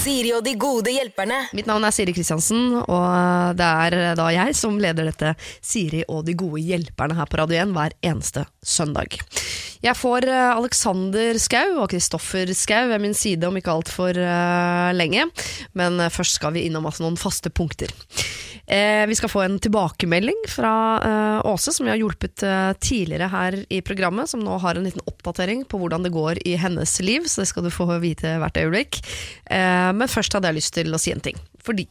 Siri 0.00 0.30
og 0.32 0.44
de 0.46 0.54
gode 0.56 0.92
hjelperne. 0.94 1.42
Mitt 1.52 1.66
navn 1.68 1.84
er 1.84 1.92
Siri 1.92 2.14
Kristiansen, 2.16 2.78
og 2.80 3.56
det 3.58 3.66
er 3.66 4.16
da 4.16 4.28
jeg 4.32 4.54
som 4.56 4.78
leder 4.80 5.10
dette 5.10 5.34
Siri 5.60 6.00
og 6.08 6.24
de 6.24 6.32
gode 6.40 6.62
hjelperne 6.64 7.18
her 7.18 7.28
på 7.28 7.40
Radio 7.42 7.58
1 7.60 7.74
hver 7.76 7.96
eneste 8.08 8.46
søndag. 8.64 9.18
Jeg 9.84 9.96
får 9.96 10.26
eh, 10.28 10.56
Alexander 10.56 11.36
Skau 11.40 11.82
og 11.82 11.90
Kristoffer 11.92 12.52
Skau 12.56 12.88
ved 12.90 13.00
min 13.04 13.16
side 13.16 13.48
om 13.48 13.56
ikke 13.60 13.72
altfor 13.72 14.16
lenge, 14.96 15.28
men 15.76 16.00
eh, 16.00 16.12
først 16.12 16.40
skal 16.40 16.56
vi 16.56 16.64
innom 16.68 16.88
altså, 16.88 17.04
noen 17.04 17.20
faste 17.20 17.52
punkter. 17.52 17.92
Eh, 18.70 19.06
vi 19.06 19.14
skal 19.18 19.28
få 19.28 19.40
en 19.42 19.58
tilbakemelding 19.58 20.44
fra 20.48 20.72
eh, 21.02 21.46
Åse, 21.50 21.72
som 21.74 21.86
vi 21.86 21.90
har 21.90 21.98
hjulpet 21.98 22.44
eh, 22.46 22.70
tidligere 22.78 23.26
her 23.32 23.56
i 23.66 23.80
programmet, 23.82 24.30
som 24.30 24.44
nå 24.44 24.60
har 24.62 24.78
en 24.78 24.86
liten 24.86 25.02
oppdatering 25.10 25.64
på 25.66 25.80
hvordan 25.80 26.06
det 26.06 26.12
går 26.14 26.38
i 26.46 26.54
hennes 26.60 26.92
liv, 27.02 27.26
så 27.26 27.42
det 27.42 27.50
skal 27.50 27.66
du 27.66 27.72
få 27.74 27.88
vite 27.98 28.36
hvert 28.38 28.60
øyeblikk. 28.62 29.00
Eh, 29.50 29.90
men 29.96 30.12
først 30.12 30.38
hadde 30.38 30.52
jeg 30.52 30.60
lyst 30.60 30.76
til 30.78 30.94
å 30.94 31.02
si 31.02 31.10
en 31.10 31.24
ting. 31.24 31.40
Fordi 31.66 31.88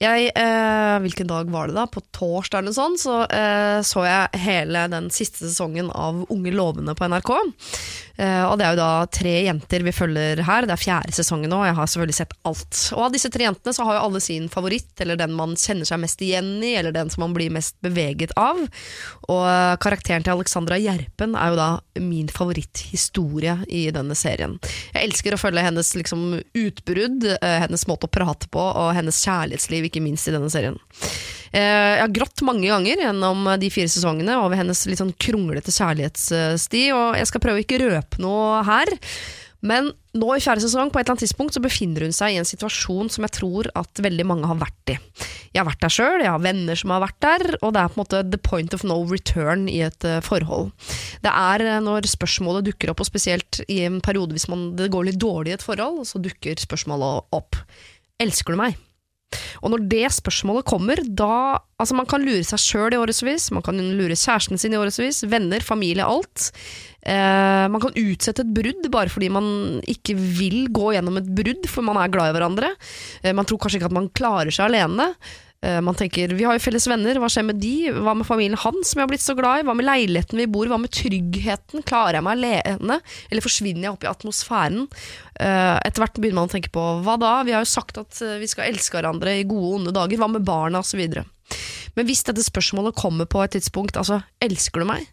jeg, 0.00 0.30
eh, 0.32 0.96
hvilken 1.04 1.28
dag 1.28 1.50
var 1.52 1.68
det 1.68 1.76
da? 1.76 1.86
På 1.86 2.00
torsdag 2.16 2.62
eller 2.62 2.70
noe 2.70 2.76
sånt, 2.76 3.02
så 3.02 3.16
eh, 3.28 3.80
så 3.84 4.04
jeg 4.06 4.40
hele 4.46 4.86
den 4.88 5.10
siste 5.12 5.44
sesongen 5.44 5.90
av 5.92 6.22
Unge 6.32 6.54
lovende 6.54 6.94
på 6.96 7.08
NRK. 7.10 7.32
Eh, 8.20 8.44
og 8.44 8.58
det 8.60 8.66
er 8.66 8.74
jo 8.74 8.80
da 8.80 9.06
tre 9.12 9.34
jenter 9.46 9.84
vi 9.84 9.92
følger 9.94 10.42
her. 10.44 10.66
Det 10.68 10.74
er 10.74 10.80
fjerde 10.80 11.14
sesongen 11.16 11.52
nå, 11.52 11.60
og 11.62 11.68
jeg 11.68 11.76
har 11.78 11.90
selvfølgelig 11.92 12.18
sett 12.18 12.34
alt. 12.48 12.80
Og 12.96 13.04
av 13.06 13.14
disse 13.14 13.30
tre 13.32 13.46
jentene 13.46 13.76
så 13.76 13.86
har 13.88 13.96
jo 13.96 14.02
alle 14.06 14.22
sin 14.24 14.48
favoritt, 14.52 14.92
eller 15.00 15.20
den 15.20 15.36
man 15.36 15.52
kjenner 15.60 15.88
seg 15.88 16.02
mest 16.02 16.24
igjen 16.24 16.50
i, 16.64 16.74
eller 16.80 16.96
den 16.96 17.12
som 17.12 17.24
man 17.24 17.36
blir 17.36 17.52
mest 17.54 17.78
beveget 17.84 18.34
av. 18.40 18.60
Og 19.28 19.44
eh, 19.48 19.76
karakteren 19.84 20.26
til 20.26 20.36
Alexandra 20.36 20.80
Gjerpen 20.80 21.36
er 21.36 21.52
jo 21.52 21.60
da 21.60 21.70
min 22.00 22.28
favoritthistorie 22.32 23.58
i 23.68 23.86
denne 23.94 24.16
serien. 24.18 24.58
Jeg 24.94 25.04
elsker 25.04 25.36
å 25.36 25.40
følge 25.40 25.64
hennes 25.64 25.94
liksom 25.96 26.26
utbrudd, 26.40 27.28
eh, 27.36 27.58
hennes 27.64 27.86
måte 27.88 28.08
å 28.08 28.12
prate 28.12 28.48
på, 28.52 28.64
og 28.64 28.92
hennes 28.96 29.20
kjærlighetsliv, 29.24 29.89
ikke 29.90 30.04
minst 30.04 30.30
i 30.30 30.34
denne 30.34 30.50
serien. 30.52 30.78
Eh, 31.50 31.60
Jeg 31.98 32.04
har 32.04 32.14
grått 32.14 32.44
mange 32.46 32.70
ganger 32.70 33.02
gjennom 33.04 33.44
de 33.60 33.70
fire 33.74 33.90
sesongene 33.90 34.38
over 34.38 34.56
hennes 34.60 34.86
litt 34.86 35.02
sånn 35.02 35.14
kronglete 35.18 35.74
kjærlighetssti, 35.74 36.86
og 36.94 37.18
jeg 37.18 37.30
skal 37.30 37.42
prøve 37.44 37.60
å 37.60 37.64
ikke 37.66 37.82
røpe 37.84 38.22
noe 38.22 38.62
her. 38.68 38.96
Men 39.60 39.90
nå 40.16 40.28
i 40.32 40.40
fjerde 40.40 40.62
sesong 40.64 40.88
på 40.88 40.96
et 40.96 41.04
eller 41.04 41.12
annet 41.18 41.26
tidspunkt 41.26 41.52
så 41.52 41.60
befinner 41.60 42.06
hun 42.06 42.14
seg 42.16 42.32
i 42.32 42.38
en 42.40 42.48
situasjon 42.48 43.10
som 43.12 43.26
jeg 43.26 43.34
tror 43.36 43.68
at 43.76 44.00
veldig 44.00 44.24
mange 44.24 44.48
har 44.48 44.56
vært 44.56 44.94
i. 44.94 44.96
Jeg 45.52 45.60
har 45.60 45.68
vært 45.68 45.82
der 45.84 45.92
sjøl, 45.92 46.22
jeg 46.24 46.32
har 46.32 46.40
venner 46.40 46.80
som 46.80 46.94
har 46.94 47.02
vært 47.04 47.18
der, 47.20 47.44
og 47.60 47.74
det 47.76 47.82
er 47.82 47.92
på 47.92 47.98
en 47.98 48.00
måte 48.00 48.22
the 48.32 48.40
point 48.40 48.72
of 48.72 48.86
no 48.88 48.96
return 49.10 49.66
i 49.68 49.82
et 49.84 50.06
eh, 50.08 50.22
forhold. 50.24 50.72
Det 51.20 51.28
er 51.34 51.66
eh, 51.66 51.80
når 51.84 52.08
spørsmålet 52.08 52.70
dukker 52.70 52.94
opp, 52.94 53.04
og 53.04 53.10
spesielt 53.10 53.60
i 53.68 53.82
en 53.84 54.00
periode 54.00 54.32
hvis 54.32 54.48
man, 54.48 54.70
det 54.80 54.88
går 54.94 55.10
litt 55.10 55.20
dårlig 55.20 55.52
i 55.52 55.58
et 55.58 55.66
forhold, 55.66 56.06
så 56.08 56.22
dukker 56.24 56.56
spørsmålet 56.64 57.28
opp. 57.36 57.60
Elsker 58.20 58.56
du 58.56 58.62
meg? 58.64 58.80
Og 59.62 59.72
når 59.72 59.88
det 59.90 60.06
spørsmålet 60.16 60.68
kommer, 60.68 61.02
da 61.04 61.60
Altså, 61.80 61.94
man 61.96 62.04
kan 62.04 62.20
lure 62.20 62.44
seg 62.44 62.60
sjøl 62.60 62.92
i 62.92 62.98
årevis, 63.00 63.46
man 63.56 63.64
kan 63.64 63.78
lure 63.96 64.12
kjæresten 64.12 64.60
sin 64.60 64.74
i 64.74 64.76
årevis, 64.76 65.22
venner, 65.32 65.64
familie, 65.64 66.04
alt. 66.04 66.50
Eh, 67.00 67.66
man 67.72 67.80
kan 67.80 67.96
utsette 67.96 68.44
et 68.44 68.50
brudd 68.52 68.90
bare 68.92 69.08
fordi 69.08 69.30
man 69.32 69.46
ikke 69.88 70.12
vil 70.12 70.66
gå 70.68 70.90
gjennom 70.92 71.16
et 71.22 71.30
brudd, 71.38 71.64
for 71.72 71.86
man 71.86 71.96
er 71.96 72.12
glad 72.12 72.28
i 72.28 72.34
hverandre. 72.36 72.74
Eh, 73.24 73.32
man 73.32 73.48
tror 73.48 73.62
kanskje 73.62 73.80
ikke 73.80 73.88
at 73.88 73.96
man 73.96 74.10
klarer 74.12 74.52
seg 74.52 74.68
alene. 74.68 75.08
Eh, 75.62 75.80
Man 75.84 75.94
tenker, 75.94 76.28
Vi 76.32 76.44
har 76.44 76.56
jo 76.56 76.62
felles 76.64 76.86
venner, 76.88 77.18
hva 77.20 77.28
skjer 77.28 77.44
med 77.44 77.58
de? 77.60 77.90
Hva 77.92 78.14
med 78.16 78.24
familien 78.28 78.56
hans 78.62 78.92
som 78.92 79.00
jeg 79.00 79.04
har 79.04 79.10
blitt 79.12 79.24
så 79.24 79.34
glad 79.36 79.60
i? 79.60 79.66
Hva 79.68 79.74
med 79.76 79.84
leiligheten 79.84 80.40
vi 80.40 80.46
bor 80.48 80.64
i? 80.64 80.70
Hva 80.72 80.78
med 80.80 80.92
tryggheten? 80.96 81.84
Klarer 81.84 82.16
jeg 82.18 82.24
meg 82.24 82.38
alene? 82.38 83.00
Eller 83.30 83.44
forsvinner 83.44 83.84
jeg 83.88 83.92
opp 83.92 84.06
i 84.06 84.10
atmosfæren? 84.12 84.86
Eh, 85.36 85.76
Etter 85.84 86.00
hvert 86.04 86.16
begynner 86.16 86.40
man 86.40 86.48
å 86.48 86.54
tenke 86.54 86.72
på 86.72 86.86
hva 87.04 87.18
da? 87.20 87.34
Vi 87.44 87.52
har 87.52 87.60
jo 87.66 87.68
sagt 87.74 88.00
at 88.00 88.22
eh, 88.24 88.38
vi 88.40 88.48
skal 88.48 88.70
elske 88.72 88.96
hverandre 88.96 89.36
i 89.36 89.44
gode 89.44 89.68
og 89.68 89.78
onde 89.82 89.92
dager. 89.96 90.16
Hva 90.22 90.30
med 90.32 90.46
barna? 90.48 90.80
Videre. 90.96 91.26
Men 91.96 92.06
hvis 92.08 92.24
dette 92.24 92.42
spørsmålet 92.46 92.96
kommer 92.96 93.26
på 93.28 93.42
et 93.44 93.52
tidspunkt, 93.58 93.96
altså 94.00 94.22
elsker 94.40 94.80
du 94.80 94.88
meg? 94.88 95.04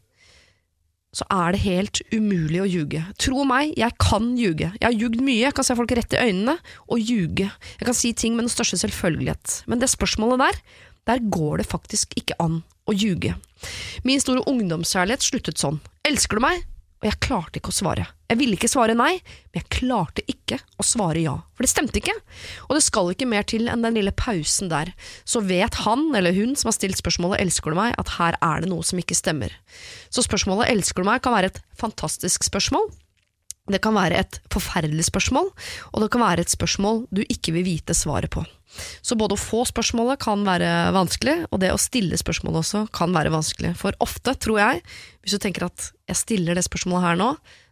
Så 1.17 1.25
er 1.33 1.55
det 1.55 1.63
helt 1.63 2.01
umulig 2.13 2.61
å 2.61 2.69
ljuge. 2.69 3.01
Tro 3.21 3.45
meg, 3.47 3.73
jeg 3.79 3.97
kan 4.01 4.29
ljuge. 4.37 4.69
Jeg 4.77 4.85
har 4.85 4.97
ljugd 4.97 5.23
mye, 5.23 5.47
jeg 5.47 5.57
kan 5.57 5.65
se 5.65 5.77
folk 5.79 5.93
rett 5.97 6.13
i 6.13 6.21
øynene 6.27 6.57
og 6.85 7.01
ljuge. 7.01 7.49
Jeg 7.79 7.89
kan 7.89 7.97
si 7.97 8.13
ting 8.13 8.37
med 8.37 8.45
den 8.45 8.53
største 8.53 8.77
selvfølgelighet. 8.83 9.61
Men 9.71 9.81
det 9.81 9.89
spørsmålet 9.89 10.43
der, 10.45 10.61
der 11.09 11.23
går 11.33 11.63
det 11.63 11.69
faktisk 11.71 12.13
ikke 12.19 12.37
an 12.43 12.61
å 12.87 12.95
ljuge. 12.95 13.33
Min 14.05 14.21
store 14.21 14.45
ungdomskjærlighet 14.49 15.25
sluttet 15.25 15.61
sånn. 15.61 15.81
Elsker 16.07 16.37
du 16.37 16.45
meg? 16.45 16.65
Og 16.97 17.05
jeg 17.05 17.19
klarte 17.21 17.59
ikke 17.59 17.69
å 17.69 17.77
svare. 17.77 18.05
Jeg 18.27 18.39
ville 18.39 18.57
ikke 18.57 18.69
svare 18.71 18.95
nei, 18.97 19.19
men 19.53 19.61
jeg 19.61 19.69
klarte 19.77 20.23
ikke 20.27 20.57
å 20.81 20.85
svare 20.85 21.21
ja. 21.21 21.35
For 21.55 21.63
det 21.63 21.71
stemte 21.71 22.01
ikke. 22.01 22.15
Og 22.67 22.73
det 22.75 22.83
skal 22.83 23.11
ikke 23.13 23.29
mer 23.29 23.45
til 23.47 23.69
enn 23.69 23.85
den 23.85 23.99
lille 23.99 24.13
pausen 24.17 24.71
der. 24.73 24.91
Så 25.23 25.43
vet 25.45 25.77
han 25.85 26.09
eller 26.17 26.35
hun 26.35 26.57
som 26.57 26.71
har 26.71 26.77
stilt 26.77 26.99
spørsmålet 26.99 27.43
'elsker 27.43 27.71
du 27.71 27.77
meg', 27.77 27.95
at 27.97 28.17
her 28.17 28.37
er 28.41 28.61
det 28.61 28.69
noe 28.69 28.83
som 28.83 28.99
ikke 28.99 29.15
stemmer. 29.15 29.53
Så 30.09 30.25
spørsmålet 30.25 30.73
'elsker 30.73 31.03
du 31.03 31.09
meg' 31.09 31.21
kan 31.21 31.37
være 31.37 31.53
et 31.53 31.61
fantastisk 31.77 32.43
spørsmål. 32.43 32.89
Det 33.67 33.81
kan 33.83 33.95
være 33.97 34.21
et 34.21 34.39
forferdelig 34.53 35.09
spørsmål, 35.09 35.49
og 35.91 36.03
det 36.03 36.11
kan 36.13 36.23
være 36.23 36.45
et 36.45 36.53
spørsmål 36.53 37.05
du 37.11 37.23
ikke 37.27 37.53
vil 37.57 37.67
vite 37.67 37.95
svaret 37.97 38.31
på. 38.31 38.45
Så 39.01 39.17
både 39.19 39.35
å 39.35 39.41
få 39.41 39.63
spørsmålet 39.67 40.21
kan 40.21 40.43
være 40.47 40.91
vanskelig, 40.95 41.37
og 41.51 41.61
det 41.63 41.71
å 41.73 41.79
stille 41.81 42.19
spørsmålet 42.19 42.61
også 42.61 42.83
kan 42.95 43.15
være 43.15 43.31
vanskelig. 43.33 43.73
For 43.79 43.95
ofte, 44.03 44.35
tror 44.39 44.61
jeg, 44.61 44.83
hvis 45.23 45.35
du 45.35 45.43
tenker 45.43 45.67
at 45.67 45.89
jeg 46.07 46.21
stiller 46.21 46.57
det 46.57 46.67
spørsmålet 46.67 47.09
her 47.09 47.19
nå, 47.19 47.31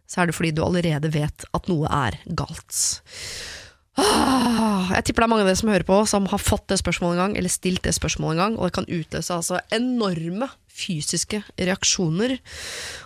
så 0.09 0.21
er 0.21 0.29
det 0.29 0.37
fordi 0.37 0.53
du 0.55 0.63
allerede 0.65 1.11
vet 1.13 1.47
at 1.55 1.69
noe 1.71 1.89
er 1.89 2.17
galt. 2.37 2.81
Ah, 3.95 4.91
jeg 4.91 5.07
tipper 5.07 5.23
det 5.23 5.27
er 5.29 5.31
mange 5.31 5.45
av 5.45 5.49
dere 5.49 5.59
som 5.61 5.71
hører 5.71 5.87
på, 5.87 6.01
som 6.09 6.27
har 6.27 6.41
fått 6.41 6.67
det 6.71 6.81
spørsmålet 6.81 7.15
en 7.15 7.23
gang, 7.23 7.37
eller 7.39 7.53
stilt 7.53 7.85
det 7.87 7.95
spørsmålet 7.95 8.35
en 8.35 8.43
gang, 8.43 8.57
og 8.59 8.67
det 8.67 8.75
kan 8.75 8.89
utløse 8.91 9.37
altså 9.37 9.61
enorme 9.75 10.49
fysiske 10.75 11.41
reaksjoner. 11.55 12.35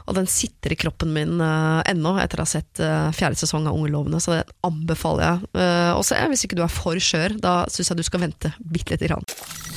Og 0.09 0.17
den 0.17 0.29
sitter 0.29 0.73
i 0.73 0.79
kroppen 0.79 1.13
min 1.13 1.37
uh, 1.41 1.81
ennå, 1.89 2.15
etter 2.21 2.41
å 2.41 2.47
ha 2.47 2.49
sett 2.49 2.81
uh, 2.81 3.11
fjerde 3.15 3.39
sesong 3.43 3.69
av 3.69 3.77
Unge 3.77 3.91
lovende, 3.93 4.21
så 4.23 4.39
det 4.39 4.43
anbefaler 4.65 5.25
jeg 5.25 5.51
uh, 5.61 5.93
å 5.97 6.03
se. 6.05 6.17
Hvis 6.31 6.47
ikke 6.47 6.59
du 6.59 6.65
er 6.65 6.73
for 6.73 6.99
skjør, 6.99 7.37
da 7.41 7.61
syns 7.71 7.93
jeg 7.93 8.01
du 8.01 8.05
skal 8.07 8.25
vente 8.25 8.53
bitte 8.59 8.95
lite 8.97 9.11
grann. 9.11 9.25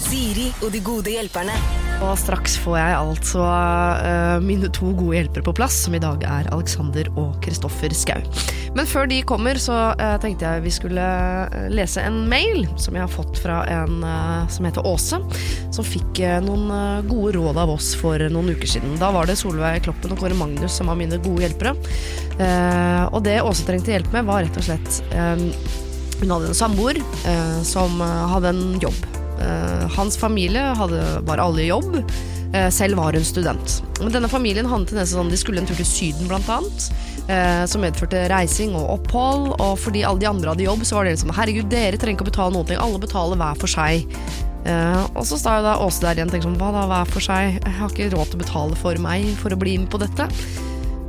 Siri 0.02 0.48
og 0.62 0.72
de 0.74 0.80
gode 0.84 1.12
hjelperne. 1.14 1.54
Og 2.02 2.16
straks 2.18 2.56
får 2.64 2.78
jeg 2.80 2.94
altså 2.98 3.42
uh, 3.44 4.38
mine 4.42 4.70
to 4.74 4.90
gode 4.98 5.20
hjelpere 5.20 5.44
på 5.46 5.54
plass, 5.60 5.76
som 5.84 5.94
i 5.94 6.00
dag 6.02 6.24
er 6.26 6.48
Alexander 6.54 7.06
og 7.14 7.36
Kristoffer 7.44 7.94
Skau. 7.94 8.18
Men 8.74 8.88
før 8.88 9.06
de 9.10 9.20
kommer, 9.28 9.60
så 9.60 9.92
uh, 10.00 10.16
tenkte 10.22 10.48
jeg 10.48 10.64
vi 10.64 10.72
skulle 10.74 11.06
lese 11.70 12.02
en 12.02 12.22
mail 12.30 12.64
som 12.80 12.96
jeg 12.96 13.04
har 13.04 13.12
fått 13.12 13.38
fra 13.42 13.60
en 13.70 14.00
uh, 14.02 14.48
som 14.50 14.66
heter 14.66 14.88
Åse, 14.88 15.20
som 15.72 15.86
fikk 15.86 16.24
noen 16.44 17.06
gode 17.08 17.36
råd 17.36 17.60
av 17.62 17.70
oss 17.76 17.81
for 17.98 18.22
noen 18.32 18.52
uker 18.54 18.70
siden. 18.76 18.96
Da 19.00 19.10
var 19.14 19.28
det 19.28 19.38
Solveig 19.40 19.84
Kloppen 19.86 20.14
og 20.14 20.20
Kåre 20.22 20.36
Magnus 20.38 20.76
som 20.78 20.90
var 20.90 20.98
mine 20.98 21.18
gode 21.22 21.46
hjelpere. 21.46 21.74
Eh, 22.38 23.04
og 23.10 23.22
det 23.26 23.40
Åse 23.44 23.66
trengte 23.68 23.94
hjelp 23.94 24.12
med, 24.14 24.28
var 24.28 24.44
rett 24.44 24.58
og 24.58 24.64
slett 24.66 25.00
eh, 25.12 25.42
Hun 26.22 26.32
hadde 26.32 26.52
en 26.52 26.56
samboer 26.56 27.00
eh, 27.00 27.58
som 27.66 27.98
hadde 28.02 28.54
en 28.54 28.78
jobb. 28.82 29.02
Hans 29.96 30.14
familie 30.14 30.60
hadde, 30.78 31.00
var 31.26 31.40
alle 31.42 31.64
i 31.64 31.70
jobb. 31.72 31.96
Selv 32.70 33.00
var 33.00 33.16
hun 33.16 33.24
student. 33.26 33.80
Men 33.98 34.12
denne 34.14 34.28
familien 34.30 34.68
hadde 34.70 34.84
en 34.84 34.90
tendens 34.92 35.10
til 35.10 35.18
sånn, 35.18 35.32
de 35.32 35.38
skulle 35.40 35.58
en 35.58 35.66
tur 35.66 35.80
til 35.80 35.88
Syden 35.88 36.28
blant 36.30 36.46
annet. 36.52 36.84
Eh, 37.30 37.64
som 37.70 37.84
medførte 37.84 38.24
reising 38.32 38.74
og 38.78 38.96
opphold. 38.96 39.52
Og 39.62 39.76
fordi 39.80 40.02
alle 40.06 40.22
de 40.22 40.30
andre 40.30 40.54
hadde 40.54 40.66
jobb, 40.66 40.86
så 40.86 40.98
var 40.98 41.06
det 41.06 41.16
liksom 41.16 41.34
herregud, 41.36 41.70
dere 41.70 42.00
trenger 42.00 42.18
ikke 42.18 42.26
å 42.26 42.32
betale 42.32 42.56
noen 42.56 42.70
ting. 42.70 42.80
Alle 42.82 43.02
betaler 43.02 43.38
hver 43.40 43.60
for 43.62 43.70
seg. 43.70 44.08
Eh, 44.66 45.04
og 45.14 45.24
så 45.26 45.38
står 45.38 45.58
jo 45.58 45.66
da 45.66 45.78
Åse 45.82 46.04
der 46.04 46.18
igjen 46.18 46.30
og 46.30 46.36
tenker 46.36 46.50
sånn, 46.50 46.58
hva 46.60 46.70
da, 46.74 46.84
hver 46.90 47.14
for 47.14 47.24
seg? 47.24 47.58
Jeg 47.58 47.78
har 47.78 47.94
ikke 47.94 48.10
råd 48.14 48.32
til 48.32 48.38
å 48.38 48.44
betale 48.44 48.78
for 48.78 49.06
meg 49.06 49.32
for 49.42 49.54
å 49.54 49.58
bli 49.58 49.78
med 49.82 49.90
på 49.92 50.02
dette. 50.02 50.28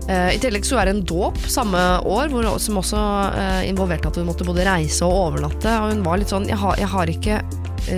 Eh, 0.09 0.35
I 0.35 0.39
tillegg 0.41 0.65
så 0.67 0.79
er 0.81 0.89
det 0.89 0.97
en 0.97 1.05
dåp 1.07 1.37
samme 1.47 1.79
år, 2.03 2.31
hvor, 2.31 2.47
som 2.59 2.79
også 2.81 3.01
eh, 3.39 3.59
involverte 3.69 4.09
at 4.09 4.19
hun 4.19 4.27
måtte 4.27 4.47
både 4.47 4.65
reise 4.67 5.05
og 5.07 5.29
overnatte. 5.29 5.77
Og 5.79 5.93
hun 5.93 6.03
var 6.05 6.19
litt 6.19 6.33
sånn 6.33 6.49
jeg 6.49 6.59
har, 6.59 6.79
jeg 6.81 6.91
har 6.91 7.13
ikke 7.13 7.43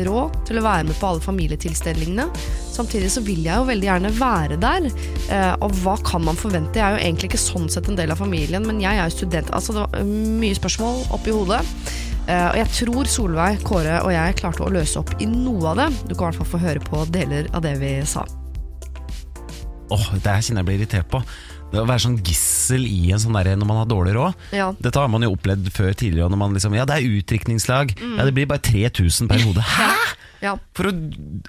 råd 0.05 0.37
til 0.47 0.57
å 0.57 0.65
være 0.65 0.87
med 0.87 0.97
på 0.97 1.09
alle 1.09 1.21
familietilstelningene. 1.21 2.27
Samtidig 2.75 3.11
så 3.13 3.21
vil 3.25 3.43
jeg 3.45 3.53
jo 3.53 3.67
veldig 3.69 3.89
gjerne 3.89 4.13
være 4.19 4.57
der. 4.61 4.89
Eh, 5.33 5.53
og 5.65 5.77
hva 5.81 5.97
kan 6.05 6.25
man 6.25 6.37
forvente? 6.37 6.81
Jeg 6.81 6.85
er 6.85 6.97
jo 6.97 7.05
egentlig 7.07 7.31
ikke 7.31 7.41
sånn 7.41 7.69
sett 7.73 7.89
en 7.89 7.97
del 7.97 8.13
av 8.13 8.21
familien, 8.21 8.65
men 8.67 8.81
jeg 8.83 9.01
er 9.01 9.09
jo 9.09 9.17
student. 9.17 9.53
Altså 9.55 9.73
det 9.73 9.85
var 9.85 10.09
mye 10.45 10.57
spørsmål 10.57 11.07
oppi 11.17 11.33
hodet. 11.33 11.63
Og 12.25 12.55
jeg 12.57 12.69
tror 12.73 13.05
Solveig, 13.05 13.59
Kåre 13.61 13.99
og 14.01 14.09
jeg 14.09 14.37
klarte 14.39 14.63
å 14.65 14.71
løse 14.73 14.97
opp 14.97 15.11
i 15.21 15.27
noe 15.29 15.75
av 15.75 15.77
det. 15.77 15.85
Du 16.09 16.15
kan 16.15 16.23
i 16.23 16.25
hvert 16.31 16.39
fall 16.39 16.55
få 16.55 16.61
høre 16.63 16.81
på 16.81 17.03
deler 17.13 17.45
av 17.53 17.61
det 17.61 17.75
vi 17.77 17.99
sa. 18.09 18.23
Åh, 19.93 20.07
det 20.17 20.25
her 20.25 20.41
kjenner 20.41 20.63
jeg 20.63 20.69
blir 20.71 20.79
irritert 20.79 21.11
på. 21.13 21.21
Det 21.75 21.83
å 21.83 21.89
være 21.89 22.05
sånn 22.05 22.19
gissel 22.23 22.85
i 22.87 23.11
en 23.13 23.21
sånn 23.21 23.35
derre 23.35 23.55
når 23.59 23.69
man 23.69 23.81
har 23.81 23.89
dårlig 23.91 24.15
råd. 24.15 24.43
Ja. 24.55 24.69
Dette 24.79 25.01
har 25.01 25.11
man 25.11 25.25
jo 25.25 25.33
opplevd 25.35 25.67
før 25.75 25.91
tidligere. 25.91 26.31
Når 26.31 26.41
man 26.41 26.55
liksom, 26.55 26.75
ja, 26.77 26.87
det 26.87 26.99
er 26.99 27.17
utdrikningslag. 27.19 27.95
Ja, 27.99 28.27
det 28.27 28.35
blir 28.37 28.47
bare 28.49 28.63
3000 28.63 29.31
per 29.31 29.43
hode. 29.43 29.65
Hæ?! 29.75 29.89
Ja. 30.43 30.53
For 30.77 30.89
å, 30.89 30.93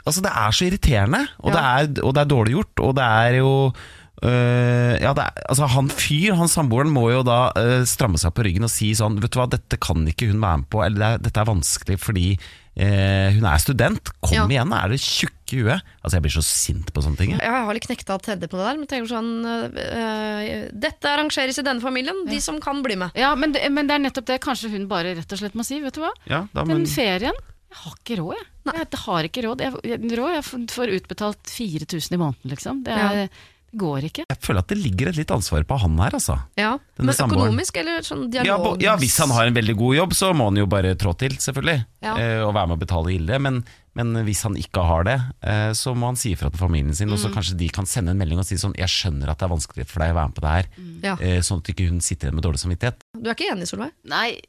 altså, 0.06 0.22
det 0.24 0.32
er 0.32 0.56
så 0.56 0.66
irriterende, 0.68 1.22
og, 1.42 1.52
det 1.54 1.62
er, 1.62 1.88
og 2.02 2.16
det 2.16 2.22
er 2.22 2.30
dårlig 2.32 2.56
gjort. 2.56 2.82
Og 2.86 2.92
det 2.96 3.06
er 3.06 3.38
jo 3.40 3.52
øh, 3.70 4.94
ja, 5.02 5.12
er, 5.12 5.40
altså 5.46 5.70
Han 5.74 5.90
fyr, 5.92 6.36
han 6.38 6.52
samboeren, 6.52 6.94
må 6.94 7.08
jo 7.12 7.24
da 7.26 7.40
øh, 7.60 7.80
stramme 7.88 8.20
seg 8.20 8.34
på 8.36 8.46
ryggen 8.46 8.68
og 8.68 8.72
si 8.72 8.92
sånn 8.96 9.18
Vet 9.22 9.34
du 9.34 9.40
hva, 9.40 9.48
dette 9.52 9.80
kan 9.82 10.06
ikke 10.08 10.30
hun 10.30 10.40
være 10.42 10.62
med 10.62 10.70
på, 10.72 10.84
eller 10.86 11.08
er, 11.08 11.26
dette 11.26 11.42
er 11.42 11.50
vanskelig 11.50 12.00
fordi 12.02 12.28
øh, 12.76 13.28
hun 13.36 13.44
er 13.48 13.58
student. 13.62 14.10
Kom 14.20 14.34
Ja. 14.36 14.46
igjen, 14.46 14.72
er 14.72 14.88
det 14.92 15.00
tjukke 15.00 15.32
huet? 15.62 15.82
Altså 16.02 16.14
Jeg 16.18 16.22
blir 16.26 16.34
så 16.36 16.42
sint 16.44 16.92
på 16.92 17.02
sånne 17.02 17.16
ting. 17.16 17.30
jeg. 17.32 17.40
Jeg 17.40 17.50
har 17.66 17.74
litt 17.74 17.86
knekta 17.86 18.18
Teddy 18.20 18.46
på 18.50 18.56
det 18.58 18.66
der, 18.66 18.76
men 18.76 18.86
tenker 18.86 19.08
sånn 19.08 19.30
øh, 19.46 20.70
Dette 20.72 21.10
arrangeres 21.10 21.58
i 21.58 21.64
denne 21.66 21.80
familien, 21.84 22.24
de 22.28 22.40
som 22.42 22.60
kan 22.62 22.82
bli 22.84 22.96
med. 22.96 23.10
Ja, 23.18 23.34
men 23.38 23.52
det, 23.54 23.64
men 23.72 23.86
det 23.88 23.94
er 23.96 24.04
nettopp 24.06 24.26
det 24.26 24.40
kanskje 24.44 24.70
hun 24.74 24.88
bare 24.90 25.14
rett 25.16 25.32
og 25.32 25.38
slett 25.40 25.54
må 25.58 25.64
si. 25.66 25.80
Vet 25.84 25.94
du 25.96 26.02
hva? 26.04 26.12
Ja, 26.30 26.44
da, 26.52 26.64
Den 26.64 26.86
ferien 26.86 27.34
Jeg 27.36 27.78
har 27.82 27.94
ikke 27.98 28.16
råd, 28.22 28.34
jeg. 28.38 28.46
Jeg, 28.66 28.86
jeg 28.90 29.00
har 29.06 29.26
ikke 29.28 29.42
råd. 29.46 29.60
Jeg, 29.60 29.72
jeg, 29.84 29.98
råd. 30.18 30.32
jeg 30.36 30.44
får- 30.46 30.70
får 30.74 30.92
utbetalt 31.00 31.50
4000 31.50 32.14
i 32.14 32.20
måneden, 32.20 32.50
liksom. 32.50 32.82
Det, 32.86 32.94
er, 32.94 33.28
det 33.72 33.78
går 33.80 34.04
ikke. 34.08 34.24
jeg 34.30 34.38
føler 34.40 34.58
at 34.62 34.68
det 34.68 34.78
ligger 34.78 35.08
et 35.10 35.16
litt 35.16 35.30
ansvar 35.34 35.64
på 35.68 35.78
han 35.82 35.98
her, 35.98 36.10
altså. 36.16 36.36
Ja, 36.56 36.78
Denne 36.96 37.06
Men 37.10 37.14
samboeren. 37.14 37.48
økonomisk, 37.50 37.76
eller 37.76 38.00
sånn 38.06 38.22
Ja, 38.32 38.42
dialog? 38.44 38.80
Ja, 38.80 38.92
ja, 38.92 38.96
Hvis 38.96 39.18
han 39.18 39.30
har 39.30 39.46
en 39.46 39.54
veldig 39.54 39.76
god 39.76 39.96
jobb, 39.96 40.12
så 40.14 40.32
må 40.34 40.44
han 40.48 40.56
jo 40.56 40.66
bare 40.66 40.94
trå 40.94 41.12
til, 41.18 41.30
selvfølgelig. 41.36 41.84
Ja. 42.02 42.14
Eh, 42.16 42.40
og 42.46 42.54
være 42.54 42.68
med 42.68 42.78
å 42.78 42.80
betale 42.86 43.12
gilde. 43.12 43.38
Men, 43.40 43.64
men 43.94 44.14
hvis 44.24 44.42
han 44.44 44.54
ikke 44.56 44.84
har 44.86 45.04
det, 45.04 45.16
eh, 45.42 45.70
så 45.72 45.94
må 45.96 46.06
han 46.06 46.16
si 46.16 46.32
ifra 46.34 46.50
til 46.50 46.58
familien 46.58 46.94
sin. 46.94 47.10
Og 47.10 47.18
Mm. 47.18 47.24
så 47.26 47.32
kanskje 47.34 47.56
de 47.58 47.68
kan 47.68 47.84
sende 47.86 48.10
en 48.10 48.18
melding 48.18 48.38
og 48.38 48.44
si 48.46 48.54
sånn 48.56 48.74
Jeg 48.76 48.88
skjønner 48.88 49.28
at 49.30 49.38
det 49.38 49.44
er 49.50 49.54
vanskelig 49.56 49.86
for 49.86 50.00
deg 50.00 50.12
å 50.12 50.18
være 50.20 50.28
med 50.28 50.34
på 50.36 50.44
det 50.46 50.52
her. 50.56 50.66
Ja. 51.02 51.16
Eh, 51.20 51.40
sånn 51.40 51.58
at 51.58 51.68
ikke 51.74 51.88
hun 51.88 52.00
sitter 52.00 52.28
igjen 52.28 52.34
med 52.34 52.44
dårlig 52.44 52.60
samvittighet. 52.62 52.96
Du 53.20 53.28
er 53.28 53.34
ikke 53.34 53.50
enig, 53.52 53.66
Solveig? 53.68 53.92
Nei. 54.04 54.40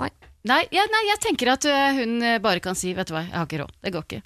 Nei. 0.00 0.10
Nei, 0.44 0.60
ja, 0.76 0.82
nei, 0.92 1.02
jeg 1.08 1.20
tenker 1.24 1.52
at 1.54 1.64
øh, 1.64 1.94
hun 1.96 2.18
øh, 2.22 2.38
bare 2.44 2.60
kan 2.60 2.74
si 2.76 2.92
'vet 2.92 3.08
du 3.08 3.14
hva, 3.14 3.22
jeg 3.24 3.32
har 3.32 3.46
ikke 3.46 3.60
råd'. 3.64 3.74
Det 3.82 3.92
går 3.94 4.04
ikke. 4.04 4.22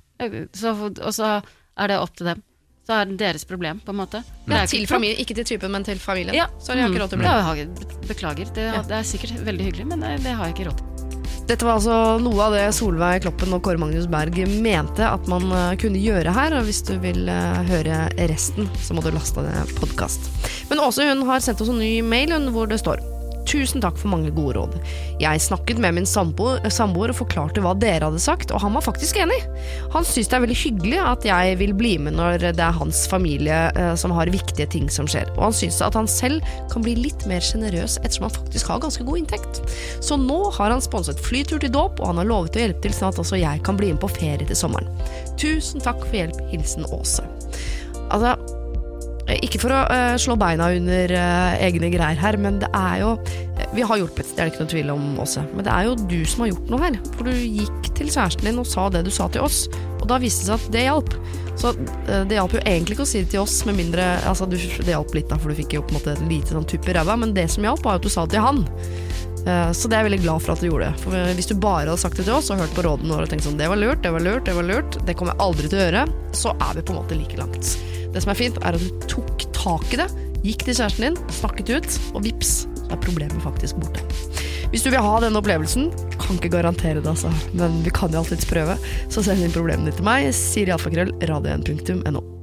Så, 0.52 0.72
og 0.74 1.12
så 1.14 1.42
er 1.78 1.86
det 1.88 1.98
opp 1.98 2.14
til 2.16 2.26
dem. 2.26 2.42
Så 2.88 2.94
er 2.96 3.04
det 3.04 3.18
deres 3.20 3.42
problem, 3.44 3.82
på 3.84 3.92
en 3.92 3.98
måte. 4.00 4.22
Men 4.46 4.62
er 4.62 4.68
til 4.70 4.86
familien, 4.88 5.18
ikke 5.20 5.34
til 5.36 5.44
typen, 5.44 5.74
men 5.74 5.84
til 5.84 5.98
familien. 6.00 6.32
Ja. 6.32 6.46
Sorry, 6.56 6.78
jeg 6.80 6.86
har 6.86 6.94
ikke 6.94 7.02
råd 7.02 7.10
til 7.12 7.18
å 7.18 7.20
bli 7.20 7.28
Mm. 7.28 8.06
Beklager. 8.08 8.52
Det, 8.54 8.64
Ja. 8.64 8.80
det 8.80 8.96
er 8.96 9.02
sikkert 9.04 9.44
veldig 9.44 9.64
hyggelig, 9.66 9.86
men 9.86 10.00
det, 10.00 10.22
det 10.24 10.32
har 10.32 10.46
jeg 10.46 10.54
ikke 10.56 10.70
råd 10.70 10.78
til. 10.78 10.84
Dette 11.48 11.64
var 11.64 11.74
altså 11.76 12.18
noe 12.20 12.40
av 12.46 12.52
det 12.56 12.74
Solveig 12.74 13.22
Kloppen 13.22 13.52
og 13.52 13.60
Kåre 13.62 13.78
Magnus 13.78 14.06
Berg 14.08 14.40
mente 14.48 15.04
at 15.04 15.28
man 15.28 15.52
eh, 15.52 15.76
kunne 15.76 16.00
gjøre 16.00 16.32
her. 16.32 16.56
Og 16.56 16.64
hvis 16.64 16.80
du 16.88 16.96
vil 16.98 17.28
eh, 17.28 17.60
høre 17.68 18.08
resten, 18.32 18.70
så 18.80 18.96
må 18.96 19.04
du 19.04 19.10
laste 19.12 19.44
ned 19.44 19.68
podkast. 19.76 20.30
Men 20.70 20.80
Åse 20.80 21.04
hun 21.12 21.26
har 21.28 21.40
sendt 21.44 21.60
oss 21.60 21.68
en 21.68 21.78
ny 21.78 22.00
mail 22.00 22.32
hun, 22.32 22.48
hvor 22.56 22.66
det 22.68 22.80
står 22.80 23.04
Tusen 23.48 23.80
takk 23.80 23.96
for 23.96 24.12
mange 24.12 24.28
gode 24.36 24.58
råd. 24.58 24.74
Jeg 25.22 25.40
snakket 25.40 25.78
med 25.80 25.96
min 25.96 26.08
sambo- 26.08 26.58
samboer 26.68 27.14
og 27.14 27.20
forklarte 27.22 27.62
hva 27.64 27.72
dere 27.80 28.10
hadde 28.10 28.20
sagt, 28.20 28.52
og 28.52 28.60
han 28.60 28.74
var 28.76 28.84
faktisk 28.84 29.16
enig. 29.22 29.38
Han 29.94 30.04
syns 30.04 30.28
det 30.28 30.36
er 30.36 30.44
veldig 30.44 30.58
hyggelig 30.60 30.98
at 31.00 31.24
jeg 31.24 31.56
vil 31.62 31.72
bli 31.78 31.94
med 32.02 32.18
når 32.18 32.44
det 32.44 32.64
er 32.64 32.76
hans 32.76 33.06
familie 33.08 33.60
eh, 33.72 33.94
som 33.96 34.12
har 34.12 34.28
viktige 34.32 34.68
ting 34.68 34.90
som 34.92 35.08
skjer, 35.08 35.30
og 35.38 35.48
han 35.48 35.56
syns 35.56 35.80
at 35.84 35.96
han 35.96 36.10
selv 36.10 36.44
kan 36.72 36.84
bli 36.84 36.98
litt 36.98 37.24
mer 37.30 37.40
sjenerøs 37.44 37.96
ettersom 38.02 38.28
han 38.28 38.36
faktisk 38.36 38.68
har 38.68 38.84
ganske 38.84 39.08
god 39.08 39.22
inntekt. 39.22 39.62
Så 40.04 40.20
nå 40.20 40.42
har 40.58 40.74
han 40.74 40.84
sponset 40.84 41.20
flytur 41.24 41.62
til 41.64 41.72
dåp, 41.72 42.02
og 42.02 42.12
han 42.12 42.20
har 42.20 42.28
lovet 42.28 42.58
å 42.58 42.64
hjelpe 42.66 42.84
til 42.84 42.96
sånn 42.96 43.14
at 43.14 43.22
også 43.24 43.40
jeg 43.40 43.64
kan 43.64 43.80
bli 43.80 43.94
med 43.94 44.02
på 44.04 44.12
ferie 44.12 44.44
til 44.44 44.60
sommeren. 44.60 44.92
Tusen 45.40 45.80
takk 45.80 46.04
for 46.04 46.20
hjelp. 46.20 46.36
Hilsen 46.52 46.84
Åse. 46.92 47.24
Altså, 48.08 48.36
ikke 49.36 49.60
for 49.60 49.74
å 49.74 49.82
eh, 49.92 50.14
slå 50.20 50.38
beina 50.40 50.70
under 50.72 51.12
eh, 51.12 51.58
egne 51.66 51.90
greier 51.92 52.20
her, 52.20 52.38
men 52.40 52.60
det 52.62 52.70
er 52.76 53.02
jo 53.02 53.10
Vi 53.74 53.84
har 53.84 53.98
hjulpet, 54.00 54.30
det 54.32 54.40
er 54.40 54.48
det 54.48 54.54
ikke 54.54 54.64
noe 54.64 54.72
tvil 54.72 54.92
om, 54.94 55.08
Åse. 55.20 55.42
Men 55.52 55.66
det 55.66 55.74
er 55.74 55.88
jo 55.88 55.96
du 56.08 56.20
som 56.24 56.44
har 56.44 56.52
gjort 56.52 56.70
noe 56.72 56.84
her. 56.86 56.96
For 57.16 57.28
du 57.28 57.34
gikk 57.34 57.90
til 57.98 58.08
kjæresten 58.08 58.48
din 58.48 58.62
og 58.62 58.68
sa 58.70 58.86
det 58.92 59.04
du 59.04 59.12
sa 59.12 59.28
til 59.32 59.44
oss, 59.44 59.66
og 59.98 60.06
da 60.08 60.20
viste 60.22 60.46
det 60.46 60.48
seg 60.48 60.56
at 60.56 60.72
det 60.72 60.86
hjalp. 60.86 61.12
Så 61.58 61.74
eh, 61.74 62.24
det 62.30 62.38
hjalp 62.38 62.56
jo 62.56 62.64
egentlig 62.64 62.96
ikke 62.96 63.04
å 63.04 63.10
si 63.10 63.24
det 63.24 63.32
til 63.34 63.44
oss, 63.44 63.58
med 63.68 63.76
mindre 63.80 64.06
altså, 64.30 64.48
Det 64.48 64.88
hjalp 64.88 65.12
litt, 65.16 65.28
da, 65.28 65.40
for 65.40 65.52
du 65.52 65.60
fikk 65.60 65.76
jo 65.76 65.84
på 65.84 65.94
en 65.94 66.00
måte 66.00 66.16
lite 66.30 66.54
sånn 66.54 66.68
tupp 66.70 66.88
i 66.88 66.96
ræva, 66.96 67.18
men 67.20 67.36
det 67.36 67.48
som 67.52 67.66
hjalp, 67.66 67.84
var 67.84 67.98
jo 67.98 68.02
at 68.02 68.08
du 68.08 68.14
sa 68.14 68.24
det 68.24 68.38
til 68.38 68.46
han. 68.46 68.64
Eh, 69.46 69.72
Så 69.72 69.88
det 69.88 69.96
er 69.98 70.02
jeg 70.04 70.10
veldig 70.10 70.22
glad 70.24 70.42
for 70.44 70.52
at 70.54 70.60
du 70.62 70.68
gjorde. 70.70 70.90
For 71.02 71.34
Hvis 71.38 71.48
du 71.50 71.54
bare 71.54 71.86
hadde 71.86 71.98
sagt 72.00 72.16
det 72.16 72.26
til 72.26 72.34
oss 72.34 72.50
og 72.50 72.58
hørt 72.62 72.74
på 72.76 72.84
rådene 72.86 73.14
våre 73.14 73.26
og 73.28 73.32
tenkt 73.32 73.46
sånn 73.46 73.58
det 73.60 73.68
var 73.70 73.78
lurt, 73.80 74.02
det 74.02 74.12
var 74.14 74.24
lurt, 74.24 74.44
det 74.48 74.54
var 74.56 74.66
lurt, 74.66 74.98
det 75.06 75.16
kommer 75.18 75.34
jeg 75.34 75.44
aldri 75.46 75.68
til 75.68 75.78
å 75.78 75.84
gjøre, 75.86 76.06
så 76.32 76.54
er 76.56 76.74
vi 76.78 76.82
på 76.88 76.94
en 76.94 77.00
måte 77.02 77.18
like 77.18 77.38
langt. 77.40 77.74
Det 78.14 78.22
som 78.24 78.32
er 78.32 78.38
fint, 78.40 78.58
er 78.64 78.78
at 78.78 78.80
du 78.80 79.06
tok 79.10 79.44
tak 79.52 79.92
i 79.94 80.00
det, 80.00 80.08
gikk 80.46 80.64
til 80.64 80.74
kjæresten 80.78 81.04
din, 81.08 81.18
snakket 81.34 81.72
ut, 81.74 81.98
og 82.14 82.22
vips, 82.24 82.52
så 82.78 82.92
er 82.94 83.02
problemet 83.02 83.42
faktisk 83.44 83.76
borte. 83.82 84.04
Hvis 84.72 84.84
du 84.84 84.90
vil 84.92 85.00
ha 85.00 85.14
denne 85.20 85.40
opplevelsen, 85.40 85.90
kan 86.20 86.36
ikke 86.36 86.52
garantere 86.52 87.00
det, 87.00 87.08
altså, 87.08 87.32
men 87.56 87.82
vi 87.84 87.90
kan 87.90 88.12
jo 88.12 88.20
alltids 88.22 88.48
prøve, 88.48 88.76
så 89.08 89.24
send 89.24 89.42
inn 89.44 89.54
problemene 89.54 89.88
dine 89.88 89.96
til 89.96 90.04
meg, 90.08 90.28
siri 90.36 90.72
alfakrøll, 90.74 91.12
radio1.no. 91.24 92.37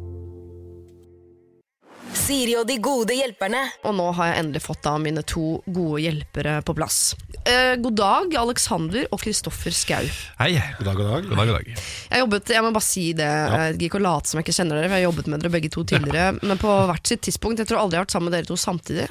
Siri 2.26 2.56
og 2.58 2.66
de 2.66 2.80
gode 2.82 3.14
hjelperne. 3.14 3.60
Og 3.86 3.94
nå 3.94 4.06
har 4.18 4.32
jeg 4.32 4.42
endelig 4.42 4.64
fått 4.66 4.80
da 4.82 4.96
mine 4.98 5.22
to 5.30 5.60
gode 5.70 6.00
hjelpere 6.02 6.56
på 6.66 6.74
plass. 6.74 7.14
Eh, 7.46 7.76
god 7.78 7.98
dag, 8.00 8.34
Alexander 8.42 9.06
og 9.14 9.22
Kristoffer 9.22 9.76
Skau. 9.76 10.08
Hei. 10.40 10.56
God 10.80 10.88
dag, 10.88 10.98
god 10.98 11.12
dag. 11.12 11.28
God 11.30 11.38
dag, 11.38 11.52
god 11.52 11.60
dag. 11.60 11.70
Jeg, 11.76 12.24
jobbet, 12.24 12.54
jeg 12.56 12.66
må 12.66 12.72
bare 12.74 12.88
si 12.88 13.04
det, 13.20 13.28
jeg 13.30 13.76
gir 13.78 13.92
ikke 13.92 14.00
å 14.02 14.06
late 14.08 14.32
som 14.32 14.42
jeg 14.42 14.48
ikke 14.48 14.56
kjenner 14.58 14.80
dere, 14.80 14.90
for 14.90 14.98
jeg 14.98 15.04
har 15.04 15.12
jobbet 15.12 15.30
med 15.30 15.44
dere 15.46 15.54
begge 15.54 15.72
to 15.76 15.86
tidligere, 15.86 16.32
men 16.42 16.64
på 16.64 16.80
hvert 16.90 17.14
sitt 17.14 17.22
tidspunkt. 17.30 17.62
Jeg 17.62 17.70
tror 17.70 17.84
aldri 17.84 18.00
jeg 18.00 18.02
har 18.02 18.08
vært 18.08 18.18
sammen 18.18 18.32
med 18.32 18.38
dere 18.40 18.50
to 18.50 18.58
samtidig. 18.58 19.06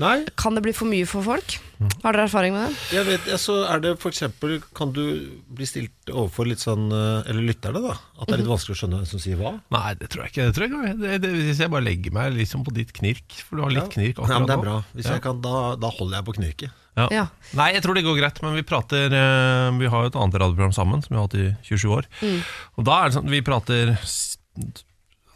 Nei, 0.00 0.14
Kan 0.38 0.54
det 0.54 0.62
bli 0.68 0.76
for 0.76 0.86
mye 0.92 1.10
for 1.10 1.26
folk? 1.26 1.58
Har 2.02 2.12
dere 2.12 2.26
erfaring 2.28 2.52
med 2.52 2.66
det? 2.68 2.80
jeg 2.92 3.06
vet, 3.08 3.28
ja, 3.30 3.36
så 3.40 3.54
er 3.72 3.80
det 3.80 3.94
for 4.02 4.12
eksempel 4.12 4.58
Kan 4.76 4.90
du 4.92 5.00
bli 5.48 5.64
stilt 5.64 6.10
overfor 6.12 6.44
litt 6.50 6.60
sånn 6.60 6.90
eller 6.92 7.30
Eller 7.32 7.46
lytterne, 7.48 7.80
da? 7.86 7.94
At 8.20 8.28
det 8.28 8.34
er 8.36 8.42
litt 8.42 8.50
vanskelig 8.50 8.74
å 8.76 8.80
skjønne 8.82 8.98
hvem 9.00 9.08
som 9.08 9.22
sier 9.22 9.38
hva? 9.40 9.54
Nei, 9.72 9.94
det 9.96 10.10
tror 10.12 10.26
jeg 10.26 10.34
ikke. 10.34 10.44
Det 10.50 10.56
tror 10.58 10.66
jeg 10.66 10.74
ikke. 10.74 10.98
Det, 11.00 11.14
det, 11.24 11.30
hvis 11.38 11.62
jeg 11.64 11.72
bare 11.72 11.86
legger 11.86 12.12
meg 12.18 12.34
liksom 12.36 12.66
på 12.66 12.74
ditt 12.76 12.92
knirk, 12.98 13.38
for 13.48 13.56
du 13.56 13.64
har 13.64 13.72
litt 13.78 13.88
knirk 13.94 14.20
Ja, 14.20 14.26
men 14.26 14.36
akkurat 14.36 14.50
det 14.50 14.56
er 14.58 14.64
bra. 14.66 14.76
Hvis 14.98 15.08
Ja. 15.08 15.16
jeg 15.16 15.24
kan, 15.24 15.40
da, 15.46 15.56
da 15.80 15.92
holder 15.96 16.18
jeg 16.20 16.28
på 16.28 16.36
knirket. 16.36 16.76
Ja. 17.00 17.06
Ja. 17.14 17.24
Nei, 17.56 17.70
jeg 17.78 17.82
tror 17.86 17.96
det 17.96 18.04
går 18.04 18.18
greit, 18.20 18.42
men 18.44 18.56
vi 18.58 18.64
prater 18.66 19.14
eh, 19.14 19.70
Vi 19.80 19.88
har 19.88 20.04
jo 20.04 20.10
et 20.10 20.20
annet 20.20 20.36
radioprogram 20.42 20.74
sammen, 20.76 21.00
som 21.06 21.14
vi 21.14 21.20
har 21.22 21.28
hatt 21.30 21.38
i 21.40 21.48
27 21.70 21.88
år. 21.96 22.08
Mm. 22.20 22.40
Og 22.76 22.84
da 22.90 22.98
er 23.00 23.08
det 23.08 23.16
sånn 23.16 23.30
vi 23.32 23.40
prater 23.46 23.94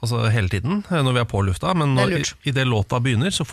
Altså 0.05 0.27
hele 0.35 0.53
tiden 0.53 0.83
eh, 0.91 1.01
når 1.03 1.17
vi 1.17 1.23
er 1.25 1.29
på 1.31 1.41
lufta, 1.47 1.73
men 1.75 1.95
Det 1.97 2.03
når, 2.05 2.19
lurt. 2.19 2.35
i 2.45 2.53
det 2.53 2.67
låta 2.69 3.01
begynner, 3.01 3.33
så 3.33 3.45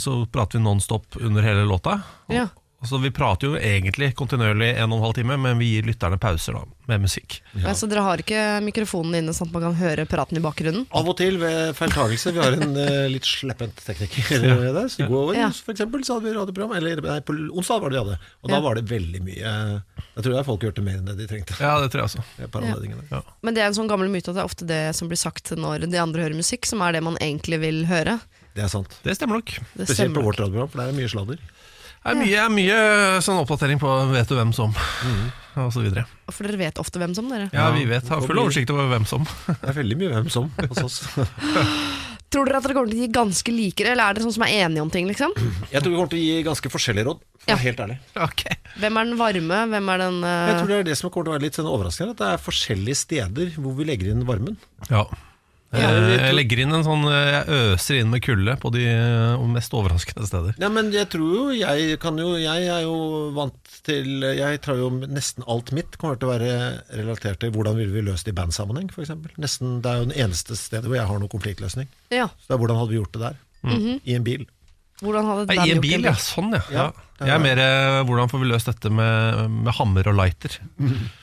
Så 0.00 0.26
prater 0.32 0.58
vi 0.58 0.64
nonstop 0.64 1.16
under 1.20 1.42
hele 1.44 1.64
låta. 1.68 2.00
Og, 2.28 2.34
Ja. 2.34 2.48
Så 2.86 2.94
vi 3.02 3.10
prater 3.10 3.48
jo 3.48 3.56
egentlig 3.58 4.12
kontinuerlig 4.14 4.68
en 4.78 4.92
og 4.92 5.00
en 5.00 5.02
halv 5.08 5.14
time, 5.16 5.34
men 5.42 5.58
vi 5.58 5.66
gir 5.72 5.86
lytterne 5.88 6.14
pauser 6.22 6.54
da, 6.54 6.60
med 6.86 7.02
musikk. 7.02 7.40
Altså, 7.66 7.88
dere 7.90 8.04
har 8.06 8.22
ikke 8.22 8.42
mikrofonen 8.62 9.16
inne 9.18 9.34
sånn 9.34 9.48
at 9.50 9.56
man 9.56 9.64
kan 9.66 9.74
høre 9.80 10.04
praten 10.06 10.38
i 10.38 10.42
bakgrunnen? 10.44 10.84
Av 10.94 11.10
og 11.10 11.16
til 11.18 11.40
ved 11.42 11.72
feiltagelse. 11.74 12.30
Vi 12.36 12.38
har 12.38 12.54
en 12.54 12.76
uh, 12.78 13.08
litt 13.14 13.26
sleppent 13.26 13.82
tekniker 13.82 14.46
der. 14.46 14.78
Så 14.86 15.02
I 15.02 15.08
går 15.10 15.34
Ja. 15.34 15.50
for 15.50 15.74
eksempel, 15.74 16.06
så 16.06 16.20
hadde 16.20 16.30
vi 16.30 16.36
radioprogram. 16.38 16.76
Eller 16.78 17.02
nei, 17.02 17.18
på 17.26 17.34
onsdag 17.50 17.82
var 17.82 17.90
det 17.90 17.98
vi 17.98 18.04
hadde. 18.04 18.32
Og 18.46 18.54
da 18.54 18.62
var 18.62 18.78
det 18.78 18.86
veldig 18.94 19.24
mye 19.26 19.42
Jeg 19.42 20.22
tror 20.22 20.30
det 20.30 20.38
er 20.38 20.46
folk 20.46 20.68
hørte 20.70 20.86
mer 20.86 21.02
enn 21.02 21.10
det 21.10 21.18
de 21.18 21.26
trengte. 21.34 21.58
Ja, 21.58 21.74
det 21.82 21.90
tror 21.90 22.04
jeg 22.04 22.12
også. 22.12 22.24
Ja. 23.10 23.22
Men 23.42 23.58
det 23.58 23.66
er 23.66 23.72
en 23.72 23.78
sånn 23.82 23.90
gammel 23.90 24.06
myte 24.12 24.30
at 24.30 24.38
det 24.38 24.44
er 24.46 24.52
ofte 24.54 24.70
det 24.70 24.82
som 24.94 25.10
blir 25.10 25.18
sagt 25.18 25.50
når 25.58 25.90
de 25.90 25.98
andre 25.98 26.28
hører 26.28 26.38
musikk, 26.38 26.66
som 26.70 26.86
er 26.86 26.94
det 26.94 27.02
man 27.02 27.18
egentlig 27.18 27.58
vil 27.58 27.84
høre. 27.90 28.20
Det 28.54 28.62
er 28.64 28.70
sant. 28.70 28.94
Det 29.02 29.14
stemmer 29.18 29.42
nok. 29.42 29.50
Det 29.74 29.86
Spesielt 29.86 30.14
på 30.14 30.22
stemmer. 30.22 30.26
vårt 30.30 30.40
radioprogram, 30.46 30.70
for 30.70 30.82
der 30.82 30.90
er 30.94 30.96
mye 31.02 31.10
sladder. 31.10 31.42
Det 32.04 32.14
er 32.14 32.18
mye, 32.22 32.42
mye 32.54 32.76
sånn 33.24 33.40
oppdatering 33.42 33.80
på 33.82 33.90
vet 34.12 34.30
du 34.30 34.36
hvem 34.38 34.52
som, 34.56 34.72
og 35.58 35.72
så 35.74 35.82
videre. 35.84 36.06
For 36.30 36.46
dere 36.46 36.60
vet 36.60 36.78
ofte 36.80 37.00
hvem 37.02 37.12
som, 37.16 37.26
dere. 37.32 37.48
Ja, 37.52 37.66
vi 37.74 37.84
vet, 37.90 38.08
har 38.08 38.22
full 38.24 38.38
oversikt 38.40 38.70
over 38.72 38.86
hvem 38.92 39.04
som. 39.08 39.26
Det 39.48 39.58
er 39.72 39.76
veldig 39.80 39.98
mye 40.00 40.12
hvem 40.14 40.30
som 40.32 40.48
hos 40.70 40.84
oss. 40.86 41.00
Tror 42.28 42.44
dere 42.48 42.58
at 42.60 42.64
dere 42.66 42.74
kommer 42.76 42.90
til 42.92 43.00
å 43.00 43.04
gi 43.06 43.10
ganske 43.12 43.52
likere, 43.54 43.92
eller 43.94 44.10
er 44.12 44.16
dere 44.18 44.26
sånn 44.28 44.34
som 44.36 44.44
er 44.46 44.54
enige 44.66 44.84
om 44.84 44.90
ting, 44.92 45.06
liksom? 45.08 45.32
Jeg 45.72 45.80
tror 45.80 45.92
vi 45.92 45.96
kommer 45.98 46.10
til 46.12 46.20
å 46.20 46.24
gi 46.26 46.42
ganske 46.46 46.72
forskjellige 46.74 47.08
råd. 47.08 47.22
For 47.44 47.52
Ja. 47.54 47.56
helt 47.62 47.78
ærlig. 47.80 47.96
Okay. 48.28 48.58
Hvem 48.82 48.98
er 49.00 49.08
den 49.08 49.16
varme, 49.20 49.60
hvem 49.72 49.88
er 49.94 50.02
den 50.04 50.18
Jeg 50.26 50.50
eh, 50.52 50.58
tror 50.60 50.68
det 50.68 50.78
er 50.78 50.88
det 50.90 50.98
som 51.00 51.10
kommer 51.10 51.24
til 51.28 51.32
å 51.32 51.36
være 51.38 51.46
litt 51.48 51.56
sånn 51.60 51.70
overraskende, 51.72 52.12
at 52.16 52.20
det 52.20 52.28
er 52.34 52.42
forskjellige 52.44 53.00
steder 53.00 53.54
hvor 53.56 53.76
vi 53.78 53.88
legger 53.88 54.12
inn 54.12 54.26
varmen. 54.28 54.58
Ja. 54.92 55.06
Ja, 55.72 55.90
Eh, 55.92 56.14
Jeg 56.28 56.34
legger 56.34 56.60
inn 56.62 56.72
en 56.72 56.84
sånn 56.86 57.02
Jeg 57.04 57.42
øser 57.52 57.98
inn 58.00 58.08
med 58.08 58.22
kulde 58.24 58.54
på 58.56 58.70
de 58.72 58.86
eh, 58.88 59.42
mest 59.52 59.74
overraskende 59.76 60.24
steder. 60.26 60.54
Ja, 60.62 60.70
men 60.72 60.88
jeg 60.94 61.10
tror 61.12 61.34
jo 61.34 61.42
jeg 61.52 61.98
kan 62.00 62.16
jo 62.16 62.30
Jeg 62.40 62.68
er 62.72 62.86
jo 62.86 62.94
vant 63.36 63.74
til 63.84 64.22
Jeg 64.24 64.62
tror 64.64 64.80
jo 64.80 64.88
nesten 65.04 65.44
alt 65.46 65.72
mitt 65.76 65.98
kommer 66.00 66.16
til 66.16 66.30
å 66.30 66.32
være 66.38 66.52
relatert 66.96 67.40
til 67.44 67.52
hvordan 67.52 67.76
ville 67.76 67.92
vi 67.92 68.00
løst 68.08 68.24
det 68.24 68.32
i 68.32 68.38
bandsammenheng, 68.40 68.88
f.eks. 68.94 69.12
Nesten 69.36 69.82
Det 69.84 69.90
er 69.92 70.00
jo 70.00 70.08
det 70.08 70.16
eneste 70.24 70.56
stedet 70.56 70.88
hvor 70.88 70.96
jeg 70.96 71.06
har 71.10 71.20
noen 71.20 71.28
konfliktløsning. 71.36 71.88
Ja. 72.16 72.30
Så 72.40 72.48
det 72.48 72.56
er 72.56 72.62
hvordan 72.64 72.80
hadde 72.80 72.94
vi 72.94 73.00
gjort 73.02 73.12
det 73.18 73.26
der? 73.28 73.38
I 74.08 74.14
en 74.16 74.24
bil. 74.24 74.46
Hvordan 74.98 75.28
hadde 75.30 75.44
Nei, 75.54 75.68
I 75.68 75.74
en 75.76 75.82
bil, 75.84 76.02
ja. 76.08 76.12
Sånn, 76.18 76.50
ja. 76.56 76.62
Ja, 76.74 76.86
ja. 77.18 77.26
Jeg 77.26 77.34
er 77.34 77.40
mer 77.42 77.58
eh, 77.58 77.96
hvordan 78.06 78.28
får 78.30 78.40
vi 78.42 78.48
løst 78.50 78.68
dette 78.70 78.90
med, 78.94 79.50
med 79.50 79.72
hammer 79.74 80.06
og 80.10 80.14
lighter. 80.18 80.54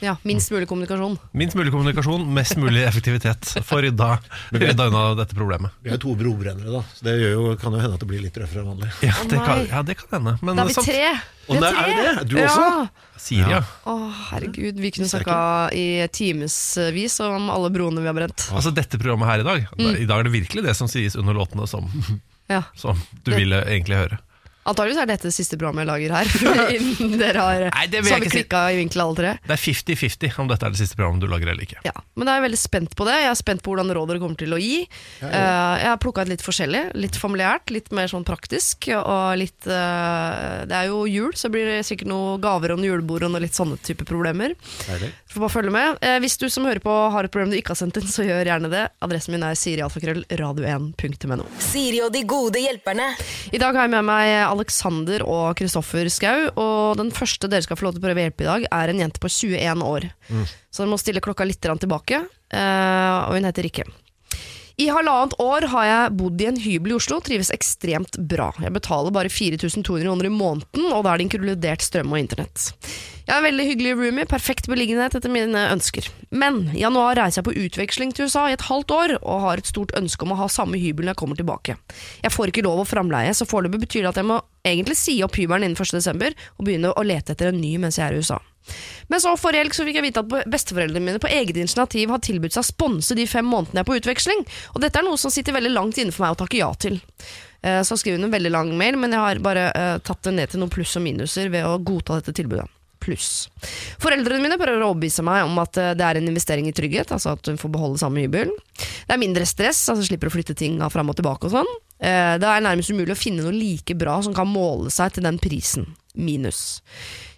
Ja, 0.03 0.17
Minst 0.27 0.51
mulig 0.51 0.67
kommunikasjon. 0.67 1.15
Minst 1.35 1.55
mulig 1.59 1.71
kommunikasjon, 1.71 2.25
mest 2.35 2.55
mulig 2.59 2.83
effektivitet. 2.87 3.53
Få 3.67 3.79
rydda, 3.83 4.09
rydda 4.55 4.89
unna 4.91 5.03
dette 5.19 5.35
problemet. 5.35 5.75
Vi 5.83 5.91
er 5.95 5.99
to 6.03 6.15
brobrennere, 6.19 6.71
da, 6.71 6.81
så 6.95 7.07
det 7.07 7.15
gjør 7.21 7.33
jo, 7.37 7.45
kan 7.61 7.75
jo 7.75 7.83
hende 7.83 7.95
at 7.99 8.03
det 8.03 8.09
blir 8.11 8.23
litt 8.23 8.39
røffere 8.43 8.63
enn 8.63 8.71
vanlig. 8.73 8.91
Ja, 9.07 9.15
det 9.31 9.39
kan, 9.47 9.63
ja, 9.71 9.83
det 9.87 9.97
kan 10.01 10.11
hende. 10.17 10.35
Men 10.43 10.59
Da 10.59 10.65
er 10.65 10.71
vi 10.71 10.77
sant, 10.79 10.91
tre! 10.91 11.15
Og 11.45 11.59
det 11.61 11.71
er 11.71 11.89
jo 11.91 11.95
det? 12.03 12.13
Du 12.31 12.37
også? 12.41 12.67
Ja. 12.67 13.09
Syria. 13.25 13.59
Å, 13.87 13.95
herregud. 14.31 14.79
Vi 14.81 14.91
kunne 14.95 15.07
snakka 15.11 15.35
i 15.77 15.85
timevis 16.11 17.19
om 17.23 17.51
alle 17.53 17.69
broene 17.73 18.03
vi 18.03 18.09
har 18.11 18.17
brent. 18.17 18.49
Altså 18.51 18.73
Dette 18.75 18.99
programmet 18.99 19.29
her 19.31 19.43
i 19.43 19.47
dag 19.47 19.67
Mm. 19.75 19.91
I 20.01 20.05
dag 20.07 20.19
er 20.21 20.27
det 20.27 20.33
virkelig 20.33 20.63
det 20.65 20.73
som 20.77 20.87
sies 20.91 21.15
under 21.19 21.35
låtene 21.37 21.67
som, 21.69 21.87
Ja. 22.47 22.63
som 22.75 22.99
du 23.25 23.31
ville 23.35 23.63
egentlig 23.65 23.95
høre. 23.95 24.17
Antakeligvis 24.65 24.97
er 25.03 25.09
dette 25.11 25.27
det 25.29 25.35
siste 25.35 25.57
programmet 25.61 25.83
jeg 25.85 25.89
lager 25.91 26.13
her. 26.15 26.29
Innen 26.75 27.19
dere 27.21 27.43
har, 27.45 27.65
Nei, 27.75 27.85
det 27.91 28.01
vil 28.01 28.11
jeg 28.11 28.23
ikke 28.23 28.31
si. 28.31 28.37
klikka 28.39 28.61
i 28.73 28.79
vinkel 28.79 29.03
alle 29.03 29.17
tre. 29.19 29.33
Det 29.45 29.53
er 29.55 29.61
50-50 29.61 30.39
om 30.41 30.49
dette 30.49 30.65
er 30.65 30.73
det 30.73 30.79
siste 30.81 30.97
programmet 30.97 31.21
du 31.21 31.29
lager 31.29 31.51
eller 31.53 31.67
ikke. 31.67 31.83
Ja, 31.85 31.93
Men 32.17 32.25
da 32.27 32.33
er 32.33 32.39
jeg 32.41 32.45
veldig 32.47 32.61
spent 32.61 32.95
på 32.97 33.05
det. 33.07 33.17
Jeg 33.21 33.29
er 33.29 33.37
spent 33.39 33.61
på 33.65 33.73
hvordan 33.75 33.93
råd 33.95 34.09
dere 34.13 34.23
kommer 34.23 34.39
til 34.41 34.55
å 34.57 34.59
gi. 34.61 34.79
Eh, 35.21 35.29
jeg 35.29 35.89
har 35.91 35.99
plukka 36.01 36.25
ut 36.25 36.31
litt 36.33 36.45
forskjellig. 36.45 36.83
Litt 36.97 37.19
familiært, 37.21 37.69
litt 37.75 37.91
mer 37.95 38.09
sånn 38.11 38.25
praktisk. 38.27 38.89
Og 38.95 39.37
litt 39.41 39.69
eh, 39.69 40.65
Det 40.65 40.79
er 40.81 40.89
jo 40.89 41.03
jul, 41.09 41.35
så 41.37 41.51
blir 41.53 41.69
det 41.69 41.77
sikkert 41.87 42.09
noe 42.09 42.35
gaver 42.43 42.73
og 42.73 42.81
noen 42.81 42.89
julebord 42.89 43.27
og 43.29 43.35
noen 43.35 43.45
litt 43.45 43.57
sånne 43.57 43.77
type 43.85 44.07
problemer. 44.09 44.55
Deilig. 44.87 45.11
Får 45.35 45.45
bare 45.45 45.55
følge 45.59 45.75
med. 45.77 46.01
Eh, 46.01 46.17
hvis 46.23 46.37
du 46.41 46.47
som 46.49 46.65
hører 46.65 46.81
på 46.81 46.95
har 47.13 47.27
et 47.27 47.33
problem 47.33 47.53
du 47.53 47.57
ikke 47.59 47.75
har 47.75 47.79
sendt 47.83 48.01
inn, 48.01 48.09
så 48.09 48.25
gjør 48.25 48.49
gjerne 48.49 48.71
det. 48.73 48.83
Adressen 49.05 49.35
min 49.35 49.45
er 49.45 49.57
sirialfakrøllradio1.no. 49.59 51.45
Siri 51.61 52.01
og 52.05 52.11
de 52.15 52.23
gode 52.27 52.61
hjelperne. 52.63 53.11
I 53.53 53.61
dag 53.61 53.75
har 53.75 53.85
jeg 53.87 53.93
med 53.95 54.05
meg 54.07 54.33
Alexander 54.55 55.23
og 55.27 55.55
Kristoffer 55.59 56.09
Skau. 56.11 56.47
Og 56.55 56.95
den 56.99 57.11
første 57.15 57.49
dere 57.51 57.65
skal 57.65 57.77
få 57.79 57.87
lov 57.89 57.95
til 57.97 58.03
å 58.03 58.07
prøve 58.07 58.25
hjelpe 58.25 58.45
i 58.45 58.49
dag, 58.49 58.65
er 58.71 58.93
en 58.93 59.03
jente 59.03 59.21
på 59.23 59.31
21 59.31 59.83
år. 59.85 60.09
Så 60.71 60.83
dere 60.83 60.91
må 60.93 60.99
stille 61.01 61.23
klokka 61.23 61.45
litt 61.47 61.61
tilbake. 61.61 62.23
eh, 62.55 63.15
og 63.29 63.35
hun 63.37 63.47
heter 63.51 63.67
Rikke. 63.67 63.85
I 64.75 64.89
halvannet 64.91 65.37
år 65.39 65.69
har 65.71 65.85
jeg 65.87 66.15
bodd 66.19 66.41
i 66.43 66.47
en 66.49 66.57
hybel 66.59 66.91
i 66.91 66.95
Oslo 66.97 67.21
og 67.21 67.23
trives 67.23 67.47
ekstremt 67.55 68.17
bra. 68.27 68.49
Jeg 68.59 68.73
betaler 68.75 69.13
bare 69.15 69.31
4200 69.31 70.03
kroner 70.03 70.27
i 70.27 70.31
måneden, 70.33 70.89
og 70.89 71.05
da 71.05 71.13
er 71.13 71.21
det 71.21 71.27
inkludert 71.29 71.85
strøm 71.85 72.11
og 72.11 72.19
internett. 72.19 72.73
Jeg 73.25 73.31
har 73.31 73.39
en 73.39 73.47
veldig 73.47 73.67
hyggelig 73.69 73.93
roomie, 73.95 74.27
perfekt 74.27 74.67
beliggenhet 74.67 75.15
etter 75.15 75.31
mine 75.31 75.63
ønsker. 75.71 76.09
Men 76.35 76.65
i 76.75 76.83
januar 76.83 77.15
reiser 77.21 77.39
jeg 77.39 77.47
på 77.47 77.55
utveksling 77.63 78.11
til 78.11 78.27
USA 78.27 78.49
i 78.51 78.57
et 78.57 78.67
halvt 78.67 78.91
år, 78.97 79.15
og 79.23 79.45
har 79.45 79.63
et 79.63 79.71
stort 79.71 79.95
ønske 79.95 80.27
om 80.27 80.35
å 80.35 80.41
ha 80.43 80.49
samme 80.51 80.81
hybel 80.81 81.07
når 81.07 81.15
jeg 81.15 81.21
kommer 81.23 81.39
tilbake. 81.39 81.77
Jeg 82.25 82.35
får 82.35 82.51
ikke 82.51 82.67
lov 82.67 82.83
å 82.83 82.89
framleie, 82.89 83.31
så 83.31 83.47
foreløpig 83.47 83.85
betyr 83.87 84.03
det 84.03 84.11
at 84.11 84.21
jeg 84.21 84.29
må 84.33 84.41
egentlig 84.65 84.97
si 84.99 85.19
opp 85.25 85.37
hybelen 85.39 85.69
innen 85.69 85.79
1. 85.79 85.95
desember, 85.95 86.35
og 86.57 86.67
begynne 86.67 86.91
å 86.91 87.05
lete 87.05 87.35
etter 87.35 87.51
en 87.51 87.61
ny 87.61 87.75
mens 87.81 87.99
jeg 87.99 88.07
er 88.09 88.17
i 88.17 88.21
USA. 88.23 88.41
Men 89.13 89.21
så 89.21 89.35
forrige 89.37 89.61
helg 89.61 89.75
fikk 89.77 89.99
jeg 89.99 90.05
vite 90.07 90.23
at 90.23 90.47
besteforeldrene 90.49 91.05
mine 91.05 91.21
på 91.21 91.29
eget 91.29 91.57
initiativ 91.61 92.09
har 92.09 92.23
tilbudt 92.25 92.55
seg 92.55 92.63
å 92.63 92.69
sponse 92.71 93.17
de 93.17 93.27
fem 93.29 93.45
månedene 93.45 93.77
jeg 93.77 93.85
er 93.85 93.89
på 93.91 93.97
utveksling, 94.01 94.45
og 94.73 94.81
dette 94.81 95.01
er 95.01 95.05
noe 95.05 95.21
som 95.21 95.33
sitter 95.33 95.53
veldig 95.53 95.73
langt 95.75 95.99
inne 96.01 96.15
for 96.15 96.25
meg 96.25 96.33
å 96.33 96.39
takke 96.41 96.61
ja 96.63 96.71
til. 96.73 96.97
Eh, 97.61 97.81
Så 97.85 97.97
skriver 98.01 98.17
hun 98.17 98.29
en 98.29 98.33
veldig 98.33 98.51
lang 98.51 98.73
mail, 98.77 98.97
men 98.97 99.13
jeg 99.13 99.21
har 99.21 99.43
bare 99.45 99.67
eh, 99.69 99.97
tatt 100.05 100.23
det 100.25 100.33
ned 100.33 100.49
til 100.49 100.63
noen 100.63 100.73
pluss 100.73 100.95
og 100.97 101.05
minuser 101.05 101.53
ved 101.53 101.65
å 101.65 101.77
godta 101.77 102.17
dette 102.19 102.33
tilbudet. 102.41 102.65
Pluss. 103.05 103.29
Foreldrene 104.01 104.41
mine 104.43 104.57
prøver 104.59 104.81
å 104.81 104.91
overbevise 104.91 105.23
meg 105.25 105.45
om 105.45 105.59
at 105.61 105.77
eh, 105.81 105.93
det 105.97 106.05
er 106.07 106.19
en 106.19 106.29
investering 106.31 106.67
i 106.69 106.73
trygghet, 106.75 107.13
altså 107.15 107.35
at 107.37 107.51
hun 107.51 107.59
får 107.61 107.73
beholde 107.77 108.01
samme 108.01 108.23
hybel. 108.25 108.51
Det 108.75 109.13
er 109.13 109.21
mindre 109.21 109.45
stress, 109.47 109.83
altså 109.93 110.07
slipper 110.09 110.31
å 110.31 110.33
flytte 110.33 110.57
ting 110.57 110.81
fram 110.91 111.11
og 111.13 111.19
tilbake 111.19 111.47
og 111.49 111.53
sånn. 111.59 111.71
Eh, 112.01 112.33
Det 112.41 112.49
er 112.49 112.65
nærmest 112.65 112.91
umulig 112.91 113.13
å 113.15 113.19
finne 113.19 113.45
noe 113.45 113.53
like 113.55 113.95
bra 113.97 114.17
som 114.25 114.33
kan 114.35 114.49
måle 114.49 114.89
seg 114.93 115.13
til 115.15 115.27
den 115.29 115.37
prisen. 115.41 115.93
Minus. 116.15 116.79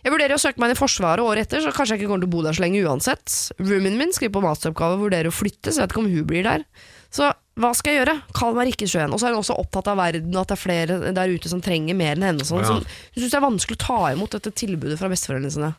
Jeg 0.05 0.13
vurderer 0.13 0.35
å 0.37 0.41
søke 0.41 0.61
meg 0.61 0.69
inn 0.69 0.75
i 0.75 0.77
Forsvaret 0.77 1.25
året 1.25 1.47
etter, 1.47 1.63
så 1.65 1.71
kanskje 1.73 1.95
jeg 1.95 2.03
ikke 2.03 2.11
kommer 2.11 2.21
til 2.21 2.29
å 2.29 2.35
bo 2.35 2.43
der 2.45 2.53
så 2.53 2.61
lenge 2.61 2.83
uansett. 2.85 3.33
Roomien 3.57 3.97
min 3.97 4.13
skriver 4.13 4.35
på 4.37 4.43
masteroppgave 4.45 4.99
og 4.99 5.07
vurderer 5.07 5.31
å 5.31 5.33
flytte, 5.33 5.71
så 5.73 5.81
jeg 5.81 5.87
vet 5.87 5.95
ikke 5.95 6.03
om 6.03 6.11
hun 6.13 6.27
blir 6.29 6.45
der. 6.45 6.65
Så 7.13 7.29
hva 7.57 7.71
skal 7.73 7.93
jeg 7.93 8.03
gjøre? 8.03 8.15
Kall 8.37 8.57
meg 8.57 8.67
Rikkesjøen, 8.69 9.13
Og 9.13 9.21
så 9.21 9.27
er 9.27 9.33
hun 9.33 9.41
også 9.41 9.55
opptatt 9.57 9.87
av 9.89 9.97
verden, 9.97 10.29
og 10.35 10.43
at 10.43 10.51
det 10.51 10.57
er 10.57 10.61
flere 10.61 10.97
der 11.15 11.33
ute 11.33 11.49
som 11.49 11.61
trenger 11.63 11.97
mer 11.97 12.13
enn 12.17 12.27
henne. 12.27 12.45
Sånn. 12.45 12.61
Ja. 12.61 12.67
Så 12.69 12.75
hun 12.83 13.23
syns 13.23 13.33
det 13.33 13.39
er 13.39 13.45
vanskelig 13.47 13.79
å 13.79 13.85
ta 13.85 14.01
imot 14.13 14.35
dette 14.37 14.53
tilbudet 14.53 14.99
fra 14.99 15.09
besteforeldrene 15.09 15.55
sine. 15.55 15.71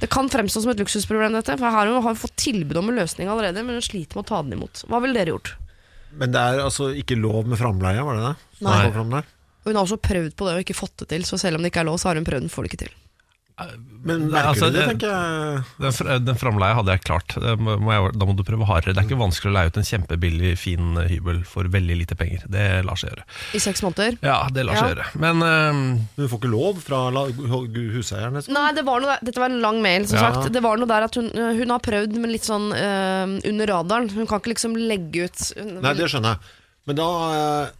Det 0.00 0.08
kan 0.12 0.28
fremstå 0.28 0.60
som 0.62 0.72
et 0.74 0.82
luksusproblem, 0.82 1.38
dette, 1.38 1.54
for 1.56 1.72
her 1.72 1.88
har 1.88 2.02
hun 2.04 2.18
fått 2.18 2.34
tilbud 2.42 2.76
om 2.76 2.90
en 2.90 2.98
løsning 3.00 3.30
allerede, 3.32 3.62
men 3.64 3.78
hun 3.78 3.84
sliter 3.84 4.18
med 4.18 4.26
å 4.26 4.28
ta 4.28 4.42
den 4.44 4.58
imot. 4.58 4.82
Hva 4.90 5.00
ville 5.04 5.16
dere 5.16 5.32
gjort? 5.32 5.54
Men 6.16 6.34
det 6.34 6.42
er 6.42 6.60
altså 6.64 6.90
ikke 6.96 7.16
lov 7.18 7.48
med 7.48 7.58
framleie, 7.60 8.02
var 8.04 8.18
det 8.18 8.26
det? 8.26 8.34
Nei. 8.66 9.22
hun 9.66 9.74
har 9.74 9.82
også 9.82 9.98
prøvd 10.00 10.36
på 10.36 10.46
det 10.46 10.52
og 10.54 10.62
ikke 10.64 10.76
fått 10.78 11.02
det 11.02 11.08
til, 11.14 11.24
så 11.28 11.38
selv 11.40 11.58
om 11.58 11.64
det 11.64 11.72
ikke 11.72 11.82
er 11.84 11.88
lov, 11.88 11.98
så 12.00 12.10
har 12.10 12.20
hun 12.20 12.28
prøvd, 12.28 12.46
den 12.46 12.52
får 12.52 12.66
det 12.66 12.72
ikke 12.72 12.82
til. 12.84 12.94
Men 13.56 14.26
merker 14.28 14.50
altså, 14.50 14.66
du 14.68 14.76
det, 14.76 14.82
tenker 14.90 15.08
jeg? 15.08 15.60
Den, 15.80 16.24
den 16.26 16.36
framleia 16.36 16.76
hadde 16.76 16.92
jeg 16.92 17.02
klart. 17.06 17.32
Må 17.56 17.88
jeg, 17.94 18.10
da 18.20 18.26
må 18.28 18.34
du 18.36 18.42
prøve 18.44 18.66
hardere. 18.68 18.92
Det 18.92 19.00
er 19.00 19.06
ikke 19.08 19.16
vanskelig 19.18 19.48
å 19.48 19.54
leie 19.56 19.70
ut 19.72 19.78
en 19.80 19.86
kjempebillig, 19.88 20.50
fin 20.60 20.98
hybel 21.08 21.40
for 21.48 21.70
veldig 21.72 21.96
lite 22.02 22.18
penger. 22.20 22.44
Det 22.52 22.66
lar 22.84 23.00
seg 23.00 23.14
gjøre. 23.14 23.24
I 23.56 23.62
seks 23.64 23.80
måneder. 23.86 24.18
Ja, 24.20 24.36
det 24.52 24.66
lar 24.68 24.76
seg 24.76 24.92
gjøre. 24.92 25.08
Men 25.24 25.46
eh, 25.46 25.80
Du 26.18 26.26
får 26.28 26.42
ikke 26.42 26.52
lov 26.52 26.82
fra 26.84 27.00
huseieren? 27.08 28.36
liksom? 28.36 28.52
Nei, 28.58 28.66
det 28.76 28.84
var 28.84 29.00
noe 29.00 29.14
der, 29.14 29.24
dette 29.30 29.40
var 29.40 29.48
en 29.48 29.64
lang 29.64 29.80
mail, 29.84 30.04
som 30.10 30.20
Ja. 30.20 30.28
sagt. 30.36 30.52
Det 30.52 30.62
var 30.68 30.76
noe 30.76 30.92
der 30.92 31.08
at 31.08 31.16
hun, 31.16 31.32
hun 31.32 31.72
har 31.72 31.80
prøvd, 31.88 32.20
men 32.20 32.34
litt 32.36 32.44
sånn 32.44 32.68
uh, 32.76 33.40
under 33.40 33.72
radaren. 33.72 34.12
Hun 34.12 34.28
kan 34.28 34.44
ikke 34.44 34.52
liksom 34.52 34.76
legge 34.76 35.30
ut 35.30 35.48
Nei, 35.56 35.96
det 35.96 36.12
skjønner 36.12 36.36
jeg. 36.36 36.54
Men 36.86 37.00
da 37.00 37.08
eh, 37.40 37.74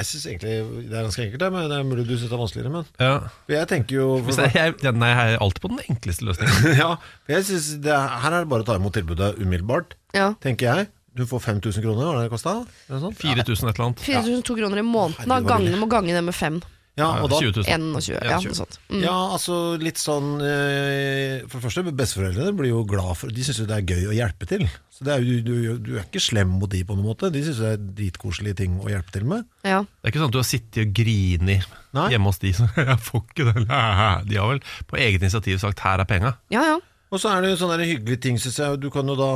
Jeg 0.00 0.08
syns 0.08 0.22
egentlig 0.30 0.52
det 0.88 0.96
er 0.96 1.04
ganske 1.04 1.24
enkelt, 1.26 1.42
det, 1.42 1.48
men 1.52 1.66
det 1.68 1.76
er 1.76 1.84
mulig 1.84 2.06
du 2.08 2.14
syns 2.14 2.30
det 2.30 2.36
er 2.36 2.40
vanskeligere. 2.40 2.70
Men 2.72 2.86
ja. 3.02 3.10
for 3.44 3.52
jeg 3.56 3.68
tenker 3.68 3.98
jo 3.98 4.06
Hvis 4.24 4.38
jeg, 4.40 4.54
jeg, 4.56 4.76
ja, 4.86 4.92
nei, 4.96 5.10
jeg 5.12 5.34
er 5.34 5.44
alltid 5.44 5.64
på 5.66 5.72
den 5.74 5.82
enkleste 5.92 6.28
løsningen. 6.28 6.70
Ja, 6.80 6.94
for 7.26 7.34
jeg 7.36 7.46
synes 7.50 7.68
det 7.84 7.92
er, 7.92 8.16
Her 8.24 8.38
er 8.38 8.46
det 8.46 8.50
bare 8.54 8.64
å 8.64 8.68
ta 8.70 8.78
imot 8.80 8.96
tilbudet 8.96 9.34
umiddelbart, 9.42 9.92
Ja. 10.16 10.32
tenker 10.40 10.70
jeg. 10.70 10.88
Du 11.20 11.24
får 11.26 11.42
5000 11.42 11.84
kroner, 11.84 12.06
hva 12.06 12.20
er 12.22 12.28
det 12.28 12.32
kosta? 12.32 12.56
4000 12.88 13.68
et 13.68 13.74
eller 13.74 13.86
annet. 13.90 14.02
4002 14.06 14.56
kroner 14.62 14.80
i 14.80 14.84
måneden. 14.86 15.26
Da 15.26 15.40
Herregud, 15.40 15.50
gange, 15.50 15.80
må 15.82 15.88
gange 15.90 16.14
det 16.16 16.22
med 16.24 16.36
fem. 16.38 16.60
Ja, 17.00 17.08
og 17.24 17.30
da 17.32 17.40
20 17.40 17.54
000. 17.56 17.66
21. 17.96 18.12
Ja, 18.14 18.36
21. 18.38 18.50
noe 18.50 18.58
sånt. 18.60 18.78
Mm. 18.90 19.00
Ja, 19.06 19.16
altså 19.36 19.56
litt 19.80 20.00
sånn 20.00 20.28
eh, 20.44 21.40
For 21.46 21.58
det 21.58 21.64
første, 21.64 21.84
besteforeldrene 22.02 22.54
blir 22.58 22.72
jo 22.74 22.84
glad 22.88 23.16
for 23.18 23.32
De 23.34 23.46
syns 23.46 23.62
jo 23.62 23.66
det 23.70 23.78
er 23.78 23.94
gøy 23.96 24.10
å 24.10 24.16
hjelpe 24.16 24.48
til. 24.50 24.66
Så 24.92 25.06
det 25.08 25.14
er 25.14 25.24
jo, 25.24 25.38
du, 25.46 25.54
du 25.80 25.90
er 25.96 26.04
ikke 26.04 26.22
slem 26.22 26.52
mot 26.60 26.70
de 26.70 26.82
på 26.84 26.96
noen 26.98 27.08
måte. 27.10 27.32
De 27.32 27.42
syns 27.46 27.62
det 27.62 27.72
er 27.72 27.88
dritkoselige 28.02 28.60
ting 28.62 28.76
å 28.82 28.90
hjelpe 28.92 29.14
til 29.16 29.24
med. 29.30 29.48
Ja. 29.64 29.80
Det 29.82 30.06
er 30.06 30.14
ikke 30.14 30.22
sånn 30.22 30.32
at 30.32 30.36
du 30.36 30.42
har 30.42 30.50
sittet 30.50 30.82
og 30.84 30.94
grini 31.00 31.58
Nei. 31.96 32.06
hjemme 32.12 32.30
hos 32.30 32.40
de 32.42 32.52
som 32.60 32.70
Jeg 32.90 33.00
får 33.08 33.24
ikke 33.24 33.48
det. 33.48 33.66
De 33.66 34.38
har 34.38 34.52
vel 34.54 34.62
på 34.90 35.00
eget 35.00 35.24
initiativ 35.24 35.58
sagt 35.64 35.82
'her 35.82 36.04
er 36.04 36.08
penga'. 36.10 36.36
ja, 36.52 36.68
ja. 36.74 36.78
Og 37.10 37.18
så 37.18 37.32
er 37.34 37.42
det 37.42 37.48
jo 37.50 37.56
sånne 37.64 37.82
hyggelige 37.82 38.22
ting, 38.22 38.36
syns 38.38 38.60
jeg. 38.60 38.78
Du 38.78 38.86
kan 38.94 39.08
jo 39.10 39.16
da 39.18 39.30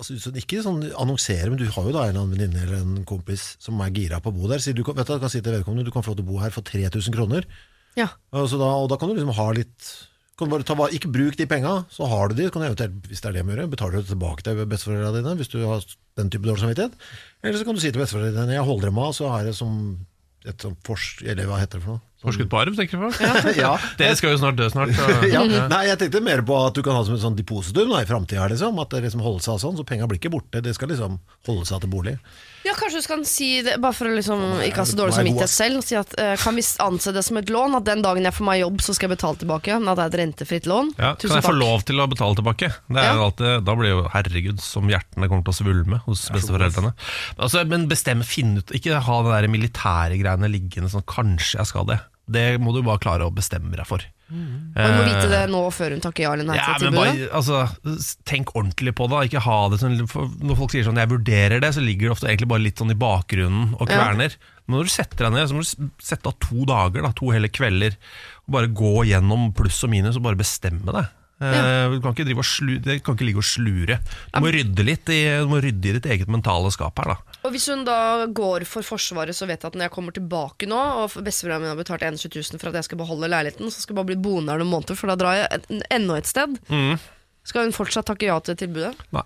altså, 0.00 0.32
Ikke 0.40 0.62
sånn 0.64 0.82
annonsere, 0.90 1.48
men 1.52 1.60
du 1.60 1.66
har 1.68 1.88
jo 1.88 1.94
da 1.94 2.04
en 2.06 2.12
eller 2.12 2.24
annen 2.24 2.36
venninne 2.36 2.64
eller 2.66 2.82
en 2.82 3.08
kompis 3.08 3.54
som 3.62 3.80
er 3.84 3.92
gira 3.96 4.20
på 4.22 4.32
å 4.32 4.36
bo 4.36 4.50
der. 4.50 4.62
Sier 4.62 4.76
du 4.76 4.82
vet 4.86 5.06
du, 5.06 5.16
kan 5.22 5.32
si 5.32 5.42
til 5.44 5.54
vedkommende 5.54 5.86
du 5.86 5.92
kan 5.94 6.04
få 6.06 6.14
lov 6.14 6.20
til 6.20 6.28
å 6.28 6.30
bo 6.32 6.40
her 6.42 6.54
for 6.54 6.66
3000 6.66 7.16
kroner. 7.16 7.48
ja. 7.98 8.08
Altså 8.32 8.60
da, 8.60 8.70
og 8.80 8.90
da 8.92 8.98
kan 9.00 9.10
du 9.10 9.18
liksom 9.18 9.36
ha 9.38 9.50
litt 9.56 9.90
kan 10.40 10.48
du 10.48 10.54
bare 10.54 10.64
ta, 10.64 10.74
Ikke 10.88 11.10
bruk 11.12 11.36
de 11.36 11.44
penga, 11.44 11.84
så 11.92 12.06
har 12.08 12.30
du 12.30 12.38
de. 12.38 12.48
Kan 12.48 12.62
du 12.64 12.84
hvis 13.10 13.20
det 13.20 13.28
er 13.28 13.34
det 13.36 13.42
med 13.44 13.52
må 13.52 13.58
gjøre, 13.58 13.72
betaler 13.74 14.00
du 14.00 14.08
tilbake 14.08 14.44
til 14.46 14.62
besteforeldrene 14.64 15.20
dine 15.20 15.34
hvis 15.36 15.52
du 15.52 15.58
har 15.68 15.84
den 16.16 16.30
type 16.32 16.48
dårlig 16.48 16.62
samvittighet. 16.62 16.94
Eller 17.44 17.60
så 17.60 17.66
kan 17.68 17.76
du 17.76 17.82
si 17.82 17.90
til 17.92 18.00
besteforeldrene 18.00 18.46
dine 18.48 18.56
jeg 18.56 18.64
holder 18.64 18.88
dem 18.88 19.00
av, 19.04 19.12
så 19.12 19.28
har 19.28 19.44
jeg 19.44 19.58
som 19.58 19.74
et 20.48 20.64
sånt 20.64 20.80
fors... 20.86 21.10
Eller 21.20 21.44
hva 21.50 21.60
heter 21.60 21.76
det 21.76 21.84
for 21.84 21.98
noe? 21.98 22.09
Forskudd 22.20 22.50
på 22.52 22.58
arv, 22.60 22.74
tenker 22.76 22.98
jeg 22.98 23.12
på? 23.16 23.28
ja. 23.62 23.72
Dere 23.96 24.16
skal 24.18 24.34
jo 24.34 24.40
snart 24.42 24.58
dø 24.58 24.66
snart. 24.68 24.92
Så. 24.92 25.08
ja. 25.34 25.40
Nei, 25.70 25.82
jeg 25.88 26.00
tenkte 26.02 26.20
mer 26.24 26.42
på 26.44 26.58
at 26.66 26.76
du 26.76 26.82
kan 26.84 26.98
ha 26.98 27.04
som 27.06 27.16
et 27.16 27.22
sånn 27.22 27.38
depositum 27.38 27.94
da, 27.94 28.02
i 28.04 28.08
framtida. 28.08 28.48
Liksom, 28.52 28.80
at 28.82 28.92
det 28.92 29.06
liksom 29.06 29.24
holder 29.24 29.46
seg 29.46 29.62
sånn, 29.64 29.78
så 29.80 29.86
penga 29.88 30.08
blir 30.10 30.20
ikke 30.20 30.32
borte. 30.34 30.60
Det 30.64 30.74
skal 30.76 30.92
liksom 30.92 31.16
holde 31.48 31.64
seg 31.70 31.80
til 31.80 31.92
bolig. 31.94 32.18
Ja, 32.66 32.74
kanskje 32.76 33.00
du 33.00 33.04
skal 33.06 33.22
si 33.24 33.62
det, 33.64 33.78
bare 33.80 33.96
for 33.96 34.10
å 34.10 34.12
liksom 34.12 34.40
ikke 34.66 34.82
ha 34.82 34.84
så 34.88 34.96
dårlig 34.98 35.14
samvittighet 35.16 35.52
selv. 35.52 35.80
Si 35.86 35.96
at, 35.96 36.12
uh, 36.20 36.34
kan 36.40 36.58
vi 36.58 36.64
anse 36.84 37.14
det 37.16 37.22
som 37.24 37.38
et 37.40 37.48
lån? 37.52 37.78
At 37.78 37.86
den 37.88 38.02
dagen 38.04 38.26
jeg 38.28 38.36
får 38.36 38.46
meg 38.50 38.60
jobb, 38.60 38.82
så 38.84 38.94
skal 38.96 39.08
jeg 39.08 39.14
betale 39.16 39.40
tilbake? 39.40 39.78
Men 39.80 39.88
at 39.92 39.96
det 40.00 40.04
er 40.04 40.12
et 40.12 40.18
rentefritt 40.20 40.68
lån? 40.68 40.92
Ja, 41.00 41.14
kan 41.16 41.38
jeg 41.38 41.46
få 41.46 41.54
lov 41.56 41.86
til 41.88 42.02
å 42.04 42.08
betale 42.10 42.36
tilbake? 42.36 42.68
Det 42.90 43.00
er 43.00 43.08
Ja. 43.08 43.14
jo 43.16 43.24
alltid, 43.30 43.64
da 43.64 43.76
blir 43.80 43.90
jo 43.94 44.02
herregud 44.12 44.60
som 44.60 44.92
hjertene 44.92 45.28
kommer 45.32 45.44
til 45.48 45.54
å 45.54 45.58
svulme 45.60 46.02
hos 46.04 46.28
besteforeldrene. 46.28 46.92
Altså, 47.38 47.64
men 47.66 47.88
bestem, 47.88 48.22
finn 48.22 48.58
ut 48.58 48.70
Ikke 48.76 49.00
ha 49.00 49.22
det 49.24 49.32
der 49.32 49.48
militære 49.48 50.20
greiene 50.20 50.50
liggende 50.52 50.90
sånn 50.92 51.06
kanskje 51.08 51.58
jeg 51.62 51.66
skal 51.72 51.88
det. 51.88 52.00
Det 52.30 52.60
må 52.62 52.72
du 52.72 52.82
bare 52.86 53.00
klare 53.02 53.26
å 53.26 53.34
bestemme 53.34 53.74
deg 53.74 53.86
for. 53.88 54.04
Og 54.30 54.76
du 54.78 54.92
må 54.94 55.02
vite 55.08 55.26
det 55.32 55.40
nå 55.50 55.64
før 55.74 55.90
hun 55.96 56.00
takker 56.04 56.22
ja 56.22 56.32
eller 56.36 56.46
nei 56.46 56.54
Ja, 56.54 56.76
til 56.78 56.86
men 56.86 56.94
tilbudet? 56.94 57.30
bare, 57.32 57.40
altså, 57.40 58.04
Tenk 58.30 58.52
ordentlig 58.54 58.92
på 58.94 59.08
det. 59.10 59.24
Ikke 59.26 59.42
ha 59.42 59.56
det 59.72 59.80
sånn, 59.80 59.96
Når 60.38 60.56
folk 60.60 60.70
sier 60.70 60.84
sånn 60.86 60.94
'jeg 61.02 61.10
vurderer 61.10 61.60
det', 61.60 61.72
så 61.74 61.82
ligger 61.82 62.06
det 62.06 62.14
ofte 62.14 62.28
egentlig 62.30 62.48
bare 62.48 62.62
litt 62.62 62.78
sånn 62.78 62.92
i 62.92 62.94
bakgrunnen 62.94 63.74
og 63.80 63.88
Ja. 63.90 63.96
kverner. 63.98 64.36
Men 64.68 64.78
når 64.78 64.84
du 64.84 64.90
setter 64.90 65.16
deg 65.26 65.32
ned, 65.32 65.48
så 65.48 65.54
må 65.58 65.62
du 65.66 65.90
sette 65.98 66.26
av 66.28 66.38
to 66.38 66.64
dager, 66.64 67.02
da, 67.02 67.10
to 67.10 67.30
hele 67.34 67.48
kvelder, 67.48 67.96
og 68.46 68.50
bare 68.54 68.68
gå 68.68 69.02
gjennom 69.10 69.52
pluss 69.52 69.82
og 69.82 69.90
minus 69.90 70.14
og 70.16 70.22
bare 70.22 70.36
bestemme 70.38 70.86
deg. 70.92 71.08
Eh, 71.40 71.88
Du 71.90 72.00
kan 72.04 72.12
ikke, 72.12 72.26
drive 72.28 72.42
og 72.42 72.44
slu, 72.44 72.74
det 72.84 72.98
kan 73.02 73.16
ikke 73.16 73.24
ligge 73.24 73.40
og 73.40 73.46
slure. 73.48 73.96
Du 74.34 74.40
må 74.44 74.50
rydde 74.52 74.84
litt 74.84 75.08
i, 75.08 75.20
du 75.40 75.48
må 75.48 75.60
rydde 75.64 75.88
i 75.88 75.94
ditt 75.96 76.06
eget 76.12 76.28
mentale 76.28 76.68
skap 76.74 76.98
her. 77.00 77.14
da 77.14 77.16
Og 77.48 77.54
hvis 77.54 77.66
hun 77.72 77.84
da 77.88 78.26
går 78.26 78.66
for 78.68 78.82
Forsvaret, 78.84 79.32
så 79.36 79.48
vet 79.48 79.62
jeg 79.64 79.72
at 79.72 79.78
når 79.78 79.88
jeg 79.88 79.94
kommer 79.96 80.12
tilbake 80.12 80.68
nå, 80.68 80.76
og 81.00 81.16
besteforeldrene 81.24 81.64
mine 81.64 81.72
har 81.72 81.80
betalt 81.80 82.04
21 82.04 82.28
000 82.52 82.60
for 82.60 82.68
at 82.68 82.74
jeg 82.82 82.84
skal 82.90 82.98
beholde 83.00 83.30
leiligheten, 83.32 83.72
så 83.72 83.80
skal 83.80 83.94
jeg 83.96 84.00
bare 84.02 84.10
bli 84.12 84.20
boende 84.20 84.52
her 84.52 84.60
noen 84.60 84.72
måneder, 84.74 84.98
for 85.00 85.08
da 85.08 85.16
drar 85.16 85.38
jeg 85.40 85.82
enda 85.90 86.18
et 86.20 86.28
sted. 86.28 86.60
Skal 87.48 87.64
hun 87.64 87.72
fortsatt 87.72 88.06
takke 88.12 88.28
ja 88.28 88.36
til 88.44 88.56
tilbudet? 88.60 88.92
Nei, 89.16 89.24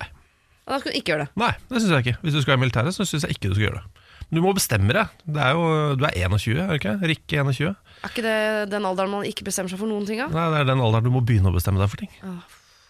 Da 0.64 0.78
skal 0.78 0.92
hun 0.94 1.00
ikke 1.02 1.12
gjøre 1.12 1.26
det. 1.26 1.32
Nei 1.36 1.50
det 1.68 1.82
syns 1.82 1.90
jeg 1.92 2.06
ikke. 2.06 2.18
Hvis 2.22 2.38
du 2.38 2.42
skal 2.46 2.54
i 2.56 2.62
militæret, 2.62 2.94
så 2.94 3.04
syns 3.04 3.26
jeg 3.26 3.34
ikke 3.36 3.50
du 3.50 3.58
skal 3.58 3.66
gjøre 3.66 3.82
det. 3.82 4.03
Men 4.30 4.40
du 4.40 4.42
må 4.46 4.54
bestemme 4.56 4.92
deg. 4.96 5.08
Det 5.26 5.42
er 5.42 5.52
jo, 5.56 5.94
du 6.00 6.04
er 6.08 6.16
21, 6.24 6.58
er 6.62 6.66
du 6.72 6.74
ikke? 6.78 6.94
Rikke 7.12 7.40
21. 7.44 7.74
Er 8.04 8.08
ikke 8.12 8.24
det 8.26 8.70
den 8.72 8.84
alderen 8.88 9.10
man 9.10 9.24
ikke 9.28 9.44
bestemmer 9.46 9.70
seg 9.72 9.78
for 9.80 9.86
noen 9.90 10.06
ting 10.08 10.20
av? 10.24 10.32
Nei, 10.34 10.46
Det 10.54 10.60
er 10.64 10.70
den 10.72 10.80
alderen 10.84 11.04
du 11.04 11.10
må 11.14 11.24
begynne 11.24 11.50
å 11.52 11.54
bestemme 11.56 11.78
deg 11.82 11.90
for 11.92 11.96
ting. 12.04 12.10
Ah, 12.22 12.42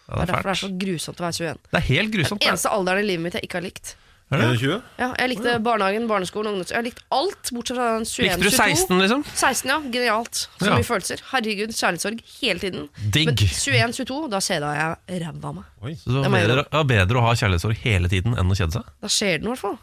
Ja, 0.05 0.15
Det 0.15 0.15
det 0.15 0.15
er 0.15 0.21
er 0.21 0.33
derfor 0.35 0.43
det 0.43 0.55
er 0.55 0.63
så 0.67 0.73
grusomt 0.85 1.17
å 1.21 1.23
være 1.25 1.33
21. 1.33 1.61
Det 1.71 1.77
er 1.81 1.85
helt 1.89 2.11
grusomt. 2.13 2.39
det. 2.41 2.47
Eneste 2.51 2.69
alderen 2.69 2.99
i 3.03 3.07
livet 3.09 3.23
mitt 3.25 3.33
jeg 3.39 3.47
ikke 3.47 3.57
har 3.57 3.63
likt. 3.65 3.95
Er 4.33 4.37
det? 4.41 4.45
21? 4.57 4.81
Ja, 4.97 5.07
jeg 5.21 5.29
likte 5.29 5.51
barnehagen, 5.61 6.07
barneskolen, 6.09 6.49
ungdoms... 6.53 6.71
Jeg 6.73 6.77
har 6.79 6.85
likt 6.87 7.01
alt, 7.13 7.51
bortsett 7.53 7.77
fra 7.77 7.89
den 7.99 8.05
21, 8.09 8.23
Likte 8.25 8.37
du 8.41 8.49
22. 8.49 8.57
16, 8.57 9.01
liksom? 9.03 9.23
16, 9.37 9.69
ja. 9.69 9.77
Genialt. 9.93 10.33
Så 10.57 10.65
Ja. 10.65 10.75
mye 10.79 10.87
følelser. 10.87 11.21
Herregud, 11.29 11.69
kjærlighetssorg 11.77 12.21
hele 12.41 12.59
tiden. 12.59 12.87
Digg. 13.13 13.27
Men 13.29 13.35
21-22, 13.37 14.29
da 14.33 14.37
kjeda 14.41 14.71
jeg 14.73 15.21
ræva 15.21 15.45
av 15.51 15.55
meg. 15.59 15.65
Så 16.01 16.09
det 16.09 16.23
Det 16.23 16.25
er 16.25 16.47
bedre, 16.47 16.85
bedre 16.89 17.17
å 17.21 17.25
ha 17.27 17.33
kjærlighetssorg 17.37 17.77
hele 17.85 18.09
tiden 18.09 18.33
enn 18.37 18.49
å 18.49 18.57
kjede 18.57 18.73
seg. 18.79 18.83
Da 19.05 19.07
skjer 19.13 19.37
det 19.37 19.43
noe, 19.45 19.53
i 19.53 19.55
hvert 19.55 19.61
fall. 19.61 19.77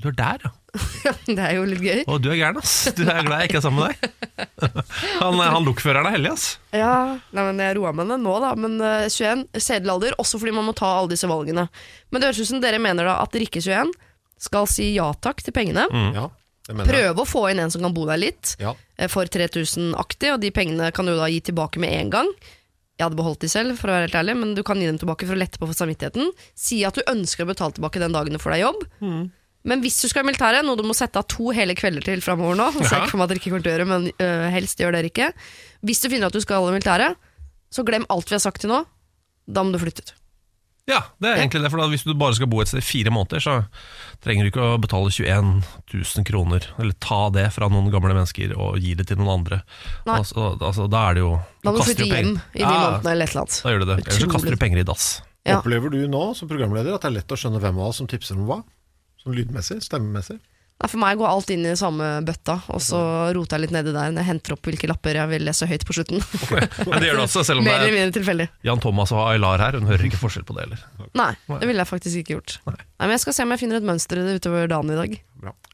Du 0.00 0.08
er 0.08 0.14
der, 0.16 0.44
ja. 0.46 0.50
det 1.26 1.38
er 1.44 1.54
jo 1.58 1.64
litt 1.68 1.82
gøy. 1.84 1.98
Og 2.08 2.20
du 2.24 2.30
er 2.32 2.38
gæren, 2.38 2.56
ass. 2.60 2.74
Du 2.96 3.02
er 3.04 3.20
glad 3.26 3.42
jeg 3.42 3.50
ikke 3.50 3.58
er 3.58 3.64
sammen 3.66 3.84
med 3.84 3.96
deg. 4.00 4.12
Han, 5.20 5.36
han 5.42 5.66
lokføreren 5.66 6.06
er 6.08 6.14
heldig, 6.16 6.30
ass. 6.32 6.44
Ja, 6.72 7.18
nei, 7.36 7.44
men 7.50 7.60
Jeg 7.60 7.76
roa 7.76 7.90
meg 7.96 8.08
ned 8.08 8.22
nå, 8.24 8.34
da. 8.40 8.52
Men 8.56 8.78
uh, 8.80 9.04
21, 9.10 9.42
sedelig 9.60 9.92
alder, 9.92 10.16
også 10.22 10.40
fordi 10.40 10.54
man 10.56 10.64
må 10.68 10.72
ta 10.78 10.88
alle 11.00 11.10
disse 11.12 11.28
valgene. 11.28 11.66
Men 12.10 12.22
det 12.22 12.30
høres 12.30 12.40
ut 12.44 12.50
som 12.54 12.62
dere 12.64 12.80
mener 12.80 13.08
da 13.10 13.18
at 13.24 13.36
Rikke 13.36 13.60
21 13.60 13.92
skal 14.40 14.68
si 14.72 14.86
ja 14.94 15.10
takk 15.20 15.42
til 15.44 15.52
pengene. 15.56 15.84
Ja, 16.16 16.28
mener 16.70 16.86
jeg. 16.86 16.94
Prøve 16.94 17.24
å 17.26 17.28
få 17.28 17.42
inn 17.50 17.60
en 17.60 17.72
som 17.74 17.84
kan 17.84 17.92
bo 17.96 18.06
der 18.08 18.20
litt, 18.22 18.54
Ja. 18.62 18.72
eh, 18.96 19.10
for 19.12 19.28
3000-aktig, 19.28 20.32
og 20.32 20.40
de 20.40 20.52
pengene 20.54 20.88
kan 20.96 21.04
du 21.10 21.12
da 21.18 21.28
gi 21.28 21.42
tilbake 21.50 21.82
med 21.82 21.92
en 21.98 22.14
gang. 22.14 22.30
Jeg 22.96 23.04
hadde 23.08 23.16
beholdt 23.20 23.40
de 23.44 23.48
selv, 23.52 23.76
for 23.80 23.88
å 23.88 23.94
være 23.98 24.08
helt 24.08 24.16
ærlig, 24.22 24.38
men 24.40 24.54
du 24.56 24.62
kan 24.64 24.80
gi 24.80 24.88
dem 24.88 24.98
tilbake 25.00 25.28
for 25.28 25.36
å 25.36 25.40
lette 25.40 25.60
på 25.60 25.68
samvittigheten. 25.72 26.32
Si 26.56 26.82
at 26.88 26.96
du 26.96 27.04
ønsker 27.08 27.44
å 27.44 27.50
betale 27.52 27.76
tilbake 27.76 28.00
den 28.00 28.12
dagen 28.16 28.36
du 28.36 28.40
får 28.40 28.56
deg 28.56 28.64
jobb. 28.66 28.82
Men 29.68 29.82
hvis 29.84 29.98
du 30.00 30.08
skal 30.08 30.24
i 30.24 30.30
militæret, 30.30 30.64
noe 30.64 30.78
du 30.78 30.86
må 30.88 30.94
sette 30.96 31.20
av 31.20 31.26
to 31.28 31.50
hele 31.56 31.74
kvelder 31.76 32.04
til 32.06 32.22
framover 32.24 32.56
nå, 32.56 32.70
ser 32.78 32.96
jeg 32.96 33.02
ikke 33.04 33.12
for 33.12 33.20
meg 33.20 33.26
at 33.26 33.32
dere 33.34 33.42
ikke 33.42 33.50
kommer 33.52 33.66
til 33.66 33.72
å 33.72 33.74
gjøre, 33.74 33.88
men 33.90 34.06
øh, 34.14 34.46
helst 34.54 34.80
gjør 34.80 34.96
dere 34.96 35.10
ikke. 35.10 35.32
Hvis 35.84 36.00
du 36.00 36.08
finner 36.08 36.30
at 36.30 36.36
du 36.36 36.40
skal 36.40 36.64
i 36.64 36.72
militæret, 36.72 37.20
så 37.70 37.84
glem 37.86 38.08
alt 38.10 38.32
vi 38.32 38.38
har 38.38 38.42
sagt 38.42 38.64
til 38.64 38.72
nå. 38.72 38.80
Da 39.50 39.64
må 39.66 39.74
du 39.74 39.80
flytte 39.82 40.06
ut. 40.06 40.14
Ja, 40.90 41.00
det 41.22 41.28
er 41.28 41.40
egentlig 41.42 41.60
det. 41.62 41.70
For 41.70 41.80
da, 41.80 41.86
Hvis 41.92 42.04
du 42.06 42.12
bare 42.18 42.34
skal 42.34 42.48
bo 42.50 42.60
et 42.62 42.70
sted 42.70 42.80
i 42.80 42.86
fire 42.86 43.12
måneder, 43.14 43.42
så 43.44 43.54
trenger 44.24 44.46
du 44.46 44.50
ikke 44.50 44.64
å 44.72 44.78
betale 44.80 45.12
21 45.12 45.52
000 45.92 46.26
kroner. 46.26 46.66
Eller 46.80 46.96
ta 47.02 47.20
det 47.34 47.46
fra 47.54 47.68
noen 47.70 47.92
gamle 47.92 48.14
mennesker 48.16 48.56
og 48.56 48.80
gi 48.82 48.96
det 48.98 49.06
til 49.10 49.20
noen 49.20 49.36
andre. 49.38 49.60
Altså, 50.08 50.54
altså, 50.56 50.88
da 50.90 51.04
er 51.10 51.18
det 51.18 51.24
jo 51.24 51.32
Da 51.62 51.74
må 51.74 51.78
du 51.78 51.86
flytte 51.86 52.08
hjem 52.08 52.34
i 52.34 52.58
de 52.58 52.64
Ja, 52.64 52.72
månedene 52.72 53.14
eller 53.14 53.28
et 53.28 53.34
eller 53.34 53.44
annet. 53.44 53.60
Da 53.60 53.74
gjør 53.74 53.84
du 53.84 53.88
det. 53.92 53.98
Ellers 54.02 54.20
så 54.24 54.30
kaster 54.34 54.56
du 54.56 54.62
penger 54.64 54.82
i 54.82 54.86
dass. 54.88 55.08
Ja. 55.46 55.60
Opplever 55.60 55.92
du 55.92 56.00
nå 56.10 56.24
som 56.36 56.50
programleder 56.50 56.96
at 56.96 57.04
det 57.04 57.12
er 57.12 57.18
lett 57.20 57.32
å 57.32 57.38
skjønne 57.38 57.62
hvem 57.62 57.78
av 57.80 57.92
oss 57.92 58.00
som 58.02 58.10
tipser 58.10 58.36
om 58.36 58.48
hva? 58.48 58.60
Sånn 59.20 59.36
lydmessig, 59.36 59.80
stemmemessig? 59.84 60.38
Nei, 60.80 60.88
For 60.88 60.96
meg 61.02 61.18
går 61.20 61.28
alt 61.28 61.50
inn 61.52 61.66
i 61.68 61.74
samme 61.76 62.06
bøtta, 62.24 62.54
og 62.72 62.80
så 62.80 62.98
roter 63.36 63.58
jeg 63.58 63.66
litt 63.66 63.74
nedi 63.74 63.92
der 63.92 64.14
når 64.14 64.22
jeg 64.22 64.28
henter 64.30 64.54
opp 64.54 64.64
hvilke 64.64 64.88
lapper 64.88 65.18
jeg 65.18 65.28
vil 65.28 65.44
lese 65.44 65.68
høyt 65.68 65.84
på 65.84 65.96
slutten. 65.98 66.22
Men 66.88 66.96
det 67.02 67.10
gjør 67.10 67.20
du 67.20 67.24
også, 67.26 67.42
selv 67.50 67.60
om 67.60 67.68
Mer 67.68 67.76
eller 67.76 67.84
det 67.84 67.92
er 67.92 67.98
mindre 67.98 68.16
tilfeldig. 68.16 68.46
Jan 68.64 68.80
Thomas 68.80 69.12
og 69.12 69.26
Aylar 69.26 69.60
her. 69.60 69.76
Hun 69.76 69.90
hører 69.90 70.06
ikke 70.08 70.22
forskjell 70.22 70.46
på 70.48 70.56
det 70.56 70.64
heller. 70.64 70.86
Nei, 71.20 71.34
det 71.52 71.68
ville 71.68 71.84
jeg 71.84 71.90
faktisk 71.92 72.22
ikke 72.22 72.38
gjort. 72.38 72.56
Nei. 72.70 72.78
Nei, 72.80 73.04
men 73.04 73.14
Jeg 73.18 73.24
skal 73.26 73.36
se 73.36 73.44
om 73.44 73.52
jeg 73.52 73.62
finner 73.66 73.82
et 73.82 73.90
mønster 73.92 74.22
i 74.22 74.24
det 74.24 74.38
utover 74.40 74.72
dagen 74.72 74.94
i 74.94 74.98
dag. 75.02 75.20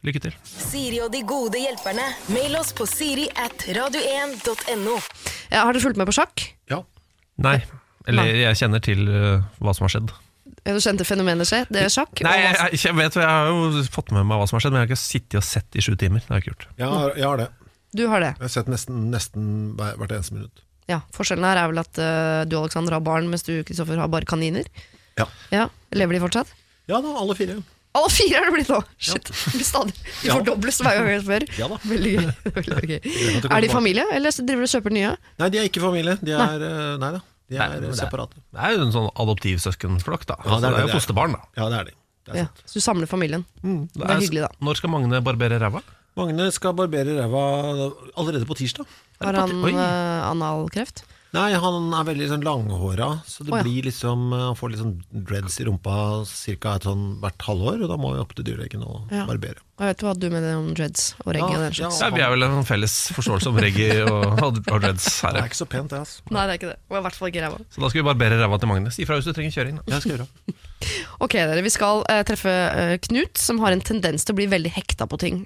Lykke 0.07 0.23
til. 0.27 0.35
Siri 0.47 1.01
og 1.03 1.15
de 1.15 1.23
gode 1.27 1.59
hjelperne. 1.59 2.05
Mail 2.35 2.59
oss 2.59 2.75
på 2.77 2.87
siri 2.91 3.31
at 3.43 3.65
radio1.no. 3.79 4.99
Ja, 5.51 5.65
har 5.65 5.75
du 5.75 5.83
fulgt 5.83 5.99
med 5.99 6.11
på 6.11 6.15
sjakk? 6.19 6.49
Ja. 6.71 6.83
Nei. 7.43 7.59
Eller 8.07 8.27
Nei. 8.27 8.43
jeg 8.45 8.59
kjenner 8.61 8.83
til 8.83 9.07
uh, 9.11 9.43
hva 9.63 9.75
som 9.75 9.87
har 9.87 9.97
skjedd. 9.97 10.15
Du 10.67 10.81
kjente 10.83 11.07
fenomenet 11.07 11.47
skje? 11.49 11.61
Det 11.71 11.85
er 11.87 11.93
sjakk? 11.93 12.23
Nei, 12.27 12.37
jeg, 12.43 12.57
jeg, 12.59 12.81
jeg 12.89 12.97
vet 12.99 13.19
Jeg 13.21 13.29
har 13.31 13.51
jo 13.53 13.85
fått 13.95 14.11
med 14.17 14.27
meg 14.27 14.41
hva 14.41 14.49
som 14.51 14.59
har 14.59 14.65
skjedd, 14.65 14.75
men 14.75 14.83
jeg 14.83 14.89
har 14.89 14.93
ikke 14.97 15.03
sittet 15.05 15.39
og 15.39 15.47
sett 15.47 15.79
i 15.79 15.85
sju 15.85 15.93
timer. 16.01 16.25
Det 16.25 16.33
har 16.33 16.41
jeg 16.41 16.47
ikke 16.47 16.55
gjort. 16.55 16.67
Jeg 16.81 16.91
har, 16.91 17.13
jeg 17.21 17.27
har 17.31 17.43
det. 17.43 17.49
Du 17.97 18.03
har 18.11 18.25
det. 18.25 18.33
Jeg 18.41 18.45
har 18.49 18.53
sett 18.57 18.71
nesten, 18.73 19.05
nesten 19.15 19.47
hvert 19.79 20.11
eneste 20.11 20.35
minutt. 20.37 20.65
Ja, 20.91 21.01
Forskjellen 21.15 21.47
her 21.47 21.59
er 21.63 21.71
vel 21.71 21.81
at 21.83 21.99
uh, 22.03 22.43
du 22.47 22.59
Alexander 22.59 22.95
har 22.99 23.03
barn, 23.07 23.31
mens 23.31 23.47
du 23.47 23.55
Kristoffer 23.67 23.99
har 23.99 24.11
bare 24.13 24.29
kaniner. 24.29 24.67
Ja. 25.19 25.27
Ja, 25.55 25.69
Lever 25.97 26.19
de 26.19 26.21
fortsatt? 26.27 26.51
Ja 26.91 27.01
da, 27.03 27.15
alle 27.19 27.35
fire. 27.39 27.57
Alle 27.97 28.11
fire 28.13 28.43
er 28.43 28.45
det 28.51 28.53
blitt 28.53 28.69
nå! 28.71 28.79
Shit, 29.01 29.31
ja. 29.33 29.63
stadig 29.65 29.95
De 30.21 30.29
Ja. 30.29 30.35
fordobles 30.37 30.79
hver 30.85 30.99
gang 30.99 31.09
jeg 31.15 31.23
spør. 31.25 31.47
Ja 31.57 31.71
da. 31.73 31.79
Veldig 31.89 32.13
gøy. 32.13 32.27
Veldig 32.59 32.91
gøy. 32.91 32.99
Er 33.49 33.65
de 33.65 33.71
familie, 33.73 34.05
eller 34.19 34.37
driver 34.43 34.67
du 34.67 34.69
og 34.69 34.75
kjøper 34.75 34.95
nye? 34.99 35.15
Nei, 35.41 35.49
de 35.55 35.63
er 35.63 35.71
ikke 35.71 35.83
familie. 35.83 36.19
De 36.21 36.35
er, 36.37 36.67
nei. 36.67 36.99
nei 37.07 37.11
da, 37.17 37.23
de 37.49 37.57
er 37.57 37.81
det 37.81 37.89
er- 37.91 37.95
separate. 37.95 38.35
Det 38.53 38.61
er 38.61 38.73
jo 38.77 38.83
en 38.87 38.93
sånn 38.93 39.11
adoptivsøskenflokk, 39.15 40.27
da. 40.27 40.35
Ja, 40.39 40.51
altså, 40.51 40.61
det 40.61 40.63
det, 40.63 40.67
er 40.67 40.71
det 40.71 40.79
er 40.79 40.87
jo 40.87 40.89
er. 40.89 41.01
fosterbarn, 41.01 41.33
da. 41.33 41.41
Ja, 41.57 41.69
det 41.71 41.79
er 41.79 41.85
de. 41.85 41.91
Det 42.27 42.33
er 42.35 42.39
Ja, 42.39 42.45
sant. 42.47 42.63
så 42.67 42.75
du 42.75 42.81
samler 42.81 43.07
familien. 43.07 43.45
Det 43.63 44.03
er 44.03 44.19
hyggelig, 44.21 44.43
da. 44.43 44.49
Når 44.61 44.75
skal 44.77 44.91
Magne 44.91 45.23
barbere 45.23 45.59
ræva? 45.63 45.81
Magne 46.17 46.51
skal 46.53 46.73
barbere 46.75 47.13
ræva 47.23 47.43
allerede 48.17 48.47
på 48.47 48.57
tirsdag. 48.57 48.87
Har 49.21 49.33
han 49.33 49.51
analkreft? 49.75 51.05
Nei, 51.37 51.51
han 51.61 51.91
er 51.95 52.07
veldig 52.09 52.27
sånn 52.31 52.45
langhåra, 52.47 53.09
så 53.29 53.45
det 53.45 53.53
Å, 53.53 53.59
ja. 53.61 53.67
blir 53.67 53.87
liksom 53.91 54.31
Han 54.33 54.57
får 54.59 54.73
litt 54.73 54.81
sånn 54.81 54.95
dreads 55.29 55.59
i 55.61 55.67
rumpa 55.69 55.97
ca. 56.63 56.75
Sånn 56.83 57.05
hvert 57.23 57.47
halvår, 57.47 57.83
og 57.85 57.93
da 57.93 57.99
må 58.01 58.15
vi 58.15 58.23
opp 58.25 58.33
til 58.39 58.47
dyrlegen 58.49 58.83
og 58.87 59.13
Ja. 59.13 59.27
barbere. 59.29 59.61
Jeg 59.77 59.91
vet 59.93 60.03
hva 60.07 60.13
du 60.17 60.31
mener 60.33 60.57
om 60.57 60.71
dreads 60.73 61.11
og 61.21 61.35
reggae. 61.37 61.53
Ja, 61.53 61.59
og 61.59 61.65
den 61.67 61.75
slags. 61.77 61.99
Ja, 62.01 62.09
vi 62.15 62.23
er 62.25 62.31
vel 62.33 62.47
en 62.47 62.65
felles 62.65 62.95
forståelse 63.13 63.51
om 63.53 63.59
reggae 63.61 63.99
og, 64.09 64.25
og, 64.41 64.61
og 64.73 64.81
dreads 64.81 65.09
her. 65.21 65.37
Det 65.37 65.43
er 65.43 65.51
ikke 65.51 65.61
så 65.61 65.69
pent, 65.69 65.91
det, 65.93 65.99
altså. 66.01 66.23
Nei, 66.33 66.47
det 66.49 66.55
er 66.55 66.61
ikke 66.63 66.71
det. 66.73 66.79
Og 66.89 66.97
i 66.97 67.03
hvert 67.05 67.19
fall 67.19 67.29
ikke 67.29 67.43
ræva. 67.45 67.59
Så 67.69 67.83
da 67.85 67.91
skal 67.93 68.01
vi 68.01 68.07
barbere 68.09 68.39
ræva 68.41 68.59
til 68.63 68.71
Magne. 68.73 68.95
Si 68.97 69.05
fra 69.05 69.19
hvis 69.21 69.29
du 69.29 69.35
trenger 69.37 69.53
kjøring. 69.53 69.77
Da. 69.83 69.85
Jeg 69.93 70.07
skal 70.07 70.17
gjøre 70.17 70.27
det. 70.31 70.57
Ok, 71.25 71.33
dere, 71.33 71.63
vi 71.65 71.71
skal 71.73 72.03
eh, 72.13 72.23
treffe 72.29 72.53
eh, 72.53 72.97
Knut, 73.07 73.39
som 73.41 73.59
har 73.63 73.73
en 73.73 73.81
tendens 73.81 74.27
til 74.29 74.35
å 74.35 74.37
bli 74.37 74.47
veldig 74.53 74.73
hekta 74.77 75.07
på 75.09 75.17
ting. 75.23 75.39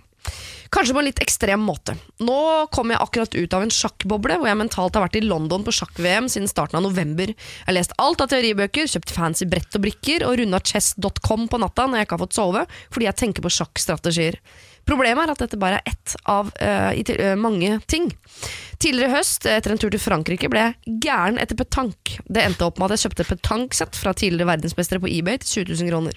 Kanskje 0.70 0.94
på 0.94 1.00
en 1.02 1.06
litt 1.08 1.22
ekstrem 1.22 1.62
måte. 1.66 1.96
Nå 2.22 2.36
kom 2.70 2.92
jeg 2.92 3.02
akkurat 3.02 3.34
ut 3.34 3.54
av 3.56 3.64
en 3.64 3.72
sjakkboble, 3.74 4.36
hvor 4.38 4.50
jeg 4.50 4.60
mentalt 4.60 4.94
har 4.94 5.02
vært 5.02 5.18
i 5.18 5.24
London 5.24 5.64
på 5.66 5.74
sjakk-VM 5.74 6.28
siden 6.30 6.46
starten 6.50 6.78
av 6.78 6.84
november. 6.86 7.32
Jeg 7.32 7.66
har 7.66 7.74
lest 7.74 7.96
alt 7.98 8.22
av 8.22 8.30
teoribøker, 8.30 8.86
kjøpt 8.90 9.10
fancy 9.16 9.48
brett 9.50 9.74
og 9.74 9.82
brikker, 9.82 10.22
og 10.28 10.38
runda 10.38 10.62
chess.com 10.62 11.48
på 11.50 11.62
natta 11.62 11.88
når 11.88 12.02
jeg 12.02 12.08
ikke 12.08 12.18
har 12.18 12.24
fått 12.26 12.38
sove, 12.38 12.66
fordi 12.94 13.08
jeg 13.08 13.20
tenker 13.24 13.46
på 13.46 13.54
sjakkstrategier. 13.56 14.38
Problemet 14.88 15.26
er 15.26 15.34
at 15.34 15.44
dette 15.44 15.60
bare 15.60 15.80
er 15.80 15.92
ett 15.92 16.16
av 16.30 16.50
uh, 16.56 17.36
mange 17.38 17.78
ting. 17.90 18.10
Tidligere 18.80 19.10
i 19.10 19.16
høst, 19.18 19.44
etter 19.44 19.74
en 19.74 19.80
tur 19.80 19.92
til 19.92 20.00
Frankrike, 20.00 20.48
ble 20.48 20.62
jeg 20.62 21.00
gæren 21.04 21.36
etter 21.42 21.58
petank. 21.58 22.14
Det 22.24 22.46
endte 22.46 22.64
opp 22.64 22.80
med 22.80 22.88
at 22.88 22.96
jeg 22.96 23.10
kjøpte 23.10 23.26
petanksett 23.28 23.98
fra 24.00 24.14
tidligere 24.16 24.48
verdensmestere 24.54 25.02
på 25.02 25.10
eBay 25.12 25.36
til 25.42 25.66
20 25.66 25.82
000 25.82 25.92
kroner. 25.92 26.16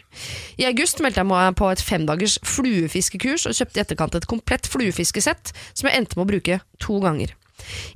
I 0.56 0.70
august 0.72 1.04
meldte 1.04 1.20
jeg 1.20 1.32
meg 1.34 1.60
på 1.60 1.68
et 1.74 1.84
femdagers 1.84 2.38
fluefiskekurs 2.48 3.50
og 3.52 3.60
kjøpte 3.60 3.82
i 3.82 3.84
etterkant 3.84 4.16
et 4.16 4.30
komplett 4.32 4.72
fluefiskesett 4.72 5.52
som 5.74 5.90
jeg 5.90 6.00
endte 6.00 6.16
med 6.16 6.24
å 6.24 6.32
bruke 6.32 6.62
to 6.80 7.04
ganger. 7.04 7.36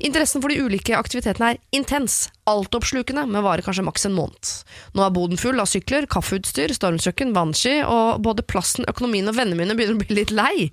Interessen 0.04 0.44
for 0.44 0.54
de 0.54 0.62
ulike 0.64 0.96
aktivitetene 0.98 1.54
er 1.54 1.60
intens, 1.76 2.28
altoppslukende, 2.48 3.26
men 3.28 3.46
varer 3.46 3.66
kanskje 3.66 3.86
maks 3.88 4.08
en 4.08 4.16
måned. 4.18 4.54
Nå 4.96 5.04
er 5.04 5.14
boden 5.16 5.42
full 5.42 5.60
av 5.62 5.70
sykler, 5.72 6.08
kaffeutstyr, 6.12 6.74
stormkjøkken, 6.78 7.34
vannski, 7.38 7.80
og 7.84 8.24
både 8.26 8.46
plassen, 8.48 8.88
økonomien 8.90 9.28
og 9.30 9.38
vennene 9.40 9.60
mine 9.60 9.78
begynner 9.78 9.98
å 9.98 10.06
bli 10.06 10.22
litt 10.22 10.34
lei. 10.36 10.70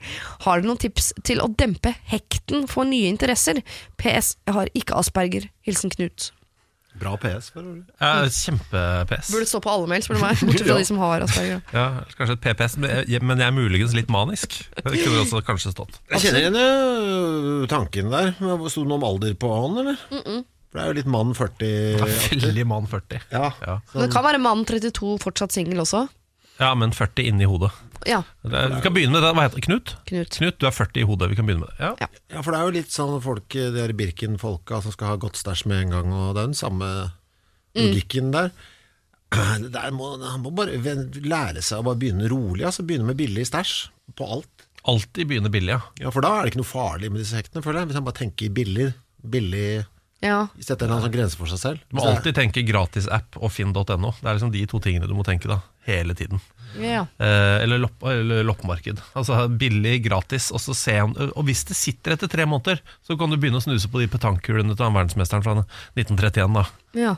Har 0.46 0.60
dere 0.60 0.70
noen 0.70 0.82
tips 0.84 1.12
til 1.26 1.42
å 1.42 1.50
dempe 1.50 1.96
hekten 2.12 2.68
for 2.70 2.88
nye 2.88 3.10
interesser? 3.10 3.64
PS. 4.00 4.36
Jeg 4.46 4.58
har 4.58 4.72
ikke 4.78 4.98
asperger. 5.00 5.50
Hilsen 5.66 5.92
Knut. 5.94 6.30
Bra 7.00 7.16
PS. 7.18 7.48
For 7.54 7.60
øvrig. 7.66 7.82
Ja, 8.00 8.10
Kjempe-PS. 8.30 9.32
Burde 9.34 9.46
stå 9.50 9.60
på 9.64 9.70
alle 9.72 9.88
mail, 9.90 10.04
spør 10.06 10.18
du 10.18 10.22
meg. 10.22 10.38
Bortsett 10.46 10.68
fra 10.68 10.76
de 10.78 10.86
som 10.88 11.00
har 11.02 11.24
asperger. 11.26 11.60
Ja, 11.74 11.84
kanskje 12.18 12.36
et 12.38 12.42
PPS, 12.44 12.76
men 12.78 12.92
jeg, 13.10 13.22
men 13.26 13.42
jeg 13.42 13.50
er 13.50 13.56
muligens 13.56 13.94
litt 13.98 14.12
manisk. 14.14 14.54
Det 14.78 14.92
kunne 15.02 15.22
også 15.24 15.42
kanskje 15.46 15.72
stått. 15.74 15.98
Jeg 16.14 16.22
kjenner 16.26 16.44
igjen 16.44 16.58
øh, 16.60 17.64
tanken 17.72 18.12
der. 18.14 18.32
Men 18.38 18.66
Sto 18.70 18.84
det 18.84 18.92
noe 18.92 19.00
om 19.02 19.06
alder 19.10 19.34
på 19.42 19.50
han, 19.54 19.80
eller? 19.82 19.98
For 20.04 20.78
det 20.78 20.84
er 20.84 20.90
jo 20.90 20.98
litt 20.98 21.10
mann 21.14 21.34
40 21.38 22.38
Veldig 22.44 22.64
mann 22.66 22.86
40. 22.90 23.26
Ja. 23.34 23.50
Ja. 23.62 23.76
Men 23.94 24.06
det 24.06 24.12
kan 24.14 24.24
være 24.26 24.40
mann 24.42 24.64
32 24.66 25.18
fortsatt 25.22 25.54
singel 25.54 25.82
også. 25.84 26.06
ja, 26.62 26.70
men 26.78 26.94
40 26.94 27.28
inni 27.30 27.46
hodet. 27.50 27.70
Ja, 28.08 28.20
vi 28.42 28.80
kan 28.84 28.94
begynne 28.94 29.16
med 29.16 29.24
det. 29.24 29.32
Hva 29.36 29.46
heter 29.46 29.60
det? 29.60 29.64
Knut? 29.66 29.94
Knut. 30.10 30.36
Knut, 30.36 30.58
du 30.60 30.66
er 30.68 30.74
40 30.76 31.00
i 31.02 31.06
hodet. 31.08 31.30
Vi 31.32 31.38
kan 31.38 31.48
begynne 31.48 31.64
med 31.64 31.72
det. 31.72 31.78
Ja. 31.80 31.92
Ja. 32.04 32.08
ja, 32.36 32.42
for 32.44 32.52
det 32.52 32.60
er 32.60 32.68
jo 32.68 32.76
litt 32.76 32.94
sånn 32.94 33.16
folk, 33.24 33.48
de 33.54 33.70
der 33.74 33.94
Birken-folka 33.96 34.82
som 34.84 34.94
skal 34.94 35.14
ha 35.14 35.18
godt 35.22 35.40
stæsj 35.40 35.64
med 35.70 35.86
en 35.86 35.96
gang, 35.96 36.12
og 36.12 36.34
det 36.36 36.44
er 36.44 36.50
den 36.52 36.58
samme 36.58 36.90
logikken 37.74 38.32
der. 38.34 38.54
Der 39.34 39.90
må, 39.90 40.12
han 40.22 40.44
må 40.44 40.52
bare 40.54 40.76
lære 40.78 41.58
seg 41.64 41.80
å 41.80 41.86
bare 41.88 41.98
begynne 41.98 42.28
rolig, 42.30 42.62
altså 42.68 42.84
begynne 42.86 43.08
med 43.08 43.18
billig 43.18 43.48
stæsj 43.48 43.88
på 44.14 44.28
alt. 44.30 44.66
Alltid 44.86 45.26
begynne 45.26 45.50
billig, 45.50 45.72
ja. 45.72 45.80
Ja, 45.98 46.12
For 46.14 46.22
da 46.22 46.36
er 46.36 46.44
det 46.44 46.52
ikke 46.52 46.60
noe 46.60 46.68
farlig 46.68 47.10
med 47.10 47.18
disse 47.24 47.40
hektene, 47.40 47.64
føler 47.64 47.80
jeg. 47.80 47.88
Hvis 47.90 47.98
han 47.98 48.06
bare 48.06 48.20
tenker 48.20 48.52
billig, 48.54 48.86
billig 49.34 49.66
Ja. 50.24 50.40
Setter 50.64 50.88
en 50.88 51.02
sånn 51.04 51.12
grense 51.12 51.36
for 51.38 51.50
seg 51.50 51.60
selv. 51.60 51.84
Du 51.90 51.98
må 51.98 52.06
alltid 52.08 52.36
tenke 52.38 52.64
gratisapp 52.64 53.36
og 53.36 53.52
finn.no. 53.52 53.84
Det 53.84 54.24
er 54.24 54.38
liksom 54.38 54.52
de 54.54 54.64
to 54.70 54.80
tingene 54.82 55.08
du 55.10 55.14
må 55.16 55.26
tenke 55.26 55.50
da, 55.50 55.60
hele 55.88 56.16
tiden. 56.16 56.40
Ja. 56.80 57.04
Eh, 57.22 57.62
eller, 57.62 57.82
lopp, 57.84 58.02
eller 58.08 58.44
loppemarked. 58.46 59.02
Altså 59.14 59.44
billig, 59.48 59.98
gratis. 60.06 60.50
Og, 60.54 60.62
så 60.64 60.76
se 60.78 60.96
og 61.04 61.42
hvis 61.46 61.66
det 61.68 61.76
sitter 61.78 62.16
etter 62.16 62.30
tre 62.32 62.48
måneder, 62.48 62.80
så 63.04 63.18
kan 63.20 63.30
du 63.30 63.38
begynne 63.38 63.60
å 63.60 63.64
snuse 63.64 63.90
på 63.90 64.02
de 64.02 64.08
petankkulene 64.10 64.76
til 64.76 64.86
han 64.86 64.96
verdensmesteren 64.96 65.44
fra 65.44 65.58
1931. 65.60 66.56
da. 66.56 66.64
Ja. 66.98 67.16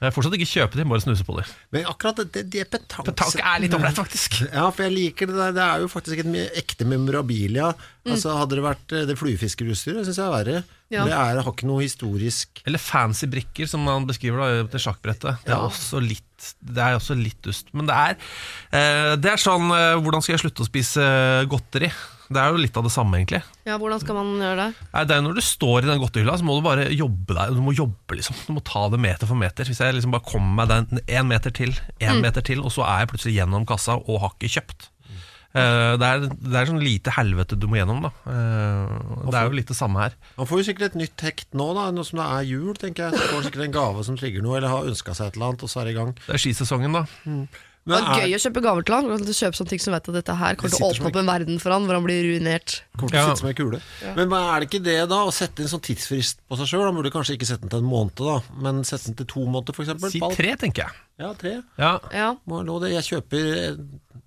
Eh, 0.00 0.08
Fortsatt 0.14 0.34
ikke 0.38 0.48
kjøpe 0.48 0.80
de, 0.80 0.88
bare 0.88 1.04
snuse 1.04 1.24
på 1.28 1.36
de. 1.38 1.46
Men 1.76 1.88
akkurat 1.90 2.22
det, 2.24 2.46
det, 2.48 2.66
petank... 2.72 3.04
Petank 3.10 3.40
er 3.44 3.62
litt 3.62 3.76
ålreit, 3.76 3.98
faktisk. 3.98 4.42
Ja, 4.48 4.66
for 4.72 4.86
jeg 4.86 4.96
liker 4.96 5.30
det 5.30 5.38
der. 5.38 5.56
Det 5.56 5.64
er 5.66 5.84
jo 5.84 5.90
faktisk 5.92 6.24
et 6.24 6.60
ekte 6.64 6.88
memorabilia. 6.88 7.72
Altså 8.08 8.36
Hadde 8.40 8.58
det 8.58 8.66
vært 8.66 8.96
eh, 8.96 9.08
det 9.08 9.18
fluefiskerutstyret, 9.20 10.06
syns 10.08 10.20
jeg 10.20 10.26
er 10.26 10.36
verre. 10.36 10.62
Ja. 10.90 11.04
Det 11.06 11.12
er, 11.14 11.38
har 11.44 11.52
ikke 11.54 11.68
noe 11.70 11.84
historisk 11.84 12.62
Eller 12.66 12.80
fancy 12.82 13.28
brikker, 13.30 13.68
som 13.70 13.84
man 13.86 14.08
beskriver 14.08 14.40
da, 14.42 14.68
til 14.72 14.82
sjakkbrettet. 14.88 15.38
Det 15.46 15.52
er, 15.54 15.58
Ja. 15.60 15.68
også 15.70 16.00
litt, 16.02 16.54
det 16.60 16.82
er 16.82 16.96
også 16.98 17.14
litt 17.14 17.38
dust. 17.46 17.68
Men 17.72 17.86
det 17.86 17.94
er, 17.94 18.16
eh, 18.74 19.14
det 19.16 19.30
er 19.30 19.38
sånn 19.38 19.70
eh, 19.70 19.94
Hvordan 20.02 20.20
skal 20.22 20.34
jeg 20.34 20.42
slutte 20.42 20.64
å 20.64 20.70
spise 20.70 21.06
godteri? 21.48 21.92
Det 22.30 22.38
er 22.38 22.52
jo 22.54 22.60
litt 22.62 22.76
av 22.78 22.84
det 22.86 22.92
samme, 22.94 23.18
egentlig. 23.18 23.40
ja, 23.66 23.74
hvordan 23.78 23.98
skal 24.02 24.14
man 24.14 24.28
gjøre 24.38 24.66
det? 24.68 24.74
Nei, 24.92 25.04
det 25.04 25.14
er 25.14 25.18
jo 25.22 25.24
Når 25.28 25.34
du 25.34 25.40
står 25.46 25.78
i 25.82 25.86
den 25.88 25.98
godtehylla, 26.02 26.36
så 26.38 26.44
må 26.46 26.54
du 26.58 26.62
bare 26.66 26.84
jobbe 26.94 27.34
deg. 27.38 27.54
Du 27.56 27.62
må 27.64 27.74
jobbe 27.74 28.18
liksom 28.18 28.36
Du 28.46 28.52
må 28.58 28.62
ta 28.66 28.84
det 28.90 29.00
meter 29.02 29.26
for 29.26 29.34
meter. 29.38 29.64
Hvis 29.66 29.80
jeg 29.82 29.94
liksom 29.94 30.10
bare 30.14 30.26
kommer 30.26 30.66
meg 30.66 30.68
den 30.74 31.00
én 31.06 31.26
meter 31.26 31.50
til, 31.54 31.72
én 32.00 32.20
meter 32.22 32.42
til, 32.42 32.62
og 32.62 32.70
så 32.74 32.82
er 32.86 33.02
jeg 33.06 33.14
plutselig 33.14 33.34
gjennom 33.38 33.66
kassa 33.66 33.94
og 33.98 34.20
har 34.26 34.34
ikke 34.38 34.50
kjøpt. 34.58 34.89
Eh, 35.50 35.92
det, 35.98 36.06
er, 36.06 36.26
det 36.30 36.58
er 36.60 36.68
sånn 36.68 36.82
lite 36.82 37.14
helvete 37.16 37.56
du 37.58 37.66
må 37.70 37.80
gjennom, 37.80 38.04
da. 38.06 38.10
Eh, 38.30 38.92
det 39.26 39.38
er 39.40 39.48
jo 39.48 39.56
litt 39.58 39.72
det 39.72 39.78
samme 39.78 40.04
her. 40.04 40.14
Han 40.36 40.46
får 40.46 40.62
jo 40.62 40.66
sikkert 40.68 40.92
et 40.92 41.00
nytt 41.00 41.24
hekt 41.26 41.56
nå, 41.58 41.66
da 41.74 41.88
nå 41.94 42.04
som 42.06 42.20
det 42.22 42.28
er 42.36 42.46
jul. 42.52 42.76
tenker 42.78 43.08
jeg 43.08 43.18
Så 43.18 43.24
får 43.24 43.34
han 43.40 43.48
sikkert 43.48 43.66
en 43.66 43.74
gave 43.80 44.04
som 44.06 44.20
trigger 44.20 44.46
noe, 44.46 44.60
eller 44.60 44.70
har 44.70 44.86
ønska 44.92 45.16
seg 45.18 45.32
et 45.32 45.40
eller 45.40 45.50
annet, 45.50 45.66
og 45.66 45.72
så 45.72 45.82
er 45.82 45.90
det 45.90 45.96
i 45.96 45.98
gang. 45.98 46.14
Det 46.22 46.36
er 46.36 46.44
skisesongen, 46.44 47.00
da. 47.00 47.04
Det 47.88 47.96
er 47.96 48.20
gøy 48.28 48.34
å 48.36 48.40
kjøpe 48.44 48.60
gaver 48.62 48.84
til 48.84 48.94
han. 48.94 49.06
Du 49.24 49.32
kjøper 49.32 49.56
sånne 49.56 49.70
ting 49.72 49.80
som 49.80 49.94
vet 49.96 50.08
at 50.10 50.14
dette 50.14 50.34
her 50.36 50.54
kommer 50.60 50.74
til 50.76 50.84
å 50.84 50.90
åpne 50.92 51.08
opp 51.10 51.16
en 51.16 51.30
verden 51.30 51.58
for 51.62 51.72
han 51.72 51.86
hvor 51.88 51.96
han 51.96 52.04
blir 52.04 52.20
ruinert. 52.28 52.82
Kommer 53.00 53.10
til 53.10 53.18
å 53.18 53.22
Ja. 53.22 53.26
sitte 53.30 53.40
som 53.40 53.48
en 53.48 53.54
kule. 53.56 53.80
Men 54.16 54.32
er 54.36 54.60
det 54.60 54.68
ikke 54.70 54.82
det, 54.84 55.08
da? 55.08 55.20
Å 55.24 55.32
sette 55.32 55.60
en 55.64 55.68
sånn 55.72 55.80
tidsfrist 55.82 56.38
på 56.48 56.56
seg 56.60 56.66
sjøl? 56.68 56.84
Da 56.84 56.92
burde 56.92 57.10
du 57.10 57.16
kanskje 57.16 57.34
ikke 57.38 57.48
sette 57.48 57.62
den 57.64 57.70
til 57.72 57.78
en 57.80 57.90
måned, 57.90 58.14
da, 58.20 58.42
men 58.60 58.84
sette 58.84 59.06
den 59.06 59.16
til 59.16 59.26
to 59.26 59.46
måneder, 59.46 59.72
f.eks. 59.74 60.12
Si 60.12 60.20
tre, 60.20 60.54
tenker 60.56 60.84
jeg. 60.84 60.92
Ja, 61.18 61.32
tre. 61.34 61.62
Ja. 61.78 61.98
Ja. 62.12 62.28
Må 62.46 62.60
ha 62.64 62.78
det. 62.84 62.92
Jeg 62.92 63.08
kjøper 63.08 63.48
eh, 63.56 63.76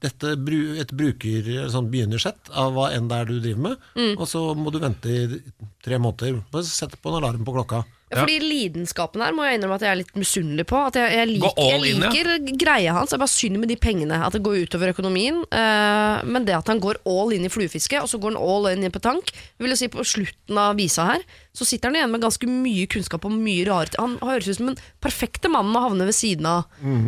dette, 0.02 0.34
et 0.82 0.92
bruker, 0.92 1.70
sånn 1.72 1.90
begynnersett 1.94 2.50
av 2.52 2.74
hva 2.74 2.90
enn 2.92 3.08
det 3.08 3.18
er 3.22 3.26
du 3.26 3.40
driver 3.40 3.62
med, 3.70 3.78
Mm. 3.96 4.18
og 4.20 4.28
så 4.28 4.56
må 4.58 4.72
du 4.74 4.80
vente 4.80 5.06
i 5.08 5.42
tre 5.84 5.98
måneder. 6.02 6.44
Bare 6.52 6.64
sette 6.64 6.98
på 6.98 7.14
en 7.14 7.22
alarm 7.24 7.46
på 7.46 7.54
klokka. 7.54 7.86
Fordi 8.18 8.40
lidenskapen 8.44 9.24
her 9.26 9.36
må 9.36 9.48
jeg 9.48 9.60
innrømme 9.60 9.78
at 9.80 9.86
jeg 9.86 9.92
er 9.92 10.00
litt 10.02 10.18
misunnelig 10.20 10.68
på. 10.70 10.80
At 10.90 11.00
jeg, 11.00 11.14
jeg, 11.18 11.30
liker, 11.34 11.62
jeg 11.64 11.94
in, 11.94 12.04
liker 12.04 12.60
greia 12.62 12.98
hans. 12.98 13.14
Det 13.14 13.18
er 13.18 13.24
bare 13.24 13.36
synd 13.36 13.62
med 13.62 13.72
de 13.72 13.80
pengene. 13.80 14.20
At 14.26 14.38
det 14.38 14.44
går 14.46 14.66
utover 14.68 14.94
økonomien. 14.94 15.42
Uh, 15.54 16.24
men 16.28 16.48
det 16.48 16.58
at 16.58 16.72
han 16.72 16.82
går 16.84 17.02
all 17.10 17.34
in 17.36 17.48
i 17.48 17.54
fluefiske, 17.54 18.02
og 18.02 18.12
så 18.12 18.20
går 18.22 18.36
han 18.36 18.42
all 18.44 18.72
in 18.74 18.88
i 18.88 18.94
petank 18.94 19.34
vil 19.64 19.72
jeg 19.72 19.80
si 19.80 19.88
På 19.94 20.04
slutten 20.08 20.58
av 20.60 20.78
visa 20.80 21.06
her 21.08 21.24
så 21.54 21.66
sitter 21.68 21.90
han 21.90 21.98
igjen 22.00 22.12
med 22.12 22.24
ganske 22.24 22.48
mye 22.50 22.88
kunnskap 22.90 23.26
og 23.28 23.34
mye 23.38 23.66
rare 23.68 23.92
ting. 23.94 24.02
Han 24.02 24.32
høres 24.32 24.50
ut 24.50 24.58
som 24.58 24.72
den 24.72 24.80
perfekte 25.04 25.52
mannen 25.54 25.76
å 25.78 25.84
havne 25.86 26.08
ved 26.10 26.18
siden 26.18 26.48
av. 26.50 26.64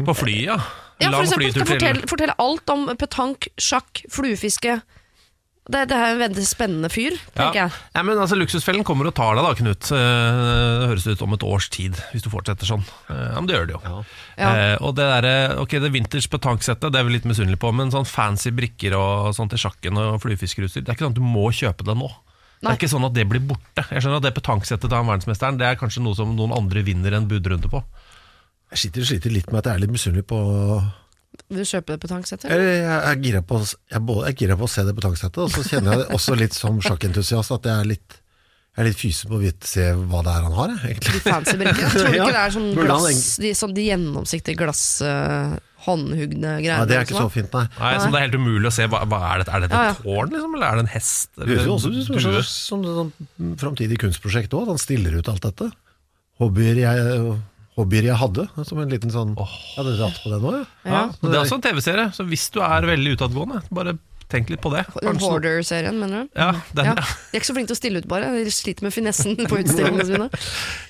På 0.06 0.14
flyet, 0.14 0.52
ja. 0.52 0.60
Ja, 1.02 1.10
for 1.12 1.26
eksempel, 1.26 1.66
fortelle, 1.68 2.06
fortelle 2.08 2.36
alt 2.40 2.72
om 2.72 2.86
petank, 2.96 3.50
sjakk, 3.60 4.06
fluefiske. 4.14 4.78
Det, 5.66 5.80
det 5.90 5.98
er 5.98 6.12
en 6.14 6.20
veldig 6.22 6.44
spennende 6.46 6.90
fyr, 6.94 7.16
tenker 7.34 7.58
ja. 7.58 7.64
jeg. 7.66 7.86
Ja, 7.96 8.02
men 8.06 8.20
altså, 8.22 8.38
Luksusfellen 8.38 8.84
kommer 8.86 9.08
og 9.10 9.16
tar 9.18 9.34
deg, 9.34 9.48
da, 9.48 9.54
Knut. 9.58 9.88
Eh, 9.98 10.42
Det 10.84 10.90
høres 10.92 11.08
ut 11.10 11.24
om 11.26 11.34
et 11.34 11.46
års 11.48 11.70
tid, 11.74 11.98
hvis 12.12 12.22
du 12.22 12.30
fortsetter 12.30 12.70
sånn. 12.70 12.84
Eh, 13.10 13.24
Ja, 13.32 13.40
Men 13.40 13.48
det 13.50 13.56
gjør 13.56 13.66
det 13.72 13.74
jo. 13.74 13.82
Ja. 14.38 14.52
Eh, 14.52 14.76
og 14.86 14.94
det 15.00 15.08
der, 15.10 15.56
ok, 15.64 15.74
det 15.82 15.90
vinters 15.96 16.28
petanksettet 16.30 16.94
Det 16.94 17.00
er 17.00 17.08
vi 17.08 17.16
litt 17.16 17.26
misunnelige 17.26 17.64
på, 17.64 17.72
men 17.74 17.90
sånn 17.94 18.06
fancy 18.06 18.54
brikker 18.54 18.94
og 19.00 19.32
sånt 19.34 19.56
til 19.56 19.64
sjakken 19.64 19.98
og 19.98 20.20
fluefiskerutstyr 20.22 20.84
Det 20.84 20.92
er 20.92 20.98
ikke 21.00 21.08
sånn 21.08 21.16
at 21.16 21.22
du 21.22 21.26
må 21.26 21.48
kjøpe 21.50 21.88
det 21.88 21.98
nå. 21.98 22.12
Det 22.62 22.70
er 22.70 22.78
ikke 22.80 22.92
sånn 22.92 23.06
at 23.10 23.16
det 23.18 23.26
blir 23.30 23.42
borte. 23.46 23.84
Jeg 23.90 24.04
skjønner 24.06 24.22
at 24.22 24.28
det 24.28 24.36
petanksettet 24.38 24.86
til 24.86 24.98
han 24.98 25.10
verdensmesteren 25.10 25.58
Det 25.60 25.66
er 25.68 25.80
kanskje 25.82 26.06
noe 26.06 26.18
som 26.18 26.36
noen 26.38 26.54
andre 26.56 26.86
vinner 26.86 27.18
en 27.18 27.28
budrunde 27.30 27.70
på. 27.74 27.82
Jeg 28.74 28.84
sliter, 28.86 29.06
sliter 29.10 29.34
litt 29.34 29.50
med 29.50 29.64
at 29.64 29.72
jeg 29.72 29.80
er 29.80 29.84
litt 29.86 29.94
misunnelig 29.98 30.26
på 30.30 30.40
du 31.50 31.62
kjøpe 31.64 31.94
det 31.96 32.00
på 32.04 32.10
tanksettet? 32.12 32.52
jeg 32.52 32.84
er 32.86 33.16
gira 33.24 33.42
på, 33.46 33.62
jeg 33.92 34.02
jeg 34.30 34.38
gira 34.44 34.58
på 34.60 34.68
å 34.68 34.72
se 34.72 34.84
det 34.88 34.94
på 34.98 35.04
tanksettet, 35.06 35.42
og 35.46 35.52
så 35.54 35.64
kjenner 35.68 35.96
jeg 35.96 36.04
det 36.06 36.14
også 36.20 36.38
litt 36.40 36.54
som 36.58 36.78
sjakkentusiast 36.84 37.52
at 37.58 37.68
jeg 37.72 37.76
er 37.86 37.92
litt 37.96 38.22
jeg 38.76 38.84
er 38.84 38.88
litt 38.90 39.00
fysen 39.00 39.30
på 39.32 39.38
å 39.38 39.40
vite, 39.40 39.68
se 39.72 39.84
hva 39.96 40.20
det 40.26 40.32
er 40.36 40.42
han 40.44 40.52
har, 40.58 40.72
jeg, 40.74 40.90
egentlig. 40.98 41.20
fancy 41.24 41.54
brikkene. 41.62 41.92
Tror 41.94 42.10
du 42.12 42.16
Ja. 42.20 42.26
ikke 42.26 42.34
det 42.36 42.42
er 42.42 42.52
sånn 42.58 42.66
glass, 42.76 43.30
de, 43.40 43.52
sånn, 43.56 43.76
de 43.78 43.86
gjennomsiktige 43.86 44.60
glass, 44.60 44.82
uh, 45.00 45.54
håndhugne 45.86 46.58
greier. 46.60 46.82
Nei, 46.82 46.88
det 46.90 46.98
er 46.98 47.06
ikke 47.08 47.16
som 47.16 47.30
så 47.30 47.34
fint, 47.38 47.56
nei. 47.56 47.62
Nei, 47.80 47.94
så 48.02 48.10
Det 48.12 48.20
er 48.20 48.26
helt 48.26 48.36
umulig 48.36 48.68
å 48.68 48.74
se. 48.76 48.90
Hva, 48.92 49.00
hva 49.08 49.22
Er 49.30 49.46
dette 49.46 49.54
Er 49.56 49.64
dette 49.64 49.80
Ja, 49.80 49.86
ja. 49.88 49.96
et 49.96 50.04
tårn, 50.04 50.34
liksom, 50.36 50.58
eller 50.60 50.68
er 50.68 50.76
det 50.76 50.84
en 50.84 50.92
hest? 50.92 51.30
Det 51.40 51.48
høres 51.54 51.70
jo 51.70 51.78
også 51.78 51.94
ut 51.94 52.04
som 52.10 52.18
et 52.20 52.26
sånn, 52.26 52.44
sånn, 52.52 52.86
sånn 53.00 53.56
framtidig 53.64 54.02
kunstprosjekt 54.04 54.58
òg, 54.60 54.68
at 54.68 54.74
han 54.76 54.84
stiller 54.84 55.16
ut 55.22 55.32
alt 55.32 55.48
dette. 55.48 55.70
Hobbyer 56.44 56.82
jeg, 56.84 57.16
hobbyer 57.76 58.04
jeg 58.10 58.16
hadde, 58.22 58.48
som 58.64 58.80
en 58.80 58.90
liten 58.90 59.12
sånn 59.12 59.34
Jeg 59.36 59.48
hadde 59.78 59.96
dratt 60.00 60.20
på 60.24 60.30
det 60.32 60.42
nå, 60.42 60.52
ja. 60.56 60.66
Ja, 60.86 60.92
ja. 60.92 61.06
Det 61.22 61.34
er 61.36 61.42
også 61.44 61.58
en 61.60 61.66
TV-serie, 61.66 62.06
så 62.16 62.24
hvis 62.28 62.50
du 62.56 62.62
er 62.64 62.88
veldig 62.88 63.18
utadgående, 63.18 63.62
bare 63.76 63.98
tenk 64.32 64.50
litt 64.50 64.62
på 64.64 64.72
det. 64.74 64.86
Hoarder-serien, 65.04 66.00
mener 66.00 66.24
du? 66.26 66.30
Ja, 66.40 66.52
den, 66.74 66.86
Ja. 66.86 66.94
ja. 66.96 67.04
De 67.04 67.38
er 67.38 67.42
ikke 67.42 67.50
så 67.52 67.54
flinke 67.58 67.70
til 67.74 67.78
å 67.78 67.82
stille 67.82 68.02
ut, 68.02 68.08
bare. 68.10 68.32
De 68.44 68.52
sliter 68.52 68.84
med 68.88 68.94
finessen 68.96 69.36
på 69.52 69.60
utstillingene 69.62 70.06
sine. 70.08 70.30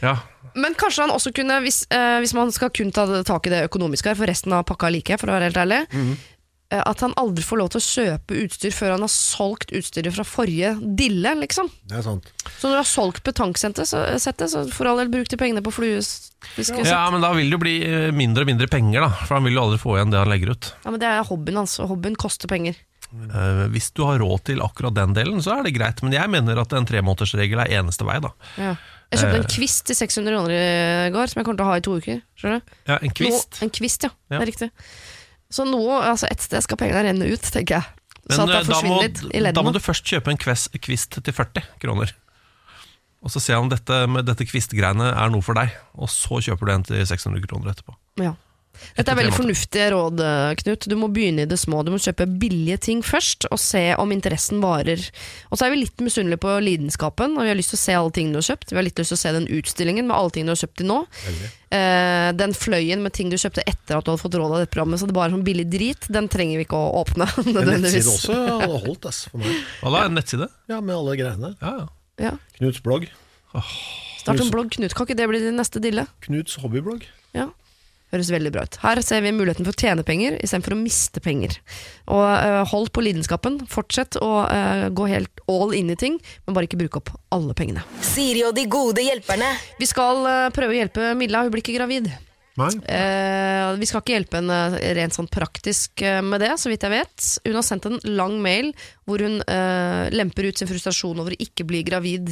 ja. 0.01 0.15
Men 0.55 0.71
kanskje 0.79 1.03
han 1.03 1.11
også 1.11 1.33
kunne, 1.35 1.57
hvis, 1.65 1.81
eh, 1.91 2.19
hvis 2.23 2.31
man 2.33 2.47
skal 2.55 2.69
kun 2.71 2.89
ta 2.95 3.03
tak 3.27 3.47
i 3.47 3.51
det 3.51 3.65
økonomiske 3.67 4.07
her, 4.07 4.15
for 4.15 4.25
resten 4.31 4.53
av 4.55 4.63
pakka 4.69 4.87
liker 4.93 5.13
jeg, 5.15 5.19
for 5.19 5.27
å 5.27 5.35
være 5.35 5.49
helt 5.49 5.57
ærlig, 5.59 5.81
Mhm. 5.91 6.13
eh, 6.15 6.34
at 6.73 6.99
han 7.05 7.13
aldri 7.21 7.43
får 7.45 7.59
lov 7.61 7.69
til 7.73 7.79
å 7.81 7.85
kjøpe 7.85 8.37
utstyr 8.41 8.73
før 8.73 8.95
han 8.95 9.03
har 9.05 9.11
solgt 9.13 9.69
utstyret 9.75 10.15
fra 10.15 10.23
forrige 10.25 10.71
dille, 10.97 11.35
liksom. 11.43 11.69
Det 11.85 11.99
er 11.99 12.05
sant. 12.07 12.31
Så 12.57 12.67
når 12.67 12.73
du 12.73 12.79
har 12.81 12.89
solgt 12.89 13.21
betanksettet, 13.27 13.85
så, 13.89 14.01
settet, 14.19 14.49
så 14.49 14.63
for 14.73 14.89
all 14.89 14.97
del 15.03 15.11
bruk 15.13 15.29
de 15.29 15.37
pengene 15.37 15.61
på 15.65 15.73
fluefiske. 15.75 16.81
ja, 16.89 17.03
men 17.13 17.21
da 17.21 17.29
vil 17.37 17.45
det 17.51 17.55
jo 17.57 17.61
bli 17.61 17.75
eh, 17.85 18.09
mindre 18.15 18.43
og 18.47 18.49
mindre 18.49 18.67
penger, 18.71 19.05
da. 19.05 19.11
For 19.27 19.37
han 19.37 19.45
vil 19.45 19.55
jo 19.59 19.63
aldri 19.67 19.79
få 19.83 19.95
igjen 19.99 20.11
det 20.15 20.23
han 20.23 20.33
legger 20.33 20.55
ut. 20.55 20.71
Ja, 20.83 20.91
men 20.95 20.99
det 21.03 21.11
er 21.13 21.23
hobbyen 21.29 21.61
hans, 21.61 21.77
og 21.83 21.93
hobbyen 21.93 22.17
koster 22.19 22.49
penger. 22.51 22.81
Uh, 23.15 23.69
hvis 23.71 23.91
du 23.95 24.01
har 24.03 24.17
råd 24.19 24.41
til 24.49 24.59
akkurat 24.65 24.95
den 24.97 25.13
delen, 25.15 25.37
så 25.45 25.53
er 25.59 25.63
det 25.67 25.75
greit. 25.77 26.01
Men 26.03 26.17
jeg 26.17 26.27
mener 26.33 26.57
at 26.59 26.73
en 26.75 26.87
tremånedersregel 26.89 27.61
er 27.63 27.77
eneste 27.77 28.03
vei, 28.07 28.17
da. 28.25 28.33
Ja. 28.59 28.73
Jeg 29.13 29.21
kjøpte 29.21 29.37
Eh. 29.37 29.43
en 29.45 29.51
kvist 29.53 29.83
til 29.85 29.95
600 29.95 30.33
kroner 30.33 30.51
i 30.51 31.11
går, 31.13 31.29
som 31.29 31.39
jeg 31.39 31.45
kommer 31.45 31.59
til 31.61 31.63
å 31.67 31.69
ha 31.69 31.75
i 31.77 31.83
to 31.85 31.93
uker. 32.01 32.23
Skjønner 32.35 32.59
du? 32.59 32.73
Ja, 32.89 32.97
En 33.05 33.13
kvist. 33.15 33.59
No, 33.61 33.67
en 33.67 33.71
kvist, 33.77 34.03
ja. 34.03 34.09
Ja. 34.33 34.39
Det 34.39 34.41
er 34.41 34.49
riktig. 34.49 34.69
Så 35.55 35.65
noe, 35.67 36.01
altså 36.03 36.27
et 36.31 36.43
sted 36.43 36.63
skal 36.65 36.79
pengene 36.81 37.05
renne 37.07 37.31
ut, 37.31 37.49
tenker 37.53 37.79
jeg. 37.79 38.05
Så 38.25 38.41
at 38.41 38.49
eh, 38.49 38.53
det 38.57 38.61
forsvinner 38.67 38.95
må, 38.95 39.01
litt 39.05 39.23
i 39.29 39.55
da 39.55 39.63
må 39.63 39.71
du 39.75 39.81
først 39.83 40.07
kjøpe 40.09 40.33
en 40.33 40.39
kvist, 40.41 40.73
kvist 40.83 41.19
til 41.21 41.35
40 41.35 41.67
kroner. 41.83 42.11
Og 43.25 43.31
så 43.33 43.41
se 43.41 43.55
om 43.57 43.69
dette, 43.71 43.99
dette 44.27 44.45
kvistgreiene 44.45 45.07
er 45.13 45.31
noe 45.33 45.45
for 45.45 45.57
deg. 45.57 45.73
Og 45.97 46.11
så 46.13 46.41
kjøper 46.45 46.67
du 46.67 46.73
en 46.75 46.85
til 46.85 47.05
600 47.09 47.47
kroner 47.47 47.71
etterpå. 47.73 47.95
Ja. 48.21 48.35
Dette 48.95 49.11
er 49.11 49.17
veldig 49.19 49.33
fornuftige 49.35 49.89
råd, 49.91 50.21
eh, 50.23 50.53
Knut. 50.61 50.87
Du 50.91 50.95
må 50.99 51.09
begynne 51.11 51.43
i 51.43 51.49
det 51.49 51.57
små. 51.59 51.83
Du 51.83 51.91
må 51.91 51.99
kjøpe 52.01 52.27
billige 52.39 52.77
ting 52.87 53.01
først, 53.03 53.47
og 53.51 53.59
se 53.59 53.83
om 53.99 54.11
interessen 54.15 54.61
varer. 54.63 55.01
Og 55.51 55.59
så 55.59 55.67
er 55.67 55.73
vi 55.73 55.81
litt 55.83 56.03
misunnelige 56.03 56.41
på 56.45 56.55
lidenskapen, 56.63 57.35
og 57.35 57.43
vi 57.43 57.51
har 57.51 57.59
lyst 57.59 57.73
til 57.75 57.79
å 57.79 57.83
se 57.83 57.97
alle 57.99 58.15
tingene 58.15 58.37
du 58.37 58.41
har 58.43 58.49
kjøpt. 58.49 58.71
Vi 58.71 58.79
har 58.79 58.87
litt 58.87 59.01
lyst 59.01 59.13
til 59.13 59.19
å 59.19 59.23
se 59.23 59.33
den 59.35 59.49
utstillingen 59.57 60.07
med 60.07 60.15
alle 60.15 60.31
tingene 60.35 60.53
du 60.53 60.55
har 60.55 60.63
kjøpt 60.63 60.77
til 60.81 60.89
nå. 60.91 60.99
Eh, 61.75 62.29
den 62.39 62.55
fløyen 62.55 63.03
med 63.03 63.13
ting 63.17 63.29
du 63.33 63.35
kjøpte 63.41 63.65
etter 63.67 63.97
at 63.97 64.05
du 64.05 64.13
hadde 64.13 64.21
fått 64.21 64.37
råd 64.39 64.53
av 64.53 64.63
dette 64.63 64.71
programmet, 64.75 65.01
så 65.01 65.09
det 65.09 65.17
bare 65.17 65.31
er 65.31 65.35
sånn 65.35 65.47
billig 65.47 65.67
drit, 65.71 66.07
den 66.13 66.29
trenger 66.31 66.61
vi 66.61 66.67
ikke 66.67 66.79
å 66.79 67.03
åpne. 67.03 67.27
En 67.65 67.81
nettside 67.81 68.07
også 68.11 68.35
hadde 68.61 68.79
holdt, 68.85 69.05
ass, 69.09 69.25
for 69.31 69.41
meg. 69.43 69.59
Hva 69.81 69.91
da? 69.91 70.05
En 70.07 70.15
nettside? 70.19 70.47
Ja, 70.71 70.79
med 70.79 70.95
alle 70.95 71.17
greiene. 71.19 71.55
Ja, 71.59 71.75
ja. 71.81 71.87
Ja. 72.21 72.31
Knuts 72.55 72.79
blogg. 72.83 73.09
Start 74.19 74.39
en 74.41 74.49
blogg, 74.53 74.71
Knut. 74.71 74.95
Kan 74.95 75.07
ikke 75.07 75.17
det 75.19 75.27
bli 75.29 75.41
din 75.43 75.59
neste 75.59 75.81
dille? 75.83 76.07
Knuts 76.25 76.55
hobbyblogg. 76.63 77.03
Ja. 77.35 77.49
Høres 78.15 78.31
veldig 78.31 78.51
bra 78.55 78.63
ut. 78.63 78.77
Her 78.79 79.01
ser 79.03 79.23
vi 79.25 79.33
muligheten 79.35 79.67
for 79.67 79.75
å 79.75 79.81
tjene 79.81 80.05
penger 80.07 80.37
istedenfor 80.39 80.75
å 80.77 80.79
miste 80.79 81.19
penger. 81.23 81.57
Og 82.07 82.23
uh, 82.23 82.61
hold 82.71 82.93
på 82.95 83.03
lidenskapen. 83.03 83.59
Fortsett 83.71 84.15
å 84.23 84.29
uh, 84.47 84.87
gå 84.95 85.09
helt 85.11 85.43
all 85.51 85.75
in 85.75 85.91
i 85.91 85.97
ting, 85.99 86.15
men 86.45 86.55
bare 86.55 86.69
ikke 86.69 86.79
bruke 86.79 87.01
opp 87.01 87.11
alle 87.35 87.55
pengene. 87.57 87.83
Siri 88.05 88.45
og 88.47 88.55
de 88.55 88.63
gode 88.71 89.03
hjelperne. 89.03 89.51
Vi 89.81 89.89
skal 89.89 90.23
uh, 90.23 90.53
prøve 90.55 90.77
å 90.77 90.79
hjelpe 90.79 91.11
Milla, 91.19 91.43
hun 91.43 91.51
blir 91.51 91.65
ikke 91.65 91.75
gravid. 91.75 92.07
Eh, 92.55 93.69
vi 93.75 93.87
skal 93.89 93.99
ikke 93.99 94.13
hjelpe 94.13 94.39
henne 94.39 94.79
rent 94.95 95.11
sånn 95.11 95.27
praktisk 95.27 95.99
med 96.23 96.39
det, 96.39 96.53
så 96.55 96.69
vidt 96.71 96.85
jeg 96.87 96.93
vet. 96.93 97.25
Hun 97.43 97.57
har 97.59 97.65
sendt 97.67 97.89
en 97.89 97.99
lang 98.15 98.37
mail 98.39 98.69
hvor 99.03 99.19
hun 99.19 99.41
eh, 99.43 100.05
lemper 100.15 100.47
ut 100.47 100.61
sin 100.61 100.69
frustrasjon 100.69 101.19
over 101.19 101.35
å 101.35 101.41
ikke 101.43 101.67
bli 101.67 101.83
gravid. 101.83 102.31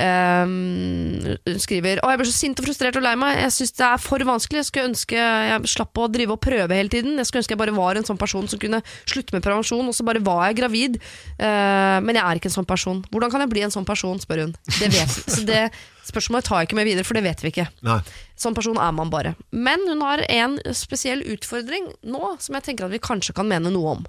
Um, 0.00 1.34
hun 1.44 1.58
skriver 1.60 1.98
Å, 2.00 2.12
jeg 2.12 2.20
ble 2.20 2.26
så 2.28 2.32
sint 2.32 2.60
og 2.62 2.66
frustrert 2.68 2.96
og 2.96 3.04
lei 3.04 3.12
meg. 3.20 3.40
Jeg 3.42 3.54
syns 3.56 3.74
det 3.76 3.86
er 3.88 4.00
for 4.00 4.24
vanskelig. 4.24 4.62
Jeg 4.62 4.68
skulle 4.70 4.90
ønske 4.92 5.18
jeg 5.18 5.70
slapp 5.74 6.00
å 6.00 6.08
drive 6.12 6.36
og 6.36 6.42
prøve 6.44 6.78
hele 6.78 6.92
tiden. 6.92 7.18
Jeg 7.20 7.28
skulle 7.28 7.42
ønske 7.42 7.56
jeg 7.56 7.60
bare 7.60 7.76
var 7.76 7.98
en 7.98 8.08
sånn 8.08 8.20
person 8.20 8.48
som 8.50 8.62
kunne 8.62 8.82
slutte 9.02 9.36
med 9.36 9.44
prevensjon, 9.44 9.84
og 9.84 9.96
så 9.96 10.06
bare 10.06 10.22
var 10.24 10.46
jeg 10.48 10.60
gravid. 10.62 11.00
Uh, 11.36 11.98
men 12.06 12.16
jeg 12.16 12.24
er 12.24 12.40
ikke 12.40 12.50
en 12.52 12.58
sånn 12.60 12.70
person. 12.70 13.04
Hvordan 13.10 13.34
kan 13.34 13.44
jeg 13.44 13.52
bli 13.52 13.64
en 13.66 13.74
sånn 13.74 13.88
person, 13.88 14.22
spør 14.22 14.46
hun. 14.46 14.56
Det 14.78 14.92
vet 14.94 15.16
Så 15.36 15.44
det 15.48 15.66
spørsmålet 16.10 16.48
tar 16.48 16.62
jeg 16.62 16.70
ikke 16.70 16.80
med 16.80 16.88
videre, 16.88 17.06
for 17.06 17.18
det 17.18 17.26
vet 17.26 17.44
vi 17.44 17.52
ikke. 17.52 17.68
Nei. 17.86 18.00
Sånn 18.40 18.56
person 18.56 18.78
er 18.80 18.96
man 18.96 19.12
bare. 19.12 19.34
Men 19.52 19.84
hun 19.90 20.02
har 20.06 20.24
en 20.32 20.58
spesiell 20.76 21.22
utfordring 21.34 21.90
nå, 22.02 22.34
som 22.40 22.56
jeg 22.56 22.70
tenker 22.70 22.88
at 22.88 22.94
vi 22.94 23.02
kanskje 23.02 23.36
kan 23.36 23.50
mene 23.50 23.72
noe 23.74 23.98
om. 23.98 24.06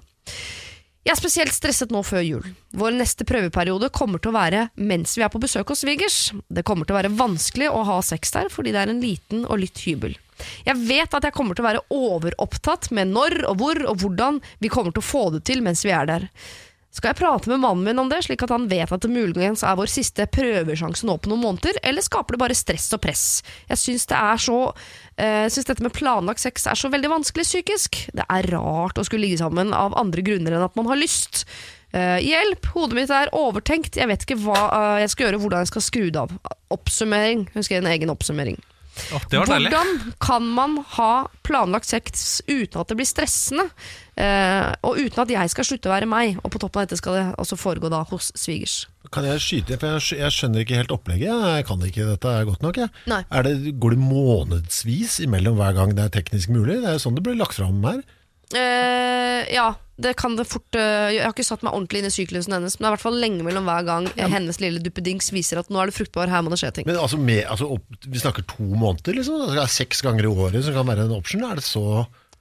Jeg 1.02 1.16
er 1.16 1.18
spesielt 1.18 1.54
stresset 1.54 1.90
nå 1.90 1.98
før 2.06 2.22
jul. 2.22 2.44
Vår 2.78 2.94
neste 2.94 3.24
prøveperiode 3.26 3.88
kommer 3.90 4.22
til 4.22 4.30
å 4.30 4.36
være 4.36 4.68
mens 4.78 5.16
vi 5.18 5.24
er 5.26 5.32
på 5.32 5.40
besøk 5.42 5.72
hos 5.72 5.82
svigers. 5.82 6.18
Det 6.46 6.62
kommer 6.62 6.86
til 6.86 6.94
å 6.94 7.00
være 7.00 7.10
vanskelig 7.18 7.72
å 7.74 7.80
ha 7.88 7.96
sex 8.06 8.30
der, 8.36 8.50
fordi 8.54 8.70
det 8.70 8.84
er 8.84 8.92
en 8.92 9.02
liten 9.02 9.42
og 9.42 9.64
litt 9.64 9.82
hybel. 9.82 10.14
Jeg 10.62 10.78
vet 10.78 11.14
at 11.18 11.26
jeg 11.26 11.34
kommer 11.34 11.58
til 11.58 11.64
å 11.64 11.68
være 11.68 11.82
overopptatt 11.90 12.92
med 12.94 13.10
når 13.10 13.40
og 13.50 13.58
hvor 13.58 13.82
og 13.82 13.98
hvordan 13.98 14.38
vi 14.62 14.70
kommer 14.70 14.94
til 14.94 15.02
å 15.02 15.08
få 15.10 15.24
det 15.34 15.42
til 15.50 15.64
mens 15.66 15.82
vi 15.86 15.90
er 15.94 16.06
der. 16.06 16.28
Skal 16.92 17.14
jeg 17.14 17.22
prate 17.22 17.48
med 17.48 17.62
mannen 17.62 17.86
min 17.86 18.00
om 18.02 18.08
det, 18.12 18.18
slik 18.26 18.42
at 18.44 18.52
han 18.52 18.66
vet 18.68 18.90
at 18.92 19.00
det 19.00 19.08
muligens 19.08 19.62
er 19.64 19.78
vår 19.78 19.88
siste 19.88 20.26
prøvesjanse 20.28 21.06
nå 21.08 21.14
på 21.24 21.30
noen 21.32 21.40
måneder, 21.40 21.78
eller 21.88 22.04
skaper 22.04 22.36
det 22.36 22.42
bare 22.42 22.56
stress 22.58 22.90
og 22.92 23.00
press? 23.00 23.24
Jeg 23.70 23.80
syns 23.80 24.04
det 24.10 24.18
eh, 25.16 25.46
dette 25.48 25.86
med 25.86 25.94
planlagt 25.96 26.44
sex 26.44 26.66
er 26.68 26.76
så 26.76 26.92
veldig 26.92 27.08
vanskelig 27.14 27.46
psykisk. 27.48 28.02
Det 28.12 28.26
er 28.28 28.50
rart 28.52 29.00
å 29.00 29.06
skulle 29.08 29.24
ligge 29.24 29.40
sammen 29.40 29.72
av 29.72 29.96
andre 29.96 30.24
grunner 30.26 30.58
enn 30.58 30.66
at 30.66 30.76
man 30.76 30.90
har 30.92 31.00
lyst. 31.00 31.46
Eh, 31.96 32.18
hjelp, 32.24 32.68
hodet 32.74 33.00
mitt 33.00 33.14
er 33.16 33.32
overtenkt, 33.36 33.96
jeg 33.96 34.12
vet 34.12 34.28
ikke 34.28 34.42
hva 34.44 34.60
eh, 34.68 35.00
jeg 35.06 35.14
skal 35.14 35.26
gjøre, 35.26 35.40
hvordan 35.46 35.64
jeg 35.64 35.72
skal 35.72 35.88
skru 35.88 36.04
det 36.12 36.26
av. 36.26 36.36
Oppsummering. 36.76 37.48
Hun 37.56 37.64
skrev 37.64 37.80
en 37.80 37.92
egen 37.94 38.12
oppsummering. 38.12 38.60
Å, 38.92 39.20
det 39.30 39.40
var 39.40 39.48
deilig. 39.48 39.70
Hvordan 39.72 40.14
kan 40.22 40.46
man 40.52 40.76
ha 40.96 41.12
planlagt 41.46 41.88
sex 41.88 42.40
uten 42.46 42.80
at 42.80 42.90
det 42.90 42.96
blir 42.98 43.08
stressende? 43.08 43.68
Uh, 44.12 44.68
og 44.84 44.98
uten 45.00 45.22
at 45.22 45.32
jeg 45.32 45.52
skal 45.52 45.66
slutte 45.66 45.88
å 45.88 45.94
være 45.94 46.08
meg, 46.10 46.36
og 46.44 46.52
på 46.52 46.60
toppen 46.60 46.82
av 46.82 46.86
dette 46.86 47.00
skal 47.00 47.16
det 47.16 47.24
også 47.40 47.56
foregå 47.60 47.88
da 47.92 48.02
hos 48.10 48.28
svigers. 48.38 48.82
Kan 49.12 49.26
jeg 49.28 49.40
skyte, 49.44 49.78
for 49.80 49.96
jeg, 49.96 50.20
jeg 50.20 50.36
skjønner 50.36 50.64
ikke 50.64 50.80
helt 50.82 50.92
opplegget. 50.94 51.46
Jeg 51.56 51.68
kan 51.68 51.86
ikke 51.88 52.08
dette 52.12 52.34
er 52.36 52.48
godt 52.48 52.64
nok. 52.64 52.82
Jeg. 52.84 52.92
Nei. 53.10 53.22
Er 53.32 53.48
det, 53.48 53.76
går 53.80 53.96
det 53.96 54.02
månedsvis 54.04 55.18
imellom 55.24 55.56
hver 55.60 55.76
gang 55.78 55.96
det 55.96 56.06
er 56.06 56.16
teknisk 56.20 56.52
mulig? 56.52 56.82
Det 56.82 56.92
er 56.92 56.98
jo 56.98 57.06
sånn 57.06 57.16
det 57.16 57.24
blir 57.26 57.40
lagt 57.40 57.56
fram 57.56 57.80
her. 57.88 58.04
Uh, 58.52 59.40
ja, 59.48 59.70
det 60.02 60.12
kan 60.20 60.34
det 60.38 60.44
fort 60.50 60.76
eh, 60.78 61.12
Jeg 61.16 61.22
har 61.24 61.32
ikke 61.34 61.46
satt 61.46 61.62
meg 61.66 61.72
ordentlig 61.74 62.02
inn 62.02 62.08
i 62.08 62.12
syklusen 62.14 62.54
hennes, 62.56 62.74
men 62.78 62.84
det 62.84 62.88
er 62.88 62.92
i 62.92 62.96
hvert 62.96 63.04
fall 63.06 63.20
lenge 63.22 63.44
mellom 63.46 63.68
hver 63.68 63.86
gang 63.88 64.08
hennes 64.18 64.58
lille 64.62 64.82
duppedings 64.82 65.30
viser 65.34 65.60
at 65.62 65.70
nå 65.72 65.80
er 65.82 65.90
det 65.90 65.96
fruktbar, 65.96 66.30
her 66.32 66.42
må 66.44 66.52
det 66.52 66.58
skje 66.62 66.72
ting. 66.78 66.88
Men 66.88 66.98
altså, 67.02 67.20
med, 67.20 67.44
altså 67.50 67.70
opp, 67.76 67.86
Vi 68.06 68.22
snakker 68.22 68.46
to 68.50 68.66
måneder, 68.66 69.16
liksom? 69.18 69.40
Altså, 69.40 69.56
det 69.56 69.62
er 69.64 69.72
seks 69.76 70.02
ganger 70.06 70.28
i 70.28 70.32
året 70.32 70.66
som 70.66 70.76
kan 70.76 70.88
være 70.90 71.06
en 71.08 71.16
option? 71.16 71.44
Er 71.48 71.60
det 71.60 71.66
så 71.66 71.84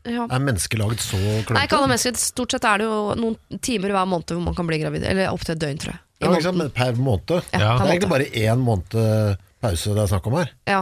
Ja. 0.08 0.26
Er 0.26 0.41
menneskelaget 0.41 1.04
så 1.06 1.17
klønete? 1.17 1.58
Nei, 1.60 1.65
ikke 1.67 1.78
alle 1.78 1.91
mennesker. 1.91 2.15
Stort 2.17 2.56
sett 2.56 2.65
er 2.65 2.82
det 2.82 2.88
jo 2.89 3.02
noen 3.19 3.60
timer 3.62 3.93
hver 3.93 4.08
måned 4.10 4.34
hvor 4.34 4.41
man 4.47 4.56
kan 4.58 4.65
bli 4.69 4.80
gravid. 4.82 5.06
Eller 5.06 5.30
opptil 5.30 5.54
et 5.54 5.62
døgn, 5.62 5.78
tror 5.84 5.93
jeg. 5.93 6.02
I 6.21 6.26
Ja, 6.26 6.32
liksom. 6.34 6.58
Men 6.58 6.71
per 6.74 6.97
måned? 6.97 7.38
Ja, 7.54 7.78
Det 7.78 7.86
er 7.86 7.93
egentlig 7.93 8.10
bare 8.10 8.32
én 8.34 8.65
måned 8.65 9.38
pause 9.62 9.93
det 9.93 10.02
er 10.02 10.10
snakk 10.10 10.28
om 10.32 10.39
her. 10.41 10.50
Ja. 10.69 10.82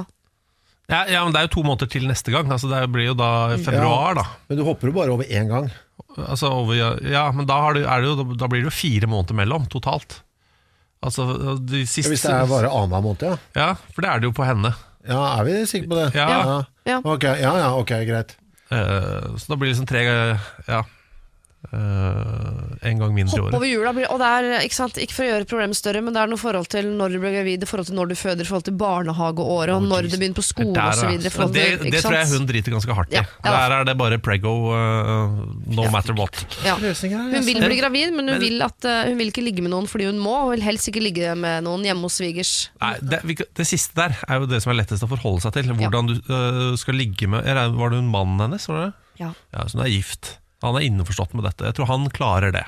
Ja, 0.89 1.03
ja, 1.05 1.19
men 1.23 1.35
det 1.35 1.41
er 1.41 1.45
jo 1.45 1.51
to 1.59 1.63
måneder 1.67 1.89
til 1.91 2.07
neste 2.09 2.33
gang. 2.33 2.49
Altså, 2.49 2.69
det 2.71 2.79
blir 2.89 3.11
jo 3.11 3.17
da 3.17 3.57
februar, 3.61 4.15
da. 4.17 4.23
Men 4.49 4.57
du 4.57 4.63
hopper 4.65 4.89
jo 4.89 4.95
bare 4.95 5.13
over 5.13 5.27
én 5.29 5.51
gang. 5.51 5.67
Altså, 6.27 6.49
over, 6.51 6.75
ja, 7.05 7.27
men 7.35 7.47
da, 7.49 7.59
har 7.65 7.77
du, 7.77 7.83
er 7.85 8.03
det 8.03 8.09
jo, 8.11 8.27
da 8.35 8.49
blir 8.51 8.63
det 8.63 8.71
jo 8.71 8.75
fire 8.75 9.09
måneder 9.09 9.37
mellom 9.39 9.65
totalt. 9.71 10.19
Altså, 11.05 11.25
de 11.63 11.85
Ja, 11.85 11.87
siste 11.87 12.11
Hvis 12.11 12.25
det 12.27 12.33
er 12.35 12.49
bare 12.49 12.67
annenhver 12.67 13.03
måned, 13.05 13.23
ja. 13.23 13.35
Ja, 13.55 13.69
for 13.95 14.03
det 14.03 14.11
er 14.11 14.19
det 14.19 14.29
jo 14.29 14.35
på 14.35 14.47
henne. 14.47 14.73
Ja, 15.07 15.39
Er 15.39 15.47
vi 15.47 15.65
sikre 15.65 15.87
på 15.87 15.95
det? 15.95 16.07
Ja. 16.17 16.63
Ja. 16.85 16.99
Ok, 17.07 17.23
ja, 17.23 17.53
ja, 17.61 17.69
ok, 17.79 17.93
greit. 18.09 18.35
Uh, 18.69 19.37
så 19.39 19.53
da 19.53 19.55
blir 19.57 19.71
det 19.71 19.77
liksom 19.77 19.87
tre 19.89 20.03
Ja. 20.67 20.83
Eh, 21.75 22.89
en 22.89 23.01
gang 23.01 23.13
mindre 23.13 23.35
i 23.35 23.39
Hoppe 23.39 23.49
året. 23.49 23.57
over 23.59 23.67
jula, 23.69 23.93
og 24.09 24.21
det 24.21 24.29
er 24.29 24.65
ikke, 24.65 24.77
sant, 24.77 24.99
ikke 25.01 25.15
for 25.15 25.25
å 25.25 25.29
gjøre 25.29 25.47
problemet 25.49 25.79
større, 25.79 26.01
men 26.05 26.15
det 26.15 26.21
er 26.23 26.31
noe 26.31 26.41
forhold 26.41 26.69
til 26.71 26.89
når 26.99 27.15
du 27.15 27.19
blir 27.23 27.35
gravid, 27.37 27.65
forhold 27.69 27.89
til 27.89 27.97
når 27.99 28.11
du 28.11 28.15
føder, 28.19 28.49
forhold 28.49 28.67
til 28.69 28.77
barnehageåret, 28.79 29.73
og 29.75 29.87
når 29.87 30.07
du 30.07 30.15
begynner 30.15 30.37
på 30.39 30.45
skole 30.45 30.85
osv. 30.85 31.11
Det, 31.19 31.33
det, 31.53 31.93
det 31.95 32.03
tror 32.03 32.17
jeg 32.17 32.29
hun 32.33 32.47
driter 32.49 32.75
ganske 32.75 32.97
hardt 32.99 33.13
i. 33.13 33.19
Ja, 33.19 33.25
ja. 33.45 33.53
Der 33.53 33.75
er 33.79 33.89
det 33.89 33.97
bare 33.99 34.19
prego 34.23 34.55
uh, 34.73 35.39
no 35.69 35.87
matter 35.93 36.17
what. 36.17 36.43
ja. 36.65 36.77
Hun 36.79 37.45
vil 37.45 37.61
bli 37.63 37.79
gravid, 37.79 38.15
men 38.15 38.33
hun 38.33 38.41
vil, 38.41 38.61
at, 38.65 38.79
uh, 38.87 39.05
hun 39.09 39.19
vil 39.19 39.33
ikke 39.33 39.45
ligge 39.45 39.65
med 39.65 39.73
noen 39.75 39.89
fordi 39.89 40.09
hun 40.09 40.19
må, 40.21 40.35
og 40.45 40.53
vil 40.55 40.65
helst 40.65 40.91
ikke 40.91 41.03
ligge 41.03 41.35
med 41.39 41.65
noen 41.67 41.85
hjemme 41.87 42.07
hos 42.07 42.19
svigers. 42.21 42.53
Nei, 42.81 42.95
det, 43.03 43.23
det 43.57 43.67
siste 43.67 43.97
der 43.99 44.17
er 44.27 44.41
jo 44.41 44.49
det 44.49 44.61
som 44.63 44.73
er 44.73 44.81
lettest 44.81 45.05
å 45.05 45.11
forholde 45.11 45.43
seg 45.45 45.57
til. 45.57 45.73
Hvordan 45.79 46.09
du 46.09 46.17
skal 46.79 46.97
ligge 46.97 47.27
med 47.29 47.45
Var 47.45 47.91
det 47.91 47.99
hun 48.01 48.11
mannen 48.11 48.41
hennes? 48.47 48.67
Var 48.69 48.85
det? 48.87 48.91
Ja. 49.19 49.33
Ja, 49.53 49.65
så 49.67 49.77
hun 49.77 49.85
er 49.85 49.91
gift. 49.91 50.37
Han 50.65 50.75
er 50.75 50.85
innforstått 50.87 51.35
med 51.37 51.47
dette. 51.47 51.67
Jeg 51.69 51.77
tror 51.77 51.89
han 51.91 52.09
klarer 52.13 52.53
det. 52.55 52.65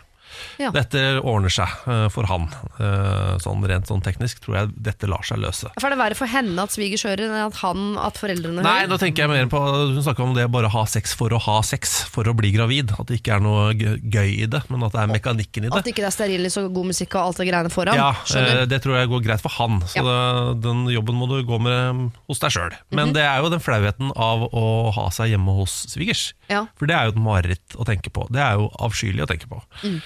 Ja. 0.59 0.71
Dette 0.75 1.19
ordner 1.23 1.49
seg 1.53 1.67
øh, 1.87 2.07
for 2.13 2.27
han. 2.29 2.47
Øh, 2.79 3.37
sånn 3.43 3.63
Rent 3.71 3.87
sånn 3.89 4.01
teknisk 4.03 4.39
tror 4.43 4.55
jeg 4.57 4.71
dette 4.89 5.07
lar 5.09 5.23
seg 5.27 5.39
løse. 5.43 5.69
For 5.79 5.87
er 5.87 5.95
det 5.95 5.99
verre 6.01 6.17
for 6.17 6.27
henne 6.31 6.63
at 6.63 6.73
svigers 6.73 7.03
hører, 7.07 7.27
enn 7.29 7.47
at 7.47 7.59
han, 7.61 7.83
at 8.01 8.17
foreldrene 8.19 8.63
Nei, 8.65 8.85
nå 8.89 8.97
tenker 9.01 9.23
jeg 9.25 9.29
mer 9.31 9.49
på 9.51 9.59
Hun 9.61 10.01
snakker 10.03 10.23
om 10.25 10.33
det 10.37 10.47
bare 10.51 10.69
å 10.69 10.73
ha 10.73 10.83
sex 10.89 11.13
for 11.17 11.33
å 11.35 11.39
ha 11.41 11.59
sex, 11.65 12.03
for 12.11 12.27
å 12.29 12.33
bli 12.37 12.51
gravid. 12.55 12.91
At 12.99 13.07
det 13.11 13.19
ikke 13.21 13.35
er 13.37 13.43
noe 13.45 13.71
gøy 13.75 14.31
i 14.43 14.47
det, 14.51 14.63
men 14.71 14.83
at 14.87 14.95
det 14.95 15.01
er 15.03 15.11
mekanikken 15.13 15.67
i 15.67 15.69
det. 15.69 15.77
At 15.81 15.87
ikke 15.91 16.03
det 16.03 16.09
er 16.11 16.15
sterile, 16.15 16.51
og 16.61 16.73
god 16.75 16.89
musikk 16.91 17.15
og 17.17 17.21
alt 17.29 17.41
det 17.41 17.47
greiene 17.51 17.71
foran? 17.73 17.95
Ja, 17.97 18.11
Skjønner. 18.25 18.61
eh, 18.63 18.67
det 18.71 18.81
tror 18.83 18.97
jeg 18.99 19.11
går 19.11 19.23
greit 19.25 19.41
for 19.43 19.53
han. 19.59 19.79
Så 19.91 20.01
Ja. 20.01 20.05
det, 20.07 20.61
den 20.65 20.85
jobben 20.93 21.15
må 21.21 21.27
du 21.29 21.37
gå 21.47 21.59
med 21.61 21.79
mm, 21.95 22.03
hos 22.29 22.39
deg 22.39 22.51
sjøl. 22.51 22.75
Men 22.91 23.09
Mhm. 23.09 23.13
det 23.13 23.23
er 23.27 23.37
jo 23.41 23.49
den 23.53 23.59
flauheten 23.63 24.11
av 24.15 24.47
å 24.51 24.91
ha 24.95 25.09
seg 25.09 25.31
hjemme 25.33 25.55
hos 25.57 25.85
svigers. 25.91 26.33
Ja. 26.49 26.65
For 26.75 26.85
det 26.87 26.95
er 26.97 27.05
jo 27.07 27.13
et 27.15 27.21
mareritt 27.23 27.75
å 27.79 27.85
tenke 27.87 28.09
på. 28.11 28.27
Det 28.31 28.41
er 28.41 28.57
jo 28.59 28.69
avskyelig 28.79 29.23
å 29.23 29.27
tenke 29.29 29.47
på. 29.47 29.61
Mm. 29.83 30.01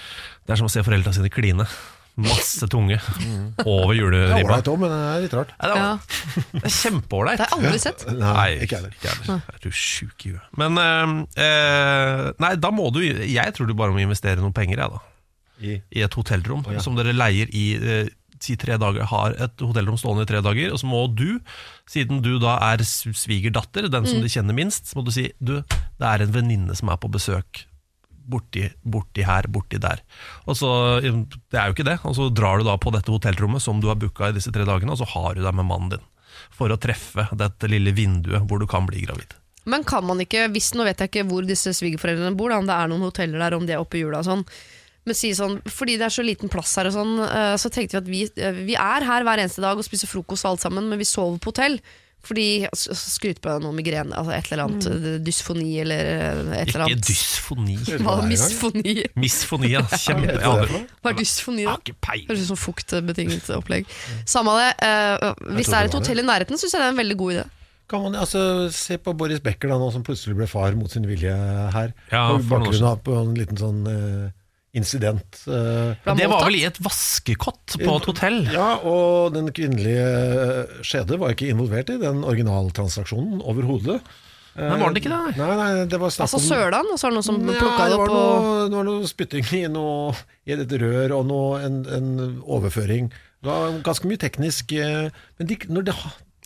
Det 0.45 0.53
er 0.53 0.59
som 0.61 0.67
å 0.67 0.71
se 0.71 0.83
foreldra 0.85 1.13
sine 1.15 1.29
kline. 1.33 1.65
Masse 2.15 2.63
tunge 2.71 2.95
over 3.65 3.91
Det 3.91 3.97
er 3.97 3.97
juleribba. 3.99 4.37
ålreit 4.45 4.67
òg, 4.71 4.77
men 4.79 4.91
det 4.93 4.99
er 5.11 5.23
litt 5.25 5.33
rart. 5.35 5.49
Nei, 5.59 5.67
Det 5.67 5.75
Ja. 5.75 5.87
er, 5.91 6.43
det 6.53 6.63
er 6.63 6.75
kjempeålreit. 6.75 7.37
Det 7.41 7.47
har 7.49 7.57
jeg 7.59 7.65
aldri 7.65 7.79
sett. 7.83 8.05
Nei, 8.21 8.45
ikke 8.63 8.77
heller. 8.77 8.93
Ikke 8.95 9.09
jeg 9.09 9.17
heller. 9.25 9.41
Er 9.51 9.59
du 9.65 9.69
sjuk 9.71 10.25
i 10.25 10.31
huet? 10.31 10.45
Men 10.61 10.77
eh, 10.79 11.15
eh, 11.43 12.31
Nei, 12.39 12.53
da 12.55 12.71
må 12.71 12.87
du 12.95 13.01
Jeg 13.03 13.53
tror 13.57 13.67
du 13.67 13.73
bare 13.75 13.91
må 13.91 13.99
investere 13.99 14.39
noen 14.39 14.53
penger, 14.55 14.79
jeg, 14.79 14.89
da 14.95 15.01
I, 15.65 15.81
i 15.91 16.05
et 16.05 16.13
hotellrom 16.15 16.63
ja. 16.71 16.79
som 16.79 16.95
dere 16.95 17.11
leier 17.15 17.51
i 17.51 17.65
eh, 17.75 18.07
si 18.39 18.55
tre 18.59 18.75
dager, 18.77 19.03
har 19.09 19.31
et 19.41 19.61
hotellrom 19.63 19.97
stående 19.97 20.23
i 20.23 20.27
tre 20.29 20.39
dager, 20.43 20.71
og 20.71 20.77
så 20.79 20.85
må 20.85 21.03
du, 21.15 21.39
siden 21.89 22.19
du 22.21 22.37
da 22.39 22.57
er 22.71 22.83
svigerdatter, 22.85 23.87
den 23.89 24.03
Mm. 24.03 24.09
som 24.11 24.21
de 24.21 24.29
kjenner 24.29 24.53
minst, 24.53 24.85
så 24.91 24.95
må 24.99 25.03
du 25.07 25.11
si 25.15 25.31
du, 25.41 25.55
det 25.99 26.05
er 26.05 26.21
en 26.21 26.31
venninne 26.35 26.75
som 26.77 26.89
er 26.93 26.97
på 27.01 27.09
besøk. 27.09 27.63
Borti, 28.25 28.65
borti 28.81 29.25
her, 29.25 29.47
borti 29.53 29.77
der. 29.81 30.01
Og 30.49 30.57
så, 30.57 30.69
eh, 30.97 31.11
Det 31.51 31.59
er 31.59 31.69
jo 31.69 31.75
ikke 31.75 31.85
det. 31.85 31.99
Og 32.03 32.15
så 32.17 32.33
drar 32.33 32.57
du 32.57 32.65
da 32.65 32.77
på 32.77 32.91
dette 32.91 33.11
hotellrommet 33.13 33.61
som 33.61 33.79
du 33.79 33.87
har 33.87 33.95
booka 33.95 34.29
i 34.29 34.35
disse 34.35 34.51
tre 34.51 34.65
dagene, 34.65 34.91
og 34.91 34.97
så 34.97 35.07
har 35.13 35.35
du 35.35 35.41
deg 35.41 35.53
med 35.53 35.65
mannen 35.65 35.89
din. 35.89 36.05
For 36.51 36.69
å 36.69 36.79
treffe 36.79 37.29
dette 37.35 37.69
lille 37.69 37.93
vinduet 37.95 38.47
hvor 38.47 38.59
du 38.59 38.67
kan 38.67 38.85
bli 38.85 39.05
gravid. 39.05 39.37
Men 39.65 39.83
kan 39.83 40.05
man 40.05 40.21
ikke, 40.21 40.47
hvis 40.53 40.73
nå 40.77 40.85
vet 40.85 41.01
jeg 41.01 41.09
ikke 41.09 41.27
hvor 41.29 41.45
disse 41.45 41.73
svigerforeldrene 41.73 42.37
bor, 42.37 42.49
da, 42.49 42.59
om 42.61 42.67
det 42.69 42.75
er 42.75 42.89
noen 42.91 43.05
hoteller 43.07 43.41
der, 43.41 43.55
om 43.57 43.65
de 43.65 43.73
er 43.73 43.81
oppe 43.81 43.97
i 43.97 44.03
jula 44.03 44.21
og 44.21 44.27
sånn, 44.27 44.43
men 45.05 45.17
si 45.17 45.31
sånn, 45.37 45.59
fordi 45.69 45.97
det 46.01 46.07
er 46.07 46.13
så 46.13 46.25
liten 46.25 46.49
plass 46.49 46.73
her 46.79 46.89
og 46.89 46.95
sånn, 46.95 47.13
eh, 47.25 47.55
så 47.61 47.69
tenkte 47.73 48.01
vi 48.01 48.01
at 48.01 48.09
vi, 48.09 48.41
eh, 48.41 48.61
vi 48.65 48.77
er 48.77 49.05
her 49.05 49.25
hver 49.25 49.41
eneste 49.41 49.61
dag 49.61 49.77
og 49.77 49.85
spiser 49.85 50.09
frokost 50.09 50.45
og 50.45 50.55
alt 50.55 50.65
sammen, 50.65 50.89
men 50.89 51.01
vi 51.01 51.05
sover 51.05 51.37
på 51.41 51.53
hotell. 51.53 51.79
Fordi 52.25 52.47
altså, 52.65 52.95
Skryte 52.97 53.43
på 53.43 53.55
noe 53.61 53.75
migrene, 53.75 54.15
altså 54.17 54.33
et 54.35 54.49
eller 54.51 54.65
annet 54.65 54.87
mm. 54.89 55.07
dysfoni 55.25 55.75
eller 55.83 56.09
eh, 56.11 56.53
et 56.61 56.71
eller 56.71 56.85
annet. 56.85 56.95
Ikke 56.95 57.09
dysfoni. 57.11 57.77
Hva 58.01 58.17
er 58.21 58.29
misfoni? 58.31 58.95
Misfoni, 59.21 59.73
ja. 59.75 59.83
Kjempe... 60.05 60.37
Har 60.41 60.71
Hva 60.71 61.13
er 61.13 61.19
dysfoni 61.19 61.67
da? 61.67 61.77
Høres 62.15 62.45
ut 62.45 62.49
som 62.53 62.59
fuktbetinget 62.59 63.51
opplegg. 63.57 63.89
Samme 64.25 64.55
av 64.55 64.63
det, 64.63 64.71
Uh, 64.85 65.31
hvis 65.55 65.69
det 65.71 65.77
er 65.77 65.87
et 65.87 65.95
hotell 65.95 66.21
i 66.21 66.25
nærheten, 66.25 66.59
syns 66.59 66.73
jeg 66.75 66.81
det 66.81 66.87
er 66.87 66.93
en 66.93 66.99
veldig 66.99 67.15
god 67.17 67.33
idé. 67.35 67.43
kan 67.89 68.01
man 68.01 68.15
altså 68.17 68.69
se 68.73 68.97
på 68.97 69.13
Boris 69.13 69.41
Becker, 69.45 69.69
da, 69.69 69.77
nå 69.77 69.91
som 69.93 70.03
plutselig 70.03 70.35
ble 70.37 70.47
far 70.49 70.75
mot 70.77 70.91
sin 70.91 71.05
vilje 71.07 71.33
her. 71.75 71.93
Ja, 72.11 72.27
på 72.31 72.41
bakgrunn 72.49 72.87
av 72.89 73.01
på 73.05 73.13
en 73.19 73.35
liten 73.37 73.59
sånn 73.59 73.83
eh, 73.89 74.33
incident. 74.75 75.41
eh, 75.47 75.95
Det 76.17 76.27
var 76.29 76.43
vel 76.45 76.57
i 76.59 76.65
et 76.67 76.77
vaskekott 76.83 77.77
på 77.81 77.95
et 77.95 78.09
hotell? 78.11 78.41
Ja, 78.53 78.75
og 78.83 79.33
den 79.35 79.49
kvinnelige 79.55 80.83
skjede 80.85 81.17
var 81.21 81.33
ikke 81.35 81.49
involvert 81.53 81.89
i 81.93 81.97
den 82.01 82.23
originaltransaksjonen 82.27 83.41
overhodet. 83.45 84.01
Men 84.55 84.79
var 84.79 84.93
det 84.95 85.01
ikke 85.03 85.11
det? 85.11 85.35
Nei, 85.35 85.55
nei, 85.59 85.71
det 85.91 85.97
var 85.99 86.13
snakk 86.15 86.29
Altså 86.29 86.39
om 86.39 86.45
Sølan, 86.45 86.91
og 86.93 86.99
så 86.99 87.07
er 87.07 87.11
det 87.11 87.17
noen 87.17 87.27
som 87.27 87.39
plukka 87.43 87.87
det 87.89 87.95
opp? 87.97 87.99
var 87.99 88.07
opp 88.07 88.13
og 88.15 88.45
noe, 88.45 88.67
det 88.71 88.77
var 88.79 88.85
noe 88.87 89.09
spytting 89.09 89.49
i, 89.57 89.63
noe, 89.67 90.13
i 90.47 90.53
et 90.55 90.75
rør 90.79 91.15
og 91.17 91.25
noe, 91.27 91.57
en, 91.65 91.81
en 91.97 92.07
overføring. 92.45 93.09
Det 93.43 93.49
var 93.51 93.75
ganske 93.83 94.07
mye 94.07 94.21
teknisk 94.23 94.71
eh, 94.79 95.09
Men 95.41 95.49
de, 95.51 95.57
når, 95.67 95.89
det, 95.89 95.95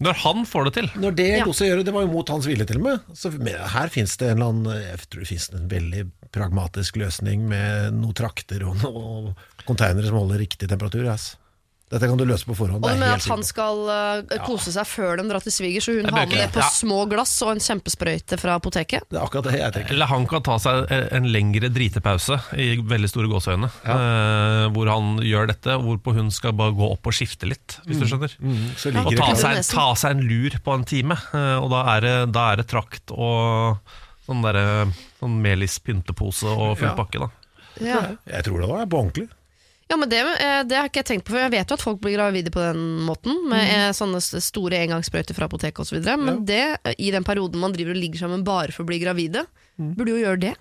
Når 0.02 0.18
han 0.24 0.42
får 0.50 0.65
det 0.65 0.74
til. 0.80 0.89
når 1.06 1.15
det 1.22 1.28
Ja. 1.38 1.46
gjøre, 1.70 1.86
det 1.86 1.94
var 1.94 2.08
jo 2.08 2.12
mot 2.15 2.34
hans 2.34 2.50
vilje 2.50 2.65
til 2.65 2.82
og 2.82 2.88
med. 2.89 3.06
Så 3.13 3.30
men 3.38 3.54
her 3.78 3.94
finnes 3.94 4.18
det 4.18 4.32
en 4.32 4.39
eller 4.42 4.50
annen 4.56 4.82
Jeg 4.89 5.06
tror 5.06 5.22
det 5.22 5.30
en 5.62 5.70
veldig 5.70 6.04
pragmatisk 6.36 7.00
løsning 7.02 7.46
med 7.50 7.94
noen 7.98 8.15
trakter 8.18 8.65
og 8.68 8.80
noen 8.84 9.32
containere 9.65 10.10
som 10.10 10.20
holder 10.22 10.44
riktig 10.46 10.70
temperatur. 10.70 11.08
Ass. 11.12 11.34
Dette 11.89 12.06
kan 12.06 12.20
du 12.20 12.26
løse 12.28 12.46
på 12.46 12.54
forhånd. 12.54 12.84
Og 12.86 12.92
helt 13.02 13.04
at 13.15 13.26
han 13.32 13.42
skal 13.46 13.80
uh, 13.89 14.34
kose 14.46 14.70
seg 14.76 14.86
før 14.86 15.18
de 15.18 15.24
drar 15.26 15.42
til 15.42 15.54
svigers, 15.54 15.88
så 15.88 15.96
hun 15.98 16.06
har 16.06 16.28
med 16.30 16.36
det 16.38 16.52
på 16.54 16.62
ja. 16.62 16.68
små 16.70 17.00
glass 17.10 17.32
og 17.42 17.56
en 17.56 17.63
kjempesprøyte 17.65 18.38
fra 18.38 18.60
apoteket? 18.60 19.08
Det 19.10 19.18
er 19.18 19.26
akkurat 19.26 19.48
det 19.50 19.56
jeg 19.58 19.74
tenker. 19.74 19.96
Eller 19.96 20.12
han 20.12 20.28
kan 20.30 20.44
ta 20.46 20.60
seg 20.62 20.94
en 21.18 21.30
lengre 21.34 21.72
dritepause 21.74 22.38
i 22.62 22.68
veldig 22.78 23.10
store 23.10 23.32
gåseøyne. 23.32 23.72
eh, 23.96 24.68
hvor 24.76 24.92
han 24.94 25.18
gjør 25.26 25.50
dette, 25.50 25.80
hvorpå 25.82 26.13
hun 26.20 26.30
skal 26.36 26.54
bare 26.60 26.78
gå 26.78 26.92
opp 26.94 27.10
og 27.10 27.15
skifte 27.15 27.50
litt, 27.50 27.80
hvis 27.88 28.04
du 28.04 28.06
skjønner. 28.06 28.38
Mm, 28.38 28.68
så 28.78 28.94
Ja. 28.94 29.08
Og 29.10 29.18
ta 29.18 29.32
seg, 29.39 29.63
ta 29.74 29.88
seg 29.98 30.13
en 30.13 30.24
lur 30.30 30.60
på 30.62 30.78
en 30.78 30.86
time. 30.86 31.18
Uh, 31.34 31.58
Og 31.63 31.74
da 31.74 31.82
er 31.96 32.06
det, 32.06 32.15
da 32.38 32.52
er 32.52 32.62
det 32.62 32.68
trakt 32.70 33.15
og 33.15 33.82
sånn 34.30 34.44
derre 34.46 34.94
sånn 35.20 35.39
Melis 35.42 35.80
pyntepose 35.82 36.46
og 36.50 36.78
full 36.78 36.88
Ja. 36.92 36.96
pakke, 36.96 37.20
da. 37.20 37.30
Ja. 37.82 38.00
Jeg 38.28 38.46
tror 38.46 38.62
det 38.62 38.70
var 38.70 38.86
på 38.86 39.00
ordentlig. 39.02 39.30
Ja, 39.89 39.98
men 39.98 40.10
det, 40.12 40.20
eh, 40.22 40.62
det 40.70 40.78
har 40.78 40.86
ikke 40.88 41.02
jeg 41.02 41.06
tenkt 41.06 41.26
på, 41.26 41.34
for 41.34 41.39
jeg 41.42 41.50
vet 41.52 41.68
jo 41.72 41.74
at 41.74 41.82
folk 41.82 42.00
blir 42.00 42.13
gravide 42.15 42.52
på 42.54 42.62
den 42.62 43.00
måten, 43.08 43.34
med 43.50 43.65
Mm. 43.65 43.74
eh, 43.74 43.92
sånne 43.98 44.18
s- 44.22 44.44
store 44.46 44.78
engangssprøyter 44.86 45.34
fra 45.34 45.48
apoteket 45.48 45.80
osv. 45.82 45.98
Men 46.20 46.46
det, 46.46 46.78
eh, 46.86 46.94
i 47.00 47.10
den 47.10 47.24
perioden 47.24 47.58
man 47.60 47.74
driver 47.74 47.92
og 47.92 47.98
ligger 47.98 48.20
sammen 48.20 48.44
bare 48.44 48.72
for 48.72 48.84
å 48.84 48.86
bli 48.86 49.00
gravide, 49.00 49.48
Mm. 49.80 49.96
burde 49.96 50.10
jo 50.13 50.22
gjøre 50.28 50.39
det. 50.42 50.56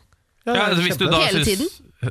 Ja, 0.46 0.54
er 0.70 0.74
hvis 0.76 0.96
du 0.96 1.06
da 1.10 1.20
Hele 1.20 1.44
syns- 1.44 1.80
Nei, 2.00 2.10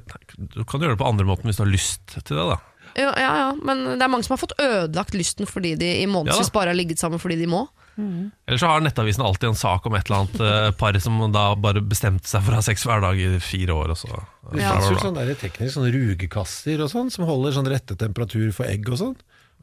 Du 0.53 0.63
kan 0.65 0.79
gjøre 0.81 0.95
det 0.95 0.99
på 0.99 1.07
andre 1.07 1.25
måten 1.25 1.43
hvis 1.45 1.55
du 1.57 1.63
har 1.63 1.71
lyst 1.71 2.05
til 2.23 2.37
det, 2.37 2.45
da. 2.51 2.57
Ja, 2.95 3.13
ja, 3.17 3.35
ja, 3.37 3.53
men 3.55 3.97
det 3.97 4.01
er 4.01 4.07
mange 4.09 4.23
som 4.25 4.37
har 4.37 4.45
fått 4.47 4.57
ødelagt 4.59 5.13
lysten 5.15 5.47
fordi 5.47 5.75
de 5.77 6.03
i 6.03 6.05
månedsvis 6.05 6.37
Ja 6.37 6.43
da. 6.43 6.49
bare 6.53 6.67
har 6.67 6.75
ligget 6.75 6.97
sammen 6.99 7.19
fordi 7.19 7.37
de 7.39 7.45
må. 7.47 7.67
Eller 7.97 8.57
så 8.61 8.67
har 8.69 8.81
Nettavisen 8.85 9.23
alltid 9.25 9.49
en 9.49 9.55
sak 9.57 9.85
om 9.89 9.95
et 9.97 10.05
eller 10.09 10.19
annet 10.23 10.41
eh, 10.41 10.71
par 10.77 10.97
som 11.01 11.17
da 11.33 11.55
bare 11.55 11.81
bestemte 11.81 12.27
seg 12.29 12.43
for 12.45 12.53
å 12.53 12.59
ha 12.59 12.65
sex 12.65 12.83
hver 12.85 13.01
dag 13.01 13.17
i 13.19 13.39
fire 13.43 13.73
år. 13.73 13.89
Og 13.95 13.97
så, 13.97 14.07
Det 14.51 14.61
Ja. 14.61 14.73
finnes 14.75 14.89
bla. 14.93 14.99
sånne 15.01 15.25
der 15.25 15.35
teknisk 15.35 15.73
sånne 15.77 15.91
rugekasser 15.95 16.79
og 16.83 16.89
sånn, 16.91 17.09
som 17.11 17.25
holder 17.25 17.51
sånn 17.57 17.67
rette 17.67 17.97
temperatur 17.97 18.51
for 18.53 18.65
egg 18.65 18.87
og 18.89 18.97
sånn. 19.01 19.15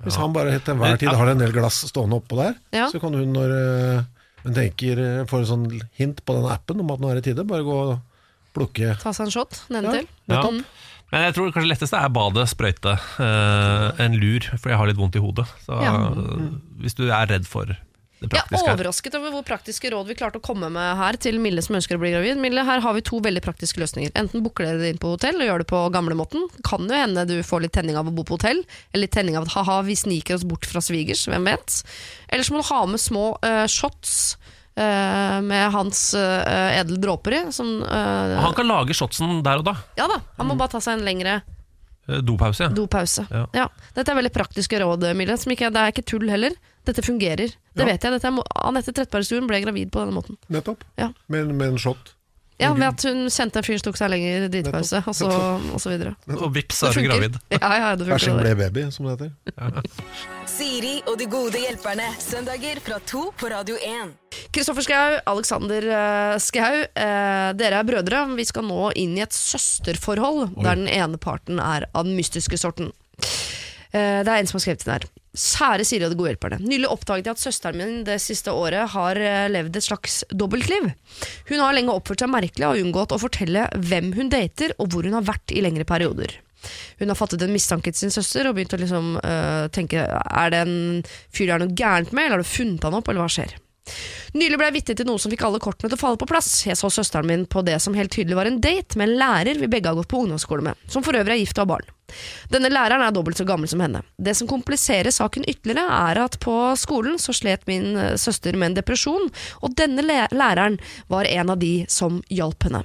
Hvis 0.03 0.17
han 0.19 0.33
bare 0.35 0.59
til 0.59 0.75
enhver 0.75 0.99
tid 0.99 1.09
har 1.15 1.29
en 1.31 1.39
del 1.39 1.53
glass 1.53 1.85
stående 1.89 2.19
oppå 2.21 2.37
der, 2.37 2.57
Ja. 2.73 2.91
så 2.91 3.01
kan 3.01 3.15
hun 3.15 3.33
når 3.33 3.51
eh, 3.99 4.03
hun 4.43 4.55
tenker, 4.55 4.99
eh, 4.99 5.25
får 5.25 5.39
en 5.39 5.47
sånn 5.47 5.83
hint 5.97 6.25
på 6.27 6.35
den 6.35 6.51
appen 6.51 6.81
om 6.81 6.91
at 6.91 6.99
nå 7.01 7.11
er 7.11 7.15
det 7.21 7.25
tide, 7.25 7.47
bare 7.47 7.63
gå 7.63 7.73
og 7.93 8.01
plukke. 8.53 8.99
Ta 9.01 9.11
seg 9.13 9.27
en 9.27 9.31
shot 9.31 9.63
nedentil. 9.71 10.07
Ja. 10.29 10.43
nettopp. 10.43 10.65
Men 11.13 11.23
jeg 11.31 11.35
tror 11.35 11.53
kanskje 11.53 11.69
det 11.69 11.79
letteste 11.79 12.03
er 12.03 12.09
badet, 12.11 12.49
sprøyte, 12.51 12.99
eh, 13.23 14.05
en 14.05 14.13
lur, 14.19 14.41
for 14.59 14.69
jeg 14.71 14.79
har 14.79 14.87
litt 14.89 14.97
vondt 14.97 15.15
i 15.17 15.21
hodet. 15.23 15.47
Så 15.65 15.81
Ja. 15.81 15.95
eh, 16.11 16.51
hvis 16.83 16.95
du 16.97 17.09
er 17.11 17.27
redd 17.27 17.47
for 17.47 17.65
det 17.67 17.77
Jeg 18.33 18.41
er 18.41 18.63
her. 18.63 18.73
overrasket 18.75 19.17
over 19.19 19.33
hvor 19.35 19.45
praktiske 19.47 19.91
råd 19.93 20.09
vi 20.09 20.17
klarte 20.19 20.41
å 20.41 20.45
komme 20.45 20.71
med 20.73 20.97
her 20.99 21.19
til 21.21 21.37
Mille 21.43 21.63
som 21.65 21.77
ønsker 21.79 21.99
å 21.99 22.03
bli 22.03 22.13
gravid. 22.15 22.41
Mille, 22.41 22.65
her 22.67 22.83
har 22.85 22.97
vi 22.97 23.05
to 23.05 23.21
veldig 23.25 23.43
praktiske 23.45 23.83
løsninger. 23.83 24.15
Enten 24.19 24.45
booker 24.45 24.69
dere 24.69 24.93
inn 24.93 25.01
på 25.03 25.13
hotell 25.15 25.41
og 25.41 25.49
gjør 25.49 25.65
det 25.65 25.69
på 25.71 25.83
gamlemåten. 25.95 26.49
Kan 26.67 26.89
jo 26.89 26.97
hende 26.97 27.27
du 27.29 27.37
får 27.47 27.67
litt 27.67 27.75
tenning 27.77 27.99
av 28.01 28.09
å 28.11 28.15
bo 28.15 28.27
på 28.27 28.39
hotell, 28.39 28.65
eller 28.93 29.07
litt 29.07 29.15
tenning 29.17 29.39
av 29.39 29.49
at 29.49 29.55
ha-ha, 29.57 29.81
vi 29.87 29.99
sniker 29.99 30.39
oss 30.39 30.47
bort 30.49 30.69
fra 30.69 30.83
svigers, 30.85 31.27
hvem 31.31 31.51
vet. 31.51 31.81
Eller 32.29 32.47
så 32.47 32.57
må 32.57 32.63
du 32.65 32.71
ha 32.71 32.83
med 32.91 33.03
små 33.03 33.27
uh, 33.45 33.65
shots 33.71 34.37
eh, 34.77 35.41
med 35.45 35.67
hans 35.75 36.07
uh, 36.19 36.79
edle 36.81 37.01
dråper 37.03 37.39
i. 37.39 37.43
Som, 37.55 37.77
uh, 37.83 38.39
Han 38.45 38.57
kan 38.57 38.71
lage 38.71 38.97
shotsen 38.97 39.43
der 39.45 39.63
og 39.63 39.69
da. 39.69 39.79
ja 40.01 40.09
da, 40.11 40.23
han 40.39 40.49
må 40.51 40.57
bare 40.59 40.77
ta 40.77 40.83
seg 40.85 40.99
en 40.99 41.07
lengre 41.07 41.43
Eh, 42.09 42.21
Dopause, 42.21 42.63
ja. 42.63 42.69
dopause. 42.69 43.27
Ja. 43.31 43.47
Ja. 43.53 43.69
Dette 43.97 44.13
er 44.13 44.19
veldig 44.19 44.33
praktiske 44.35 44.81
råd, 44.81 45.07
Mille. 45.17 45.37
Ikke, 45.55 45.71
det 45.73 45.81
er 45.81 45.93
ikke 45.95 46.07
tull 46.07 46.29
heller. 46.31 46.57
Dette 46.85 47.03
fungerer. 47.03 47.55
Det 47.75 47.81
Ja. 47.81 47.87
vet 47.87 48.03
jeg. 48.03 48.13
Dette 48.13 48.29
er, 48.29 48.43
Anette 48.69 48.93
Trettebergstuen 48.93 49.47
ble 49.49 49.61
gravid 49.65 49.91
på 49.91 50.03
denne 50.05 50.13
måten. 50.15 50.37
Nettopp. 50.53 50.85
Ja. 51.01 51.13
Med, 51.29 51.49
med 51.55 51.69
en 51.75 51.79
shot. 51.79 52.13
Ja, 52.61 52.69
ved 52.73 52.85
at 52.87 53.03
hun 53.03 53.25
kjente 53.35 53.59
en 53.59 53.65
fyr 53.67 53.81
som 53.81 53.89
tok 53.91 53.97
seg 53.99 54.11
lenger 54.13 54.45
dritpause, 54.49 55.01
og 55.11 55.15
så, 55.19 55.27
og 55.75 55.81
så 55.83 55.91
videre. 55.91 56.13
Og 56.37 56.53
vips, 56.55 56.77
så 56.79 56.87
er 56.93 56.95
du 56.95 57.09
gravid. 57.09 57.39
Ja, 57.51 57.71
ja, 57.81 57.89
det 57.99 58.07
funker. 58.07 58.37
ble 58.45 58.53
baby, 58.61 58.85
som 58.95 59.09
det 59.09 59.17
heter. 59.17 59.89
Siri 60.47 61.01
og 61.11 61.19
de 61.19 61.27
gode 61.27 61.59
hjelperne. 61.59 62.07
Søndager 62.23 62.79
fra 62.85 63.01
to 63.11 63.25
på 63.41 63.51
Radio 63.51 63.75
1. 63.75 64.13
Kristoffer 64.55 64.87
Schau, 64.87 65.17
Alexander 65.35 65.83
eh, 65.83 66.37
Schau, 66.39 66.79
eh, 66.95 67.49
dere 67.59 67.81
er 67.83 67.89
brødre. 67.91 68.23
Vi 68.39 68.47
skal 68.47 68.69
nå 68.71 68.93
inn 69.03 69.19
i 69.19 69.25
et 69.27 69.35
søsterforhold, 69.35 70.55
der 70.63 70.79
den 70.79 70.87
ene 70.87 71.19
parten 71.19 71.59
er 71.59 71.89
av 71.91 72.07
den 72.07 72.15
mystiske 72.15 72.55
sorten. 72.61 72.93
Eh, 73.91 74.23
det 74.23 74.31
er 74.31 74.39
en 74.39 74.47
som 74.47 74.61
har 74.61 74.67
skrevet 74.69 74.87
inn 74.87 74.95
her. 74.95 75.09
Kjære 75.35 75.85
Siri 75.87 76.07
og 76.07 76.13
de 76.13 76.19
gode 76.19 76.31
hjelperne. 76.31 76.61
Nylig 76.63 76.89
oppdaget 76.93 77.27
jeg 77.27 77.35
at 77.35 77.43
søsteren 77.43 77.81
min 77.81 77.95
det 78.07 78.21
siste 78.23 78.55
året 78.55 78.93
har 78.95 79.19
eh, 79.19 79.49
levd 79.51 79.81
et 79.81 79.87
slags 79.87 80.23
dobbeltliv. 80.31 80.93
Hun 81.51 81.63
har 81.63 81.75
lenge 81.75 81.95
oppført 81.95 82.23
seg 82.23 82.31
merkelig 82.31 82.69
og 82.69 82.81
unngått 82.85 83.17
å 83.17 83.21
fortelle 83.23 83.67
hvem 83.75 84.13
hun 84.15 84.31
dater, 84.31 84.77
og 84.79 84.93
hvor 84.95 85.07
hun 85.07 85.19
har 85.19 85.27
vært 85.27 85.55
i 85.55 85.65
lengre 85.65 85.87
perioder. 85.89 86.39
Hun 87.01 87.11
har 87.11 87.19
fattet 87.19 87.43
en 87.45 87.53
mistanke 87.53 87.93
til 87.93 88.07
sin 88.07 88.15
søster 88.15 88.47
og 88.49 88.55
begynt 88.57 88.73
å 88.73 88.81
liksom, 88.81 89.11
øh, 89.21 89.67
tenke 89.75 90.01
Er 90.07 90.55
det 90.55 90.63
en 90.65 90.79
fyr 91.05 91.51
det 91.51 91.57
er 91.57 91.65
noe 91.65 91.77
gærent 91.77 92.15
med, 92.15 92.25
eller 92.25 92.39
har 92.39 92.47
du 92.47 92.55
funnet 92.55 92.87
han 92.87 92.97
opp, 92.97 93.11
eller 93.11 93.25
hva 93.27 93.35
skjer? 93.35 93.59
Nylig 94.35 94.57
ble 94.59 94.71
jeg 94.71 94.77
vitne 94.79 94.97
til 94.99 95.09
noe 95.11 95.21
som 95.21 95.35
fikk 95.35 95.45
alle 95.47 95.61
kortene 95.63 95.91
til 95.91 95.99
å 95.99 96.01
falle 96.01 96.21
på 96.21 96.31
plass. 96.31 96.49
Jeg 96.67 96.79
så 96.81 96.89
søsteren 96.91 97.29
min 97.29 97.45
på 97.51 97.63
det 97.67 97.77
som 97.85 97.95
helt 97.99 98.15
tydelig 98.15 98.39
var 98.39 98.49
en 98.49 98.63
date 98.63 98.99
med 98.99 99.11
en 99.11 99.19
lærer 99.21 99.61
vi 99.61 99.71
begge 99.71 99.91
har 99.91 99.99
gått 99.99 100.11
på 100.11 100.25
ungdomsskole 100.25 100.65
med, 100.65 100.89
som 100.91 101.05
for 101.05 101.19
øvrig 101.19 101.37
er 101.37 101.45
gift 101.45 101.61
og 101.61 101.67
har 101.67 101.73
barn. 101.77 101.94
Denne 102.53 102.71
læreren 102.73 103.03
er 103.05 103.13
dobbelt 103.15 103.39
så 103.41 103.47
gammel 103.49 103.71
som 103.71 103.83
henne. 103.85 104.03
Det 104.17 104.37
som 104.37 104.49
kompliserer 104.51 105.15
saken 105.15 105.47
ytterligere, 105.49 105.85
er 106.11 106.23
at 106.25 106.39
på 106.43 106.55
skolen 106.81 107.19
så 107.23 107.35
slet 107.37 107.67
min 107.71 107.95
eh, 107.97 108.17
søster 108.21 108.57
med 108.57 108.73
en 108.73 108.81
depresjon, 108.81 109.31
og 109.63 109.79
denne 109.79 110.05
læreren 110.05 110.81
var 111.13 111.29
en 111.31 111.55
av 111.55 111.63
de 111.63 111.77
som 111.91 112.23
hjalp 112.33 112.69
henne. 112.69 112.85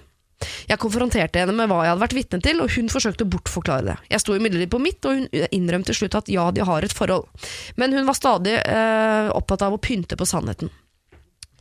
Jeg 0.70 0.80
konfronterte 0.80 1.42
henne 1.42 1.54
med 1.56 1.68
hva 1.68 1.82
jeg 1.84 1.94
hadde 1.94 2.04
vært 2.06 2.16
vitne 2.16 2.40
til, 2.44 2.62
og 2.64 2.72
hun 2.72 2.92
forsøkte 2.92 3.26
å 3.26 3.32
bortforklare 3.34 3.88
det. 3.90 3.96
Jeg 4.14 4.24
sto 4.24 4.36
imidlertid 4.38 4.72
på 4.72 4.80
mitt, 4.82 5.04
og 5.04 5.18
hun 5.18 5.50
innrømte 5.56 5.92
til 5.92 6.04
slutt 6.04 6.20
at 6.22 6.32
ja, 6.32 6.48
de 6.56 6.64
har 6.64 6.86
et 6.86 6.96
forhold. 6.96 7.28
Men 7.76 7.96
hun 7.98 8.08
var 8.08 8.18
stadig 8.18 8.56
øh, 8.62 9.34
opptatt 9.36 9.66
av 9.68 9.76
å 9.76 9.82
pynte 9.84 10.16
på 10.20 10.28
sannheten. 10.30 10.72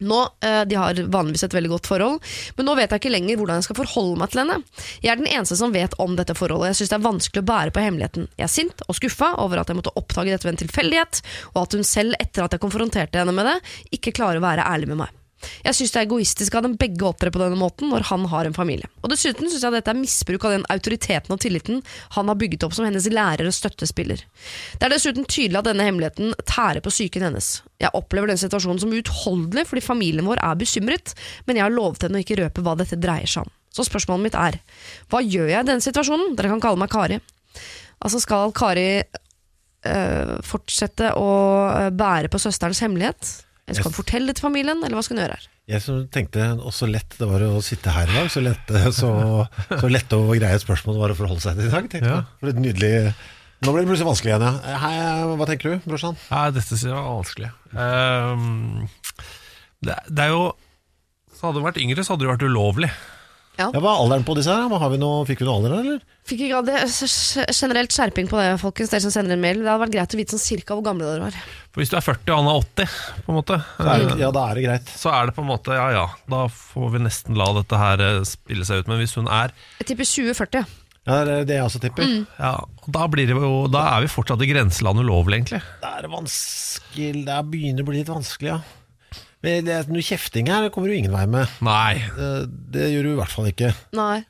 Nå, 0.00 0.20
eh, 0.44 0.64
De 0.68 0.78
har 0.78 0.94
vanligvis 0.94 1.44
et 1.46 1.54
veldig 1.54 1.72
godt 1.74 1.90
forhold, 1.90 2.20
men 2.56 2.68
nå 2.68 2.76
vet 2.78 2.90
jeg 2.92 3.02
ikke 3.02 3.14
lenger 3.14 3.40
hvordan 3.40 3.60
jeg 3.60 3.68
skal 3.68 3.80
forholde 3.80 4.18
meg 4.22 4.32
til 4.32 4.42
henne. 4.44 4.58
Jeg 5.04 5.12
er 5.12 5.20
den 5.20 5.30
eneste 5.30 5.58
som 5.58 5.74
vet 5.74 5.96
om 6.02 6.16
dette 6.18 6.36
forholdet, 6.38 6.72
jeg 6.72 6.80
syns 6.82 6.94
det 6.94 6.98
er 6.98 7.06
vanskelig 7.08 7.44
å 7.44 7.48
bære 7.52 7.74
på 7.74 7.84
hemmeligheten. 7.84 8.28
Jeg 8.38 8.46
er 8.48 8.54
sint 8.54 8.84
og 8.86 8.98
skuffa 8.98 9.34
over 9.42 9.62
at 9.62 9.70
jeg 9.70 9.80
måtte 9.80 9.94
oppdage 9.98 10.34
dette 10.34 10.48
ved 10.48 10.56
en 10.56 10.62
tilfeldighet, 10.64 11.22
og 11.54 11.62
at 11.64 11.78
hun 11.78 11.86
selv, 11.86 12.18
etter 12.22 12.46
at 12.46 12.54
jeg 12.54 12.64
konfronterte 12.64 13.22
henne 13.22 13.34
med 13.34 13.50
det, 13.50 13.58
ikke 13.98 14.14
klarer 14.16 14.42
å 14.42 14.46
være 14.48 14.66
ærlig 14.68 14.92
med 14.92 15.02
meg. 15.06 15.17
Jeg 15.62 15.76
syns 15.76 15.92
det 15.94 16.00
er 16.00 16.06
egoistisk 16.08 16.56
av 16.58 16.64
dem 16.66 16.74
begge 16.80 17.04
å 17.04 17.12
opptre 17.12 17.30
på 17.34 17.40
denne 17.40 17.58
måten 17.58 17.92
når 17.92 18.08
han 18.10 18.24
har 18.32 18.48
en 18.48 18.56
familie. 18.56 18.88
Og 19.02 19.12
Dessuten 19.12 19.46
syns 19.50 19.64
jeg 19.64 19.74
dette 19.74 19.92
er 19.92 19.98
misbruk 19.98 20.46
av 20.48 20.56
den 20.56 20.66
autoriteten 20.72 21.34
og 21.34 21.42
tilliten 21.42 21.82
han 22.16 22.30
har 22.30 22.38
bygget 22.40 22.66
opp 22.66 22.74
som 22.76 22.88
hennes 22.88 23.06
lærer 23.12 23.46
og 23.48 23.54
støttespiller. 23.54 24.24
Det 24.78 24.88
er 24.88 24.94
dessuten 24.94 25.28
tydelig 25.28 25.60
at 25.60 25.70
denne 25.70 25.86
hemmeligheten 25.86 26.34
tærer 26.48 26.82
på 26.84 26.92
psyken 26.92 27.28
hennes. 27.28 27.52
Jeg 27.78 27.94
opplever 27.94 28.32
den 28.32 28.40
situasjonen 28.40 28.82
som 28.82 28.94
uutholdelig 28.94 29.68
fordi 29.70 29.84
familien 29.84 30.26
vår 30.28 30.42
er 30.42 30.58
bekymret, 30.58 31.14
men 31.46 31.60
jeg 31.60 31.66
har 31.68 31.74
lovet 31.74 32.06
henne 32.06 32.18
å 32.18 32.26
ikke 32.26 32.40
røpe 32.42 32.64
hva 32.66 32.74
dette 32.78 32.98
dreier 32.98 33.30
seg 33.30 33.46
om. 33.46 33.54
Så 33.74 33.86
spørsmålet 33.86 34.28
mitt 34.28 34.38
er, 34.38 34.58
hva 35.12 35.22
gjør 35.22 35.52
jeg 35.52 35.62
i 35.62 35.68
denne 35.68 35.84
situasjonen? 35.84 36.34
Dere 36.38 36.50
kan 36.54 36.62
kalle 36.64 36.80
meg 36.80 36.90
Kari. 36.90 37.20
Altså 38.02 38.20
Skal 38.22 38.54
Kari 38.56 38.88
øh, 38.98 40.32
fortsette 40.46 41.12
å 41.18 41.28
øh, 41.68 41.90
bære 41.94 42.30
på 42.32 42.40
søsterens 42.42 42.82
hemmelighet? 42.82 43.30
Skal 43.76 43.90
han 43.90 43.96
fortelle 43.96 44.30
det 44.30 44.38
til 44.38 44.46
familien, 44.46 44.78
eller 44.80 44.96
hva 44.96 45.04
skal 45.04 45.18
han 45.18 45.24
gjøre 45.26 45.38
her? 45.38 45.48
Jeg 45.68 45.84
som 45.84 46.04
tenkte 46.14 46.44
også 46.56 46.88
lett 46.88 47.16
det 47.20 47.28
var 47.28 47.42
å 47.44 47.58
sitte 47.64 47.92
her 47.92 48.08
i 48.08 48.14
dag, 48.16 48.30
så 48.32 48.42
lette, 48.44 48.84
så, 48.96 49.10
så 49.68 49.90
lette 49.90 50.16
og 50.16 50.30
greie 50.38 50.56
et 50.56 50.64
spørsmål 50.64 50.96
det 50.96 51.02
var 51.02 51.12
å 51.12 51.18
forholde 51.18 51.44
seg 51.44 51.58
til 51.58 51.68
i 51.68 51.74
dag. 51.74 51.98
Ja. 52.00 52.22
For 52.40 52.52
et 52.52 52.62
nydelig 52.62 52.92
Nå 53.58 53.72
ble 53.74 53.82
det 53.82 53.88
plutselig 53.90 54.06
vanskelig 54.06 54.30
igjen, 54.30 54.44
ja. 54.46 54.74
Hei, 54.84 54.98
hva 55.34 55.46
tenker 55.50 55.72
du, 55.74 55.86
brorsan? 55.90 56.14
Nei, 56.30 56.44
dette 56.54 56.68
synes 56.68 56.84
jeg 56.86 56.94
var 56.94 57.08
vanskelig. 57.10 57.48
Um, 57.74 58.84
det, 59.82 59.96
det 60.06 60.28
er 60.28 60.30
jo 60.30 60.44
så 61.34 61.48
Hadde 61.48 61.60
du 61.60 61.66
vært 61.66 61.78
yngre, 61.82 62.02
så 62.02 62.14
hadde 62.14 62.24
det 62.26 62.32
vært 62.32 62.44
ulovlig. 62.46 62.88
Ja, 63.58 63.66
Hva 63.74 63.90
er 63.90 64.00
alderen 64.04 64.24
på 64.28 64.36
disse 64.38 64.54
her? 64.54 64.70
Har 64.78 64.90
vi 64.92 64.98
noe, 65.02 65.24
fikk 65.26 65.40
vi 65.42 65.46
noe 65.48 65.56
alder 65.58 65.72
her, 65.74 65.80
eller? 65.82 66.02
Fikk 66.28 66.42
ikke 66.46 66.60
det, 66.68 66.76
generelt 67.56 67.94
skjerping 67.94 68.28
på 68.30 68.38
det, 68.38 68.52
folkens, 68.62 68.90
dere 68.92 69.02
som 69.02 69.10
sender 69.14 69.34
en 69.34 69.42
mail. 69.42 69.62
Det 69.64 69.70
hadde 69.70 69.82
vært 69.82 69.94
greit 69.96 70.14
å 70.14 70.20
vite 70.20 70.36
sånn 70.36 70.42
cirka 70.44 70.76
hvor 70.78 70.84
gamle 70.86 71.08
dere 71.08 71.24
var. 71.24 71.38
For 71.74 71.82
Hvis 71.82 71.90
du 71.90 71.96
er 71.98 72.04
40 72.06 72.34
og 72.34 72.38
han 72.38 72.50
er 72.52 72.60
80, 72.62 72.96
på 73.26 73.32
en 73.32 73.38
måte, 73.40 73.58
Så 73.78 73.88
er 73.88 74.04
eh, 74.06 74.16
ja, 74.22 74.30
da 74.36 74.44
er 74.50 74.60
det 74.60 74.66
greit. 74.68 74.92
så 75.02 75.10
er 75.14 75.26
det 75.30 75.34
på 75.38 75.42
en 75.42 75.50
måte 75.50 75.74
ja 75.78 75.86
ja, 75.96 76.04
da 76.30 76.44
får 76.52 76.92
vi 76.94 77.02
nesten 77.06 77.38
la 77.40 77.48
dette 77.58 77.80
her 77.80 78.04
eh, 78.06 78.20
spille 78.28 78.68
seg 78.68 78.84
ut. 78.84 78.92
Men 78.92 79.02
hvis 79.02 79.16
hun 79.18 79.26
er 79.26 79.54
Jeg 79.80 79.90
tipper 79.92 80.10
2040. 80.12 80.68
Ja, 81.08 81.22
det 81.24 81.34
er 81.40 81.46
det 81.48 81.54
jeg 81.56 81.64
også 81.64 81.80
tipper. 81.80 82.10
ja, 82.38 82.54
da, 82.86 83.06
blir 83.08 83.26
det 83.30 83.36
jo, 83.40 83.52
da 83.72 83.86
er 83.96 84.04
vi 84.04 84.10
fortsatt 84.12 84.42
i 84.44 84.50
grenseland 84.50 85.00
ulovlig, 85.00 85.38
egentlig. 85.40 85.62
Det 85.80 85.92
er 85.98 86.10
vanskelig 86.12 87.24
Det 87.26 87.38
begynner 87.48 87.82
å 87.86 87.88
bli 87.88 88.02
litt 88.02 88.10
vanskelig, 88.12 88.52
ja. 88.52 88.60
Men 89.44 89.68
det, 89.68 89.76
noe 89.92 90.02
kjefting 90.02 90.48
her 90.50 90.66
kommer 90.74 90.90
du 90.90 90.96
ingen 90.96 91.14
vei 91.14 91.26
med. 91.30 91.46
Nei. 91.62 92.00
Det, 92.16 92.32
det 92.74 92.88
gjør 92.90 93.06
du 93.06 93.12
i 93.12 93.18
hvert 93.20 93.34
fall 93.36 93.50
ikke. 93.52 93.70
Nei. 93.94 94.24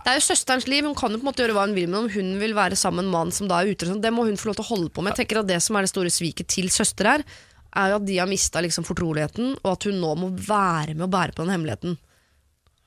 Det 0.00 0.08
er 0.08 0.16
jo 0.16 0.24
søsterens 0.24 0.64
liv, 0.70 0.86
hun 0.86 0.96
kan 0.96 1.12
jo 1.12 1.18
på 1.20 1.26
en 1.26 1.28
måte 1.28 1.42
gjøre 1.42 1.54
hva 1.56 1.66
hun 1.66 1.74
vil, 1.76 1.88
men 1.90 2.04
om 2.06 2.10
hun 2.12 2.30
vil 2.40 2.54
være 2.56 2.78
sammen 2.78 3.04
med 3.04 3.10
en 3.10 3.16
mann 3.18 3.32
som 3.36 3.50
da 3.50 3.58
er 3.60 3.72
utro, 3.74 3.90
sånn, 3.90 4.00
det 4.00 4.12
må 4.16 4.24
hun 4.24 4.38
få 4.40 4.48
lov 4.48 4.56
til 4.60 4.64
å 4.64 4.70
holde 4.70 4.92
på 4.94 5.02
med. 5.04 5.12
Jeg 5.12 5.26
tenker 5.26 5.42
at 5.42 5.50
Det 5.50 5.58
som 5.60 5.76
er 5.76 5.84
det 5.84 5.92
store 5.92 6.12
sviket 6.14 6.48
til 6.54 6.70
søster 6.72 7.10
her, 7.10 7.24
er 7.76 7.92
jo 7.92 7.98
at 8.00 8.06
de 8.06 8.16
har 8.18 8.30
mista 8.30 8.62
liksom 8.64 8.86
fortroligheten, 8.88 9.52
og 9.60 9.72
at 9.74 9.86
hun 9.86 9.98
nå 10.02 10.14
må 10.18 10.30
være 10.34 10.94
med 10.96 11.04
å 11.06 11.10
bære 11.12 11.36
på 11.36 11.44
den 11.44 11.52
hemmeligheten. 11.54 11.98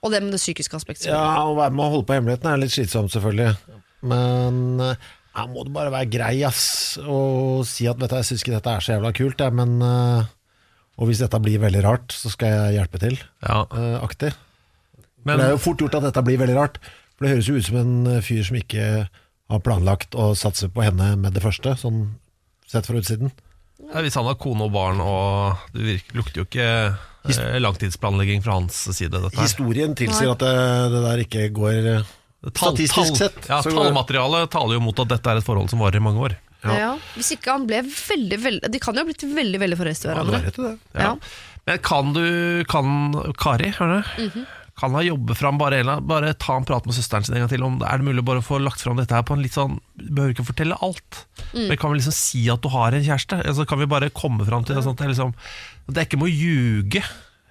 Og 0.04 0.12
det 0.12 0.24
med 0.24 0.34
det 0.36 0.42
psykiske 0.42 0.76
aspektet. 0.80 1.08
Ja, 1.12 1.44
Å 1.46 1.54
være 1.56 1.72
med 1.76 1.86
å 1.86 1.92
holde 1.94 2.08
på 2.10 2.18
hemmeligheten 2.18 2.50
er 2.50 2.60
litt 2.60 2.74
slitsomt, 2.74 3.14
selvfølgelig. 3.14 3.78
Men 4.10 4.82
eh, 4.84 5.06
her 5.38 5.52
må 5.54 5.64
du 5.64 5.72
bare 5.76 5.94
være 5.94 6.10
grei, 6.12 6.34
ass, 6.48 6.98
og 7.04 7.62
si 7.70 7.88
at 7.88 8.02
vet 8.02 8.12
du, 8.12 8.18
jeg 8.20 8.32
syns 8.32 8.44
ikke 8.44 8.58
dette 8.58 8.74
er 8.74 8.84
så 8.84 8.98
jævla 8.98 9.14
kult, 9.16 9.46
jeg, 9.46 9.56
men 9.62 9.78
eh, 9.86 10.33
Og 11.02 11.10
hvis 11.10 11.22
dette 11.24 11.40
blir 11.42 11.58
veldig 11.64 11.82
rart, 11.84 12.14
så 12.14 12.30
skal 12.30 12.52
jeg 12.54 12.76
hjelpe 12.78 13.00
til. 13.02 13.16
Ja, 13.48 13.64
eh, 13.74 13.96
aktig. 14.06 14.34
Men 15.26 15.40
det 15.40 15.46
er 15.48 15.56
jo 15.56 15.62
fort 15.64 15.80
gjort 15.82 15.96
at 15.98 16.04
dette 16.10 16.22
blir 16.28 16.38
veldig 16.42 16.58
rart. 16.58 16.78
For 17.16 17.26
det 17.26 17.32
høres 17.36 17.48
jo 17.50 17.56
ut 17.58 17.66
som 17.66 17.80
en 17.80 17.94
eh, 18.18 18.22
fyr 18.26 18.44
som 18.46 18.58
ikke 18.60 18.86
har 19.54 19.62
planlagt 19.66 20.14
å 20.18 20.32
satse 20.38 20.70
på 20.74 20.84
henne 20.86 21.14
med 21.20 21.34
det 21.36 21.42
første, 21.44 21.74
sånn 21.82 22.04
sett 22.70 22.86
fra 22.90 22.98
utsiden. 23.02 23.32
ja, 23.94 24.02
hvis 24.02 24.16
han 24.16 24.26
har 24.26 24.38
kone 24.40 24.64
og 24.66 24.72
barn, 24.74 25.02
og 25.04 25.58
det 25.76 25.84
virker, 25.86 26.16
lukter 26.18 26.42
jo 26.42 26.46
ikke 26.48 26.68
eh, 26.70 27.60
langtidsplanlegging 27.62 28.42
fra 28.46 28.56
hans 28.60 28.78
side, 28.96 29.12
dette 29.14 29.34
her. 29.36 29.44
Historien 29.46 29.94
tilsier 29.98 30.32
at 30.34 30.42
det, 30.46 30.54
det 30.94 31.02
der 31.10 31.24
ikke 31.26 31.50
går 31.58 31.90
eh, 31.98 32.14
Tall- 32.44 32.74
Statistisk 32.76 32.96
tall- 32.96 33.20
sett. 33.20 33.38
Ja, 33.50 33.62
Tallmaterialet 33.64 34.50
taler 34.52 34.76
jo 34.76 34.84
mot 34.84 34.98
at 35.00 35.12
dette 35.14 35.32
er 35.32 35.40
et 35.40 35.46
forhold 35.48 35.70
som 35.72 35.80
varer 35.84 36.02
i 36.02 36.04
mange 36.04 36.20
år. 36.26 36.34
Ja. 36.64 36.94
Hvis 37.18 37.34
ikke 37.36 37.52
han 37.58 37.68
ble 37.68 37.82
veldig, 37.84 38.38
veldig 38.40 38.70
De 38.72 38.80
kan 38.80 38.96
jo 38.96 39.04
ha 39.04 39.08
blitt 39.10 39.26
veldig 39.28 39.60
veldig 39.60 39.78
forelsket 39.80 40.08
i 40.08 40.12
hverandre. 40.14 40.40
Ja, 40.40 40.52
det 40.56 40.64
det. 40.64 41.04
Ja. 41.04 41.14
Men 41.68 41.80
kan 41.84 42.12
du 42.16 42.26
kan, 42.72 42.92
Kari, 43.40 43.72
hør 43.78 43.98
du? 43.98 44.12
Mhm. 44.28 44.46
Kan 44.74 44.96
han 44.98 45.06
jobbe 45.06 45.36
fram 45.38 45.60
bare, 45.62 45.84
en 45.84 46.08
bare 46.10 46.32
ta 46.34 46.56
en 46.58 46.66
prat 46.66 46.88
med 46.90 46.96
søsteren 46.98 47.24
sin 47.24 47.36
en 47.38 47.44
gang 47.44 47.52
til? 47.52 47.62
Om, 47.62 47.76
er 47.86 48.02
det 48.02 48.08
mulig 48.08 48.24
å 48.24 48.26
bare 48.26 48.42
få 48.42 48.58
lagt 48.58 48.82
fram 48.82 48.98
dette 48.98 49.14
her 49.14 49.22
på 49.22 49.36
en 49.36 49.44
litt 49.44 49.54
sånn 49.54 49.76
Du 50.00 50.08
behøver 50.10 50.34
ikke 50.34 50.48
fortelle 50.48 50.80
alt. 50.82 51.20
Mm. 51.54 51.68
Men 51.70 51.78
kan 51.78 51.94
vi 51.94 52.00
liksom 52.00 52.16
si 52.18 52.42
at 52.50 52.64
du 52.64 52.72
har 52.74 52.96
en 52.98 53.06
kjæreste? 53.06 53.38
Altså, 53.46 53.68
kan 53.70 53.80
vi 53.84 53.86
bare 53.92 54.10
komme 54.10 54.48
fram 54.48 54.66
til 54.66 54.76
det 54.76 54.82
sånn 54.84 54.98
at 54.98 55.04
det, 55.04 55.06
er 55.06 55.14
liksom, 55.14 55.36
at 55.88 55.94
det 55.94 56.08
ikke 56.08 56.22
må 56.24 56.32
ljuge? 56.32 57.04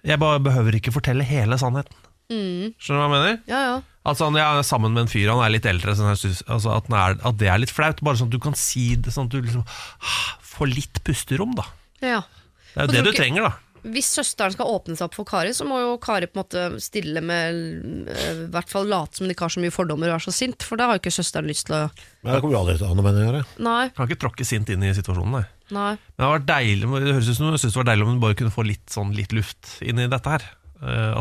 Jeg 0.02 0.18
bare 0.18 0.42
behøver 0.42 0.80
ikke 0.80 0.94
fortelle 0.96 1.22
hele 1.22 1.60
sannheten. 1.62 1.94
Mm. 2.32 2.74
Skjønner 2.74 2.98
du 2.98 3.02
hva 3.04 3.06
jeg 3.06 3.14
mener? 3.14 3.40
Ja, 3.46 3.62
ja. 3.68 3.80
Altså 4.02 4.26
han 4.26 4.34
ja, 4.38 4.48
er 4.58 4.66
sammen 4.66 4.94
med 4.96 5.04
en 5.04 5.10
fyr, 5.12 5.28
han 5.30 5.42
er 5.44 5.52
litt 5.54 5.66
eldre 5.70 5.94
sånn, 5.94 6.10
synes, 6.18 6.40
altså, 6.50 6.72
at, 6.74 6.88
den 6.90 6.96
er, 6.98 7.18
at 7.22 7.36
det 7.38 7.50
er 7.52 7.60
litt 7.62 7.70
flaut 7.74 8.00
Bare 8.02 8.18
sånn 8.18 8.32
at 8.32 8.34
du 8.34 8.40
kan 8.42 8.56
si 8.58 8.96
det 8.98 9.12
Sånn 9.14 9.28
at 9.28 9.34
du 9.36 9.42
liksom 9.44 9.62
ah, 9.62 10.30
får 10.54 10.72
litt 10.72 11.02
pusterom 11.06 11.54
da 11.58 11.68
ja. 12.02 12.24
Det 12.74 12.80
er 12.80 12.88
jo 12.88 12.94
det 12.96 13.04
du 13.04 13.10
ikke- 13.12 13.20
trenger 13.20 13.46
da 13.46 13.52
Hvis 13.94 14.08
søsteren 14.14 14.54
skal 14.56 14.72
åpne 14.74 14.96
seg 14.98 15.06
opp 15.06 15.14
for 15.14 15.28
Kari, 15.28 15.52
så 15.54 15.66
må 15.68 15.78
jo 15.78 15.92
Kari 16.02 16.26
på 16.26 16.38
en 16.38 16.42
måte 16.42 16.82
stille 16.82 17.22
med 17.22 17.60
eh, 18.10 18.42
I 18.48 18.50
hvert 18.54 18.70
fall 18.74 18.90
late 18.90 19.20
som 19.20 19.28
de 19.28 19.36
ikke 19.36 19.46
har 19.46 19.54
så 19.54 19.62
mye 19.62 19.74
fordommer 19.74 20.10
og 20.10 20.18
er 20.18 20.24
så 20.26 20.34
sint, 20.34 20.66
for 20.66 20.80
da 20.80 20.88
har 20.90 20.98
jo 20.98 21.02
ikke 21.04 21.14
søsteren 21.14 21.50
lyst 21.50 21.68
til 21.70 21.78
å 21.78 21.82
Men 22.22 22.34
det 22.34 22.40
kommer 22.42 22.56
jo 22.56 22.60
aldri 22.64 22.76
til 22.80 22.86
å 22.88 22.90
ha 22.90 22.98
noe 22.98 23.06
med 23.06 23.18
det 23.18 23.22
å 23.22 23.28
gjøre. 23.28 23.44
Nei. 23.66 23.84
Kan 23.94 24.10
ikke 24.10 24.22
tråkke 24.26 24.46
sint 24.46 24.70
inn 24.74 24.82
i 24.86 24.90
situasjonen 24.98 25.34
nei. 25.38 25.44
nei. 25.74 25.92
Men 26.16 26.26
det 26.26 26.32
var 26.32 26.44
deilig 26.52 26.90
Det 27.06 27.14
høres 27.20 27.30
ut 27.30 27.38
som 27.38 27.50
du 27.50 27.58
synes 27.58 27.70
det 27.74 27.80
var 27.84 27.90
deilig 27.92 28.06
om 28.06 28.12
hun 28.16 28.22
bare 28.26 28.38
kunne 28.42 28.54
få 28.54 28.66
litt, 28.66 28.86
sånn, 28.90 29.14
litt 29.18 29.34
luft 29.34 29.76
inn 29.82 30.02
i 30.02 30.10
dette 30.10 30.34
her 30.34 30.50
Eh, 30.82 31.12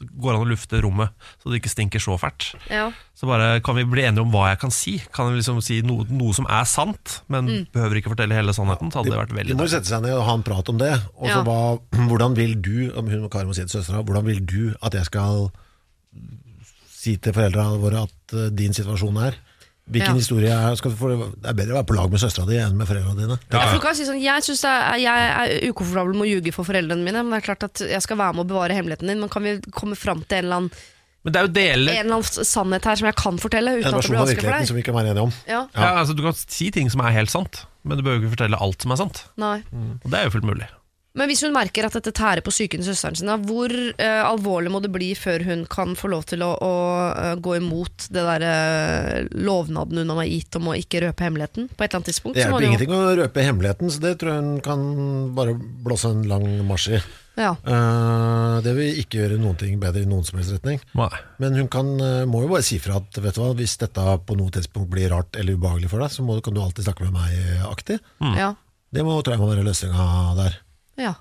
At 0.00 0.12
går 0.22 0.34
an 0.36 0.44
å 0.44 0.48
lufte 0.48 0.80
rommet 0.84 1.10
Så 1.42 1.50
det 1.50 1.58
ikke 1.62 1.72
stinker 1.72 1.98
så 2.02 2.16
fælt 2.18 2.52
Ja. 2.70 2.88
Så 3.18 3.26
bare 3.26 3.60
kan 3.64 3.74
vi 3.76 3.84
bli 3.84 4.02
enige 4.06 4.22
om 4.22 4.30
hva 4.30 4.48
jeg 4.52 4.60
kan 4.62 4.70
si 4.74 4.98
Kan 5.12 5.30
jeg 5.32 5.40
liksom 5.42 5.60
si 5.64 5.80
noe, 5.82 6.06
noe 6.10 6.32
som 6.36 6.46
er 6.48 6.64
sant 6.70 7.20
Men 7.28 7.46
Mm. 7.48 7.66
behøver 7.72 7.98
ikke 8.00 8.12
fortelle 8.14 8.34
hele 8.38 8.52
sannheten 8.54 8.92
Så 8.92 9.00
hadde 9.02 9.10
det 9.10 9.18
vært 9.18 9.34
De 9.34 9.38
veldig 9.40 9.56
må 9.58 9.66
jo 9.66 9.74
sette 9.74 9.90
seg 9.90 10.02
ned 10.02 10.14
og 10.18 10.24
ha 10.28 10.34
en 10.38 10.42
prat 10.46 10.68
om 10.68 10.78
det. 10.78 10.92
Og 11.18 11.28
så 11.28 11.38
Ja. 11.38 11.42
hva, 11.44 11.58
hvordan 12.08 12.34
vil 12.36 12.54
du, 12.60 12.90
om 12.96 13.08
hun 13.08 13.24
og 13.24 13.30
Kari 13.32 13.46
må 13.46 13.54
si 13.54 13.64
til 13.64 13.80
søstera, 13.80 14.04
hvordan 14.04 14.24
vil 14.24 14.40
du 14.44 14.74
at 14.82 14.92
jeg 14.94 15.04
skal 15.10 15.50
si 16.98 17.16
til 17.22 17.32
foreldrene 17.36 17.78
våre 17.82 18.02
at 18.08 18.34
eh, 18.36 18.48
din 18.54 18.74
situasjon 18.76 19.18
er? 19.22 19.36
Hvilken 19.88 20.12
Ja. 20.12 20.20
historie 20.20 20.50
er 20.52 20.74
skal, 20.76 20.90
du 20.92 20.96
få- 20.96 21.32
Det 21.40 21.48
er 21.48 21.54
bedre 21.56 21.72
å 21.72 21.78
være 21.80 21.86
på 21.88 21.96
lag 21.96 22.10
med 22.10 22.20
søstera 22.20 22.46
di 22.46 22.56
enn 22.60 22.76
med 22.76 22.86
foreldrene 22.86 23.16
dine. 23.16 23.38
Ja, 23.50 23.72
for 23.72 23.94
si 23.94 24.04
sånn, 24.04 24.20
jeg, 24.20 24.42
synes 24.44 24.64
er, 24.64 24.98
jeg 25.00 25.16
er 25.32 25.72
ukomfortabel 25.72 26.12
med 26.14 26.26
å 26.28 26.30
ljuge 26.34 26.52
for 26.52 26.64
foreldrene 26.64 27.02
mine, 27.02 27.22
men 27.24 27.30
det 27.32 27.40
er 27.42 27.54
klart 27.54 27.64
at 27.64 27.80
jeg 27.88 28.02
skal 28.02 28.16
være 28.20 28.34
med 28.36 28.44
å 28.44 28.48
bevare 28.52 28.76
hemmeligheten 28.76 29.08
din. 29.08 29.20
Men 29.20 29.28
kan 29.32 29.42
vi 29.42 29.58
komme 29.72 29.96
fram 29.96 30.20
til 30.28 30.38
en 30.38 30.44
eller 30.44 30.56
annen, 30.56 30.70
Men 31.24 31.32
det 31.32 31.40
er 31.40 31.46
jo 31.46 31.52
dele... 31.52 31.90
en 31.90 32.06
eller 32.06 32.14
annen 32.20 32.44
sannhet 32.46 32.84
her 32.84 32.96
som 32.96 33.06
jeg 33.06 33.16
kan 33.16 33.38
fortelle, 33.38 33.72
uten 33.80 33.88
En 33.88 33.98
versjon 33.98 34.16
av 34.16 34.28
virkeligheten 34.28 34.66
som 34.68 34.76
vi 34.76 34.82
kan 34.82 34.94
være 34.94 35.10
enige 35.10 35.22
om. 35.24 35.32
Ja, 35.48 35.66
Ja, 35.74 35.88
altså 36.04 36.14
Du 36.14 36.22
kan 36.22 36.32
si 36.34 36.70
ting 36.70 36.88
som 36.90 37.00
er 37.00 37.10
helt 37.10 37.30
sant, 37.30 37.64
men 37.82 37.96
du 37.98 38.04
behøver 38.04 38.22
ikke 38.28 38.36
fortelle 38.36 38.60
alt 38.60 38.82
som 38.82 38.92
er 38.92 38.96
sant. 38.96 39.24
nei. 39.36 39.62
Og 40.04 40.10
det 40.10 40.14
er 40.20 40.24
jo 40.28 40.30
fullt 40.36 40.44
mulig. 40.44 40.68
Men 41.18 41.26
hvis 41.30 41.42
hun 41.42 41.54
merker 41.54 41.88
at 41.88 41.96
dette 41.98 42.12
tærer 42.14 42.44
på 42.46 42.52
psyken 42.54 42.82
til 42.82 42.92
søsteren 42.92 43.18
sin, 43.18 43.30
da, 43.30 43.34
hvor 43.42 43.72
uh, 43.74 44.22
alvorlig 44.28 44.70
må 44.70 44.80
det 44.84 44.90
bli 44.94 45.10
før 45.18 45.42
hun 45.48 45.64
kan 45.70 45.96
få 45.98 46.12
lov 46.12 46.28
til 46.30 46.44
å, 46.46 46.52
å 46.62 46.74
uh, 47.10 47.32
gå 47.42 47.56
imot 47.58 48.06
det 48.14 48.22
der 48.28 48.44
uh, 48.46 49.30
lovnaden 49.34 50.04
hun 50.04 50.14
har 50.14 50.28
gitt 50.30 50.58
om 50.60 50.70
å 50.70 50.76
ikke 50.78 51.02
røpe 51.08 51.26
hemmeligheten? 51.26 51.70
På 51.72 51.82
et 51.82 51.88
eller 51.88 52.00
annet 52.00 52.10
tidspunkt? 52.12 52.38
Det 52.38 52.46
så 52.46 52.52
må 52.52 52.60
hjelper 52.60 52.62
hun 52.62 52.68
jo- 52.68 52.74
ingenting 52.76 52.94
å 52.94 53.16
røpe 53.22 53.46
hemmeligheten, 53.48 53.90
så 53.94 54.04
det 54.04 54.12
tror 54.20 54.32
jeg 54.34 54.44
hun 54.44 54.60
kan 54.68 54.84
bare 55.38 55.56
blåse 55.58 56.12
en 56.14 56.22
lang 56.30 56.46
marsj 56.68 57.00
i. 57.00 57.02
Ja. 57.38 57.50
Uh, 57.62 58.58
det 58.62 58.72
vil 58.78 59.02
ikke 59.02 59.20
gjøre 59.20 59.40
noen 59.42 59.58
ting 59.58 59.74
bedre 59.82 60.02
i 60.02 60.08
noen 60.10 60.26
som 60.26 60.38
helst 60.38 60.54
retning. 60.54 60.78
Nei. 60.98 61.10
Men 61.42 61.58
hun 61.58 61.68
kan, 61.70 61.90
må 62.30 62.44
jo 62.44 62.52
bare 62.54 62.66
si 62.66 62.78
fra 62.82 63.00
at 63.02 63.18
vet 63.22 63.34
du 63.34 63.42
hva, 63.42 63.50
hvis 63.58 63.76
dette 63.82 64.06
på 64.26 64.38
noe 64.38 64.54
tidspunkt 64.54 64.90
blir 64.94 65.10
rart 65.14 65.38
eller 65.38 65.58
ubehagelig 65.58 65.90
for 65.90 66.02
deg, 66.02 66.14
så 66.14 66.26
må, 66.26 66.38
kan 66.42 66.54
du 66.54 66.62
alltid 66.62 66.86
snakke 66.86 67.06
med 67.06 67.18
meg-aktig. 67.18 67.98
Mm. 68.22 68.34
ja. 68.38 68.54
Det 68.94 69.02
må, 69.04 69.18
tror 69.20 69.34
jeg 69.36 69.42
må 69.42 69.50
være 69.50 69.66
løsninga 69.66 70.08
der. 70.38 70.54
Ja. 70.98 71.14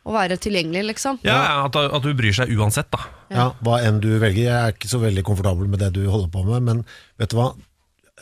Å 0.00 0.14
være 0.14 0.38
tilgjengelig, 0.40 0.82
liksom. 0.94 1.18
Ja, 1.28 1.64
at, 1.66 1.76
at 1.76 2.02
du 2.06 2.14
bryr 2.16 2.32
seg 2.32 2.48
uansett, 2.56 2.88
da. 2.90 3.02
Ja. 3.28 3.42
Hva 3.60 3.82
enn 3.84 3.98
du 4.00 4.08
velger. 4.18 4.46
Jeg 4.46 4.54
er 4.56 4.72
ikke 4.72 4.88
så 4.88 4.98
veldig 5.02 5.22
komfortabel 5.28 5.68
med 5.68 5.82
det 5.82 5.90
du 5.98 6.06
holder 6.08 6.30
på 6.32 6.40
med, 6.46 6.62
men 6.64 6.80
vet 7.20 7.34
du 7.34 7.36
hva? 7.36 7.50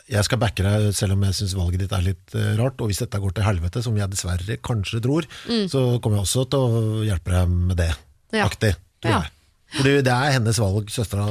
Jeg 0.08 0.24
skal 0.26 0.40
backe 0.42 0.64
deg 0.64 0.88
selv 0.96 1.14
om 1.14 1.22
jeg 1.28 1.36
syns 1.36 1.54
valget 1.54 1.84
ditt 1.84 1.92
er 1.94 2.02
litt 2.06 2.34
eh, 2.34 2.54
rart. 2.58 2.80
Og 2.82 2.90
hvis 2.90 2.98
dette 3.04 3.20
går 3.22 3.34
til 3.36 3.46
helvete, 3.46 3.82
som 3.84 3.96
jeg 3.98 4.10
dessverre 4.10 4.56
kanskje 4.64 5.00
tror, 5.04 5.26
så 5.70 5.82
kommer 6.02 6.18
jeg 6.18 6.26
også 6.26 6.44
til 6.50 6.64
å 6.66 6.82
hjelpe 7.06 7.34
deg 7.36 7.52
med 7.54 7.76
det. 7.78 7.90
Ja. 8.34 8.46
Aktig, 8.48 8.72
tror 9.04 9.14
Ja. 9.14 9.20
jeg. 9.22 9.34
Fordi 9.78 9.92
det 10.08 10.14
er 10.16 10.34
hennes 10.34 10.58
valg, 10.64 10.88
søstera. 10.90 11.28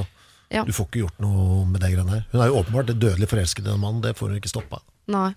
Ja. 0.53 0.61
Du 0.63 0.71
får 0.71 0.87
ikke 0.87 1.01
gjort 1.03 1.19
noe 1.25 1.65
med 1.67 1.81
det 1.83 1.89
greiene 1.91 2.13
her. 2.19 2.23
Hun 2.31 2.39
er 2.45 2.51
jo 2.53 2.59
åpenbart 2.61 2.93
dødelig 2.95 3.27
forelsket 3.33 3.67
i 3.67 3.73
en 3.73 3.81
mannen, 3.83 3.99
det 4.05 4.13
får 4.15 4.29
hun 4.31 4.37
ikke 4.39 4.53
stoppa. 4.53 4.79
Nei. 5.11 5.31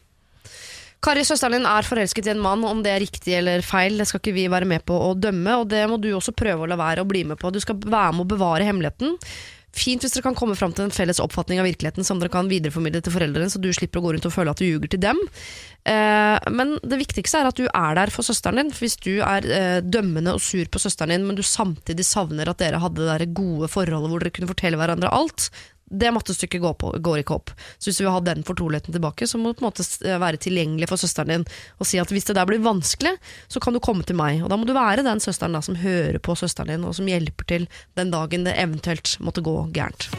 Kari, 1.00 1.22
søsteren 1.24 1.56
din 1.56 1.68
er 1.68 1.86
forelsket 1.88 2.26
i 2.28 2.32
en 2.34 2.42
mann. 2.44 2.64
Om 2.68 2.82
det 2.84 2.92
er 2.92 3.00
riktig 3.00 3.36
eller 3.38 3.64
feil, 3.64 3.96
det 3.96 4.08
skal 4.10 4.20
ikke 4.20 4.36
vi 4.36 4.50
være 4.52 4.68
med 4.68 4.84
på 4.88 4.98
å 5.00 5.14
dømme. 5.16 5.62
Og 5.62 5.70
det 5.72 5.86
må 5.88 5.96
du 6.00 6.10
også 6.12 6.36
prøve 6.36 6.66
å 6.66 6.68
la 6.68 6.76
være 6.80 7.06
å 7.06 7.08
bli 7.08 7.24
med 7.30 7.40
på. 7.40 7.52
Du 7.54 7.60
skal 7.62 7.80
være 7.80 8.18
med 8.18 8.26
å 8.26 8.32
bevare 8.34 8.68
hemmeligheten. 8.68 9.16
Fint 9.70 10.02
hvis 10.02 10.16
dere 10.16 10.24
kan 10.26 10.34
komme 10.34 10.56
fram 10.58 10.72
til 10.74 10.88
en 10.88 10.92
felles 10.92 11.20
oppfatning 11.22 11.60
av 11.62 11.68
virkeligheten 11.68 12.04
som 12.06 12.18
dere 12.18 12.32
kan 12.32 12.48
videreformidle 12.50 13.04
til 13.06 13.14
foreldrene, 13.14 13.52
så 13.52 13.60
du 13.62 13.68
slipper 13.72 14.00
å 14.00 14.02
gå 14.02 14.14
rundt 14.16 14.26
og 14.26 14.34
føle 14.34 14.50
at 14.50 14.58
du 14.58 14.66
ljuger 14.66 14.90
til 14.90 15.02
dem. 15.04 15.20
Eh, 15.86 16.48
men 16.50 16.74
det 16.82 16.98
viktigste 17.04 17.38
er 17.38 17.48
at 17.48 17.60
du 17.60 17.68
er 17.68 17.96
der 17.96 18.10
for 18.12 18.26
søsteren 18.26 18.58
din. 18.58 18.72
For 18.74 18.84
hvis 18.84 18.98
du 19.00 19.12
er 19.22 19.46
eh, 19.46 19.78
dømmende 19.86 20.34
og 20.36 20.42
sur 20.44 20.66
på 20.66 20.82
søsteren 20.82 21.14
din, 21.14 21.28
men 21.28 21.38
du 21.38 21.44
samtidig 21.46 22.04
savner 22.08 22.50
at 22.50 22.60
dere 22.60 22.82
hadde 22.82 22.98
det 22.98 23.12
der 23.12 23.36
gode 23.38 23.70
forholdet 23.70 24.10
hvor 24.10 24.24
dere 24.24 24.34
kunne 24.34 24.50
fortelle 24.50 24.80
hverandre 24.80 25.14
alt, 25.14 25.52
det 25.90 26.12
mattestykket 26.14 26.62
går, 26.62 26.74
på, 26.80 26.92
går 27.02 27.22
ikke 27.22 27.36
opp. 27.36 27.52
Så 27.78 27.90
hvis 27.90 28.00
du 28.00 28.04
vil 28.04 28.14
ha 28.14 28.22
den 28.24 28.44
fortroligheten 28.46 28.94
tilbake, 28.94 29.26
så 29.26 29.38
må 29.38 29.50
du 29.50 29.58
på 29.58 29.64
en 29.64 29.70
måte 29.70 29.86
være 30.22 30.40
tilgjengelig 30.40 30.88
for 30.90 31.00
søsteren 31.00 31.34
din 31.34 31.46
og 31.80 31.88
si 31.88 31.98
at 32.02 32.12
hvis 32.14 32.28
det 32.28 32.36
der 32.38 32.48
blir 32.48 32.62
vanskelig, 32.62 33.16
så 33.50 33.62
kan 33.62 33.74
du 33.74 33.82
komme 33.82 34.06
til 34.06 34.18
meg. 34.18 34.44
Og 34.44 34.52
da 34.52 34.58
må 34.60 34.68
du 34.68 34.74
være 34.76 35.06
den 35.06 35.22
søsteren 35.22 35.56
da 35.56 35.62
som 35.64 35.78
hører 35.80 36.20
på 36.22 36.36
søsteren 36.38 36.70
din, 36.70 36.86
og 36.86 36.94
som 36.98 37.08
hjelper 37.10 37.48
til 37.50 37.66
den 37.98 38.14
dagen 38.14 38.46
det 38.46 38.54
eventuelt 38.60 39.16
måtte 39.24 39.44
gå 39.44 39.56
gærent. 39.74 40.10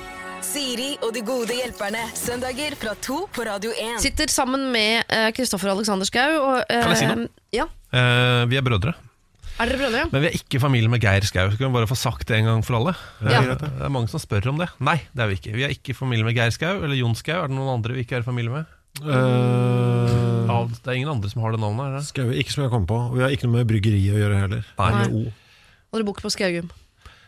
Siri 0.42 0.96
og 1.06 1.14
de 1.14 1.22
gode 1.24 1.56
hjelperne. 1.56 2.02
Søndager 2.18 2.76
fra 2.80 2.96
to 3.00 3.22
på 3.32 3.46
Radio 3.46 3.72
1. 3.72 4.02
Sitter 4.04 4.32
sammen 4.34 4.72
med 4.74 5.06
Kristoffer 5.38 5.70
uh, 5.70 5.78
Alexander 5.78 6.10
Schou. 6.10 6.40
Og, 6.42 6.64
eh, 6.66 6.82
Kan 6.82 6.96
jeg 6.96 7.02
si 7.04 7.10
noe? 7.12 7.30
Ja. 7.56 7.68
Uh, 7.94 8.50
vi 8.50 8.58
er 8.60 8.66
brødre, 8.66 8.96
Er 9.62 9.70
dere 9.70 9.78
brødre? 9.78 10.04
men 10.12 10.24
vi 10.24 10.28
er 10.32 10.36
ikke 10.40 10.60
familie 10.64 10.90
med 10.90 11.04
Geir 11.04 11.22
Skau. 11.28 11.52
Skal 11.54 11.68
vi 11.68 11.74
bare 11.76 11.88
få 11.90 11.98
sagt 12.00 12.28
det 12.32 12.40
en 12.40 12.48
gang 12.50 12.64
for 12.66 12.80
alle? 12.80 12.96
Ja. 13.22 13.42
Eh, 13.44 13.56
Det 13.62 13.86
er 13.86 13.94
mange 13.94 14.10
som 14.10 14.20
spør 14.24 14.48
om 14.50 14.58
det. 14.62 14.70
Nei, 14.82 14.98
det 15.14 15.22
er 15.22 15.28
vi 15.30 15.38
ikke. 15.38 15.54
Vi 15.56 15.64
er 15.68 15.74
ikke 15.76 15.94
familie 15.98 16.26
med 16.26 16.34
Geir 16.36 16.50
Skau 16.56 16.80
eller 16.82 16.98
Jon 16.98 17.14
Skau. 17.20 17.44
Er 17.44 17.48
det 17.52 17.56
noen 17.60 17.76
andre 17.78 17.94
vi 17.94 18.04
ikke 18.08 18.18
er 18.20 18.26
familie 18.26 18.50
med? 18.52 18.66
Ja, 19.02 20.58
det 20.68 20.88
er 20.90 20.98
ingen 20.98 21.12
andre 21.14 21.30
som 21.32 21.42
har 21.46 21.54
det 21.56 21.62
navnet? 21.62 21.86
Er 21.88 21.98
det? 22.00 22.06
Skal 22.10 22.30
vi, 22.32 22.40
ikke 22.42 22.52
som 22.56 22.64
jeg 22.66 22.72
kom 22.74 22.88
på. 22.90 22.98
Og 23.12 23.18
vi 23.20 23.24
har 23.26 23.34
ikke 23.36 23.48
noe 23.48 23.60
med 23.62 23.70
bryggeri 23.70 24.02
å 24.12 24.18
gjøre 24.20 24.40
heller. 24.46 24.64
Nei. 24.80 24.90
Nei. 24.98 25.28
Og 25.92 25.98
dere 26.00 26.08
bor 26.08 26.16
ikke 26.18 26.26
på 26.28 26.34
Skaugum? 26.36 26.72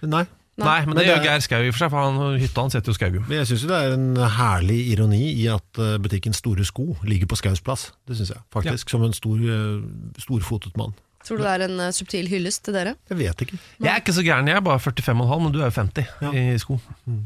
Nei. 0.03 0.25
Nei, 0.53 0.85
men 0.85 0.93
det 0.93 0.93
Men 0.93 0.97
det 0.99 1.05
gjør 1.07 1.17
er- 1.17 1.23
Geir 1.25 1.41
Skau 1.41 1.61
i 1.63 1.69
og 1.69 1.73
for 1.73 1.81
seg, 1.81 1.89
for 1.89 2.03
han, 2.05 2.39
hytta 2.39 2.61
hans 2.61 2.75
heter 2.77 2.91
jo 2.91 2.97
Skaugum. 2.97 3.23
Men 3.27 3.39
jeg 3.41 3.47
syns 3.49 3.63
det 3.71 3.77
er 3.79 3.93
en 3.95 4.09
herlig 4.35 4.81
ironi 4.93 5.21
i 5.41 5.47
at 5.49 5.79
eh, 5.81 5.95
butikken 5.97 6.33
Store 6.37 6.63
Sko 6.67 6.95
ligger 7.09 7.25
på 7.31 7.39
Skaus 7.39 7.61
plass. 7.65 7.87
Det 8.05 8.17
syns 8.19 8.29
jeg 8.35 8.41
faktisk. 8.53 8.89
Som 8.93 9.03
en 9.07 9.13
stor, 9.17 9.37
eh, 9.41 9.81
storfotet 10.21 10.77
mann. 10.77 10.93
Tror 11.23 11.39
du 11.39 11.43
det 11.45 11.51
er 11.53 11.63
en 11.69 11.77
uh, 11.79 11.89
subtil 11.95 12.27
hyllest 12.27 12.65
til 12.67 12.75
dere? 12.75 12.95
Jeg 13.11 13.17
vet 13.21 13.43
ikke. 13.45 13.57
Jeg 13.79 13.91
er 13.93 14.01
ikke 14.03 14.15
så 14.17 14.23
gæren, 14.25 14.49
jeg 14.51 14.59
er 14.59 14.65
bare 14.65 14.81
45,5, 14.83 15.33
men 15.45 15.53
du 15.55 15.61
er 15.61 15.69
jo 15.69 15.75
50 15.77 16.09
Ja. 16.25 16.31
i 16.35 16.57
sko. 16.59 16.77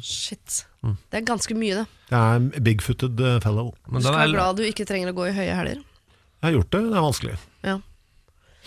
Shit. 0.05 0.61
Mm. 0.85 0.95
Det 1.09 1.17
er 1.21 1.25
ganske 1.33 1.57
mye, 1.57 1.81
det. 1.81 1.85
Jeg 2.11 2.17
er 2.19 2.39
en 2.43 2.49
big-footed 2.69 3.19
eh, 3.25 3.39
fellow. 3.43 3.71
Men 3.89 3.99
Du 3.99 4.05
den 4.05 4.07
skal 4.11 4.19
være 4.21 4.33
glad 4.37 4.61
du 4.61 4.65
ikke 4.69 4.85
trenger 4.87 5.09
å 5.11 5.17
gå 5.17 5.29
i 5.31 5.35
høye 5.35 5.57
hæler. 5.57 5.81
Jeg 5.81 6.45
har 6.51 6.53
gjort 6.59 6.69
det, 6.77 6.81
det 6.91 6.99
er 6.99 7.05
vanskelig. 7.07 7.37
Ja. 7.65 7.75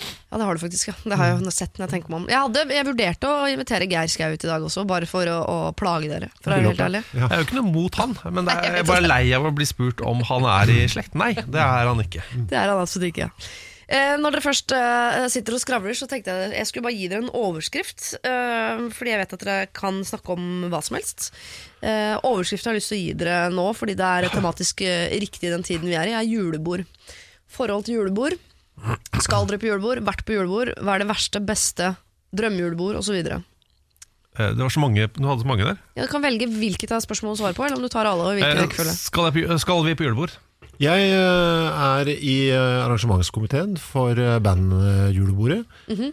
ja, 0.02 0.34
det 0.40 0.48
har 0.48 0.58
du 0.58 0.62
faktisk. 0.64 0.88
ja 0.90 0.94
Det 1.06 1.16
har 1.20 1.30
jeg 1.30 1.38
jo 1.46 1.52
sett 1.54 1.78
når 1.78 1.86
jeg 1.86 1.92
tenker 1.94 2.10
meg 2.10 2.18
om. 2.24 2.26
Jeg, 2.34 2.40
hadde, 2.42 2.66
jeg 2.74 2.88
vurderte 2.90 3.30
å 3.30 3.46
invitere 3.54 3.88
Geir 3.94 4.10
Skau 4.10 4.34
ut 4.34 4.44
i 4.44 4.50
dag 4.50 4.66
også, 4.66 4.84
bare 4.90 5.06
for 5.08 5.30
å, 5.30 5.38
å 5.46 5.58
plage 5.78 6.10
dere. 6.10 6.32
For 6.42 6.50
å 6.50 6.58
være 6.58 6.72
helt 6.72 6.84
ærlig. 6.88 7.04
Ja. 7.14 7.22
jeg 7.22 7.30
er 7.30 7.44
jo 7.44 7.46
ikke 7.48 7.60
noe 7.62 7.70
mot 7.78 8.02
han, 8.02 8.18
men 8.26 8.42
det 8.42 8.50
Nei, 8.50 8.58
er, 8.58 8.66
jeg 8.66 8.80
jeg 8.80 8.84
er 8.88 8.90
bare 8.90 9.06
lei 9.14 9.22
av 9.38 9.46
å 9.46 9.54
bli 9.62 9.70
spurt 9.70 10.02
om 10.02 10.26
han 10.26 10.50
er 10.58 10.74
i 10.74 10.78
slekt. 10.90 11.14
Nei, 11.14 11.32
det 11.38 11.62
er 11.62 11.92
han 11.94 12.02
ikke. 12.02 12.26
Det 12.50 12.58
er 12.58 12.74
han 12.74 12.82
absolutt 12.82 13.12
ikke. 13.14 13.30
Eh, 13.90 14.12
når 14.22 14.36
dere 14.36 14.44
først 14.44 14.70
eh, 14.76 15.24
sitter 15.32 15.56
og 15.56 15.62
skravler, 15.64 15.96
så 15.98 16.06
tenkte 16.06 16.30
jeg 16.30 16.52
jeg 16.60 16.68
skulle 16.68 16.86
bare 16.86 16.94
gi 16.94 17.08
dere 17.10 17.24
en 17.24 17.32
overskrift. 17.34 18.12
Eh, 18.22 18.84
fordi 18.94 19.10
jeg 19.14 19.22
vet 19.24 19.34
at 19.34 19.42
dere 19.42 19.56
kan 19.74 19.98
snakke 20.06 20.36
om 20.36 20.68
hva 20.70 20.78
som 20.86 20.94
helst. 20.98 21.30
Eh, 21.82 22.14
overskriften 22.22 22.70
jeg 22.70 22.78
lyst 22.78 22.92
til 22.92 23.00
å 23.00 23.02
gi 23.02 23.16
dere 23.24 23.40
nå, 23.54 23.66
fordi 23.74 23.96
det 23.98 24.06
er 24.06 24.28
tematisk 24.30 24.84
eh, 24.86 25.08
riktig 25.18 25.50
i 25.50 25.54
den 25.56 25.66
tiden 25.66 25.90
vi 25.90 25.98
er 25.98 26.12
i, 26.12 26.14
er 26.14 26.28
julebord. 26.28 26.86
Forhold 27.50 27.88
til 27.88 27.98
julebord. 27.98 28.38
Skal 29.20 29.50
dere 29.50 29.58
på 29.60 29.68
julebord? 29.72 30.04
Vært 30.06 30.22
på 30.24 30.38
julebord? 30.38 30.70
Hva 30.78 30.94
er 30.94 31.02
det 31.02 31.10
verste, 31.10 31.42
beste? 31.42 31.94
Drømmejulebord 32.36 33.00
osv. 33.02 33.18
Ja, 33.26 33.40
Eh, 34.38 34.52
Det 34.54 34.62
var 34.62 34.70
så 34.70 34.78
mange, 34.78 35.08
Du 35.10 35.26
hadde 35.26 35.42
så 35.42 35.48
mange 35.50 35.64
der. 35.66 35.78
du 35.98 36.06
kan 36.06 36.22
velge 36.22 36.46
hvilket 36.46 36.92
av 36.94 37.02
spørsmålene 37.02 37.34
du 37.34 37.42
svarer 37.42 37.56
på, 37.58 37.64
eller 37.66 37.76
om 37.76 37.82
du 37.82 37.88
tar 37.90 38.06
alle. 38.06 38.22
og 38.22 38.38
hvilken 38.38 38.60
rekkefølge. 38.62 38.94
Skal, 38.94 39.24
jeg 39.26 39.48
på, 39.48 39.58
skal 39.58 39.82
vi 39.84 39.94
på 39.98 40.04
julebord? 40.06 40.30
Jeg 40.80 41.10
eh, 41.12 41.80
er 41.84 42.08
i 42.08 42.36
eh, 42.48 42.78
arrangementskomiteen 42.86 43.76
for 43.76 44.16
bandjulebordet. 44.40 45.64
Mm 45.90 45.96
-hmm. 45.96 46.12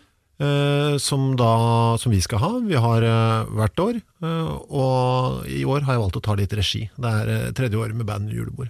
som, 1.00 1.36
da, 1.36 1.98
som 1.98 2.12
vi 2.12 2.22
skal 2.22 2.40
ha. 2.40 2.60
Vi 2.60 2.76
har 2.76 3.02
eh, 3.02 3.46
hvert 3.58 3.80
år. 3.80 4.02
eh, 4.24 4.58
og 4.70 5.48
i 5.48 5.64
år 5.66 5.82
har 5.82 5.94
jeg 5.94 6.02
valgt 6.02 6.18
å 6.18 6.22
ta 6.22 6.36
litt 6.36 6.54
regi. 6.54 6.90
Det 6.98 7.10
er 7.22 7.28
eh, 7.28 7.52
tredje 7.52 7.78
år 7.78 7.94
med 7.94 8.06
bandjulebord. 8.06 8.70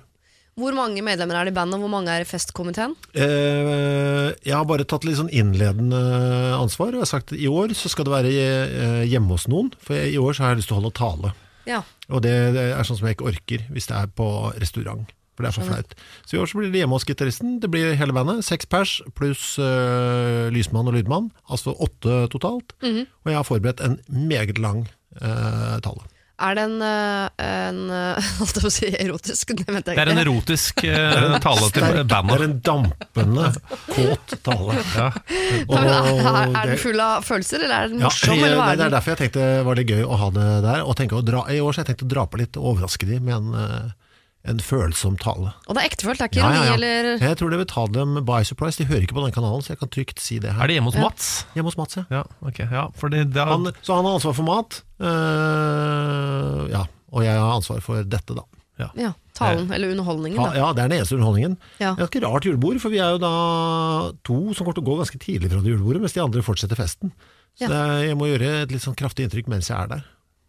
Hvor 0.58 0.74
mange 0.74 1.04
medlemmer 1.06 1.36
er 1.36 1.46
det 1.46 1.52
i 1.54 1.56
bandet, 1.56 1.78
og 1.78 1.86
hvor 1.86 1.92
mange 1.94 2.10
er 2.10 2.22
i 2.22 2.26
festkomiteen? 2.26 2.96
Eh, 3.14 4.34
jeg 4.42 4.56
har 4.56 4.66
bare 4.66 4.86
tatt 4.86 5.04
litt 5.06 5.18
sånn 5.18 5.30
innledende 5.30 6.00
ansvar. 6.58 6.88
Og 6.88 7.02
jeg 7.02 7.06
har 7.06 7.14
sagt 7.14 7.34
at 7.34 7.38
i 7.38 7.48
år 7.48 7.74
så 7.78 7.90
skal 7.90 8.06
det 8.06 8.16
være 8.16 8.32
eh, 8.32 9.04
hjemme 9.06 9.34
hos 9.34 9.46
noen. 9.48 9.70
For 9.78 9.94
i 9.94 10.18
år 10.18 10.34
så 10.34 10.44
har 10.44 10.56
jeg 10.56 10.64
lyst 10.64 10.72
til 10.72 10.78
å 10.78 10.82
holde 10.82 10.98
tale. 10.98 11.34
Ja. 11.66 11.84
Og 12.10 12.22
det, 12.26 12.34
det 12.56 12.72
er 12.74 12.84
sånn 12.88 12.98
som 12.98 13.06
jeg 13.06 13.18
ikke 13.18 13.30
orker 13.34 13.70
hvis 13.70 13.90
det 13.90 13.98
er 13.98 14.10
på 14.18 14.28
restaurant. 14.58 15.06
For 15.38 15.46
det 15.46 15.52
er 15.52 15.58
så 15.60 15.68
flaut. 15.68 15.96
Så 16.26 16.36
i 16.36 16.42
år 16.42 16.50
så 16.50 16.58
blir 16.58 16.72
det 16.74 16.82
hjemme 16.82 16.98
hos 16.98 17.06
gitaristen. 17.06 17.60
Det 17.62 17.70
blir 17.70 17.94
hele 18.00 18.16
bandet. 18.18 18.42
Seks 18.48 18.66
pers 18.66 18.98
pluss 19.18 19.54
uh, 19.62 20.50
lysmann 20.54 20.90
og 20.90 20.98
lydmann. 20.98 21.30
Altså 21.46 21.76
åtte 21.78 22.24
totalt. 22.34 22.74
Og 22.82 23.30
jeg 23.30 23.38
har 23.38 23.46
forberedt 23.46 23.86
en 23.86 24.00
meget 24.10 24.58
lang 24.58 24.88
uh, 25.22 25.78
tale. 25.86 26.08
Er 26.38 26.54
det 26.54 26.64
en, 26.68 26.82
øh, 26.86 27.30
en 27.42 27.78
Holdt 28.38 28.60
jeg 28.60 28.62
på 28.62 28.70
å 28.70 28.74
si 28.74 28.90
erotisk? 28.94 29.54
Det 29.58 29.80
Det 29.88 29.96
er 29.98 30.12
en 30.12 30.22
erotisk 30.22 30.84
eh, 30.86 31.38
tale 31.48 31.70
til 31.74 31.86
bandet. 32.06 32.12
Det 32.12 32.36
er 32.38 32.44
en 32.46 32.58
dampende, 32.68 33.48
kåt 33.88 34.36
tale. 34.46 34.78
Ja. 34.94 35.08
Og, 35.70 35.74
er, 35.82 36.54
er 36.54 36.74
den 36.74 36.82
full 36.82 37.02
av 37.02 37.26
følelser, 37.26 37.66
eller 37.66 37.88
er 37.88 37.94
den 37.94 38.06
Ja, 38.06 38.12
morsom? 38.12 38.38
hva 38.38 38.70
det 38.70 38.86
er 38.86 38.86
er 38.86 38.94
derfor 39.00 39.16
jeg 39.16 39.22
tenkte 39.24 39.48
det 39.48 39.66
var 39.66 39.82
litt 39.82 39.94
gøy 39.96 40.06
å 40.06 40.20
ha 40.22 40.30
det 40.38 40.48
der. 40.68 40.84
Og 40.86 40.98
tenke 41.00 41.18
å 41.18 41.26
dra, 41.26 41.42
I 41.50 41.58
år 41.64 41.74
så 41.74 41.82
jeg 41.82 41.90
tenkte 41.90 42.06
å 42.06 42.14
dra 42.14 42.28
på 42.30 42.42
litt 42.44 42.62
og 42.62 42.70
overraske 42.76 43.10
de 43.10 43.18
med 43.18 43.34
en, 43.40 43.90
en 44.48 44.60
følsom 44.64 45.18
tale. 45.20 45.52
Og 45.68 45.76
det 45.76 45.84
er 45.84 45.90
ektefølt, 45.90 46.18
det 46.22 46.26
er 46.26 46.32
ikke 46.32 46.42
ironi 46.44 46.74
eller 46.74 47.10
Jeg 47.20 47.38
tror 47.40 47.50
det 47.52 47.60
vil 47.60 47.68
ta 47.72 47.84
dem 47.92 48.16
by 48.26 48.42
surprise. 48.48 48.78
De 48.80 48.88
hører 48.90 49.04
ikke 49.06 49.18
på 49.18 49.24
den 49.26 49.36
kanalen, 49.36 49.62
så 49.66 49.74
jeg 49.74 49.80
kan 49.82 49.90
trygt 49.92 50.20
si 50.24 50.40
det 50.40 50.54
her. 50.56 50.64
Er 50.64 50.68
det 50.72 50.78
hjemme 50.80 50.92
hos 50.92 50.96
Ja. 51.00 51.04
Mats? 51.08 51.30
Hjemme 51.56 51.68
hos 51.72 51.78
Mats, 51.78 51.98
ja. 52.00 52.04
Ja, 52.12 52.24
ok. 52.42 52.60
Ja, 52.72 52.86
fordi 52.96 53.24
det 53.28 53.42
er, 53.44 53.46
Han, 53.52 53.68
så 53.84 53.96
han 54.00 54.06
har 54.08 54.20
ansvar 54.20 54.34
for 54.40 54.48
mat, 54.48 54.82
Uh, 54.98 56.66
ja, 56.72 56.84
og 57.14 57.22
jeg 57.26 57.38
har 57.38 57.52
ansvar 57.58 57.82
for 57.86 58.02
dette, 58.04 58.34
da. 58.38 58.44
ja, 58.98 59.12
talen, 59.38 59.70
eller 59.74 59.92
underholdningen. 59.94 60.38
Da. 60.42 60.52
ja, 60.58 60.68
det 60.74 60.84
er 60.84 60.90
den 60.92 60.98
eneste 61.00 61.16
underholdningen. 61.18 61.56
Ja. 61.82 61.92
Det 61.98 62.06
er 62.06 62.10
ikke 62.12 62.24
rart 62.26 62.46
julebord, 62.48 62.80
for 62.82 62.94
vi 62.94 63.00
er 63.04 63.16
jo 63.16 63.22
da 63.22 63.32
to 64.28 64.38
som 64.58 64.66
kommer 64.66 64.78
til 64.78 64.86
å 64.86 64.90
gå 64.92 64.98
ganske 65.02 65.20
tidlig 65.22 65.52
fra 65.54 65.62
det 65.62 65.74
julebordet, 65.76 66.02
mens 66.04 66.18
de 66.18 66.24
andre 66.24 66.44
fortsetter 66.46 66.80
festen. 66.80 67.14
Så 67.58 67.66
Ja. 67.66 67.70
det 67.74 68.10
jeg 68.10 68.18
må 68.20 68.28
gjøre 68.30 68.50
et 68.64 68.72
litt 68.74 68.82
sånn 68.86 68.98
kraftig 68.98 69.26
inntrykk 69.26 69.48
mens 69.50 69.70
jeg 69.70 69.78
er 69.78 69.88
der. 69.96 70.04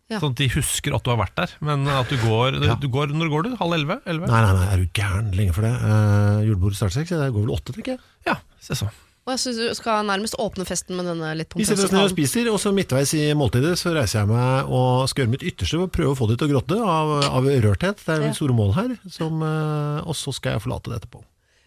Ja. 0.09 0.23
Sånn 0.23 0.33
at 0.33 0.41
de 0.41 0.47
husker 0.55 0.95
at 0.97 1.05
du 1.05 1.11
har 1.13 1.19
vært 1.21 1.35
der, 1.37 1.51
men 1.61 1.83
at 1.93 2.09
du 2.09 2.17
går, 2.17 2.55
Ja. 2.65 2.79
du 2.81 2.89
går 2.89 3.13
Når 3.13 3.29
går 3.29 3.43
du? 3.45 3.51
Halv 3.61 3.75
elleve? 3.77 3.99
Nei, 4.07 4.23
nei, 4.41 4.53
nei, 4.57 4.69
er 4.73 4.81
du 4.81 4.87
gæren 4.97 5.35
lenge 5.37 5.53
for 5.53 5.67
det? 5.67 5.75
Uh, 5.83 6.41
julebordet 6.47 6.79
starter 6.81 7.03
seks, 7.03 7.13
det 7.13 7.29
går 7.35 7.45
vel 7.45 7.53
åtte, 7.53 7.75
tenker 7.77 7.97
jeg. 7.97 8.01
Ja, 8.25 8.39
se 8.65 8.79
så. 8.79 8.89
Og 9.29 9.35
jeg 9.35 9.41
synes 9.43 9.59
du 9.61 9.75
skal 9.77 10.07
nærmest 10.09 10.39
åpne 10.41 10.65
festen 10.65 10.97
med 10.97 11.05
denne 11.05 11.35
litt 11.37 11.53
Vi 11.53 11.67
setter 11.69 11.85
pompøse 11.85 11.91
oss 11.91 11.93
ned 11.93 12.07
og 12.07 12.13
spiser, 12.15 12.47
og 12.49 12.57
så 12.63 12.73
midtveis 12.73 13.11
i 13.13 13.27
måltidet 13.37 13.75
så 13.77 13.93
reiser 13.93 14.23
jeg 14.23 14.31
meg 14.31 14.71
og 14.73 15.05
skal 15.13 15.27
gjøre 15.27 15.33
mitt 15.35 15.45
ytterste 15.51 15.77
for 15.77 15.85
å 15.85 15.93
prøve 15.99 16.15
å 16.15 16.17
få 16.17 16.29
de 16.31 16.39
til 16.41 16.49
å 16.49 16.53
gråte 16.55 16.79
av, 16.81 17.13
av 17.29 17.49
rørthet. 17.67 18.01
Det 18.07 18.15
er 18.15 18.25
mitt 18.25 18.39
store 18.41 18.57
mål 18.57 18.73
her. 18.79 18.95
Som, 19.13 19.43
eh, 19.45 20.01
og 20.09 20.17
så 20.17 20.33
skal 20.33 20.57
jeg 20.57 20.65
forlate 20.65 20.89
det 20.95 21.03
etterpå. 21.03 21.21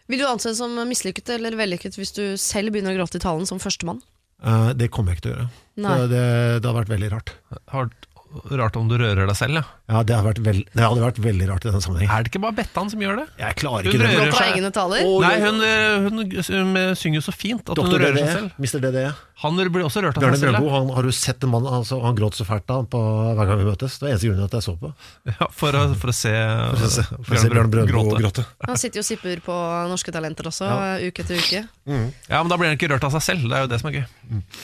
Vil 0.10 0.24
du 0.24 0.26
anse 0.26 0.50
det 0.50 0.58
som 0.58 0.74
mislykket 0.90 1.30
eller 1.38 1.54
vellykket 1.62 2.02
hvis 2.02 2.16
du 2.18 2.24
selv 2.42 2.74
begynner 2.74 2.98
å 2.98 3.04
gråte 3.04 3.22
i 3.22 3.24
talen 3.30 3.46
som 3.46 3.62
førstemann? 3.62 4.02
Eh, 4.42 4.74
det 4.82 4.90
kommer 4.90 5.14
jeg 5.14 5.22
ikke 5.22 5.28
til 5.28 5.36
å 5.36 5.38
gjøre. 5.38 5.50
Nei. 5.86 5.98
Det, 6.10 6.26
det 6.26 6.66
hadde 6.66 6.78
vært 6.82 6.96
veldig 6.96 7.12
rart. 7.14 7.36
Har, 7.70 7.94
rart 8.60 8.78
om 8.80 8.88
du 8.90 8.96
rører 9.00 9.28
deg 9.28 9.38
selv, 9.38 9.60
ja. 9.60 9.64
Ja, 9.92 10.02
det 10.08 10.16
hadde 10.16 10.28
vært, 10.30 10.42
veld, 10.46 10.62
det 10.72 10.84
hadde 10.86 11.04
vært 11.04 11.20
veldig 11.24 11.48
rart 11.50 11.66
i 11.66 11.70
denne 11.70 11.82
sammenhengen. 11.84 12.12
Er 12.16 12.24
det 12.24 12.32
ikke 12.32 12.42
bare 12.46 12.56
Bettan 12.62 12.92
som 12.92 13.02
gjør 13.04 13.20
det? 13.22 13.26
Jeg 13.42 13.58
klarer 13.60 13.88
Hun 13.88 13.92
ikke 13.92 14.02
det. 14.02 14.12
rører 14.16 14.38
seg. 14.38 14.54
egne 14.56 14.72
taler? 14.76 15.10
Nei, 15.24 15.32
ja. 15.36 15.50
hun, 15.50 15.66
hun, 16.06 16.22
hun 16.32 16.80
synger 16.96 17.20
jo 17.20 17.26
så 17.26 17.34
fint 17.36 17.72
at 17.74 17.82
hun 17.82 17.92
rører 17.92 18.16
DDE, 18.16 18.24
seg 18.24 18.40
selv. 18.40 18.56
Mr. 18.62 18.86
DDE. 18.86 19.12
Han 19.42 19.58
blir 19.74 19.84
også 19.88 20.04
rørt 20.06 20.20
av 20.20 20.24
Bjørne 20.24 20.38
seg 20.40 20.52
selv. 20.52 20.70
Han, 20.76 20.92
har 20.96 21.08
du 21.08 21.12
sett 21.18 21.44
en 21.48 21.50
mann 21.50 21.66
altså, 21.66 21.98
Han 22.04 22.18
gråt 22.18 22.38
så 22.38 22.46
fælt 22.46 22.68
da 22.70 22.80
på, 22.86 23.02
hver 23.36 23.50
gang 23.50 23.62
vi 23.64 23.68
møtes. 23.72 23.98
Det 23.98 24.06
var 24.06 24.14
eneste 24.14 24.30
grunnen 24.30 24.44
til 24.46 24.50
at 24.52 24.58
jeg 24.60 24.68
så 24.68 24.76
på. 24.80 24.94
Ja, 25.28 25.36
Ja, 25.42 25.48
for, 25.58 25.74
å, 25.76 25.84
for 25.98 26.14
å 26.14 26.16
se, 26.16 26.32
For 26.78 26.86
å 26.88 26.92
se, 26.94 27.06
for 27.10 27.36
å 27.36 27.42
se 27.42 27.50
Bjørn 27.52 27.72
Brøndbo 27.74 28.04
gråte. 28.22 28.46
Han 28.68 28.78
sitter 28.78 29.02
jo 29.02 29.06
og 29.06 29.10
sipper 29.10 29.42
på 29.44 29.56
Norske 29.90 30.14
Talenter 30.14 30.52
også, 30.52 30.70
uke 31.08 31.26
etter 31.26 31.42
uke. 31.42 31.64
Ja, 31.90 32.40
men 32.44 32.52
da 32.52 32.60
blir 32.62 32.70
han 32.70 32.78
ikke 32.78 32.92
rørt 32.94 33.08
av 33.10 33.16
seg 33.18 33.26
selv. 33.32 33.48
Det 33.50 33.58
er 33.58 33.66
jo 33.66 33.72
det 33.72 33.82
som 33.82 33.90
er 33.90 33.98
gøy. 34.02 34.06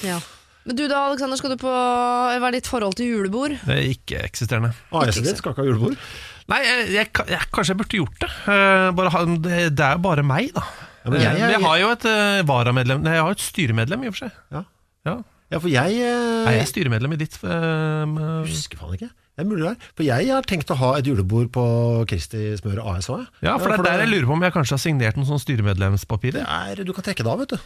Ja. 0.05 0.19
Men 0.67 0.75
du 0.75 0.83
da, 0.91 1.05
Alexander, 1.07 1.39
skal 1.39 1.53
du 1.53 1.57
på 1.61 1.71
Hva 1.71 2.47
er 2.49 2.55
ditt 2.57 2.67
forhold 2.67 2.97
til 2.99 3.07
julebord? 3.13 3.53
Det 3.63 3.75
er 3.77 3.85
ikke-eksisterende. 3.93 4.73
AS-et 4.91 5.23
ditt 5.29 5.39
skal 5.39 5.53
ikke 5.55 5.63
ha 5.63 5.69
julebord. 5.69 5.95
Nei, 6.51 6.59
jeg, 6.63 6.83
jeg, 6.95 7.11
jeg, 7.31 7.47
kanskje 7.55 7.73
jeg 7.73 7.79
burde 7.81 7.97
gjort 8.01 8.19
det. 8.23 8.29
Eh, 8.51 8.89
bare, 8.99 9.09
ha- 9.15 9.23
det, 9.47 9.61
det 9.75 9.85
er 9.87 9.95
jo 9.97 10.03
bare 10.03 10.23
meg, 10.27 10.51
da. 10.55 10.63
Ja, 11.03 11.11
men 11.11 11.21
jeg- 11.23 11.31
jeg, 11.31 11.39
men 11.41 11.55
jeg 11.55 11.63
har 11.63 11.77
jo 11.81 11.89
et 11.95 12.05
eh, 12.11 12.41
varamedlem 12.47 13.01
Nei, 13.03 13.13
jeg 13.17 13.23
har 13.25 13.31
et 13.35 13.43
styremedlem, 13.47 14.03
i 14.03 14.11
og 14.11 14.15
for 14.15 14.27
seg. 14.27 14.37
Ja. 14.55 14.61
Ja. 15.07 15.15
Ja, 15.47 15.59
for 15.63 15.71
jeg 15.71 15.99
eh, 16.03 16.47
Er 16.51 16.57
jeg 16.57 16.67
styremedlem 16.67 17.13
i 17.15 17.19
ditt 17.23 17.37
eh, 17.43 18.03
med- 18.11 18.47
husker 18.51 18.79
faen 18.83 18.95
ikke. 18.99 19.09
Det 19.37 19.45
er 19.45 19.47
mulig 19.51 19.63
det 19.63 19.71
er. 19.75 19.89
For 19.95 20.03
jeg 20.07 20.27
har 20.33 20.47
tenkt 20.49 20.71
å 20.73 20.75
ha 20.79 20.89
et 20.97 21.05
julebord 21.07 21.51
på 21.53 21.63
Kristi 22.09 22.49
Smør 22.57 22.79
AS 22.95 23.07
òg. 23.13 23.23
Ja, 23.45 23.53
for 23.61 23.69
det 23.71 23.77
er 23.79 23.85
der 23.91 24.03
jeg 24.03 24.09
lurer 24.15 24.27
på 24.31 24.33
om 24.39 24.43
jeg 24.47 24.55
kanskje 24.55 24.75
har 24.75 24.81
signert 24.83 25.19
noen 25.19 25.27
sånne 25.29 25.43
styremedlemspapirer. 25.45 26.41
er, 26.43 26.81
Du 26.83 26.91
kan 26.97 27.05
trekke 27.05 27.23
det 27.23 27.31
av, 27.31 27.39
vet 27.43 27.53
du. 27.53 27.59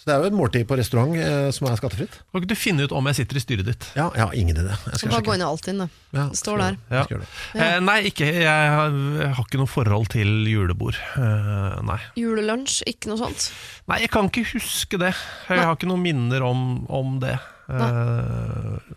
Så 0.00 0.08
det 0.08 0.14
er 0.14 0.22
jo 0.22 0.28
et 0.30 0.36
måltid 0.36 0.62
på 0.64 0.76
restaurant 0.80 1.12
eh, 1.20 1.50
som 1.52 1.66
er 1.68 1.74
skattefritt. 1.76 2.14
Kan 2.32 2.40
ikke 2.40 2.48
du 2.48 2.56
finne 2.56 2.86
ut 2.88 2.92
om 2.96 3.04
jeg 3.10 3.18
sitter 3.18 3.36
i 3.36 3.42
styret 3.44 3.66
ditt? 3.68 3.84
Ja, 3.98 4.06
jeg 4.16 4.22
har 4.24 4.32
ingen 4.38 4.56
idé. 4.56 4.72
Jeg 4.72 5.00
skal 5.02 5.10
bare 5.12 5.20
gå 5.26 5.34
sjekke. 5.34 5.34
inn 5.36 5.44
i 5.44 5.48
Altinn, 5.50 5.82
da. 5.82 5.88
Ja, 6.16 6.24
Det 6.32 6.38
står 6.40 6.62
der. 6.62 6.78
Ja. 6.88 7.02
Skal 7.04 7.16
gjøre 7.18 7.26
det. 7.26 7.66
Eh, 7.66 7.76
nei, 7.84 7.96
ikke, 8.08 8.30
jeg, 8.32 8.70
har, 8.78 8.96
jeg 9.20 9.34
har 9.36 9.44
ikke 9.44 9.60
noe 9.60 9.68
forhold 9.74 10.08
til 10.16 10.32
julebord. 10.48 10.96
Eh, 11.20 11.76
nei. 11.90 11.98
Julelunsj, 12.16 12.78
ikke 12.94 13.12
noe 13.12 13.20
sånt. 13.26 13.50
nei, 13.92 14.00
jeg 14.06 14.12
kan 14.16 14.32
ikke 14.32 14.46
huske 14.54 15.02
det. 15.04 15.12
Jeg 15.50 15.60
Nei. 15.60 15.66
har 15.68 15.76
ikke 15.76 15.90
noen 15.92 16.02
minner 16.08 16.48
om, 16.48 16.64
om 16.88 17.18
det. 17.20 17.36
Eh, 17.68 18.96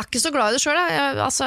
er 0.00 0.08
ikke 0.08 0.22
så 0.22 0.32
glad 0.34 0.50
i 0.50 0.56
det 0.56 0.62
sjøl. 0.62 0.78
Altså, 1.20 1.46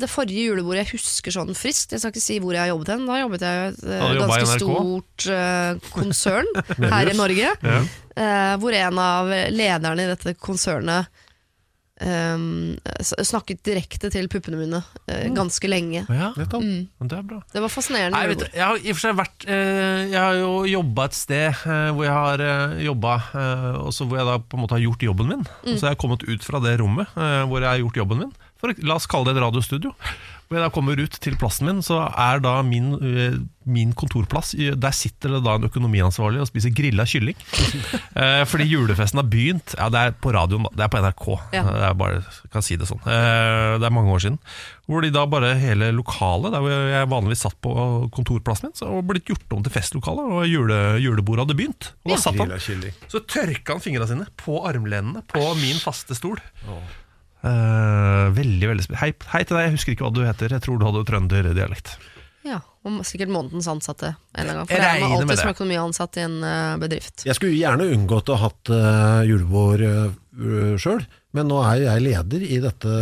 det 0.00 0.10
forrige 0.10 0.50
julebordet 0.50 0.82
jeg 0.82 0.92
husker 0.96 1.34
sånn 1.34 1.52
friskt 1.56 1.94
Jeg 1.94 2.02
skal 2.02 2.12
ikke 2.12 2.24
si 2.24 2.38
hvor 2.42 2.56
jeg 2.56 2.64
har 2.64 2.72
jobbet 2.72 2.92
hen. 2.94 3.04
Da 3.08 3.18
jobbet 3.22 3.46
jeg 3.46 3.58
i 3.58 3.72
et 3.72 3.82
eh, 3.88 4.14
ganske 4.20 4.60
stort 4.60 5.26
uh, 5.30 5.90
konsern 5.94 6.48
her 6.94 7.12
i 7.12 7.18
Norge. 7.18 7.52
ja. 7.58 7.82
Uh, 8.12 8.54
hvor 8.60 8.74
en 8.76 8.98
av 9.00 9.30
lederne 9.56 10.04
i 10.04 10.08
dette 10.10 10.34
konsernet 10.36 11.21
s- 12.02 13.14
snakket 13.28 13.62
direkte 13.66 14.10
til 14.10 14.26
puppene 14.28 14.58
mine 14.58 14.80
eh, 15.08 15.28
ganske 15.34 15.68
lenge. 15.70 16.04
ja, 16.08 16.32
Mm. 16.36 16.88
det 17.08 17.18
er 17.18 17.22
bra. 17.22 17.40
Det 17.52 17.62
var 17.62 17.68
fascinerende. 17.72 18.16
Nei, 18.16 18.26
vet 18.32 18.38
du, 18.42 18.46
jeg 18.52 18.64
har 18.66 18.76
i 18.76 18.90
og 18.90 18.96
for 18.98 19.04
seg 19.06 19.16
vært 19.18 19.46
uh, 19.48 20.02
Jeg 20.10 20.18
har 20.20 20.34
jo 20.40 20.50
jobba 20.66 21.04
et 21.08 21.14
sted 21.14 21.48
uh, 21.66 21.90
hvor 21.94 22.04
jeg 22.04 22.12
har 22.16 22.42
uh, 22.42 22.76
jobba, 22.82 23.14
hvor 23.32 24.16
jeg 24.18 24.26
da 24.26 24.38
på 24.38 24.56
en 24.58 24.62
måte 24.64 24.76
har 24.76 24.84
gjort 24.84 25.02
jobben 25.08 25.28
min. 25.32 25.44
Mm. 25.64 25.76
Så 25.76 25.80
jeg 25.86 25.90
har 25.94 26.00
kommet 26.02 26.22
ut 26.28 26.42
fra 26.44 26.60
det 26.64 26.78
rommet 26.80 27.08
hvor 27.14 27.60
jeg 27.62 27.68
har 27.70 27.78
gjort 27.82 27.96
jobben 28.02 28.18
min. 28.26 28.32
For, 28.62 28.70
la 28.86 28.94
oss 28.94 29.06
kalle 29.10 29.26
det 29.30 29.36
et 29.40 29.42
radiostudio. 29.42 29.90
Hvor 30.52 30.60
jeg 30.60 30.68
da 30.68 30.74
kommer 30.74 31.00
ut 31.00 31.14
til 31.24 31.36
plassen 31.40 31.64
min, 31.64 31.78
så 31.80 32.02
er 32.04 32.42
da 32.44 32.58
min, 32.66 32.90
eh, 33.00 33.38
min 33.64 33.94
kontorplass 33.96 34.50
Der 34.52 34.92
sitter 34.92 35.32
det 35.32 35.38
da 35.46 35.54
en 35.56 35.64
økonomiansvarlig 35.64 36.42
og 36.42 36.50
spiser 36.50 36.74
grilla 36.76 37.06
kylling. 37.08 37.38
Eh, 38.12 38.42
fordi 38.44 38.66
julefesten 38.68 39.16
har 39.22 39.26
begynt. 39.30 39.72
Ja, 39.78 39.86
det 39.88 39.98
er 39.98 40.12
på 40.12 40.32
radioen, 40.34 40.66
da. 40.66 40.70
Det 40.76 40.84
er 40.84 40.90
på 40.92 41.00
NRK. 41.00 41.26
Ja. 41.56 41.62
Det 41.64 41.84
er 41.88 41.94
bare, 41.96 42.18
jeg 42.20 42.50
kan 42.52 42.64
si 42.64 42.76
det 42.76 42.88
sånn. 42.90 43.00
Eh, 43.08 43.78
det 43.80 43.86
er 43.88 43.94
mange 43.94 44.12
år 44.12 44.20
siden. 44.20 44.36
Hvor 44.90 45.00
de 45.04 45.08
da 45.14 45.22
bare 45.30 45.54
hele 45.56 45.88
lokalet, 45.96 46.52
der 46.52 46.60
hvor 46.60 46.74
jeg 46.92 47.08
vanligvis 47.08 47.44
satt 47.46 47.56
på 47.64 47.72
kontorplassen 48.12 48.68
min, 48.68 48.76
så 48.76 48.90
var 48.92 49.06
blitt 49.08 49.32
gjort 49.32 49.56
om 49.56 49.64
til 49.64 49.72
festlokale, 49.72 50.26
og 50.28 50.44
jule, 50.50 50.80
julebordet 51.00 51.46
hadde 51.46 51.56
begynt. 51.62 51.92
Og 52.04 52.12
da 52.12 52.20
satt 52.20 52.42
han, 52.42 52.52
så 53.08 53.22
tørka 53.24 53.78
han 53.78 53.84
fingra 53.84 54.10
sine 54.10 54.28
på 54.44 54.60
armlenene 54.68 55.24
på 55.32 55.46
min 55.62 55.80
faste 55.80 56.18
stol. 56.18 56.36
Eh, 57.42 58.24
veldig, 58.36 58.66
veldig 58.70 58.98
hei, 59.00 59.10
hei 59.32 59.42
til 59.42 59.58
deg, 59.58 59.66
jeg 59.66 59.76
husker 59.76 59.96
ikke 59.96 60.06
hva 60.06 60.14
du 60.14 60.24
heter. 60.26 60.54
Jeg 60.54 60.62
tror 60.62 60.78
du 60.78 60.86
hadde 60.86 61.06
trønderdialekt. 61.08 61.96
Ja, 62.46 62.58
og 62.82 63.02
sikkert 63.06 63.30
månedens 63.30 63.68
ansatte 63.70 64.12
en 64.12 64.42
eller 64.42 64.62
annen 64.62 64.62
gang. 64.62 64.68
For 64.68 64.74
Jeg 64.74 64.82
er 64.82 64.88
regner 64.88 65.10
med 65.12 65.16
alltid 65.20 65.40
som 65.42 65.52
økonomiansatt 65.52 66.18
i 66.18 66.22
en 66.24 66.36
eh, 66.46 66.76
bedrift. 66.82 67.24
Jeg 67.26 67.38
skulle 67.38 67.54
gjerne 67.54 67.86
unngått 67.94 68.30
å 68.30 68.38
ha 68.38 68.48
hatt 68.48 68.72
uh, 68.74 69.20
julebord 69.26 69.84
uh, 69.86 70.74
sjøl, 70.82 71.04
men 71.38 71.48
nå 71.50 71.60
er 71.62 71.76
jo 71.78 71.86
jeg 71.86 72.04
leder 72.08 72.44
i 72.46 72.58
dette, 72.62 72.96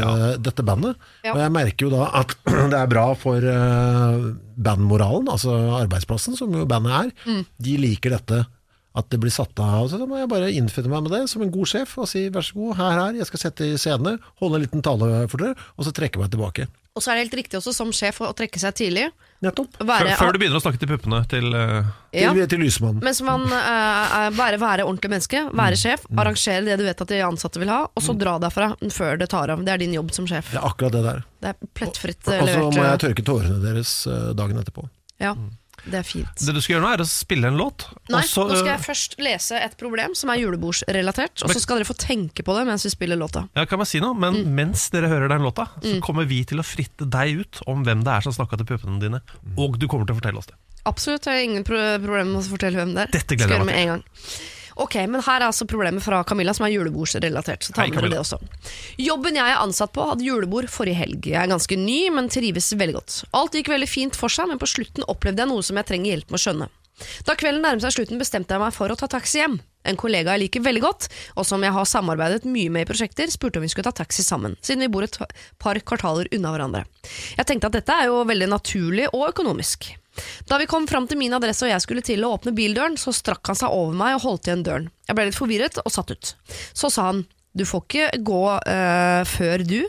dette 0.45 0.66
bandet. 0.66 1.01
Ja. 1.24 1.34
Og 1.34 1.41
jeg 1.41 1.55
merker 1.57 1.88
jo 1.88 1.93
da 1.95 2.11
at 2.20 2.36
det 2.72 2.80
er 2.80 2.93
bra 2.93 3.07
for 3.16 3.45
uh, 3.45 4.28
bandmoralen, 4.61 5.32
altså 5.32 5.57
arbeidsplassen, 5.80 6.36
som 6.36 6.53
jo 6.57 6.68
bandet 6.68 6.97
er. 7.01 7.45
De 7.61 7.76
liker 7.80 8.16
dette 8.18 8.45
At 8.91 9.07
det 9.12 9.20
blir 9.22 9.30
satt 9.30 9.55
av. 9.62 9.84
Så 9.86 10.01
da 10.01 10.07
må 10.11 10.18
jeg 10.18 10.26
bare 10.32 10.49
innfinne 10.51 10.91
meg 10.91 11.05
med 11.07 11.12
det 11.14 11.22
som 11.30 11.45
en 11.45 11.53
god 11.55 11.68
sjef 11.70 11.93
og 12.03 12.09
si 12.11 12.24
vær 12.34 12.43
så 12.43 12.57
god, 12.59 12.72
her, 12.80 12.97
her, 12.99 13.18
jeg 13.20 13.28
skal 13.28 13.45
sette 13.45 13.68
i 13.70 13.76
scenene, 13.78 14.16
holde 14.43 14.59
en 14.59 14.64
liten 14.66 14.82
tale 14.82 15.11
for 15.30 15.38
dere, 15.45 15.55
og 15.78 15.86
så 15.86 15.93
trekke 15.95 16.18
meg 16.18 16.32
tilbake. 16.32 16.66
Og 16.99 17.05
så 17.05 17.12
er 17.12 17.20
det 17.20 17.28
helt 17.28 17.36
riktig 17.38 17.55
også 17.61 17.70
som 17.70 17.93
sjef 17.95 18.18
å 18.26 18.32
trekke 18.34 18.59
seg 18.59 18.74
tidlig. 18.74 19.05
Nettopp. 19.47 19.76
Være, 19.78 20.11
Før, 20.11 20.18
før 20.18 20.34
du 20.34 20.38
begynner 20.43 20.59
å 20.59 20.62
snakke 20.64 20.80
til 20.82 20.91
puppene 20.91 21.20
til 21.30 21.47
uh... 21.55 21.86
ja, 22.12 22.32
Til, 22.34 22.43
til 22.51 22.61
lysmannen. 22.66 22.99
Mens 23.07 23.22
man 23.24 23.47
uh, 23.47 24.16
er- 24.26 24.34
bare 24.36 24.59
være 24.61 24.84
ordentlig 24.88 25.12
menneske, 25.14 25.45
være 25.55 25.78
sjef, 25.78 26.03
arrangere 26.18 26.66
det 26.66 26.80
du 26.82 26.84
vet 26.88 27.05
at 27.07 27.14
de 27.14 27.22
ansatte 27.24 27.62
vil 27.62 27.70
ha, 27.70 27.84
og 27.86 28.05
så 28.05 28.16
dra 28.18 28.34
derfra 28.43 28.72
før 28.91 29.22
det 29.22 29.30
tar 29.30 29.55
av. 29.55 29.62
Det 29.64 29.70
er 29.76 29.84
din 29.86 29.95
jobb 30.01 30.11
som 30.18 30.26
sjef. 30.28 30.51
Det 30.51 30.59
er 30.59 30.66
akkurat 30.66 30.99
det 30.99 31.05
der. 31.07 31.22
Det 31.47 31.55
er 31.55 31.70
plettfritt 31.78 32.26
eh, 32.26 32.43
Og 32.43 32.51
så 32.51 32.59
levert. 32.59 32.74
må 32.82 32.88
jeg 32.91 33.03
tørke 33.07 33.26
tårene 33.30 33.62
deres 33.62 33.95
eh, 34.11 34.28
dagen 34.43 34.59
etterpå. 34.61 34.91
Ja, 35.22 35.36
det 35.87 35.99
er 36.01 36.07
fint. 36.07 36.31
Det 36.41 36.55
du 36.55 36.61
skal 36.61 36.74
gjøre 36.76 36.85
nå, 36.85 36.91
er 36.97 37.03
å 37.05 37.09
spille 37.09 37.49
en 37.51 37.57
låt. 37.61 37.87
Nei, 38.12 38.20
så, 38.28 38.45
nå 38.49 38.57
skal 38.59 38.72
jeg 38.72 38.81
eh, 38.81 38.85
først 38.85 39.16
lese 39.22 39.61
et 39.61 39.76
problem 39.81 40.14
som 40.18 40.33
er 40.35 40.41
julebordsrelatert, 40.43 41.45
og 41.47 41.55
så 41.55 41.62
skal 41.62 41.81
dere 41.81 41.89
få 41.89 41.97
tenke 42.01 42.45
på 42.47 42.57
det 42.59 42.66
mens 42.68 42.85
vi 42.87 42.93
spiller 42.93 43.16
låta. 43.20 43.47
Ja, 43.57 43.64
kan 43.70 43.81
man 43.81 43.89
si 43.89 44.01
noe? 44.03 44.14
Men 44.14 44.41
Mm. 44.41 44.55
mens 44.55 44.89
dere 44.93 45.09
hører 45.11 45.28
den 45.28 45.43
låta, 45.43 45.68
så 45.83 45.97
kommer 46.05 46.24
vi 46.28 46.45
til 46.45 46.61
å 46.62 46.64
fritte 46.66 47.09
deg 47.11 47.41
ut 47.43 47.61
om 47.66 47.83
hvem 47.85 48.05
det 48.07 48.12
er 48.12 48.20
som 48.26 48.33
snakka 48.37 48.57
til 48.61 48.66
puppene 48.70 49.01
dine. 49.03 49.20
Og 49.59 49.78
du 49.78 49.87
kommer 49.89 50.07
til 50.07 50.14
å 50.16 50.20
fortelle 50.20 50.39
oss 50.39 50.47
det. 50.53 50.57
Absolutt, 50.89 51.26
jeg 51.28 51.35
har 51.37 51.45
ingen 51.45 51.64
pro 51.66 51.76
problem 52.01 52.33
med 52.33 52.41
å 52.41 52.49
fortelle 52.55 52.78
hvem 52.81 52.95
det 52.97 53.03
er. 53.03 53.11
Dette 53.18 53.37
gleder 53.37 53.51
Skal 53.51 53.59
jeg 53.59 53.66
meg 53.66 53.74
med 53.74 53.81
en 53.83 53.93
gang. 53.97 54.05
Ok, 54.81 54.97
men 55.12 55.20
her 55.20 55.43
er 55.43 55.47
altså 55.51 55.66
problemet 55.68 56.01
fra 56.05 56.22
Camilla, 56.24 56.55
som 56.57 56.64
er 56.64 56.72
julebordsrelatert. 56.72 57.66
Så 57.66 57.74
tar 57.76 57.85
Hei, 57.85 57.93
med 57.93 58.01
dere 58.01 58.14
det 58.14 58.20
også. 58.22 58.39
Jobben 59.01 59.37
jeg 59.37 59.53
er 59.53 59.61
ansatt 59.61 59.93
på, 59.93 60.07
hadde 60.09 60.24
julebord 60.24 60.70
forrige 60.72 60.97
helg. 61.03 61.28
Jeg 61.28 61.37
er 61.43 61.51
ganske 61.53 61.76
ny, 61.76 61.99
men 62.16 62.33
trives 62.33 62.72
veldig 62.72 62.97
godt. 62.97 63.16
Alt 63.37 63.59
gikk 63.59 63.68
veldig 63.72 63.91
fint 63.91 64.16
for 64.16 64.33
seg, 64.33 64.49
men 64.49 64.61
på 64.61 64.70
slutten 64.70 65.05
opplevde 65.12 65.45
jeg 65.45 65.53
noe 65.53 65.66
som 65.66 65.81
jeg 65.81 65.91
trenger 65.91 66.14
hjelp 66.14 66.33
med 66.33 66.41
å 66.41 66.45
skjønne. 66.47 66.70
Da 67.24 67.37
kvelden 67.39 67.64
nærmet 67.64 67.85
seg 67.85 67.95
slutten, 67.97 68.20
bestemte 68.20 68.57
jeg 68.57 68.62
meg 68.62 68.74
for 68.76 68.93
å 68.93 68.97
ta 68.99 69.09
taxi 69.09 69.41
hjem. 69.41 69.61
En 69.89 69.97
kollega 70.01 70.35
jeg 70.37 70.45
liker 70.45 70.64
veldig 70.64 70.83
godt, 70.85 71.09
og 71.41 71.47
som 71.49 71.62
jeg 71.64 71.72
har 71.72 71.89
samarbeidet 71.89 72.49
mye 72.49 72.72
med 72.72 72.85
i 72.85 72.89
prosjekter, 72.91 73.31
spurte 73.33 73.61
om 73.61 73.64
vi 73.64 73.70
skulle 73.72 73.89
ta 73.89 74.03
taxi 74.03 74.24
sammen, 74.24 74.57
siden 74.61 74.85
vi 74.85 74.93
bor 74.93 75.07
et 75.07 75.16
par 75.61 75.81
kvartaler 75.81 76.28
unna 76.37 76.53
hverandre. 76.53 76.85
Jeg 77.39 77.49
tenkte 77.49 77.70
at 77.70 77.81
dette 77.81 77.97
er 77.97 78.11
jo 78.12 78.20
veldig 78.28 78.51
naturlig 78.53 79.09
og 79.14 79.31
økonomisk. 79.31 79.93
Da 80.51 80.59
vi 80.61 80.68
kom 80.71 80.87
fram 80.91 81.09
til 81.11 81.21
min 81.21 81.35
adresse 81.37 81.66
og 81.66 81.73
jeg 81.73 81.85
skulle 81.85 82.05
til 82.07 82.25
å 82.25 82.33
åpne 82.37 82.55
bildøren, 82.57 82.97
så 83.01 83.14
strakk 83.14 83.53
han 83.53 83.59
seg 83.59 83.75
over 83.75 83.97
meg 83.97 84.16
og 84.18 84.25
holdt 84.27 84.49
igjen 84.49 84.64
døren. 84.66 84.89
Jeg 85.09 85.18
ble 85.18 85.29
litt 85.29 85.39
forvirret 85.39 85.83
og 85.83 85.93
satt 85.95 86.14
ut. 86.14 86.35
Så 86.73 86.93
sa 86.93 87.11
han 87.11 87.27
du 87.53 87.64
får 87.66 87.83
ikke 87.83 88.18
gå 88.23 88.43
øh, 88.55 89.23
før 89.27 89.64
du, 89.66 89.81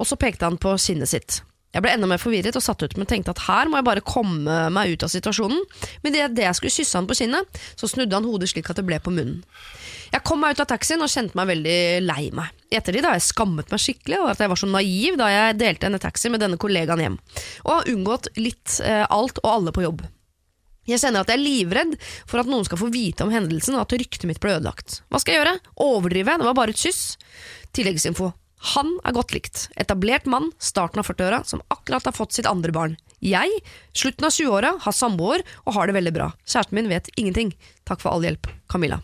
og 0.00 0.06
så 0.08 0.16
pekte 0.16 0.48
han 0.48 0.56
på 0.60 0.72
kinnet 0.80 1.10
sitt. 1.10 1.42
Jeg 1.72 1.84
ble 1.84 1.92
enda 1.94 2.08
mer 2.08 2.20
forvirret 2.20 2.56
og 2.56 2.64
satt 2.64 2.82
ut, 2.84 2.96
men 3.00 3.08
tenkte 3.08 3.32
at 3.32 3.44
her 3.46 3.68
må 3.68 3.78
jeg 3.78 3.86
bare 3.88 4.04
komme 4.04 4.56
meg 4.72 4.92
ut 4.92 5.04
av 5.06 5.12
situasjonen. 5.12 5.60
Men 6.04 6.14
det, 6.14 6.26
det 6.36 6.44
jeg 6.44 6.58
skulle 6.58 6.74
kysse 6.74 6.98
han 7.00 7.08
på 7.08 7.16
kinnet, 7.16 7.60
så 7.80 7.88
snudde 7.88 8.16
han 8.16 8.28
hodet 8.28 8.50
slik 8.52 8.68
at 8.72 8.80
det 8.80 8.84
ble 8.88 8.98
på 9.00 9.12
munnen. 9.12 9.40
Jeg 10.12 10.24
kom 10.28 10.42
meg 10.44 10.52
ut 10.52 10.60
av 10.60 10.68
taxien 10.68 11.00
og 11.00 11.08
kjente 11.08 11.36
meg 11.38 11.48
veldig 11.48 11.76
lei 12.04 12.26
meg. 12.36 12.50
I 12.68 12.76
ettertid 12.76 13.06
har 13.08 13.16
jeg 13.16 13.30
skammet 13.30 13.70
meg 13.72 13.80
skikkelig 13.80 14.18
over 14.20 14.34
at 14.34 14.42
jeg 14.44 14.50
var 14.52 14.60
så 14.60 14.68
naiv 14.68 15.16
da 15.20 15.28
jeg 15.32 15.60
delte 15.60 15.88
en 15.88 16.00
taxi 16.02 16.32
med 16.32 16.42
denne 16.44 16.58
kollegaen 16.60 17.00
hjem, 17.00 17.16
og 17.64 17.70
har 17.72 17.88
unngått 17.92 18.28
litt 18.36 18.76
eh, 18.84 19.06
alt 19.08 19.40
og 19.40 19.48
alle 19.48 19.72
på 19.72 19.86
jobb. 19.86 20.04
Jeg 20.88 20.98
kjenner 20.98 21.22
at 21.22 21.30
jeg 21.30 21.38
er 21.38 21.44
livredd 21.46 21.96
for 22.26 22.42
at 22.42 22.50
noen 22.50 22.66
skal 22.66 22.80
få 22.80 22.90
vite 22.92 23.24
om 23.24 23.32
hendelsen 23.32 23.76
og 23.78 23.84
at 23.84 23.94
ryktet 24.02 24.26
mitt 24.28 24.42
ble 24.42 24.56
ødelagt. 24.58 25.00
Hva 25.08 25.20
skal 25.22 25.36
jeg 25.36 25.40
gjøre? 25.40 25.56
Overdrive? 25.86 26.36
Det 26.42 26.48
var 26.48 26.58
bare 26.58 26.74
et 26.74 26.82
kyss. 26.82 27.14
Tilleggsinfo. 27.72 28.32
Han 28.74 28.92
er 29.06 29.14
godt 29.14 29.32
likt. 29.34 29.68
Etablert 29.80 30.26
mann, 30.30 30.50
starten 30.62 31.00
av 31.02 31.08
40-åra, 31.08 31.40
som 31.46 31.62
akkurat 31.72 32.10
har 32.10 32.14
fått 32.14 32.34
sitt 32.36 32.50
andre 32.50 32.74
barn. 32.74 32.98
Jeg, 33.22 33.62
slutten 33.94 34.26
av 34.26 34.34
20-åra, 34.34 34.76
har 34.82 34.94
samboer 34.98 35.46
og 35.64 35.74
har 35.78 35.88
det 35.88 35.96
veldig 35.98 36.14
bra. 36.18 36.30
Kjæresten 36.42 36.78
min 36.78 36.90
vet 36.90 37.10
ingenting. 37.16 37.56
Takk 37.88 38.02
for 38.02 38.14
all 38.14 38.26
hjelp. 38.26 38.50
Camilla. 38.70 39.00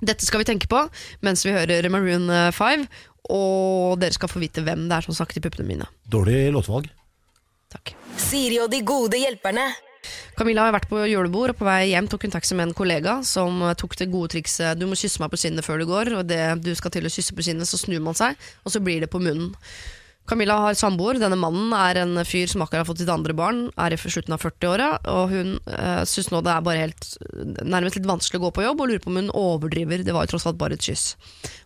Dette 0.00 0.26
skal 0.26 0.42
vi 0.42 0.48
tenke 0.48 0.68
på 0.70 0.82
mens 1.24 1.44
vi 1.46 1.54
hører 1.54 1.88
Maroon 1.92 2.28
5, 2.52 2.86
og 3.32 3.96
dere 4.02 4.14
skal 4.14 4.30
få 4.30 4.42
vite 4.42 4.64
hvem 4.66 4.86
det 4.90 4.98
er 4.98 5.06
som 5.06 5.16
snakker 5.16 5.38
til 5.38 5.46
puppene 5.46 5.66
mine. 5.68 5.88
Dårlig 6.10 6.46
låtvalg. 6.54 6.90
Takk. 7.72 7.96
Siri 8.20 8.60
og 8.62 8.70
de 8.72 8.84
gode 8.86 9.18
hjelperne. 9.20 9.66
Camilla 10.36 10.66
har 10.66 10.74
vært 10.76 10.88
på 10.90 11.00
julebord, 11.08 11.54
og 11.54 11.60
på 11.60 11.66
vei 11.66 11.90
hjem 11.90 12.08
tok 12.10 12.26
hun 12.26 12.34
taxi 12.34 12.56
med 12.56 12.68
en 12.68 12.76
kollega 12.76 13.18
som 13.26 13.62
eh, 13.64 13.76
tok 13.78 13.96
det 13.98 14.10
gode 14.12 14.34
trikset 14.36 14.78
'du 14.78 14.86
må 14.86 14.98
kysse 14.98 15.22
meg 15.22 15.32
på 15.32 15.40
kinnet 15.42 15.66
før 15.66 15.82
du 15.82 15.86
går', 15.90 16.12
og 16.20 16.26
det 16.28 16.42
du 16.62 16.74
skal 16.78 16.92
til 16.94 17.08
å 17.08 17.12
kysse 17.12 17.34
på 17.34 17.46
kinnet, 17.46 17.68
så 17.68 17.80
snur 17.80 18.02
man 18.04 18.18
seg, 18.18 18.36
og 18.64 18.72
så 18.72 18.82
blir 18.82 19.02
det 19.02 19.10
på 19.10 19.22
munnen. 19.22 19.54
Camilla 20.26 20.56
har 20.64 20.76
samboer. 20.78 21.20
Denne 21.22 21.38
mannen 21.38 21.70
er 21.76 22.00
en 22.02 22.20
fyr 22.26 22.50
som 22.50 22.64
akkurat 22.64 22.82
har 22.82 22.88
fått 22.88 23.02
sitt 23.02 23.12
andre 23.12 23.34
barn, 23.36 23.66
er 23.78 23.94
i 23.94 23.98
slutten 24.00 24.34
av 24.34 24.42
40-åra, 24.42 24.88
og 25.12 25.32
hun 25.32 25.52
uh, 25.70 26.02
syns 26.08 26.32
nå 26.32 26.42
det 26.44 26.52
er 26.52 26.64
bare 26.66 26.82
helt 26.82 27.08
nærmest 27.62 27.98
litt 27.98 28.08
vanskelig 28.10 28.40
å 28.40 28.46
gå 28.46 28.52
på 28.58 28.66
jobb, 28.66 28.82
og 28.82 28.90
lurer 28.90 29.04
på 29.04 29.12
om 29.12 29.20
hun 29.20 29.32
overdriver. 29.34 30.02
Det 30.06 30.14
var 30.16 30.26
jo 30.26 30.34
tross 30.34 30.48
alt 30.50 30.58
bare 30.60 30.78
et 30.78 30.86
kyss. 30.86 31.14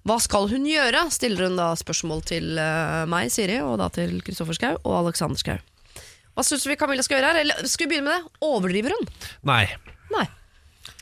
Hva 0.08 0.20
skal 0.22 0.50
hun 0.52 0.68
gjøre? 0.68 1.06
stiller 1.14 1.48
hun 1.48 1.58
da 1.61 1.72
spørsmål 1.78 2.24
til 2.28 2.52
uh, 2.61 3.06
meg, 3.11 3.32
Siri, 3.32 3.61
og 3.64 3.78
da 3.80 3.88
til 3.94 4.18
Kristoffer 4.24 4.58
Schau 4.58 4.74
og 4.82 4.98
Alexander 5.04 5.40
Schau. 5.40 5.61
Hva 6.36 6.44
syns 6.46 6.66
vi 6.68 6.76
Camilla 6.78 7.04
skal 7.04 7.18
gjøre 7.18 7.32
her? 7.32 7.40
Eller 7.42 7.68
skal 7.68 7.88
vi 7.88 7.94
begynne 7.96 8.12
med 8.12 8.20
det? 8.20 8.44
Overdriver 8.46 8.94
hun? 8.96 9.08
Nei. 9.48 9.64
Nei. 10.14 10.26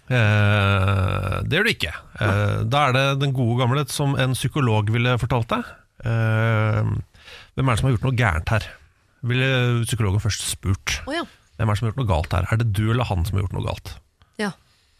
Eh, 0.09 1.34
det 1.44 1.59
gjør 1.59 1.68
du 1.68 1.72
ikke. 1.74 1.92
Eh, 2.20 2.56
da 2.70 2.86
er 2.88 2.96
det 2.96 3.04
den 3.22 3.34
gode 3.36 3.61
gamle 3.61 3.84
som 3.92 4.16
en 4.18 4.36
psykolog 4.36 4.88
ville 4.94 5.18
fortalt 5.20 5.52
deg. 5.52 5.68
Eh, 6.09 6.92
hvem 7.59 7.68
er 7.68 7.74
det 7.74 7.80
som 7.82 7.88
har 7.90 7.96
gjort 7.96 8.06
noe 8.06 8.18
gærent 8.22 8.52
her? 8.54 8.68
Ville 9.28 9.48
psykologen 9.82 10.22
først 10.22 10.44
spurt. 10.46 11.00
Oh, 11.11 11.14
ja. 11.16 11.24
Hvem 11.59 11.66
er 11.66 11.74
det 11.74 11.80
som 11.80 11.88
har 11.88 11.92
gjort 11.92 12.00
noe 12.04 12.11
galt 12.12 12.34
her? 12.38 12.46
Er 12.54 12.61
det 12.62 12.68
du 12.78 12.84
eller 12.92 13.09
han 13.11 13.24
som 13.26 13.34
har 13.38 13.44
gjort 13.48 13.56
noe 13.59 13.66
galt? 13.66 13.96
ja. 14.38 14.52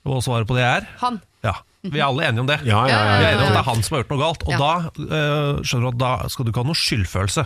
Og 0.09 0.23
svaret 0.25 0.47
på 0.49 0.55
det 0.57 0.63
er 0.65 0.87
Han. 1.03 1.19
ja. 1.45 1.51
Vi 1.85 1.99
er 2.01 2.07
alle 2.07 2.25
enige 2.27 2.41
om 2.41 2.47
det. 2.49 2.57
Ja, 2.65 2.79
ja, 2.89 2.97
ja, 2.97 3.17
Vi 3.19 3.25
er 3.27 3.33
enige 3.35 3.43
om 3.43 3.51
at 3.51 3.57
det 3.59 3.61
er 3.61 3.67
han 3.67 3.83
som 3.85 3.95
har 3.97 4.01
gjort 4.03 4.13
noe 4.15 4.21
galt. 4.23 4.45
Og 4.47 4.53
Ja. 4.55 4.59
da 4.59 4.71
eh, 5.19 5.59
skjønner 5.69 5.85
du 5.85 5.89
at 5.91 5.99
da 6.01 6.29
skal 6.33 6.47
du 6.47 6.51
ikke 6.51 6.63
ha 6.63 6.69
noe 6.71 6.79
skyldfølelse. 6.81 7.45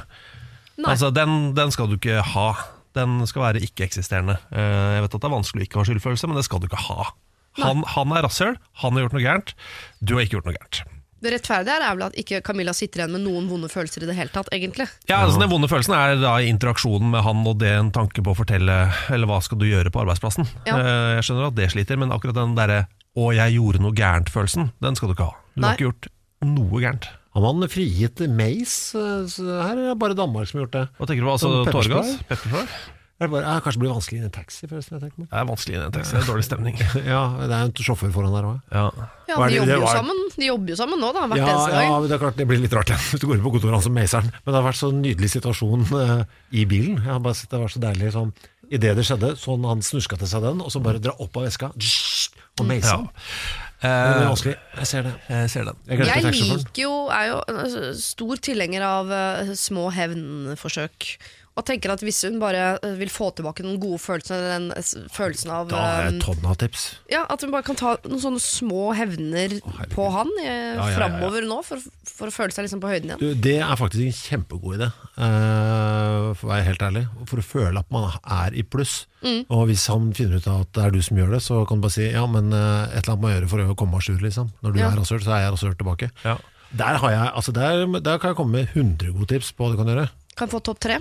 Nei. 0.79 0.93
Altså, 0.93 1.11
den, 1.17 1.35
den 1.59 1.73
skal 1.75 1.91
du 1.91 1.97
ikke 1.99 2.23
ha. 2.23 2.47
Den 2.95 3.17
skal 3.27 3.43
være 3.49 3.63
ikke-eksisterende. 3.67 4.37
Eh, 4.53 4.95
jeg 4.95 5.03
vet 5.05 5.17
at 5.17 5.21
det 5.25 5.29
er 5.29 5.35
vanskelig 5.35 5.65
å 5.65 5.67
ikke 5.69 5.81
ha 5.81 5.87
skyldfølelse, 5.91 6.31
men 6.31 6.39
det 6.39 6.45
skal 6.47 6.63
du 6.63 6.69
ikke 6.71 6.85
ha. 6.87 7.09
Han, 7.65 7.83
han 7.97 8.15
er 8.17 8.25
rasshøl, 8.29 8.55
han 8.85 8.95
har 8.97 9.05
gjort 9.09 9.17
noe 9.19 9.25
gærent. 9.27 9.55
Du 10.01 10.15
har 10.17 10.23
ikke 10.25 10.39
gjort 10.39 10.49
noe 10.53 10.57
gærent. 10.61 10.83
Det 11.23 11.31
rettferdige 11.37 11.77
er 11.79 11.95
vel 11.95 12.05
at 12.09 12.17
ikke 12.19 12.41
Camilla 12.43 12.73
sitter 12.75 13.03
igjen 13.05 13.13
med 13.15 13.23
noen 13.23 13.47
vonde 13.51 13.69
følelser 13.71 14.03
i 14.03 14.09
det 14.11 14.17
hele 14.19 14.33
tatt, 14.35 14.49
egentlig. 14.53 14.89
Ja, 15.09 15.21
altså 15.23 15.39
Den 15.39 15.51
vonde 15.53 15.69
følelsen 15.71 15.95
er 15.95 16.17
da 16.19 16.33
interaksjonen 16.43 17.13
med 17.15 17.23
han 17.23 17.45
og 17.47 17.61
det 17.63 17.71
en 17.79 17.93
tanke 17.95 18.25
på 18.27 18.35
å 18.35 18.39
fortelle 18.39 18.77
Eller 19.15 19.31
hva 19.31 19.39
skal 19.45 19.59
du 19.63 19.67
gjøre 19.69 19.93
på 19.95 20.03
arbeidsplassen. 20.03 20.49
Ja. 20.67 20.77
Eh, 20.81 21.15
Jeg 21.21 21.29
skjønner 21.29 21.47
at 21.53 21.55
det 21.59 21.71
sliter, 21.71 21.97
men 22.03 22.11
akkurat 22.11 22.35
den 22.35 22.57
derre 22.59 22.87
'å, 23.17 23.31
jeg 23.37 23.55
gjorde 23.59 23.81
noe 23.85 23.93
gærent'-følelsen, 23.93 24.71
den 24.81 24.95
skal 24.97 25.09
du 25.09 25.15
ikke 25.15 25.29
ha. 25.31 25.35
Du 25.55 25.61
Nei. 25.61 25.69
har 25.69 25.77
ikke 25.77 25.91
gjort 25.93 26.09
noe 26.43 26.81
gærent. 26.81 27.07
Har 27.35 27.41
man 27.55 27.69
frigitt 27.69 28.19
Mace? 28.29 28.93
eh, 28.97 29.63
Her 29.63 29.73
er 29.79 29.89
det 29.93 29.99
bare 29.99 30.15
Danmark 30.17 30.49
som 30.49 30.59
har 30.61 30.67
gjort 30.67 30.73
det. 30.73 30.89
Hva 30.99 31.07
tenker 31.07 31.23
du 31.23 31.29
på? 31.29 31.37
Altså 31.37 31.51
tåregass? 31.71 32.19
Pepperspray? 32.29 32.67
Det 33.21 33.29
bare, 33.31 33.45
eh, 33.45 33.61
kanskje 33.63 33.79
det 33.79 33.83
blir 33.85 33.93
vanskelig 33.93 34.19
i 34.19 34.25
en 34.27 34.33
taxi, 34.35 34.67
forresten. 34.67 34.97
Jeg 34.99 35.03
tenker 35.05 35.21
meg. 35.23 35.29
Det 35.31 35.39
er 35.39 35.47
vanskelig 35.47 35.75
i 35.75 35.81
en 35.83 35.93
taxi, 35.95 36.13
Det 36.13 36.23
er 36.23 36.31
dårlig 36.33 36.47
stemning. 36.47 36.79
Ja, 37.13 37.21
det 37.39 37.57
er 37.59 37.67
en 37.69 37.73
sjåfør 37.73 38.13
foran 38.15 38.35
der 38.35 38.49
òg. 38.49 38.61
Ja. 38.73 38.85
Ja, 39.29 39.37
de 39.37 39.57
jobber, 39.57 39.75
jo 39.79 39.91
sammen. 39.93 40.23
de 40.37 40.49
jobber 40.49 40.73
jo 40.75 40.77
sammen 40.81 41.01
nå, 41.01 41.13
da. 41.15 41.27
Hvert 41.31 41.39
Ja, 41.43 41.51
eneste 41.53 41.75
dag. 41.77 41.85
ja, 41.87 41.99
men 42.01 42.09
det 42.09 42.17
er 42.17 42.23
klart 42.25 42.41
det 42.41 42.47
blir 42.51 42.63
litt 42.63 42.75
rart 42.77 42.91
igjen 42.91 43.05
hvis 43.13 43.23
du 43.23 43.27
går 43.29 43.39
inn 43.39 43.45
på 43.47 43.53
kontoret 43.55 43.77
hans 43.79 43.91
og 43.91 43.95
meiseren. 43.97 44.33
Men 44.33 44.49
det 44.51 44.59
har 44.59 44.67
vært 44.67 44.81
så 44.81 44.91
nydelig 44.97 45.31
situasjon 45.37 45.87
uh, 45.93 46.25
i 46.51 46.65
bilen. 46.69 46.99
Jeg 47.03 47.13
har 47.13 47.23
bare 47.23 47.39
sett 47.39 47.53
Det 47.53 47.61
var 47.63 47.73
så 47.73 47.83
deilig 47.85 48.15
sånn 48.17 48.33
Idet 48.73 48.95
det 48.97 49.05
skjedde, 49.05 49.35
sånn 49.37 49.67
han 49.69 49.83
snuska 49.85 50.17
til 50.17 50.31
seg 50.31 50.47
den, 50.47 50.63
og 50.65 50.71
så 50.73 50.81
bare 50.81 51.01
dra 51.03 51.13
opp 51.21 51.35
av 51.37 51.45
veska 51.45 51.69
og 51.77 52.65
meise 52.65 52.89
Ja. 52.89 53.03
Det 53.83 54.15
blir 54.17 54.29
Eh. 54.31 54.55
Jeg 54.79 54.87
ser 54.87 55.03
det. 55.03 55.15
jeg 55.29 55.51
ser 55.51 55.65
det. 55.65 55.73
Jeg 55.89 55.99
Jeg 56.07 56.23
liker 56.33 56.83
jo, 56.85 57.09
er 57.11 57.33
jo 57.33 57.95
stor 57.99 58.37
tilhenger 58.37 58.83
av 58.87 59.11
eh, 59.11 59.55
små 59.59 59.91
hevnforsøk. 59.91 61.19
Og 61.53 61.67
tenker 61.69 61.93
at 61.93 62.01
hvis 62.01 62.23
hun 62.25 62.39
bare 62.41 62.79
eh, 62.81 62.95
vil 62.97 63.11
få 63.13 63.27
tilbake 63.37 63.61
den 63.65 63.75
gode 63.83 63.99
følelsen, 64.01 64.41
den 64.73 65.09
følelsen 65.13 65.51
av 65.53 65.67
Da 65.69 65.77
har 65.83 66.07
jeg 66.07 66.15
eh, 66.15 66.21
tonn 66.25 66.47
av 66.49 66.55
tips. 66.63 66.85
Ja, 67.13 67.27
At 67.29 67.43
hun 67.45 67.53
bare 67.53 67.67
kan 67.67 67.77
ta 67.77 67.91
noen 68.07 68.23
sånne 68.23 68.41
små 68.41 68.87
hevner 68.97 69.59
herregud. 69.59 69.93
på 69.93 70.07
han 70.15 70.31
eh, 70.41 70.49
ja, 70.49 70.63
ja, 70.79 70.87
ja. 70.89 70.97
framover 70.97 71.45
nå, 71.51 71.59
for, 71.67 71.83
for 72.09 72.33
å 72.33 72.35
føle 72.35 72.57
seg 72.57 72.65
liksom 72.65 72.81
på 72.81 72.89
høyden 72.89 73.13
igjen. 73.13 73.21
Du, 73.21 73.43
det 73.45 73.59
er 73.61 73.77
faktisk 73.77 74.07
en 74.07 74.17
kjempegod 74.17 74.79
idé, 74.81 74.89
eh, 75.21 76.31
for 76.39 76.49
å 76.49 76.53
være 76.55 76.67
helt 76.71 76.85
ærlig. 76.89 77.03
For 77.29 77.43
å 77.43 77.47
føle 77.47 77.83
at 77.83 77.93
man 77.95 78.09
er 78.23 78.57
i 78.57 78.65
pluss. 78.65 79.03
Mm. 79.23 79.43
Og 79.53 79.67
hvis 79.71 79.85
han 79.93 80.09
finner 80.17 80.41
ut 80.41 80.49
at 80.51 80.73
det 80.77 80.87
er 80.87 80.95
du 80.97 81.03
som 81.05 81.21
gjør 81.21 81.37
det, 81.37 81.43
så 81.45 81.61
kan 81.69 81.81
du 81.83 81.85
bare 81.87 81.97
si 81.99 82.09
ja, 82.09 82.25
men 82.31 82.49
eh, 82.57 82.97
et 82.97 83.03
eller 83.03 83.13
annet 83.15 83.23
må 83.27 83.33
jeg 83.33 83.39
gjøre 83.43 83.51
for 83.53 83.75
å 83.75 83.77
komme 83.85 84.01
à 84.01 84.07
jour, 84.09 84.23
liksom. 84.25 84.49
Når 84.65 84.73
du 84.75 84.81
Ja. 84.83 84.89
er 84.91 84.99
rasshøl, 85.03 85.21
så 85.25 85.37
er 85.37 85.45
jeg 85.45 85.53
rasshøl 85.57 85.77
tilbake. 85.79 86.09
Ja. 86.25 86.39
Der, 86.73 86.97
har 87.03 87.11
jeg, 87.13 87.29
altså 87.37 87.53
der, 87.53 87.85
der 88.01 88.17
kan 88.19 88.33
jeg 88.33 88.37
komme 88.41 88.63
med 88.63 88.73
100 88.73 89.13
gode 89.13 89.29
tips 89.35 89.53
på 89.53 89.67
hva 89.69 89.75
du 89.77 89.83
kan 89.83 89.93
gjøre. 89.93 90.09
Kan 90.41 90.49
få 90.49 90.63
topp 90.65 90.81
tre. 90.81 90.97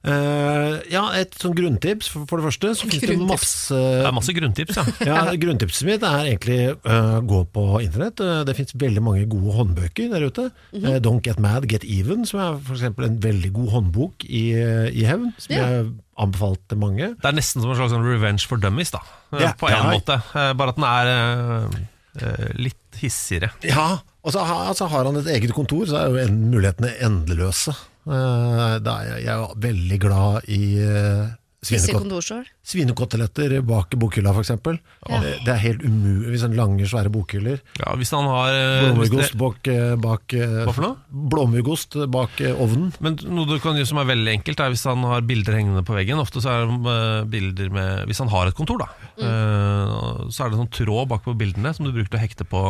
Eh, 0.00 0.76
ja, 0.88 1.02
et 1.18 1.34
sånn 1.36 1.52
grunntips, 1.56 2.08
for, 2.08 2.24
for 2.28 2.40
det 2.40 2.46
første. 2.48 2.72
Så 2.78 2.88
finnes 2.88 3.20
det 3.20 3.28
masse 3.28 3.76
Det 3.76 4.08
er 4.08 4.16
masse 4.16 4.34
grunntips, 4.36 4.78
ja. 4.80 4.84
ja, 5.10 5.18
Grunntipset 5.40 5.88
mitt 5.88 6.04
er 6.06 6.30
egentlig 6.30 6.58
uh, 6.86 7.18
gå 7.20 7.42
på 7.52 7.64
internett. 7.84 8.22
Uh, 8.24 8.40
det 8.48 8.56
fins 8.56 8.72
veldig 8.80 9.04
mange 9.04 9.26
gode 9.30 9.56
håndbøker 9.58 10.08
der 10.14 10.24
ute. 10.30 10.48
Eh, 10.76 10.96
Don't 11.04 11.24
Get 11.26 11.40
Mad, 11.42 11.68
Get 11.70 11.84
Even, 11.84 12.24
som 12.28 12.40
er 12.40 12.56
for 12.64 12.78
eksempel 12.78 13.10
en 13.10 13.20
veldig 13.20 13.52
god 13.58 13.74
håndbok 13.76 14.24
i, 14.28 14.44
i 14.56 15.06
hevn. 15.08 15.34
Som 15.40 15.56
yeah. 15.56 15.76
jeg 15.76 15.90
anbefalte 16.20 16.80
mange. 16.80 17.12
Det 17.20 17.28
er 17.28 17.36
nesten 17.36 17.64
som 17.64 17.72
en 17.72 17.80
slags 17.80 17.92
sånn 17.92 18.06
revenge 18.06 18.48
for 18.48 18.60
dummies, 18.60 18.92
da. 18.96 19.04
Ja, 19.36 19.52
på 19.56 19.68
en 19.68 19.76
ja. 19.76 19.92
måte. 19.92 20.20
Bare 20.32 20.72
at 20.72 20.80
den 20.80 20.88
er 20.88 22.56
litt 22.56 23.00
hissigere. 23.00 23.52
Ja, 23.64 24.00
og 24.20 24.34
så 24.34 24.42
har, 24.44 24.66
altså 24.72 24.88
har 24.90 25.06
han 25.08 25.20
et 25.20 25.28
eget 25.32 25.52
kontor, 25.56 25.86
så 25.88 26.00
er 26.00 26.24
jo 26.24 26.32
mulighetene 26.32 26.96
endeløse. 27.04 27.76
Eh, 28.08 28.78
er 28.78 29.10
jeg, 29.20 29.28
er 29.34 29.60
veldig 29.68 30.00
glad 30.00 30.48
i 30.48 30.62
uh, 30.80 31.28
svinekoteletter 31.60 33.52
bak 33.66 33.92
bokhylla, 34.00 34.32
f.eks. 34.32 34.50
Ja. 34.50 35.18
det 35.44 35.52
er 35.52 35.60
helt 35.60 35.82
umulig. 35.84 36.38
Sånne 36.40 36.56
lange, 36.56 36.86
svære 36.88 37.12
bokhyller. 37.12 37.60
Ja, 37.80 37.92
hvis 38.00 38.12
han 38.16 38.28
har 38.30 38.54
eh, 38.54 38.86
hvis 38.96 39.10
Blåmuggost 39.10 39.36
bak, 39.40 39.68
eh, 39.68 39.92
bak 40.00 40.36
eh, 40.36 40.54
Hva 40.64 40.72
for 40.72 40.86
noe? 40.86 40.96
Blåmuggost 41.34 41.98
bak 42.12 42.40
eh, 42.40 42.56
ovnen. 42.56 42.94
Men 43.04 43.18
noe 43.28 43.48
du 43.50 43.58
kan 43.60 43.76
gjøre 43.76 43.90
som 43.92 44.00
er 44.00 44.08
veldig 44.08 44.32
enkelt, 44.38 44.62
er 44.64 44.72
hvis 44.72 44.86
han 44.88 45.04
har 45.10 45.26
bilder 45.28 45.58
hengende 45.58 45.84
på 45.86 45.96
veggen. 45.98 46.22
Ofte 46.22 46.40
så 46.44 46.54
er 46.54 46.64
det 46.64 46.94
eh, 46.94 47.28
bilder 47.34 47.68
med 47.76 47.88
Hvis 48.08 48.22
han 48.24 48.32
har 48.32 48.48
et 48.48 48.56
kontor, 48.56 48.80
da. 48.80 48.88
mm. 49.20 50.30
så 50.32 50.38
er 50.44 50.48
det 50.48 50.60
sånn 50.62 50.74
tråd 50.80 51.10
bak 51.12 51.26
på 51.26 51.36
bildene 51.36 51.74
som 51.76 51.84
du 51.84 51.92
bruker 51.92 52.14
til 52.14 52.20
å 52.20 52.24
hekte 52.24 52.46
på 52.48 52.62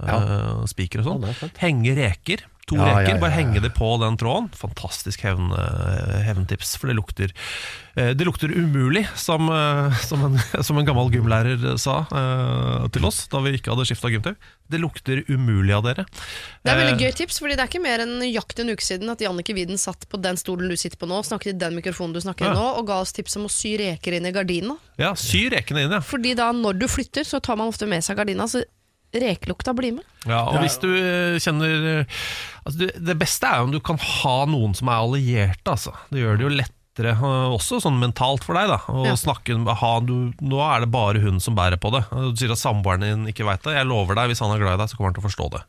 ja. 0.00 0.16
spiker 0.70 1.02
og 1.02 1.10
sånn. 1.10 1.52
Henge 1.60 1.92
reker. 1.98 2.46
To 2.68 2.76
Ja, 2.76 2.86
ja, 2.86 2.98
reker, 3.00 3.14
ja, 3.16 3.20
bare 3.22 3.32
ja. 3.32 3.38
henge 3.40 3.60
det 3.64 3.72
på 3.74 3.88
den 4.02 4.16
tråden. 4.20 4.50
Fantastisk 4.56 5.24
hevn, 5.24 5.50
eh, 5.56 6.20
hevntips, 6.26 6.76
for 6.78 6.90
det 6.90 6.96
lukter 6.98 7.32
eh, 7.96 8.12
Det 8.14 8.26
lukter 8.28 8.52
umulig, 8.52 9.06
som, 9.16 9.48
eh, 9.48 9.96
som, 10.06 10.24
en, 10.28 10.38
som 10.66 10.78
en 10.78 10.86
gammel 10.86 11.10
gymlærer 11.14 11.78
sa 11.80 12.02
til 12.92 13.04
oss 13.06 13.24
da 13.30 13.40
vi 13.44 13.54
ikke 13.58 13.72
hadde 13.72 13.86
skifta 13.88 14.10
gymtøy. 14.12 14.34
Det 14.70 14.78
lukter 14.78 15.22
umulig 15.28 15.74
av 15.74 15.84
dere. 15.88 16.04
Det 16.62 16.70
er 16.70 16.78
veldig 16.78 17.06
gøy 17.06 17.14
tips, 17.18 17.40
fordi 17.42 17.56
det 17.56 17.64
er 17.64 17.70
ikke 17.72 17.82
mer 17.82 18.04
enn 18.04 18.18
nøyaktig 18.20 18.64
en 18.64 18.74
uke 18.74 18.86
siden 18.86 19.10
at 19.10 19.22
Jannike 19.24 19.54
Widen 19.56 19.80
satt 19.80 20.06
på 20.10 20.20
den 20.22 20.38
stolen 20.38 20.70
du 20.70 20.76
sitter 20.78 21.00
på 21.00 21.08
nå, 21.10 21.22
snakket 21.26 21.56
i 21.56 21.60
den 21.64 21.78
mikrofonen 21.78 22.14
du 22.14 22.22
snakker 22.22 22.50
i 22.50 22.54
nå, 22.54 22.66
og 22.78 22.86
ga 22.90 23.00
oss 23.02 23.14
tips 23.16 23.38
om 23.40 23.48
å 23.48 23.52
sy 23.52 23.74
reker 23.80 24.18
inn 24.18 24.28
i 24.28 24.34
gardina. 24.34 24.76
Ja, 25.00 25.16
sy 25.18 25.48
rekene 25.50 25.86
inn, 25.86 25.96
ja. 25.96 26.02
Fordi 26.04 26.36
da, 26.38 26.52
når 26.54 26.78
du 26.82 26.86
flytter, 26.90 27.26
så 27.26 27.42
tar 27.42 27.58
man 27.58 27.72
ofte 27.72 27.88
med 27.90 28.06
seg 28.06 28.20
gardina, 28.20 28.46
så 28.50 28.62
rekelukta 29.14 29.72
blir 29.74 29.96
med. 29.98 30.04
Ja, 30.28 30.42
og 30.46 30.60
hvis 30.62 30.76
du 30.82 30.88
eh, 30.94 31.38
kjenner 31.42 31.86
eh, 32.00 32.18
altså 32.64 32.90
det, 32.94 33.16
beste 33.18 33.48
er 33.48 33.58
jo 33.62 33.68
om 33.70 33.72
du 33.74 33.80
kan 33.84 33.98
ha 33.98 34.36
noen 34.50 34.76
som 34.78 34.90
er 34.92 35.00
allierte, 35.02 35.66
altså. 35.72 35.94
Det 36.12 36.22
gjør 36.22 36.38
det 36.40 36.46
jo 36.46 36.52
lettere 36.60 37.14
eh, 37.16 37.56
også 37.56 37.80
sånn 37.82 37.98
mentalt 38.02 38.44
for 38.46 38.58
deg, 38.58 38.70
da. 38.70 38.78
Å 38.92 39.06
Ja. 39.08 39.16
snakke 39.18 39.56
ha, 39.82 39.92
du, 40.04 40.32
Nå 40.40 40.62
er 40.66 40.84
det 40.84 40.90
bare 40.94 41.22
hun 41.24 41.40
som 41.42 41.56
bærer 41.58 41.80
på 41.80 41.90
det. 41.96 42.04
Du 42.12 42.36
sier 42.38 42.52
at 42.54 42.62
samboeren 42.62 43.02
din 43.06 43.26
ikke 43.32 43.46
veit 43.48 43.62
det. 43.66 43.74
Jeg 43.78 43.88
lover 43.90 44.14
deg, 44.18 44.30
hvis 44.32 44.42
han 44.44 44.54
er 44.54 44.62
glad 44.62 44.78
i 44.78 44.82
deg, 44.84 44.90
så 44.92 44.96
kommer 44.98 45.10
han 45.10 45.18
til 45.18 45.24
å 45.24 45.28
forstå 45.30 45.50
det. 45.56 45.62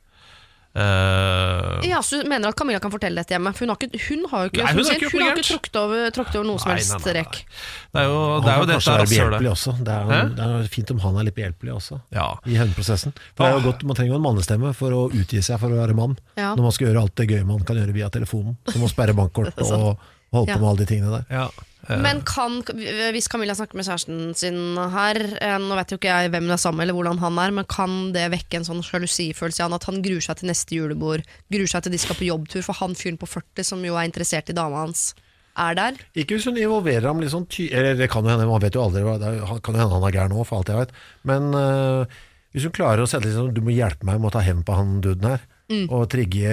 Eh, 0.74 1.90
Ja, 1.90 2.00
så 2.02 2.22
du 2.22 2.30
mener 2.30 2.48
at 2.52 2.56
Camilla 2.56 2.80
kan 2.80 2.92
fortelle 2.94 3.20
dette 3.22 3.34
hjemme? 3.36 3.52
For 3.56 3.66
hun 3.66 3.74
har, 3.74 3.80
ikke, 3.82 4.00
hun 4.08 4.26
har 4.32 4.46
ikke, 4.50 4.64
Nei, 4.64 4.74
hun 4.78 4.86
har 4.88 4.96
ikke 4.96 5.10
hun 5.12 5.24
har 5.26 5.34
ikke 5.36 5.48
tråkket 5.50 5.80
over, 5.82 6.04
tråkket 6.16 6.38
over 6.40 6.48
noe 6.48 6.62
som 6.64 6.72
helst 6.72 6.94
nei. 6.96 7.02
det 7.12 8.04
er 8.04 8.08
jo 8.08 8.22
det 8.46 8.52
er 8.54 8.62
jo 8.62 8.68
dette 8.70 8.96
rasshølet. 9.02 9.50
også. 9.52 9.74
Det 9.84 9.96
er, 9.98 10.30
det 10.38 10.46
er 10.48 10.70
fint 10.72 10.94
om 10.96 11.02
han 11.04 11.18
er 11.20 11.28
litt 11.28 11.36
behjelpelig 11.40 11.74
også. 11.76 12.00
Ja. 12.16 12.28
I 12.48 12.56
hevnprosessen. 12.62 13.16
For 13.36 13.44
det 13.48 13.58
jo 13.60 13.66
godt, 13.72 13.84
Man 13.84 13.96
trenger 14.00 14.14
jo 14.16 14.20
en 14.22 14.26
mannestemme 14.30 14.72
for 14.78 14.96
å 14.96 15.02
utgi 15.12 15.42
seg 15.44 15.60
for 15.60 15.74
å 15.74 15.82
være 15.82 15.98
mann. 15.98 16.16
Ja. 16.40 16.54
Når 16.56 16.64
man 16.70 16.72
skal 16.78 16.88
gjøre 16.92 17.04
alt 17.04 17.16
det 17.20 17.28
gøye 17.34 17.46
man 17.52 17.66
kan 17.68 17.76
gjøre 17.82 17.98
via 17.98 18.10
telefonen. 18.14 18.56
Som 18.72 18.88
å 18.88 18.92
sperre 18.92 19.14
bankkort 19.22 19.52
og 19.60 20.00
holde 20.32 20.48
Ja. 20.48 20.56
på 20.56 20.62
med 20.64 20.70
alle 20.70 20.78
de 20.86 20.86
tingene 20.88 21.12
der. 21.20 21.26
Ja. 21.30 21.50
Eh, 21.90 21.98
Men 22.02 22.22
kan, 22.28 22.60
hvis 22.62 23.30
Camilla 23.32 23.56
snakker 23.58 23.80
med 23.80 23.88
kjæresten 23.88 24.36
sin 24.38 24.78
her, 24.94 25.18
eh, 25.42 25.58
nå 25.62 25.78
vet 25.80 25.94
jo 25.94 25.98
ikke 25.98 26.12
jeg 26.12 26.32
hvem 26.34 26.46
hun 26.48 26.56
er 26.56 26.62
sammen 26.62 26.82
med, 26.82 26.88
eller 26.90 27.00
hvordan 27.00 27.22
han 27.24 27.40
er, 27.42 27.56
men 27.58 27.66
kan 27.66 27.98
det 28.16 28.28
vekke 28.36 28.60
en 28.60 28.68
sånn 28.68 28.84
sjalusifølelse 28.86 29.64
i 29.64 29.66
han 29.66 29.78
at 29.78 29.90
han 29.90 30.02
gruer 30.06 30.22
seg 30.22 30.42
til 30.42 30.52
neste 30.52 30.78
julebord, 30.78 31.26
gruer 31.52 31.72
seg 31.74 31.84
til 31.88 31.96
de 31.96 32.02
skal 32.02 32.20
på 32.20 32.30
jobbtur, 32.30 32.64
for 32.68 32.78
han 32.84 32.98
fyren 32.98 33.20
på 33.22 33.30
40 33.30 33.68
som 33.74 33.84
jo 33.86 33.98
er 33.98 34.10
interessert 34.10 34.52
i 34.54 34.58
dama 34.58 34.86
hans, 34.86 35.12
er 35.60 35.76
der? 35.76 35.98
Ikke 36.16 36.38
hvis 36.38 36.46
hun 36.48 36.56
involverer 36.58 37.10
ham 37.10 37.20
litt 37.20 37.34
sånn 37.34 37.44
Eller 37.72 37.98
det 38.00 38.08
kan 38.10 38.24
jo 38.24 38.32
hende, 38.32 38.48
man 38.48 38.62
vet 38.64 38.78
jo 38.78 38.86
aldri 38.86 39.02
det 39.20 39.32
kan 39.66 39.76
jo 39.76 39.82
hende 39.82 39.98
han 39.98 40.06
er 40.08 40.16
gæren 40.16 40.32
nå, 40.32 40.46
for 40.48 40.62
alt 40.62 40.72
jeg 40.72 40.80
vet. 40.80 40.94
Men 41.28 41.50
øh, 41.54 42.06
hvis 42.54 42.68
hun 42.68 42.76
klarer 42.76 43.04
å 43.04 43.10
sette 43.10 43.28
litt 43.28 43.36
sånn 43.36 43.54
Du 43.54 43.60
må 43.64 43.74
hjelpe 43.76 44.08
meg 44.08 44.20
med 44.20 44.32
å 44.32 44.36
ta 44.38 44.44
hevn 44.46 44.64
på 44.64 44.78
han 44.78 45.02
duden 45.04 45.28
her. 45.28 45.44
Og 45.92 46.04
trigge 46.12 46.52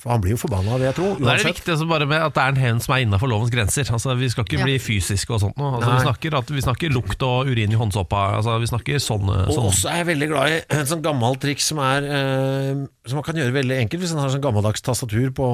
For 0.00 0.12
han 0.12 0.20
blir 0.24 0.34
jo 0.34 0.40
forbanna, 0.40 0.76
vil 0.78 0.86
jeg 0.88 0.96
tro. 0.98 1.08
Det 1.18 1.28
er 1.32 1.40
det 1.42 1.50
viktig 1.50 1.72
altså 1.74 1.86
bare 1.90 2.06
med 2.10 2.22
at 2.26 2.34
det 2.36 2.42
er 2.44 2.54
en 2.54 2.60
hevn 2.60 2.80
som 2.84 2.94
er 2.96 3.04
innafor 3.04 3.30
lovens 3.32 3.52
grenser. 3.52 3.88
Altså, 3.90 4.14
vi 4.18 4.28
skal 4.32 4.44
ikke 4.44 4.58
Ja. 4.60 4.66
bli 4.68 4.76
fysiske 4.82 5.32
og 5.34 5.40
sånt 5.44 5.56
noe. 5.60 5.78
Altså, 5.78 5.90
vi, 5.94 6.04
snakker 6.06 6.36
at, 6.38 6.50
vi 6.50 6.64
snakker 6.64 6.92
lukt 6.94 7.22
og 7.26 7.48
urin 7.50 7.72
i 7.72 7.78
håndsåpa. 7.80 8.20
Altså, 8.38 8.58
vi 8.60 8.68
snakker 8.70 9.00
sånne, 9.02 9.38
Og 9.48 9.54
sånne 9.56 9.72
også 9.72 9.90
er 9.92 9.96
jeg 10.02 10.08
veldig 10.12 10.28
glad 10.32 10.50
i 10.50 10.58
et 10.80 10.92
sånn 10.92 11.02
gammelt 11.04 11.40
triks 11.40 11.70
som 11.72 11.78
er 11.84 12.04
eh, 12.04 12.84
Som 13.08 13.16
man 13.20 13.26
kan 13.26 13.34
gjøre 13.40 13.52
veldig 13.56 13.78
enkelt 13.84 14.00
hvis 14.04 14.12
han 14.14 14.20
har 14.22 14.30
sånn 14.34 14.44
gammeldags 14.44 14.82
tastatur 14.84 15.30
på 15.34 15.48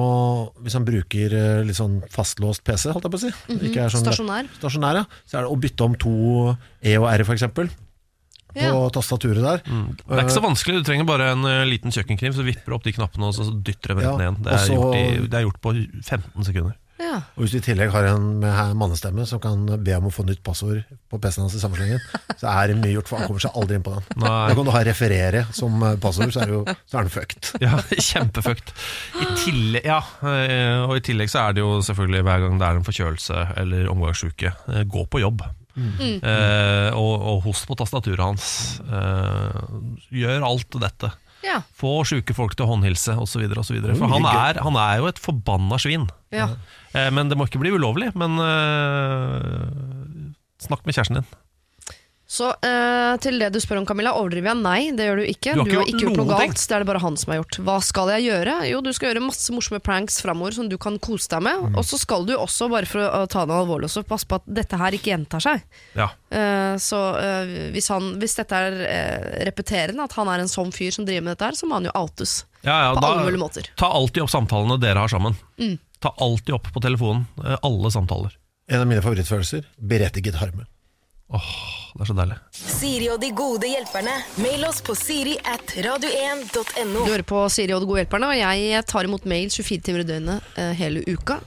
Hvis 0.63 0.73
han 0.77 0.85
bruker 0.85 1.33
eh, 1.33 1.63
litt 1.63 1.79
sånn 1.79 2.01
fastlåst 2.11 2.63
PC, 2.67 2.91
holdt 2.91 3.07
jeg 3.07 3.11
på 3.15 3.21
å 3.21 3.25
si. 3.25 3.33
Ikke 3.71 3.85
er 3.85 3.89
sånn, 3.93 4.03
Stasjonær. 4.05 4.47
Stasjonær, 4.59 5.01
ja. 5.01 5.05
Så 5.25 5.37
er 5.39 5.47
det 5.47 5.51
å 5.53 5.59
bytte 5.59 5.85
om 5.87 5.95
to 5.95 6.13
E 6.83 6.97
og 6.99 7.07
R, 7.09 7.23
for 7.27 7.33
eksempel. 7.37 7.69
På 8.57 8.65
Ja. 8.65 8.89
tastaturet 8.97 9.43
der. 9.45 9.61
Det 9.67 10.17
er 10.17 10.23
ikke 10.25 10.37
så 10.39 10.43
vanskelig, 10.47 10.81
du 10.81 10.89
trenger 10.89 11.05
bare 11.09 11.31
en 11.35 11.45
eh, 11.45 11.63
liten 11.69 11.93
kjøkkenkniv, 11.93 12.33
så 12.33 12.43
vipper 12.47 12.73
du 12.73 12.79
opp 12.79 12.83
de 12.87 12.95
knappene 12.97 13.29
og 13.29 13.37
så 13.37 13.45
dytter 13.53 13.93
du 13.93 13.99
rett 14.01 14.09
Ja, 14.09 14.17
igjen. 14.17 14.41
Det 14.41 14.51
er, 14.51 14.59
Også, 14.63 14.73
gjort 14.73 14.97
i, 14.97 15.07
det 15.27 15.39
er 15.39 15.47
gjort 15.47 15.61
på 15.61 15.73
15 16.03 16.43
sekunder. 16.51 16.75
Ja. 16.97 17.19
Og 17.37 17.43
hvis 17.43 17.51
du 17.53 17.57
i 17.59 17.61
tillegg 17.61 17.91
har 17.93 18.07
en 18.09 18.39
med 18.41 18.71
mannestemme 18.79 19.21
som 19.29 19.37
kan 19.39 19.67
be 19.85 19.93
om 19.99 20.07
å 20.09 20.11
få 20.11 20.23
nytt 20.25 20.39
passord 20.41 20.79
på 21.13 21.19
PC-en 21.21 21.43
hans 21.45 21.53
i 21.53 21.59
sammenslengen, 21.61 22.01
så 22.41 22.49
er 22.49 22.71
det 22.71 22.77
mye 22.81 22.95
gjort, 22.95 23.11
for 23.11 23.19
han 23.21 23.27
kommer 23.29 23.43
seg 23.43 23.53
aldri 23.53 23.77
inn 23.77 23.83
på 23.85 23.93
den. 23.93 24.07
Nei. 24.23 24.31
Da 24.49 24.55
kan 24.57 24.65
du 24.65 24.71
ha 24.73 24.81
'referere' 24.81 25.43
som 25.53 25.77
eh, 25.85 25.93
passord, 26.01 26.33
så 26.33 26.41
er, 26.41 26.49
det 26.49 26.57
jo, 26.57 26.63
så 26.89 26.97
er 26.97 27.05
den 27.05 27.13
fucked. 27.13 27.51
Ja, 27.67 27.77
kjempefucked. 27.93 28.73
I 29.21 29.29
tillegg, 29.43 29.85
ja, 29.85 29.99
eh, 30.25 30.81
og 30.89 30.97
i 30.97 31.05
tillegg 31.05 31.29
så 31.29 31.45
er 31.45 31.53
det 31.53 31.61
jo 31.61 31.77
selvfølgelig 31.85 32.23
hver 32.25 32.39
gang 32.47 32.57
det 32.57 32.65
er 32.71 32.81
en 32.81 32.89
forkjølelse 32.89 33.45
eller 33.61 33.93
omgangssjuke, 33.93 34.55
eh, 34.73 34.83
gå 34.89 35.05
på 35.05 35.21
jobb. 35.21 35.45
Eh, 35.77 36.89
og, 36.97 37.13
og 37.31 37.43
host 37.45 37.67
på 37.69 37.77
tastaturet 37.77 38.23
hans. 38.23 38.47
Eh, 38.81 39.63
gjør 40.23 40.45
alt 40.47 40.77
dette. 40.81 41.11
Ja. 41.45 41.59
Få 41.77 41.99
sjuke 42.07 42.33
folk 42.35 42.55
til 42.57 42.65
å 42.65 42.71
håndhilse 42.71 43.13
osv. 43.21 43.43
For 43.53 44.09
han 44.09 44.25
er, 44.25 44.59
han 44.65 44.79
er 44.81 45.01
jo 45.03 45.09
et 45.11 45.21
forbanna 45.21 45.77
svin. 45.81 46.07
ja. 46.33 46.49
Eh, 46.97 47.11
men 47.13 47.29
det 47.29 47.37
må 47.37 47.45
ikke 47.45 47.61
bli 47.61 47.73
ulovlig. 47.75 48.09
Men 48.17 48.39
eh, 48.41 50.31
snakk 50.63 50.85
med 50.87 50.97
kjæresten 50.97 51.19
din. 51.21 51.29
Så 52.27 52.49
eh, 52.59 53.13
til 53.23 53.37
det 53.39 53.47
du 53.55 53.57
spør 53.63 53.79
om, 53.79 53.85
Camilla, 53.87 54.11
overdriver 54.19 54.49
jeg? 54.51 54.59
Nei, 54.59 54.79
det 54.97 55.05
gjør 55.07 55.21
du 55.21 55.25
ikke. 55.31 55.53
Du 55.55 55.61
har 55.61 55.67
ikke 55.69 55.77
har 55.77 55.85
gjort 55.85 55.91
ikke 55.93 56.01
gjort 56.03 56.17
noe 56.19 56.27
galt, 56.33 56.59
det 56.67 56.75
er 56.75 56.83
det 56.83 56.87
bare 56.89 56.99
han 56.99 57.15
som 57.21 57.31
har 57.31 57.37
gjort. 57.39 57.57
Hva 57.63 57.75
skal 57.87 58.11
jeg 58.11 58.25
gjøre? 58.27 58.55
Jo, 58.67 58.81
du 58.83 58.89
skal 58.97 59.07
gjøre 59.13 59.21
masse 59.23 59.53
morsomme 59.55 59.79
pranks 59.85 60.17
framover 60.25 60.57
som 60.57 60.67
du 60.67 60.75
kan 60.83 60.97
kose 60.99 61.29
deg 61.31 61.45
med. 61.47 61.61
Mm. 61.71 61.77
Og 61.79 61.87
så 61.87 61.99
skal 62.01 62.27
du 62.27 62.33
også, 62.35 62.67
bare 62.73 62.89
for 62.91 62.99
å, 63.05 63.21
ta 63.31 63.45
det 63.47 63.55
alvorlig, 63.55 63.87
også 63.87 64.03
passe 64.09 64.27
på 64.27 64.41
at 64.41 64.49
dette 64.59 64.79
her 64.81 64.97
ikke 64.99 65.13
gjentar 65.13 65.45
seg. 65.47 65.63
Ja. 65.95 66.09
Eh, 66.35 66.75
så 66.83 66.99
eh, 67.21 67.55
hvis, 67.77 67.87
han, 67.95 68.11
hvis 68.19 68.35
dette 68.41 68.59
er 68.67 68.77
eh, 68.91 69.31
repeterende, 69.47 70.03
at 70.09 70.19
han 70.19 70.27
er 70.35 70.43
en 70.43 70.51
sånn 70.51 70.75
fyr 70.75 70.91
som 70.99 71.07
driver 71.07 71.29
med 71.29 71.37
dette 71.37 71.47
her, 71.53 71.55
så 71.63 71.71
må 71.71 71.79
han 71.79 71.87
jo 71.87 71.95
outes. 71.95 72.41
Ja, 72.67 72.75
ja, 72.89 72.91
På 72.91 73.05
da- 73.07 73.13
alle 73.15 73.23
mulige 73.29 73.43
måter. 73.45 73.71
Ta 73.79 73.93
alltid 73.95 74.25
opp 74.27 74.35
samtalene 74.35 74.75
dere 74.83 74.99
har 75.07 75.15
sammen. 75.15 75.39
Mm. 75.63 75.77
Ta 76.03 76.11
alltid 76.27 76.59
opp 76.59 76.67
på 76.75 76.83
telefonen. 76.83 77.23
eh, 77.39 77.55
Alle 77.63 77.95
samtaler. 77.95 78.35
En 78.67 78.83
av 78.83 78.87
mine 78.91 78.99
favorittfølelser 79.01 79.63
berettiget 79.79 80.35
harme. 80.43 80.67
Det 81.97 82.03
er 82.05 82.09
så 82.11 82.13
deilig. 82.13 82.35
Siri 82.53 83.05
og 83.09 83.17
de 83.23 83.31
gode 83.33 83.69
hjelperne. 83.71 84.11
Mail 84.43 84.65
oss 84.67 84.83
på 84.85 84.93
siri 84.93 85.31
at 85.49 85.71
radio1.no. 85.81 86.99
Du 86.99 87.09
hører 87.09 87.25
på 87.25 87.39
Siri 87.49 87.73
og 87.73 87.81
de 87.81 87.87
gode 87.89 88.03
hjelperne, 88.03 88.29
og 88.29 88.37
jeg 88.37 88.83
tar 88.85 89.09
imot 89.09 89.25
mail 89.25 89.49
24 89.49 89.81
timer 89.87 90.03
i 90.03 90.05
døgnet 90.05 90.59
eh, 90.61 90.75
hele 90.77 91.01
uka. 91.09 91.39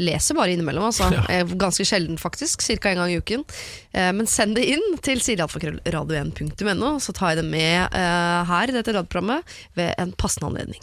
Leser 0.00 0.38
bare 0.38 0.54
innimellom, 0.56 0.88
altså. 0.88 1.10
Ja. 1.12 1.42
Ganske 1.60 1.84
sjelden, 1.84 2.16
faktisk. 2.16 2.64
Ca. 2.64 2.94
en 2.94 3.02
gang 3.02 3.12
i 3.12 3.20
uken. 3.20 3.44
Eh, 3.92 4.08
men 4.16 4.30
send 4.32 4.56
det 4.56 4.64
inn 4.72 4.96
til 5.04 5.20
sirialfakrøllradio1.no, 5.26 6.94
så 7.04 7.12
tar 7.12 7.34
jeg 7.34 7.42
det 7.42 7.48
med 7.52 7.92
eh, 7.92 8.40
her 8.48 8.72
i 8.72 8.78
dette 8.80 8.96
radioprogrammet 8.96 9.56
ved 9.76 9.92
en 10.00 10.16
passende 10.16 10.54
anledning. 10.54 10.80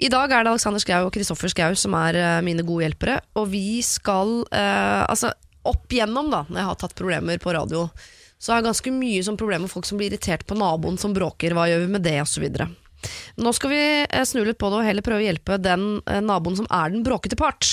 I 0.00 0.08
dag 0.12 0.32
er 0.32 0.44
det 0.44 0.56
Alexander 0.56 0.80
Schou 0.80 1.10
og 1.10 1.12
Kristoffer 1.12 1.52
Schou 1.52 1.76
som 1.76 2.00
er 2.00 2.16
eh, 2.24 2.42
mine 2.48 2.64
gode 2.64 2.88
hjelpere, 2.88 3.20
og 3.36 3.50
vi 3.52 3.82
skal 3.84 4.38
eh, 4.48 5.04
Altså, 5.06 5.36
opp 5.66 5.92
igjennom, 5.92 6.32
da, 6.32 6.46
når 6.48 6.62
jeg 6.62 6.70
har 6.70 6.78
tatt 6.80 6.96
problemer 6.96 7.42
på 7.42 7.52
radio, 7.52 7.90
så 8.46 8.52
har 8.52 8.60
jeg 8.60 8.68
ganske 8.68 8.90
mye 8.94 9.22
sånn 9.26 9.38
problemer 9.40 9.64
med 9.66 9.72
folk 9.72 9.88
som 9.88 9.98
blir 9.98 10.12
irritert 10.12 10.44
på 10.46 10.54
naboen 10.54 10.94
som 11.02 11.14
bråker, 11.16 11.50
hva 11.56 11.64
gjør 11.66 11.80
vi 11.82 11.88
med 11.96 12.04
det, 12.06 12.20
osv. 12.22 12.44
Nå 13.42 13.52
skal 13.56 13.72
vi 13.72 13.80
eh, 14.06 14.22
snu 14.22 14.44
litt 14.46 14.60
på 14.60 14.70
det 14.70 14.78
og 14.78 14.86
heller 14.86 15.02
prøve 15.02 15.24
å 15.24 15.26
hjelpe 15.26 15.58
den 15.58 15.96
eh, 16.06 16.20
naboen 16.22 16.54
som 16.60 16.68
er 16.70 16.94
den 16.94 17.02
bråkete 17.02 17.38
part. 17.40 17.72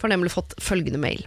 For 0.00 0.08
nemlig 0.08 0.32
fått 0.32 0.56
følgende 0.64 1.02
mail. 1.02 1.26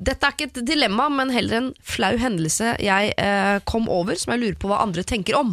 Dette 0.00 0.24
er 0.24 0.32
ikke 0.32 0.48
et 0.48 0.64
dilemma, 0.64 1.10
men 1.12 1.34
heller 1.36 1.58
en 1.58 1.70
flau 1.84 2.14
hendelse 2.16 2.78
jeg 2.80 3.12
eh, 3.20 3.58
kom 3.68 3.92
over, 3.92 4.16
som 4.16 4.32
jeg 4.32 4.40
lurer 4.40 4.56
på 4.56 4.72
hva 4.72 4.80
andre 4.86 5.04
tenker 5.04 5.36
om. 5.36 5.52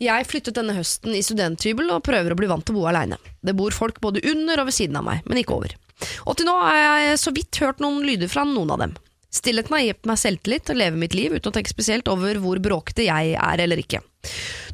Jeg 0.00 0.30
flyttet 0.32 0.56
denne 0.56 0.78
høsten 0.78 1.12
i 1.12 1.20
studenthybel 1.20 1.92
og 1.92 2.06
prøver 2.08 2.32
å 2.32 2.40
bli 2.40 2.48
vant 2.48 2.64
til 2.64 2.72
å 2.72 2.80
bo 2.80 2.88
aleine. 2.88 3.20
Det 3.44 3.52
bor 3.58 3.76
folk 3.76 4.00
både 4.00 4.24
under 4.32 4.64
og 4.64 4.72
ved 4.72 4.80
siden 4.80 4.96
av 4.96 5.04
meg, 5.12 5.28
men 5.28 5.44
ikke 5.44 5.60
over. 5.60 5.76
Og 6.24 6.40
til 6.40 6.48
nå 6.48 6.56
har 6.56 6.80
jeg 6.80 7.20
så 7.20 7.36
vidt 7.36 7.60
hørt 7.60 7.84
noen 7.84 8.00
lyder 8.08 8.32
fra 8.32 8.48
noen 8.48 8.72
av 8.72 8.80
dem. 8.80 8.96
Stillheten 9.32 9.72
har 9.76 9.84
gitt 9.86 10.08
meg 10.08 10.20
selvtillit 10.20 10.66
til 10.68 10.76
å 10.76 10.82
leve 10.82 11.00
mitt 11.00 11.16
liv 11.16 11.32
uten 11.32 11.48
å 11.48 11.54
tenke 11.56 11.72
spesielt 11.72 12.08
over 12.12 12.40
hvor 12.42 12.60
bråkete 12.62 13.06
jeg 13.06 13.32
er 13.32 13.62
eller 13.64 13.80
ikke. 13.80 14.02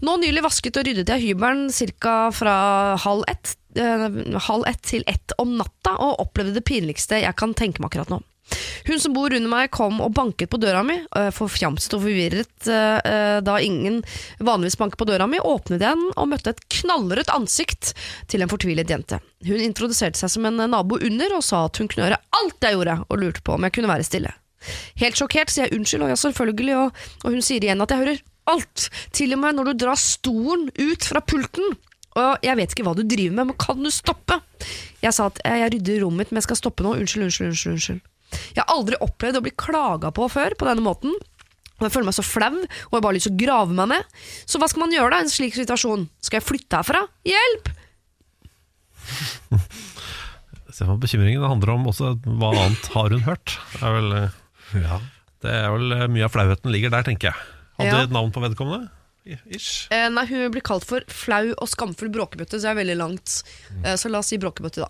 Nå 0.03 0.17
nylig 0.21 0.43
vasket 0.45 0.77
og 0.81 0.89
ryddet 0.89 1.13
jeg 1.15 1.31
hybelen 1.31 1.69
ca. 2.03 2.17
fra 2.35 2.57
halv 2.99 3.23
ett, 3.31 3.55
eh, 3.79 4.09
halv 4.49 4.67
ett 4.67 4.83
til 4.83 5.05
ett 5.07 5.33
om 5.39 5.57
natta, 5.57 5.95
og 5.97 6.21
opplevde 6.27 6.59
det 6.59 6.67
pinligste 6.67 7.23
jeg 7.23 7.37
kan 7.37 7.55
tenke 7.55 7.81
meg 7.81 7.93
akkurat 7.93 8.11
nå. 8.11 8.21
Hun 8.89 9.01
som 9.01 9.13
bor 9.13 9.35
under 9.35 9.51
meg 9.51 9.71
kom 9.75 10.01
og 10.01 10.15
banket 10.17 10.51
på 10.51 10.61
døra 10.61 10.83
mi, 10.87 10.97
øh, 11.05 11.29
forfjamset 11.35 11.95
og 11.99 12.05
forvirret 12.07 12.71
øh, 12.73 12.99
øh, 12.99 13.39
da 13.45 13.59
ingen 13.61 14.01
vanligvis 14.41 14.79
banker 14.81 14.97
på 14.97 15.09
døra 15.11 15.29
mi, 15.29 15.39
åpnet 15.39 15.83
den 15.83 16.07
og 16.15 16.31
møtte 16.33 16.55
et 16.55 16.65
knallrødt 16.81 17.33
ansikt 17.35 17.93
til 18.27 18.43
en 18.43 18.51
fortvilet 18.51 18.91
jente. 18.91 19.21
Hun 19.45 19.61
introduserte 19.61 20.19
seg 20.19 20.33
som 20.33 20.49
en 20.49 20.65
nabo 20.71 20.97
under 20.97 21.37
og 21.37 21.45
sa 21.45 21.67
at 21.69 21.79
hun 21.79 21.91
kunne 21.91 22.09
gjøre 22.09 22.23
alt 22.41 22.65
jeg 22.65 22.79
gjorde, 22.79 23.01
og 23.09 23.21
lurte 23.21 23.45
på 23.45 23.59
om 23.59 23.69
jeg 23.69 23.77
kunne 23.77 23.93
være 23.93 24.09
stille. 24.09 24.33
Helt 25.03 25.19
sjokkert 25.19 25.53
sier 25.53 25.69
jeg 25.69 25.79
unnskyld, 25.79 26.07
og 26.07 26.13
ja, 26.13 26.19
selvfølgelig, 26.19 26.77
og, 26.83 27.05
og 27.25 27.37
hun 27.37 27.45
sier 27.45 27.65
igjen 27.65 27.85
at 27.85 27.95
jeg 27.95 28.03
hører 28.03 28.23
alt, 28.49 28.89
til 29.15 29.37
og 29.37 29.43
med 29.43 29.59
når 29.59 29.71
du 29.71 29.85
drar 29.85 30.01
stolen 30.01 30.69
ut 30.75 31.09
fra 31.09 31.23
pulten. 31.23 31.77
Og 32.19 32.43
jeg 32.43 32.59
vet 32.59 32.75
ikke 32.75 32.87
hva 32.87 32.97
du 32.99 33.05
driver 33.07 33.37
med, 33.37 33.51
men 33.51 33.59
kan 33.61 33.79
du 33.83 33.91
stoppe? 33.95 34.41
Jeg 35.05 35.15
sa 35.15 35.29
at 35.31 35.39
jeg 35.45 35.75
rydder 35.77 36.03
rommet 36.03 36.25
mitt, 36.25 36.33
men 36.33 36.41
jeg 36.41 36.49
skal 36.49 36.59
stoppe 36.63 36.87
nå. 36.87 36.97
Unnskyld, 36.99 37.29
unnskyld, 37.29 37.53
unnskyld. 37.53 37.77
unnskyld. 37.77 38.01
Jeg 38.57 38.61
har 38.61 38.73
aldri 38.75 38.99
opplevd 39.05 39.39
å 39.39 39.45
bli 39.45 39.53
klaga 39.57 40.11
på 40.15 40.27
før 40.33 40.57
på 40.59 40.69
denne 40.69 40.85
måten. 40.85 41.15
Og 41.79 41.87
Jeg 41.87 41.95
føler 41.95 42.09
meg 42.09 42.17
så 42.17 42.27
flau, 42.27 42.57
og 42.59 42.91
jeg 42.91 42.97
har 42.97 43.05
bare 43.05 43.15
lyst 43.15 43.29
til 43.29 43.37
å 43.37 43.41
grave 43.45 43.77
meg 43.79 43.93
ned. 43.93 44.17
Så 44.51 44.59
hva 44.59 44.67
skal 44.71 44.83
man 44.83 44.95
gjøre 44.95 45.13
da 45.15 45.21
i 45.21 45.27
en 45.29 45.31
slik 45.31 45.55
situasjon? 45.55 46.09
Skal 46.27 46.41
jeg 46.41 46.47
flytte 46.49 46.81
herfra? 46.81 47.05
Hjelp! 47.29 47.71
Se 50.75 50.85
for 50.85 50.99
bekymringen 51.01 51.43
det 51.43 51.51
handler 51.51 51.75
om 51.77 51.87
også 51.91 52.17
hva 52.27 52.51
annet 52.51 52.91
har 52.97 53.15
hun 53.15 53.25
hørt. 53.27 53.55
Det 53.77 53.87
er 53.87 53.95
vel, 53.95 54.11
eh, 54.19 54.37
Ja. 54.75 55.01
det 55.43 55.51
er 55.55 55.69
vel 55.73 55.93
eh, 55.93 56.07
Mye 56.13 56.25
av 56.27 56.33
flauheten 56.35 56.73
ligger 56.75 56.91
der, 56.91 57.03
tenker 57.07 57.31
jeg. 57.33 57.35
Hadde 57.79 57.93
Ja. 57.97 58.03
et 58.05 58.11
navn 58.15 58.33
på 58.35 58.41
vedkommende? 58.43 58.91
Ish. 59.53 59.89
Eh, 59.93 60.09
nei, 60.09 60.25
hun 60.27 60.51
blir 60.51 60.63
kalt 60.65 60.85
for 60.89 61.01
flau 61.13 61.53
og 61.61 61.69
skamfull 61.69 62.09
bråkebøtte, 62.09 62.57
så 62.59 62.69
det 62.69 62.71
er 62.73 62.79
veldig 62.81 62.97
langt. 62.97 63.43
Eh, 63.85 63.95
så 64.01 64.09
la 64.11 64.19
oss 64.23 64.31
si 64.33 64.39
bråkebøtte, 64.41 64.81
da. 64.87 64.89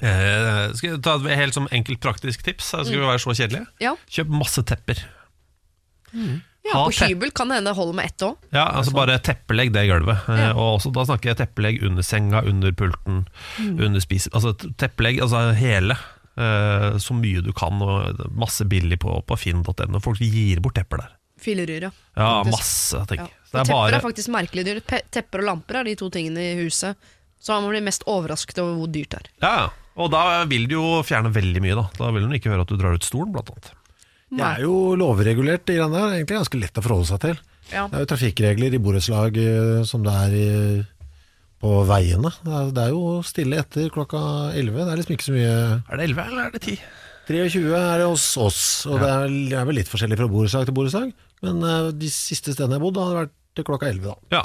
Eh, 0.00 0.72
skal 0.74 0.94
vi 0.96 1.00
ta 1.02 1.16
et 1.16 1.36
helt 1.38 1.54
som 1.54 1.66
enkelt 1.70 2.00
praktisk 2.02 2.42
tips? 2.46 2.70
Skal 2.72 2.84
vi 2.94 3.02
være 3.02 3.18
så 3.22 3.34
kjedelige? 3.34 3.66
Ja, 3.82 3.94
Kjøp 4.10 4.28
masse 4.30 4.62
tepper. 4.66 4.98
ja 6.14 6.72
Ha 6.72 6.84
På 6.86 6.92
te- 6.96 7.10
hybel 7.10 7.30
kan 7.36 7.48
det 7.50 7.58
hende 7.58 7.70
det 7.72 7.76
holder 7.76 7.94
med 7.98 8.06
ett 8.06 8.22
òg. 8.24 8.36
Ja, 8.54 8.64
altså 8.78 8.94
bare 8.96 9.18
teppelegg 9.20 9.72
det 9.74 9.86
gulvet. 9.90 10.22
Eh, 10.32 10.38
Ja. 10.46 10.52
Og 10.54 10.78
også, 10.80 10.92
da 10.94 11.04
snakker 11.04 11.34
jeg 11.34 11.36
teppelegg 11.42 11.82
under 11.84 12.02
senga, 12.02 12.40
under 12.42 12.72
pulten, 12.72 13.26
Mm. 13.58 13.80
under 13.84 14.00
spis... 14.00 14.28
Altså 14.32 14.54
teppelegg, 14.78 15.20
altså 15.20 15.52
hele. 15.54 15.96
Eh, 16.36 16.88
så 17.02 17.16
mye 17.18 17.42
du 17.44 17.52
kan, 17.56 17.82
og 17.82 18.24
masse 18.34 18.66
billig 18.68 18.98
på, 19.02 19.18
på 19.26 19.38
finn.no. 19.40 20.00
Folk 20.04 20.22
gir 20.22 20.62
bort 20.64 20.78
tepper 20.78 21.04
der. 21.04 21.12
Filleryr, 21.44 21.88
ja. 21.88 21.92
Ja, 22.16 22.30
masse, 22.48 23.02
ting. 23.10 23.20
Ja. 23.20 23.28
Er 23.54 23.62
tepper 23.62 23.74
bare 23.74 23.98
er 23.98 24.04
faktisk 24.04 24.30
merkelig 24.32 24.64
dyrt. 24.66 24.94
Tepper 25.14 25.42
og 25.42 25.50
lamper 25.50 25.80
er 25.80 25.90
de 25.90 25.96
to 25.98 26.08
tingene 26.12 26.42
i 26.42 26.58
huset. 26.62 26.98
Så 27.44 27.56
man 27.60 27.68
blir 27.74 27.84
mest 27.84 28.06
overrasket 28.08 28.62
over 28.62 28.78
hvor 28.78 28.92
dyrt 28.92 29.12
det 29.12 29.20
er. 29.20 29.32
Ja, 29.44 29.56
og 30.00 30.10
da 30.14 30.42
vil 30.50 30.64
du 30.70 30.78
jo 30.78 30.84
fjerne 31.06 31.30
veldig 31.34 31.62
mye, 31.62 31.76
da. 31.78 31.88
Da 31.98 32.12
vil 32.14 32.24
hun 32.26 32.36
ikke 32.38 32.50
høre 32.50 32.64
at 32.64 32.70
du 32.72 32.78
drar 32.80 32.96
ut 32.96 33.06
stolen, 33.06 33.34
blant 33.34 33.52
annet. 33.52 33.74
Det 34.34 34.46
er 34.46 34.64
jo 34.64 34.94
lovregulert, 34.98 35.66
de 35.68 35.76
greiene 35.76 35.94
der. 35.94 36.06
Det 36.06 36.14
er 36.14 36.22
egentlig 36.22 36.38
ganske 36.40 36.60
lett 36.62 36.80
å 36.80 36.84
forholde 36.84 37.10
seg 37.10 37.20
til. 37.22 37.42
Ja. 37.70 37.84
Det 37.88 37.98
er 37.98 38.02
jo 38.02 38.08
trafikkregler 38.10 38.74
i 38.76 38.80
borettslag 38.82 39.38
eh, 39.40 39.84
som 39.88 40.02
det 40.04 40.14
er 40.24 40.34
i, 40.36 40.48
på 41.64 41.72
veiene. 41.88 42.30
Det 42.44 42.52
er, 42.60 42.70
det 42.76 42.82
er 42.84 42.92
jo 42.92 43.16
stille 43.24 43.62
etter 43.64 43.88
klokka 43.94 44.20
11. 44.52 44.76
Det 44.84 44.90
er 44.92 45.00
liksom 45.00 45.16
ikke 45.16 45.28
så 45.30 45.36
mye 45.38 45.54
Er 45.56 45.96
det 46.02 46.08
11 46.10 46.26
eller 46.28 46.42
er 46.44 46.54
det 46.58 46.62
10? 46.68 46.76
23 47.24 47.70
er 47.72 48.02
det 48.02 48.08
hos 48.10 48.26
oss, 48.36 48.58
og 48.84 48.98
det 49.00 49.08
vel- 49.08 49.38
det 49.48 49.56
er 49.56 49.64
vel 49.64 49.78
litt 49.80 49.88
forskjellig 49.88 50.18
fra 50.20 50.26
borettslag 50.28 50.66
til 50.68 50.76
borettslag. 50.76 51.14
Men 51.40 51.62
eh, 51.64 51.86
de 51.96 52.10
siste 52.12 52.52
stedene 52.52 52.76
jeg 52.76 52.82
har 52.82 52.84
bodd, 52.84 53.00
har 53.00 53.16
vært 53.24 53.32
til 53.56 53.64
klokka 53.64 53.88
11, 53.88 54.04
da. 54.12 54.36
Ja. 54.36 54.42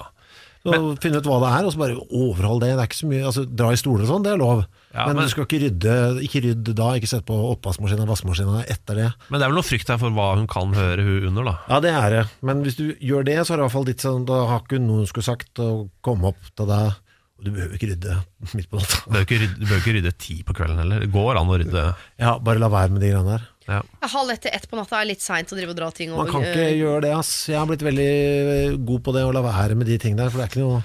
Så 0.59 0.75
finne 0.99 1.19
ut 1.21 1.27
hva 1.27 1.37
det 1.39 1.49
er, 1.55 1.65
og 1.67 1.71
så 1.71 1.79
bare 1.79 1.95
overhold 2.11 2.59
det. 2.63 2.69
Det 2.75 2.81
er 2.83 2.87
ikke 2.89 2.97
så 2.99 3.07
mye, 3.09 3.21
altså 3.29 3.43
Dra 3.47 3.69
i 3.71 3.77
stoler 3.79 4.03
og 4.03 4.09
sånn, 4.11 4.23
det 4.25 4.31
er 4.33 4.39
lov. 4.41 4.61
Ja, 4.93 5.05
men, 5.07 5.15
men- 5.19 5.27
du 5.27 5.31
skal 5.31 5.45
ikke 5.45 5.59
rydde 5.61 5.93
Ikke 6.25 6.41
rydde 6.43 6.73
da, 6.75 6.87
ikke 6.97 7.07
sette 7.11 7.27
på 7.27 7.35
oppvaskmaskina 7.53 8.03
og 8.03 8.09
vaskemaskina 8.11 8.63
etter 8.67 8.99
det. 8.99 9.09
Men 9.29 9.39
det 9.39 9.45
er 9.47 9.51
vel 9.53 9.59
noe 9.59 9.67
frykt 9.69 9.91
her 9.91 9.99
for 10.01 10.15
hva 10.15 10.29
hun 10.39 10.47
kan 10.51 10.71
høre 10.75 11.03
hun 11.07 11.27
under, 11.31 11.47
da. 11.51 11.55
Ja, 11.71 11.79
det 11.83 11.93
er 11.95 12.09
det. 12.15 12.23
Men 12.47 12.63
hvis 12.63 12.79
du 12.79 12.85
gjør 12.95 13.27
det, 13.27 13.37
så 13.43 13.53
er 13.53 13.59
det 13.59 13.63
i 13.63 13.67
hvert 13.67 13.75
fall 13.77 13.87
litt 13.91 14.03
sånn 14.07 14.25
Da 14.27 14.39
har 14.51 14.63
ikke 14.65 14.79
noen 14.83 15.07
skulle 15.11 15.27
sagt 15.29 15.59
å 15.63 15.69
komme 16.05 16.31
opp 16.33 16.51
til 16.55 16.67
deg 16.71 16.95
Og 17.39 17.45
du 17.47 17.53
behøver 17.55 17.77
ikke 17.77 17.93
rydde 17.93 18.17
midt 18.59 18.67
på 18.69 18.81
natta. 18.81 18.99
Du 19.05 19.13
behøver 19.13 19.27
ikke 19.27 19.39
rydde, 19.45 19.59
du 19.61 19.71
ikke 19.77 19.95
rydde 19.95 20.11
ti 20.19 20.35
på 20.43 20.55
kvelden 20.57 20.81
heller. 20.83 21.05
Det 21.05 21.11
går 21.13 21.39
an 21.39 21.53
å 21.53 21.59
rydde. 21.61 21.85
Ja, 22.19 22.35
bare 22.43 22.61
la 22.61 22.69
være 22.73 22.91
med 22.91 23.03
de 23.05 23.13
greiene 23.13 23.37
der. 23.37 23.47
Ja. 23.69 23.79
Halv 24.11 24.33
ett 24.33 24.43
til 24.47 24.55
ett 24.57 24.65
på 24.69 24.79
natta 24.79 24.97
er 24.99 25.07
litt 25.11 25.21
seint 25.23 25.51
å 25.53 25.57
drive 25.57 25.75
og 25.75 25.77
dra 25.77 25.91
ting 25.93 26.09
Man 26.15 26.29
kan 26.31 26.41
ikke 26.41 26.63
eh, 26.71 26.77
gjøre 26.79 27.03
det, 27.05 27.11
ass. 27.15 27.33
Jeg 27.51 27.59
har 27.59 27.67
blitt 27.69 27.85
veldig 27.85 28.07
eh, 28.09 28.77
god 28.91 29.03
på 29.05 29.13
det 29.15 29.25
å 29.27 29.33
la 29.35 29.43
være 29.45 29.77
med 29.77 29.87
de 29.89 29.99
ting 30.01 30.17
der, 30.17 30.31
for 30.33 30.41
det 30.41 30.47
er 30.47 30.53
ikke 30.53 30.63
noe 30.63 30.79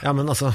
Ja, 0.00 0.14
men 0.16 0.30
altså 0.32 0.54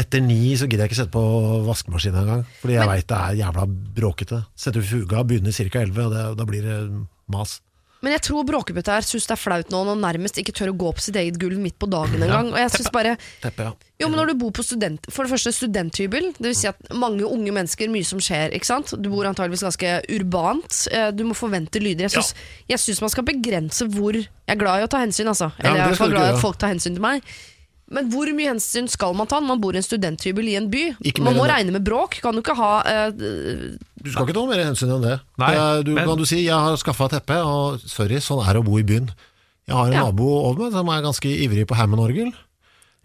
etter 0.00 0.22
ni 0.22 0.52
så 0.54 0.68
gidder 0.68 0.84
jeg 0.86 0.92
ikke 0.92 1.00
sette 1.00 1.14
på 1.16 1.22
vaskemaskinen 1.66 2.20
engang, 2.20 2.44
fordi 2.60 2.76
jeg 2.76 2.86
veit 2.86 3.08
det 3.10 3.16
er 3.18 3.38
jævla 3.40 3.64
bråkete. 3.98 4.38
Setter 4.54 4.84
du 4.84 4.86
fuga, 4.86 5.24
begynner 5.26 5.50
ca. 5.50 5.82
11, 5.82 6.04
og 6.04 6.14
det, 6.14 6.22
da 6.38 6.46
blir 6.46 6.68
det 6.68 6.76
mas. 7.34 7.56
Men 8.00 8.14
jeg 8.14 8.22
tror 8.30 8.46
bråkebøtta 8.48 8.94
her 8.96 9.04
syns 9.04 9.26
det 9.28 9.34
er 9.34 9.40
flaut 9.42 9.68
nå, 9.72 9.82
når 9.84 9.92
han 9.98 10.00
nærmest 10.06 10.38
ikke 10.40 10.54
tør 10.56 10.70
å 10.72 10.76
gå 10.80 10.92
på 10.96 11.02
sitt 11.04 11.16
eget 11.20 11.36
gulv 11.40 11.58
midt 11.60 11.76
på 11.78 11.88
dagen 11.92 12.22
engang. 12.24 12.48
Synes 12.72 12.88
bare 12.94 13.12
ja. 13.12 13.72
Jo, 14.00 14.08
men 14.08 14.16
når 14.16 14.30
du 14.30 14.34
bor 14.40 14.50
på 14.56 14.64
student 14.64 15.04
For 15.12 15.26
det 15.28 15.34
første 15.34 15.52
studenthybel, 15.52 16.30
det 16.38 16.46
vil 16.48 16.56
si 16.56 16.66
at 16.70 16.78
mange 16.96 17.26
unge 17.28 17.52
mennesker, 17.52 17.90
mye 17.92 18.06
som 18.08 18.22
skjer, 18.24 18.54
ikke 18.56 18.64
sant. 18.70 18.94
Du 18.96 19.10
bor 19.12 19.28
antageligvis 19.28 19.66
ganske 19.68 19.92
urbant. 20.16 20.88
eh, 20.90 21.10
Du 21.12 21.24
må 21.28 21.36
forvente 21.36 21.76
lyder. 21.82 22.08
Jeg 22.08 22.10
syns, 22.16 22.32
jeg 22.72 22.78
syns 22.80 23.00
man 23.04 23.10
skal 23.12 23.24
begrense 23.28 23.84
hvor 23.92 24.16
Jeg 24.16 24.26
er 24.48 24.56
glad 24.64 24.80
i 24.80 24.88
å 24.88 24.88
ta 24.88 24.98
hensyn, 25.04 25.28
altså. 25.28 25.52
Ja, 25.60 25.68
Eller 25.68 25.76
jeg 25.92 26.00
er 26.00 26.14
glad 26.16 26.30
i 26.30 26.34
at 26.36 26.40
folk 26.40 26.56
tar 26.58 26.72
hensyn 26.72 26.94
til 26.96 27.02
meg. 27.04 27.20
Men 27.90 28.06
hvor 28.12 28.28
mye 28.36 28.52
hensyn 28.52 28.86
skal 28.90 29.14
man 29.18 29.26
ta 29.26 29.40
når 29.40 29.48
man 29.50 29.60
bor 29.62 29.74
i 29.74 29.80
en 29.80 29.86
studenthybel 29.86 30.46
i 30.52 30.54
en 30.60 30.68
by? 30.70 30.82
Ikke 31.10 31.24
man 31.26 31.34
må 31.34 31.42
det. 31.46 31.50
regne 31.56 31.72
med 31.74 31.82
bråk. 31.86 32.20
Kan 32.22 32.36
du 32.38 32.42
ikke 32.44 32.54
ha 32.54 32.68
eh, 32.86 33.10
Du 33.10 34.10
skal 34.12 34.28
ikke 34.28 34.36
ta 34.36 34.44
mer 34.46 34.62
hensyn 34.62 34.92
enn 34.94 35.02
det. 35.08 35.16
Nei, 35.42 35.50
det 35.56 35.84
du, 35.88 35.90
men- 35.96 36.06
kan 36.06 36.18
du 36.18 36.24
si 36.24 36.44
'jeg 36.44 36.54
har 36.54 36.76
skaffa 36.78 37.08
teppe', 37.10 37.40
og 37.44 37.80
sorry, 37.82 38.20
sånn 38.22 38.46
er 38.46 38.52
det 38.54 38.62
å 38.62 38.64
bo 38.64 38.78
i 38.78 38.82
byen. 38.86 39.10
Jeg 39.66 39.74
har 39.76 39.86
en 39.86 39.92
Ja. 39.92 40.04
nabo 40.04 40.28
over 40.50 40.64
meg 40.64 40.72
som 40.72 40.88
er 40.88 41.02
ganske 41.02 41.30
ivrig 41.30 41.66
på 41.66 41.74
Hammond-orgel. 41.76 42.32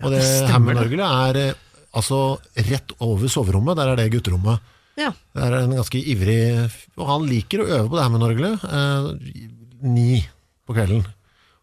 Og 0.04 0.12
det, 0.12 0.22
ja, 0.22 0.42
det. 0.46 0.50
Hammond-orgelet 0.54 1.36
er 1.36 1.50
eh, 1.50 1.54
altså 1.94 2.38
rett 2.56 2.92
over 3.00 3.28
soverommet, 3.28 3.76
der 3.76 3.88
er 3.90 3.96
det 3.96 4.12
gutterommet. 4.12 4.60
Ja. 4.98 5.12
Det 5.34 5.44
er 5.44 5.54
en 5.64 5.72
ganske 5.76 6.00
ivrig 6.00 6.72
Og 6.98 7.06
han 7.08 7.28
liker 7.28 7.60
å 7.60 7.68
øve 7.68 7.90
på 7.90 7.98
det 7.98 8.04
Hammond-orgelet 8.06 8.64
eh, 8.64 9.42
ni 9.82 10.26
på 10.68 10.74
kvelden. 10.74 11.06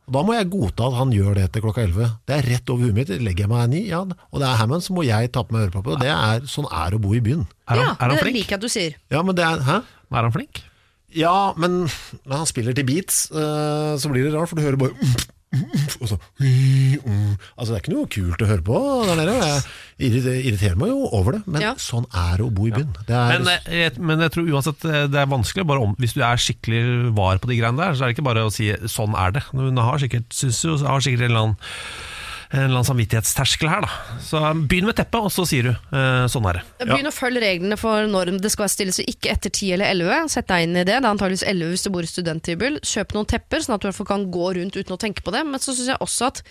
Og 0.08 0.16
Da 0.16 0.22
må 0.26 0.34
jeg 0.34 0.48
godta 0.50 0.88
at 0.90 0.96
han 0.98 1.12
gjør 1.14 1.36
det 1.38 1.44
til 1.54 1.62
klokka 1.64 1.84
elleve. 1.84 2.08
Det 2.26 2.34
er 2.36 2.48
rett 2.50 2.72
over 2.72 2.88
huet 2.88 2.96
mitt. 2.96 3.12
Legger 3.22 3.44
jeg 3.46 3.52
meg 3.52 3.70
ni, 3.70 3.82
ja, 3.90 4.00
og 4.02 4.42
det 4.42 4.48
er 4.48 4.58
Hammond, 4.58 4.82
så 4.82 4.96
må 4.96 5.04
jeg 5.06 5.30
ta 5.32 5.44
på 5.46 5.54
meg 5.54 5.68
ørepropper. 5.68 5.94
Og 5.94 6.02
det 6.02 6.10
er, 6.10 6.42
sånn 6.50 6.66
er 6.68 6.96
å 6.96 7.00
bo 7.02 7.14
i 7.14 7.22
byen. 7.22 7.44
Er 7.68 7.78
han, 7.78 7.84
ja, 7.84 7.92
er 7.94 8.02
han 8.08 8.16
det 8.16 8.24
flink? 8.26 8.38
liker 8.40 8.56
jeg 8.56 8.60
at 8.60 8.66
du 8.66 8.72
sier. 8.72 8.96
Ja, 9.14 9.22
men 9.22 9.38
det 9.38 9.46
er 9.46 9.62
Hæ? 9.68 9.78
Er 10.12 10.26
han 10.26 10.34
flink? 10.34 10.64
Ja, 11.16 11.36
men 11.60 11.84
når 12.24 12.36
han 12.42 12.48
spiller 12.48 12.74
til 12.76 12.88
beats, 12.88 13.26
eh, 13.30 13.92
så 14.00 14.10
blir 14.10 14.26
det 14.26 14.34
rart, 14.34 14.50
for 14.50 14.58
du 14.58 14.64
hører 14.64 14.80
bare 14.80 14.96
og 16.00 16.08
så, 16.08 16.16
Altså, 16.40 17.68
det 17.68 17.76
er 17.76 17.80
ikke 17.82 17.92
noe 17.92 18.08
kult 18.10 18.42
å 18.44 18.48
høre 18.48 18.64
på 18.64 18.78
der 19.08 19.18
nede. 19.20 19.34
Jeg 20.00 20.12
irriterer- 20.46 20.78
meg 20.80 20.88
jo 20.88 21.08
over 21.12 21.32
det, 21.36 21.42
men 21.46 21.60
Ja. 21.62 21.74
sånn 21.74 22.06
er 22.14 22.38
det 22.38 22.46
å 22.46 22.54
bo 22.54 22.66
i 22.66 22.70
byen. 22.70 22.92
Det 23.06 23.14
er, 23.14 23.38
Men, 23.38 23.48
eh, 23.48 23.72
jeg, 23.82 23.98
men 23.98 24.18
jeg 24.20 24.32
tror 24.32 24.48
uansett 24.48 24.84
eh, 24.84 25.06
det 25.06 25.20
er 25.20 25.26
vanskelig 25.26 25.66
bare 25.66 25.80
om, 25.84 25.94
Hvis 26.00 26.14
du 26.14 26.22
er 26.22 26.36
skikkelig 26.40 27.14
var 27.14 27.38
på 27.38 27.48
de 27.48 27.58
greiene 27.60 27.76
der, 27.76 27.92
så 27.92 28.02
er 28.02 28.08
det 28.12 28.16
ikke 28.16 28.24
bare 28.24 28.46
å 28.46 28.52
si 28.52 28.72
'sånn 28.72 29.14
er 29.14 29.32
det'. 29.32 29.50
Hun 29.52 29.76
har 29.76 29.98
sikkert, 29.98 30.28
synes 30.30 30.62
jo, 30.64 30.76
har 30.78 31.00
sikkert 31.00 31.20
en 31.22 31.30
eller 31.30 31.40
annen 31.42 31.56
en 32.52 32.58
eller 32.66 32.78
annen 32.82 32.84
samvittighetsterskel 32.84 33.68
her, 33.72 33.84
da. 33.86 34.18
Så 34.20 34.40
um, 34.44 34.66
begynn 34.68 34.84
med 34.88 34.96
teppet, 34.98 35.20
og 35.24 35.32
så 35.32 35.46
sier 35.48 35.70
du 35.70 35.70
eh, 35.72 36.24
'sånn 36.28 36.48
er 36.50 36.58
det'. 36.60 36.86
Begynn 36.90 37.08
å 37.08 37.14
følge 37.14 37.40
reglene 37.40 37.78
for 37.80 38.04
når 38.10 38.34
det 38.44 38.50
skal 38.52 38.68
stilles, 38.68 38.98
ikke 39.00 39.30
etter 39.32 39.48
10 39.50 39.72
eller 39.78 39.86
11. 39.94 40.28
Sett 40.28 40.48
deg 40.52 40.66
inn 40.66 40.76
i 40.76 40.84
det. 40.84 40.98
Det 41.00 41.04
er 41.04 41.12
antageligvis 41.14 41.46
11 41.48 41.70
hvis 41.72 41.86
du 41.86 41.90
bor 41.94 42.02
i 42.04 42.10
studenthybel. 42.10 42.76
Kjøp 42.84 43.14
noen 43.16 43.30
tepper, 43.32 43.64
sånn 43.64 43.74
at 43.74 43.80
du 43.80 43.88
i 43.88 43.90
hvert 43.90 44.00
fall 44.02 44.10
kan 44.12 44.28
gå 44.30 44.52
rundt 44.60 44.76
uten 44.76 44.92
å 44.92 45.00
tenke 45.00 45.24
på 45.24 45.32
det. 45.32 45.46
Men 45.48 45.60
så 45.64 45.72
syns 45.72 45.88
jeg 45.94 46.00
også 46.04 46.28
at 46.28 46.42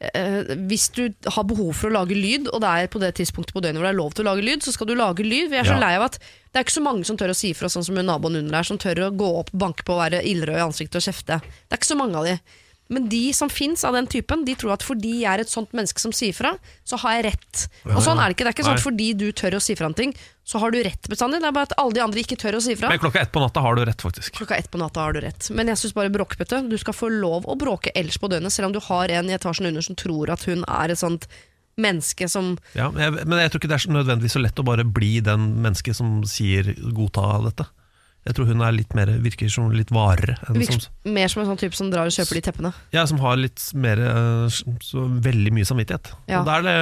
eh, 0.00 0.54
hvis 0.70 0.88
du 0.96 1.02
har 1.28 1.44
behov 1.44 1.74
for 1.76 1.90
å 1.90 1.96
lage 1.98 2.16
lyd, 2.16 2.48
og 2.48 2.62
det 2.64 2.70
er 2.72 2.88
på 2.88 3.02
det 3.02 3.12
tidspunktet 3.20 3.52
på 3.52 3.60
døgnet 3.60 3.82
hvor 3.82 3.88
det 3.90 3.92
er 3.92 4.00
lov 4.00 4.14
til 4.16 4.24
å 4.24 4.30
lage 4.32 4.46
lyd, 4.46 4.64
så 4.64 4.72
skal 4.72 4.88
du 4.88 4.94
lage 4.96 5.20
lyd. 5.26 5.50
Vi 5.52 5.60
er 5.60 5.68
så 5.68 5.76
Ja. 5.76 5.82
lei 5.84 5.92
av 6.00 6.08
at 6.08 6.16
det 6.18 6.56
er 6.56 6.64
ikke 6.64 6.78
så 6.80 6.82
mange 6.82 7.04
som 7.04 7.16
tør 7.20 7.30
å 7.34 7.36
si 7.36 7.52
fra, 7.52 7.68
sånn 7.68 7.84
som 7.84 7.94
naboen 8.00 8.36
under 8.40 8.50
der, 8.50 8.62
som 8.64 8.78
tør 8.80 9.10
å 9.10 9.12
gå 9.16 9.28
opp, 9.38 9.52
banke 9.52 9.84
på, 9.84 9.94
være 10.00 10.24
ildrød 10.24 10.56
i 10.56 10.64
ansiktet 10.64 10.96
og 10.96 11.04
kjefte. 11.04 11.40
Det 11.44 11.76
er 11.76 11.78
ikke 11.78 11.92
så 11.92 12.00
mange 12.00 12.16
av 12.16 12.24
de. 12.24 12.38
Men 12.90 13.06
de 13.08 13.22
som 13.36 13.50
fins 13.52 13.84
av 13.86 13.94
den 13.94 14.08
typen, 14.10 14.42
de 14.44 14.56
tror 14.58 14.74
at 14.74 14.82
fordi 14.82 15.20
jeg 15.22 15.30
er 15.30 15.44
et 15.44 15.50
sånt 15.50 15.70
menneske 15.76 16.02
som 16.02 16.14
sier 16.16 16.34
fra, 16.34 16.56
så 16.82 16.98
har 17.04 17.18
jeg 17.18 17.26
rett. 17.28 17.64
Og 17.86 18.00
sånn 18.02 18.18
er 18.18 18.30
det 18.30 18.34
ikke. 18.34 18.46
Det 18.48 18.50
er 18.50 18.56
ikke 18.56 18.66
sånn 18.66 18.80
at 18.80 18.86
fordi 18.86 19.08
du 19.20 19.28
tør 19.30 19.56
å 19.58 19.62
si 19.62 19.76
fra 19.78 19.86
om 19.86 19.94
ting, 19.94 20.14
så 20.42 20.58
har 20.58 20.74
du 20.74 20.80
rett 20.82 21.10
bestandig. 21.10 21.38
Det 21.38 21.46
er 21.46 21.54
bare 21.54 21.68
at 21.70 21.76
alle 21.78 21.94
de 21.94 22.02
andre 22.02 22.24
ikke 22.24 22.38
tør 22.40 22.58
å 22.58 22.62
si 22.64 22.74
fra. 22.78 22.90
Men 22.90 23.02
klokka 23.02 23.22
ett 23.22 23.30
på 23.30 23.42
natta 23.42 23.62
har 23.62 23.78
du 23.78 23.84
rett, 23.86 24.02
faktisk. 24.02 24.34
Klokka 24.40 24.58
ett 24.58 24.70
på 24.72 24.80
natta 24.82 25.04
har 25.06 25.14
du 25.14 25.20
rett. 25.22 25.52
Men 25.54 25.70
jeg 25.70 25.78
syns 25.84 25.94
bare 25.94 26.10
bråkbøtte. 26.10 26.64
Du 26.66 26.74
skal 26.82 26.96
få 26.96 27.12
lov 27.14 27.46
å 27.46 27.54
bråke 27.60 27.94
ellers 27.94 28.18
på 28.18 28.30
døgnet, 28.32 28.50
selv 28.54 28.72
om 28.72 28.74
du 28.74 28.82
har 28.90 29.14
en 29.20 29.30
i 29.30 29.38
etasjen 29.38 29.70
under 29.70 29.86
som 29.86 29.98
tror 29.98 30.34
at 30.34 30.48
hun 30.50 30.66
er 30.66 30.90
et 30.90 30.98
sånt 30.98 31.30
menneske 31.80 32.26
som 32.28 32.56
Ja, 32.74 32.90
men, 32.90 33.04
jeg, 33.06 33.26
men 33.30 33.38
jeg 33.40 33.52
tror 33.52 33.62
ikke 33.62 33.70
det 33.70 33.76
er 33.78 33.84
så 33.86 33.92
nødvendigvis 33.94 34.34
så 34.36 34.42
lett 34.42 34.58
å 34.60 34.66
bare 34.66 34.84
bli 34.84 35.20
den 35.24 35.46
mennesket 35.62 35.96
som 35.96 36.18
sier 36.28 36.74
godta 36.96 37.38
dette. 37.46 37.70
Jeg 38.28 38.36
tror 38.36 38.50
hun 38.50 38.60
er 38.60 38.74
litt 38.76 38.92
mer, 38.92 39.08
virker 39.24 39.48
som 39.48 39.70
litt 39.72 39.88
varere. 39.94 40.34
Virker 40.52 40.76
som, 40.76 40.92
mer 41.16 41.30
som 41.32 41.40
en 41.40 41.46
sånn 41.48 41.60
type 41.62 41.76
som 41.78 41.88
drar 41.88 42.10
og 42.10 42.12
kjøper 42.12 42.36
de 42.36 42.42
teppene. 42.50 42.72
ja, 42.92 43.06
som 43.08 43.18
har 43.22 43.38
litt 43.40 43.62
mer 43.72 44.02
eh, 44.04 44.58
så 44.84 45.06
veldig 45.24 45.52
mye 45.56 45.64
samvittighet. 45.64 46.10
Ja. 46.28 46.42
Det, 46.44 46.74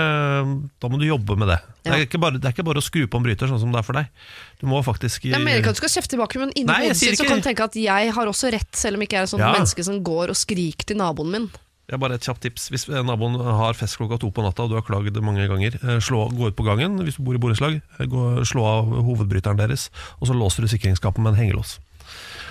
da 0.83 0.91
må 0.91 0.99
du 0.99 1.07
jobbe 1.07 1.37
med 1.39 1.53
det. 1.53 1.61
Det, 1.87 2.01
er 2.11 2.21
bare, 2.21 2.41
det 2.43 2.51
er 2.51 2.57
ikke 2.57 2.67
bare 2.67 2.83
å 2.83 2.85
skru 2.85 3.07
på 3.07 3.21
en 3.21 3.25
bryter, 3.29 3.49
sånn 3.49 3.63
som 3.63 3.71
det 3.73 3.79
er 3.81 3.87
for 3.87 3.97
deg. 4.01 4.11
Du 4.61 4.67
må 4.69 4.83
faktisk 4.85 5.29
Jeg 5.31 5.39
mener 5.39 5.63
ikke 5.63 5.71
at 5.73 5.79
du 5.79 5.83
skal 5.85 5.95
kjefte 5.95 6.17
tilbake, 6.17 6.43
men 6.43 6.51
inni 6.59 6.75
hodet 6.75 6.99
sitt 6.99 7.17
så 7.21 7.29
kan 7.29 7.39
du 7.41 7.47
tenke 7.47 7.65
at 7.71 7.79
jeg 7.79 8.13
har 8.19 8.33
også 8.35 8.51
rett, 8.53 8.73
selv 8.77 8.99
om 8.99 9.07
jeg 9.07 9.13
ikke 9.13 9.23
er 9.23 9.29
et 9.31 9.33
sånt 9.33 9.47
Ja. 9.47 9.55
menneske 9.55 9.87
som 9.87 10.03
går 10.05 10.35
og 10.35 10.37
skriker 10.43 10.91
til 10.91 10.99
naboen 11.01 11.31
min. 11.37 11.49
Det 11.89 11.97
er 11.97 12.01
bare 12.03 12.19
et 12.19 12.27
kjapt 12.27 12.43
tips. 12.45 12.67
Hvis 12.69 12.83
naboen 12.93 13.39
har 13.41 13.77
fest 13.79 13.97
klokka 13.97 14.19
to 14.21 14.29
på 14.35 14.43
natta, 14.45 14.67
og 14.67 14.73
du 14.73 14.77
har 14.77 14.85
klaget 14.85 15.17
mange 15.25 15.47
ganger, 15.49 15.79
eh, 15.81 16.01
slå, 16.05 16.27
gå 16.37 16.51
ut 16.51 16.57
på 16.57 16.67
gangen 16.67 16.99
hvis 17.01 17.17
du 17.17 17.23
bor 17.25 17.39
i 17.39 17.41
borettslag, 17.41 17.79
eh, 17.81 18.43
slå 18.45 18.65
av 18.69 18.91
hovedbryteren 19.07 19.57
deres, 19.57 19.89
og 20.21 20.29
så 20.29 20.37
låser 20.37 20.67
du 20.67 20.69
sikringsskapet 20.69 21.23
med 21.25 21.33
en 21.33 21.41
hengelås. 21.41 21.79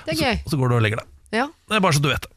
Det 0.07 0.15
er 0.15 0.23
gøy. 0.23 0.39
Og 0.41 0.49
så 0.49 0.57
går 0.57 0.69
du 0.69 0.75
og 0.79 0.81
legger 0.81 1.03
deg. 1.03 1.11
Ja. 1.37 1.45
Det 1.69 1.77
er 1.77 1.83
bare 1.85 1.93
så 1.93 2.01
du 2.01 2.09
vet 2.09 2.25
det. 2.25 2.33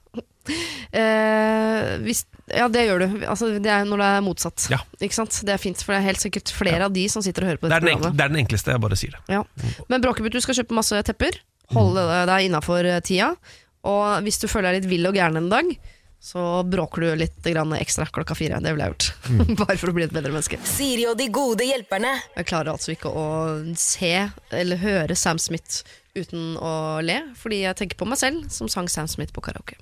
Eh, 0.90 1.88
hvis, 2.04 2.24
ja, 2.50 2.66
det 2.68 2.82
gjør 2.84 3.00
du. 3.00 3.24
Altså, 3.30 3.48
det 3.62 3.70
er 3.70 3.86
når 3.88 4.02
det 4.02 4.08
er 4.10 4.24
motsatt. 4.26 4.66
Ja. 4.72 4.80
Ikke 5.00 5.16
sant? 5.16 5.38
Det 5.46 5.54
er 5.54 5.62
fint, 5.62 5.80
for 5.80 5.94
det 5.94 6.00
er 6.02 6.08
helt 6.10 6.20
sikkert 6.20 6.52
flere 6.52 6.88
av 6.88 6.92
de 6.92 7.06
som 7.08 7.24
sitter 7.24 7.46
og 7.46 7.52
hører 7.52 7.62
på 7.62 7.68
dette 7.70 7.78
det 7.80 7.94
programmet. 7.94 8.18
det 8.18 8.24
er 8.26 8.32
den 8.34 8.42
enkleste, 8.42 8.74
jeg 8.74 8.82
bare 8.82 8.98
sier 8.98 9.16
det. 9.16 9.22
Ja. 9.38 9.44
Men 9.88 10.04
Bråkebut, 10.04 10.34
du 10.34 10.42
skal 10.44 10.58
kjøpe 10.58 10.76
masse 10.76 11.00
tepper. 11.06 11.38
Holde 11.72 12.04
deg 12.28 12.50
innafor 12.50 12.84
tida. 13.06 13.30
Og 13.88 14.26
hvis 14.26 14.40
du 14.42 14.48
føler 14.50 14.74
deg 14.74 14.82
litt 14.82 14.90
vill 14.90 15.08
og 15.08 15.16
gæren 15.16 15.38
en 15.40 15.48
dag, 15.52 15.70
så 16.20 16.42
bråker 16.68 17.00
du 17.06 17.08
litt 17.16 17.42
grann 17.48 17.72
ekstra 17.78 18.04
klokka 18.12 18.34
fire. 18.36 18.58
Det 18.60 18.74
ville 18.74 18.86
jeg 18.86 18.92
gjort. 18.92 19.06
Mm. 19.30 19.54
Bare 19.62 19.76
for 19.80 19.88
å 19.92 19.94
bli 19.96 20.04
et 20.04 20.12
bedre 20.12 20.32
menneske. 20.34 20.58
Siri 20.68 21.06
og 21.08 21.16
de 21.20 21.30
gode 21.32 21.64
hjelperne. 21.64 22.12
Jeg 22.36 22.48
klarer 22.50 22.74
altså 22.74 22.92
ikke 22.92 23.08
å 23.12 23.26
se 23.80 24.12
eller 24.52 24.82
høre 24.82 25.16
Sam 25.16 25.40
Smith 25.40 25.80
uten 26.18 26.56
å 26.60 26.74
le, 27.06 27.20
fordi 27.38 27.62
jeg 27.64 27.78
tenker 27.78 27.96
på 28.00 28.08
meg 28.10 28.18
selv 28.20 28.48
som 28.52 28.68
sang 28.68 28.88
Sam 28.92 29.08
Smith 29.08 29.32
på 29.32 29.40
karaoke. 29.46 29.78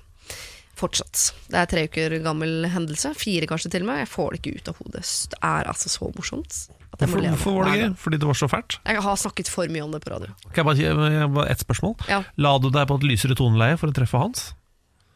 Fortsatt. 0.79 1.33
Det 1.51 1.57
er 1.59 1.67
tre 1.67 1.81
uker 1.89 2.13
gammel 2.23 2.63
hendelse. 2.71 3.11
Fire 3.19 3.47
kanskje 3.49 3.71
til 3.73 3.83
og 3.83 3.89
med. 3.89 3.97
Jeg 4.05 4.11
får 4.13 4.29
det 4.31 4.39
ikke 4.39 4.53
ut 4.61 4.69
av 4.71 4.77
hodet. 4.79 5.01
Det 5.33 5.39
er 5.43 5.67
altså 5.73 5.91
så 5.91 6.07
morsomt. 6.15 6.59
At 6.93 7.03
jeg 7.03 7.09
Hvorfor, 7.11 7.25
hvorfor 7.33 7.57
var 7.57 7.67
det 7.67 7.81
gøy? 7.81 7.89
Fordi 7.99 8.19
det 8.21 8.29
var 8.29 8.37
så 8.39 8.47
fælt? 8.49 8.77
Jeg 8.87 9.03
har 9.03 9.19
snakket 9.19 9.51
for 9.51 9.73
mye 9.75 9.83
om 9.83 9.91
det 9.91 9.99
på 10.05 10.13
radio. 10.13 10.31
Kan 10.55 10.61
jeg 10.71 10.95
bare, 10.95 11.11
gi- 11.11 11.45
ett 11.51 11.65
spørsmål? 11.65 11.97
Ja. 12.07 12.21
La 12.39 12.53
du 12.63 12.69
deg 12.71 12.87
på 12.89 12.95
et 13.01 13.07
lysere 13.11 13.35
toneleie 13.35 13.75
for 13.81 13.91
å 13.91 13.97
treffe 13.99 14.21
Hans? 14.23 14.45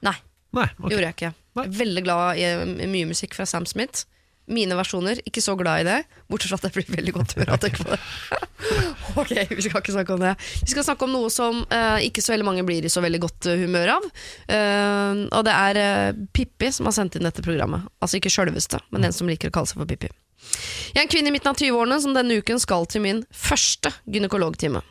Nei, 0.04 0.18
Nei. 0.54 0.70
okay. 0.78 0.94
gjorde 0.94 1.06
jeg 1.08 1.18
ikke. 1.18 1.34
Er 1.64 1.78
veldig 1.84 2.04
glad 2.06 2.42
i 2.42 2.50
i 2.86 2.90
mye 2.90 3.10
musikk 3.10 3.38
fra 3.38 3.48
Sam 3.50 3.66
Smith. 3.70 4.06
Mine 4.52 4.76
versjoner, 4.76 5.22
ikke 5.24 5.40
så 5.40 5.54
glad 5.56 5.82
i 5.82 5.86
det, 5.88 6.00
bortsett 6.28 6.52
fra 6.52 6.58
at 6.60 6.66
jeg 6.68 6.76
blir 6.76 6.98
veldig 6.98 7.14
godt 7.16 7.36
humør 7.38 7.54
av 7.54 7.62
å 7.62 7.62
tenke 7.64 7.86
på 7.86 7.94
det. 7.94 8.00
ok, 9.22 9.32
vi 9.54 9.64
skal 9.64 9.80
ikke 9.80 9.94
snakke 9.96 10.18
om 10.18 10.24
det. 10.26 10.34
Vi 10.66 10.74
skal 10.74 10.84
snakke 10.84 11.08
om 11.08 11.14
noe 11.16 11.30
som 11.32 11.62
uh, 11.72 12.00
ikke 12.04 12.24
så 12.24 12.34
veldig 12.34 12.48
mange 12.50 12.66
blir 12.68 12.84
i 12.84 12.92
så 12.92 13.00
veldig 13.04 13.22
godt 13.24 13.48
eh, 13.48 13.64
humør 13.64 13.94
av. 13.96 14.10
Uh, 14.50 15.24
og 15.30 15.46
det 15.48 15.54
er 15.56 15.80
uh, 15.80 16.20
Pippi 16.36 16.74
som 16.76 16.90
har 16.90 16.98
sendt 16.98 17.16
inn 17.16 17.24
dette 17.24 17.46
programmet. 17.46 17.88
Altså 18.04 18.20
ikke 18.20 18.34
sjølveste, 18.36 18.84
men 18.92 19.08
en 19.08 19.16
som 19.16 19.32
liker 19.32 19.48
å 19.48 19.56
kalle 19.56 19.72
seg 19.72 19.80
for 19.80 19.88
Pippi. 19.88 20.12
Jeg 20.92 21.00
er 21.00 21.06
en 21.06 21.14
kvinne 21.16 21.32
i 21.32 21.38
midten 21.38 21.54
av 21.54 21.64
20-årene 21.64 22.02
som 22.04 22.18
denne 22.18 22.42
uken 22.44 22.60
skal 22.60 22.84
til 22.92 23.06
min 23.06 23.24
første 23.32 23.94
gynekologtime. 24.12 24.84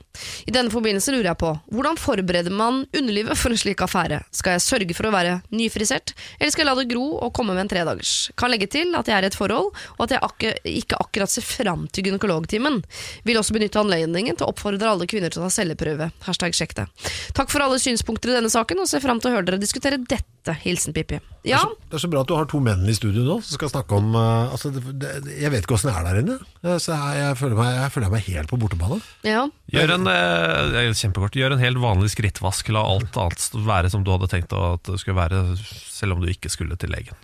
I 0.46 0.52
denne 0.54 0.72
forbindelse 0.72 1.14
lurer 1.14 1.30
jeg 1.30 1.40
på, 1.40 1.52
hvordan 1.72 1.98
forbereder 2.00 2.54
man 2.54 2.82
underlivet 2.92 3.38
for 3.38 3.52
en 3.52 3.60
slik 3.60 3.82
affære? 3.84 4.22
Skal 4.34 4.56
jeg 4.56 4.64
sørge 4.64 4.96
for 4.96 5.08
å 5.08 5.14
være 5.14 5.38
nyfrisert, 5.54 6.14
eller 6.38 6.52
skal 6.54 6.64
jeg 6.64 6.70
la 6.70 6.76
det 6.80 6.88
gro 6.92 7.06
og 7.18 7.32
komme 7.36 7.56
med 7.56 7.64
en 7.64 7.72
tredagers? 7.72 8.30
Kan 8.38 8.52
legge 8.52 8.68
til 8.72 8.94
at 8.98 9.08
jeg 9.08 9.16
er 9.18 9.26
i 9.26 9.30
et 9.30 9.38
forhold, 9.38 9.72
og 9.96 10.04
at 10.06 10.16
jeg 10.16 10.24
akkur 10.28 10.70
ikke 10.72 11.00
akkurat 11.00 11.32
ser 11.32 11.46
fram 11.46 11.86
til 11.92 12.08
gynekologtimen. 12.08 12.82
Vil 13.28 13.40
også 13.40 13.56
benytte 13.56 13.80
anledningen 13.82 14.38
til 14.38 14.46
å 14.46 14.52
oppfordre 14.52 14.92
alle 14.92 15.08
kvinner 15.10 15.32
til 15.32 15.42
å 15.42 15.48
ta 15.48 15.56
celleprøve. 15.56 16.12
Hashtag 16.26 16.56
sjekk 16.56 16.76
det. 16.78 16.88
Takk 17.36 17.52
for 17.52 17.64
alle 17.64 17.80
synspunkter 17.82 18.32
i 18.32 18.38
denne 18.38 18.52
saken, 18.52 18.82
og 18.82 18.90
ser 18.90 19.04
fram 19.04 19.22
til 19.22 19.32
å 19.32 19.36
høre 19.38 19.48
dere 19.48 19.62
diskutere 19.62 20.00
dette. 20.00 20.28
Hilsen 20.64 20.90
Pippi. 20.90 21.20
Ja, 21.46 21.60
Det 21.90 21.94
er 21.94 22.02
så 22.02 22.08
bra 22.10 22.22
at 22.22 22.30
du 22.30 22.34
har 22.34 22.48
to 22.50 22.58
menn 22.62 22.82
i 22.90 22.94
studio 22.94 23.22
nå 23.22 23.36
som 23.42 23.54
skal 23.54 23.70
snakke 23.70 23.94
om 23.98 24.14
uh, 24.14 24.50
altså, 24.50 24.72
det, 24.74 24.82
det, 24.98 25.36
Jeg 25.38 25.50
vet 25.54 25.62
ikke 25.62 25.76
åssen 25.76 25.90
det 25.90 25.94
er 25.98 26.06
der 26.06 26.18
inne. 26.18 26.36
Så 26.82 26.94
jeg, 26.94 27.18
jeg, 27.18 27.36
føler 27.38 27.58
meg, 27.58 27.70
jeg 27.76 27.92
føler 27.94 28.12
meg 28.14 28.26
helt 28.26 28.50
på 28.50 28.58
bortebane. 28.62 28.98
ja. 29.26 29.44
Gjør 29.72 29.94
en, 29.94 30.01
eh, 30.10 30.78
er 30.82 30.94
kjempekort, 30.96 31.36
gjør 31.38 31.56
en 31.56 31.62
helt 31.62 31.80
vanlig 31.82 32.12
skrittvask. 32.14 32.70
La 32.74 32.84
alt 32.86 33.18
annet 33.20 33.58
være 33.66 33.92
som 33.92 34.04
du 34.06 34.12
hadde 34.14 34.30
tenkt 34.32 34.54
at 34.56 34.88
det 34.88 35.00
skulle 35.02 35.18
være, 35.20 35.44
selv 35.62 36.16
om 36.16 36.22
du 36.22 36.30
ikke 36.32 36.52
skulle 36.52 36.78
til 36.80 36.92
legen. 36.94 37.18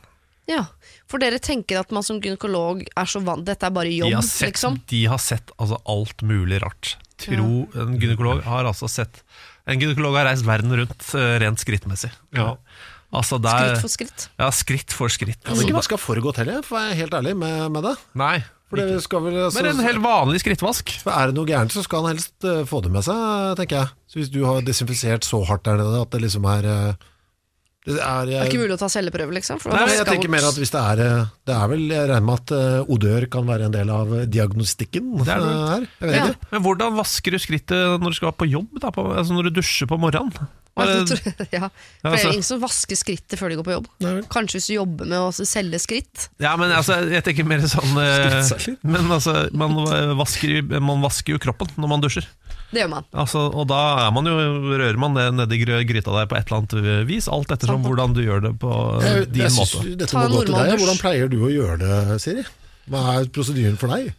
Ja, 0.48 0.62
for 1.08 1.20
dere 1.20 1.40
tenker 1.44 1.82
at 1.82 1.90
man 1.92 2.04
som 2.06 2.22
gynekolog 2.24 2.80
er 2.86 3.08
så 3.10 3.20
vant 3.20 3.44
Dette 3.44 3.68
er 3.68 3.72
bare 3.74 3.90
De 3.90 3.98
jobb, 3.98 4.14
har 4.16 4.24
sett, 4.24 4.54
liksom? 4.54 4.78
de 4.88 5.02
har 5.12 5.20
sett 5.20 5.52
altså, 5.60 5.76
alt 5.84 6.24
mulig 6.24 6.62
rart. 6.64 6.94
Tro 7.20 7.66
En 7.76 7.98
gynekolog 8.00 8.40
har 8.46 8.64
altså 8.64 8.88
sett 8.88 9.20
En 9.68 9.76
gynekolog 9.76 10.16
har 10.16 10.30
reist 10.30 10.46
verden 10.48 10.72
rundt 10.72 11.10
eh, 11.18 11.34
rent 11.42 11.60
skrittmessig. 11.60 12.08
Altså, 13.08 13.38
det 13.40 13.52
er, 13.52 13.74
Skritt 13.74 13.84
for 13.84 13.92
skritt. 13.92 14.24
Ja, 14.40 14.48
skritt 14.52 14.94
for 14.96 15.12
skritt. 15.12 15.40
Jeg 15.44 15.56
vet 15.56 15.64
ikke 15.64 15.78
hva 15.78 15.84
skal 15.84 16.24
godt 16.24 16.40
heller, 16.42 16.64
for 16.64 16.76
å 16.76 16.82
være 16.82 16.96
helt 16.98 17.14
ærlig 17.16 17.34
med, 17.40 17.60
med 17.72 17.86
det. 17.88 17.94
Nei. 18.20 18.36
For 18.68 18.80
det 18.80 18.98
skal 19.00 19.22
vel, 19.24 19.36
altså, 19.46 19.62
Men 19.62 19.70
en 19.70 19.86
helt 19.86 20.02
vanlig 20.04 20.42
skrittvask. 20.42 20.90
for 21.00 21.16
Er 21.16 21.30
det 21.30 21.38
noe 21.38 21.48
gærent, 21.48 21.72
så 21.72 21.84
skal 21.84 22.04
han 22.04 22.16
helst 22.16 22.44
eh, 22.44 22.66
få 22.68 22.82
det 22.84 22.92
med 22.92 23.06
seg, 23.06 23.54
tenker 23.56 23.80
jeg. 23.80 23.94
Så 24.08 24.20
hvis 24.20 24.32
du 24.34 24.42
har 24.44 24.60
desinfisert 24.66 25.24
så 25.24 25.40
hardt 25.48 25.64
der 25.64 25.80
nede 25.80 26.02
at 26.04 26.12
det 26.12 26.20
liksom 26.26 26.44
er 26.52 26.68
eh, 26.68 27.06
Det 27.88 27.96
er, 28.04 28.26
Det 28.28 28.36
er 28.42 28.50
ikke 28.50 28.60
mulig 28.62 28.76
å 28.76 28.80
ta 28.82 28.88
celleprøve, 28.92 29.32
liksom? 29.38 29.60
For 29.62 29.72
Nei, 29.72 29.86
jeg 29.88 30.02
skal- 30.02 30.10
tenker 30.12 30.32
mer 30.34 30.44
at 30.50 30.58
hvis 30.60 30.72
det 30.74 30.82
er 30.84 31.02
eh, 31.06 31.24
Det 31.48 31.54
er 31.56 31.68
vel, 31.72 31.86
jeg 31.88 32.08
regner 32.12 32.26
med 32.28 32.42
at 32.42 32.52
eh, 32.58 32.92
odør 32.94 33.28
kan 33.32 33.48
være 33.48 33.64
en 33.70 33.72
del 33.78 33.90
av 33.94 34.12
eh, 34.20 34.26
diagnostikken 34.28 35.10
Det 35.24 35.32
er 35.34 35.40
det. 35.40 35.48
eh, 35.48 35.66
her. 35.72 35.88
Jeg 36.00 36.08
vet 36.12 36.16
Ja. 36.18 36.26
ikke. 36.28 36.52
Men 36.52 36.62
hvordan 36.68 36.96
vasker 37.00 37.30
du 37.32 37.38
skrittet 37.38 38.00
når 38.02 38.08
du 38.12 38.18
skal 38.20 38.32
på 38.36 38.48
jobb? 38.50 38.68
Da, 38.80 38.90
på, 38.94 39.06
altså 39.16 39.32
når 39.36 39.48
du 39.50 39.60
dusjer 39.60 39.88
på 39.88 39.98
morgenen? 39.98 40.32
Ja, 40.78 40.84
tror 41.02 41.18
ja. 41.50 41.68
For 41.74 42.06
det 42.06 42.12
altså- 42.12 42.28
er 42.28 42.32
ingen 42.36 42.44
som 42.46 42.60
vasker 42.62 42.94
skrittet 42.94 43.34
før 43.40 43.50
de 43.50 43.56
går 43.58 43.64
på 43.66 43.72
jobb. 43.72 43.86
Nei. 44.04 44.12
Kanskje 44.30 44.60
hvis 44.60 44.68
du 44.70 44.74
jobber 44.76 45.08
med 45.10 45.18
å 45.18 45.32
selge 45.34 45.80
skritt. 45.82 46.28
Ja, 46.38 46.52
men 46.56 46.70
altså, 46.70 47.00
jeg 47.10 47.24
tenker 47.26 47.42
mer 47.50 47.58
sånn 47.66 47.96
eh, 47.98 48.76
Men 48.86 49.10
altså, 49.10 49.48
man 49.58 49.74
vasker, 50.20 50.62
man 50.78 51.02
vasker 51.02 51.34
jo 51.34 51.40
kroppen 51.42 51.66
når 51.82 51.90
man 51.90 52.00
dusjer. 52.04 52.28
Det 52.68 52.82
gjør 52.82 52.90
man. 52.92 53.06
Altså, 53.16 53.46
og 53.48 53.64
da 53.70 53.78
er 54.04 54.10
man 54.12 54.26
jo, 54.28 54.34
rører 54.76 54.98
man 55.00 55.14
det 55.16 55.26
nedi 55.38 55.58
gryta 55.64 56.12
der 56.12 56.26
på 56.28 56.36
et 56.36 56.50
eller 56.50 56.58
annet 56.62 57.06
vis, 57.08 57.28
alt 57.32 57.50
ettersom 57.54 57.80
hvordan 57.86 58.12
du 58.16 58.20
gjør 58.26 58.42
det 58.44 58.54
på 58.60 58.72
Jeg, 59.04 59.28
din 59.32 59.46
jeg 59.46 59.54
måte. 59.56 59.84
dette 60.02 60.18
må 60.18 60.26
gå 60.34 60.42
til 60.44 60.56
deg. 60.58 60.74
Hvordan 60.82 61.00
pleier 61.00 61.30
du 61.32 61.38
å 61.46 61.52
gjøre 61.52 61.78
det, 61.80 62.18
Siri? 62.20 62.44
Hva 62.88 63.04
er 63.18 63.30
prosedyren 63.32 63.78
for 63.80 63.92
deg? 63.96 64.10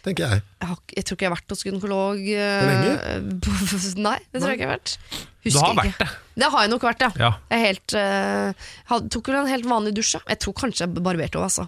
Tenker 0.00 0.24
jeg. 0.32 0.40
Jeg, 0.62 0.68
har, 0.70 0.78
jeg 0.96 1.04
tror 1.04 1.16
ikke 1.18 1.24
jeg 1.26 1.28
har 1.30 1.36
vært 1.36 1.52
hos 1.52 1.62
gynekolog 1.66 2.20
lenge? 2.24 2.92
lenge? 3.04 3.50
Nei, 4.08 4.14
det 4.32 4.40
tror 4.40 4.48
jeg 4.48 4.56
ikke 4.56 4.64
jeg 4.64 4.70
har 4.70 4.78
vært. 4.78 4.94
Du 5.20 5.48
Husker 5.50 5.60
har 5.60 5.74
ikke. 5.74 5.82
vært 5.84 6.00
det. 6.00 6.08
Det 6.40 6.48
har 6.54 6.64
jeg 6.64 6.70
nok 6.72 6.86
vært, 6.88 7.04
ja. 7.04 7.10
Ja. 7.20 7.30
Jeg 7.52 7.64
helt, 7.66 7.96
uh, 8.00 8.96
tok 9.12 9.28
vel 9.28 9.38
en 9.42 9.50
helt 9.52 9.68
vanlig 9.68 9.92
dusj. 9.98 10.14
ja. 10.16 10.22
Jeg 10.32 10.40
tror 10.40 10.56
kanskje 10.62 10.86
jeg 10.86 11.04
barberte 11.04 11.36
òg, 11.40 11.44
altså. 11.50 11.66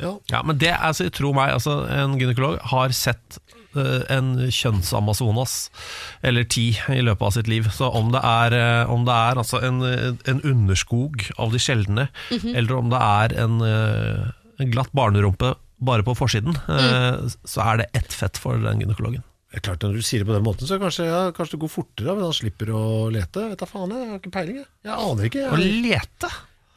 Ja. 0.00 0.12
Ja, 0.32 0.42
men 0.44 0.60
det, 0.60 0.74
altså, 0.76 1.08
tro 1.12 1.32
meg, 1.36 1.54
altså, 1.56 1.78
en 1.92 2.18
gynekolog 2.20 2.60
har 2.72 2.92
sett 2.96 3.40
eh, 3.48 3.59
en 3.76 4.32
kjønnsamazonas, 4.50 5.54
eller 6.26 6.46
ti, 6.50 6.70
i 6.90 7.04
løpet 7.06 7.26
av 7.28 7.34
sitt 7.36 7.50
liv. 7.50 7.70
Så 7.74 7.90
om 7.90 8.12
det 8.14 8.22
er, 8.26 8.56
eh, 8.58 8.90
om 8.90 9.06
det 9.08 9.14
er 9.14 9.40
altså 9.42 9.62
en, 9.66 9.80
en 9.84 10.44
underskog 10.46 11.24
av 11.38 11.54
de 11.54 11.62
sjeldne, 11.62 12.08
eller 12.30 12.76
om 12.76 12.92
det 12.92 13.00
er 13.00 13.36
en, 13.44 13.58
eh, 13.66 14.30
en 14.60 14.74
glatt 14.74 14.92
barnerumpe 14.96 15.54
bare 15.80 16.04
på 16.04 16.12
forsiden, 16.12 16.58
mm. 16.68 17.30
så 17.48 17.62
er 17.64 17.80
det 17.80 17.86
ett 17.96 18.12
fett 18.12 18.36
for 18.36 18.60
den 18.60 18.82
gynekologen. 18.82 19.22
Det 19.50 19.58
er 19.58 19.64
klart 19.66 19.82
Når 19.82 19.96
du 19.98 20.04
sier 20.06 20.22
det 20.22 20.28
på 20.28 20.34
den 20.36 20.44
måten, 20.46 20.68
så 20.68 20.76
kanskje, 20.78 21.08
ja, 21.08 21.22
kanskje 21.34 21.56
det 21.56 21.62
går 21.64 21.72
fortere 21.72 22.12
men 22.14 22.28
han 22.28 22.36
slipper 22.36 22.70
å 22.76 22.82
lete. 23.10 23.48
Vet 23.50 23.62
da 23.64 23.66
faen, 23.66 23.94
jeg 23.96 24.10
har 24.12 24.20
ikke 24.20 24.34
peiling. 24.36 24.60
Jeg, 24.60 24.68
jeg 24.86 25.08
aner 25.08 25.30
ikke. 25.30 25.46
Å 25.48 25.58
lete! 25.58 26.30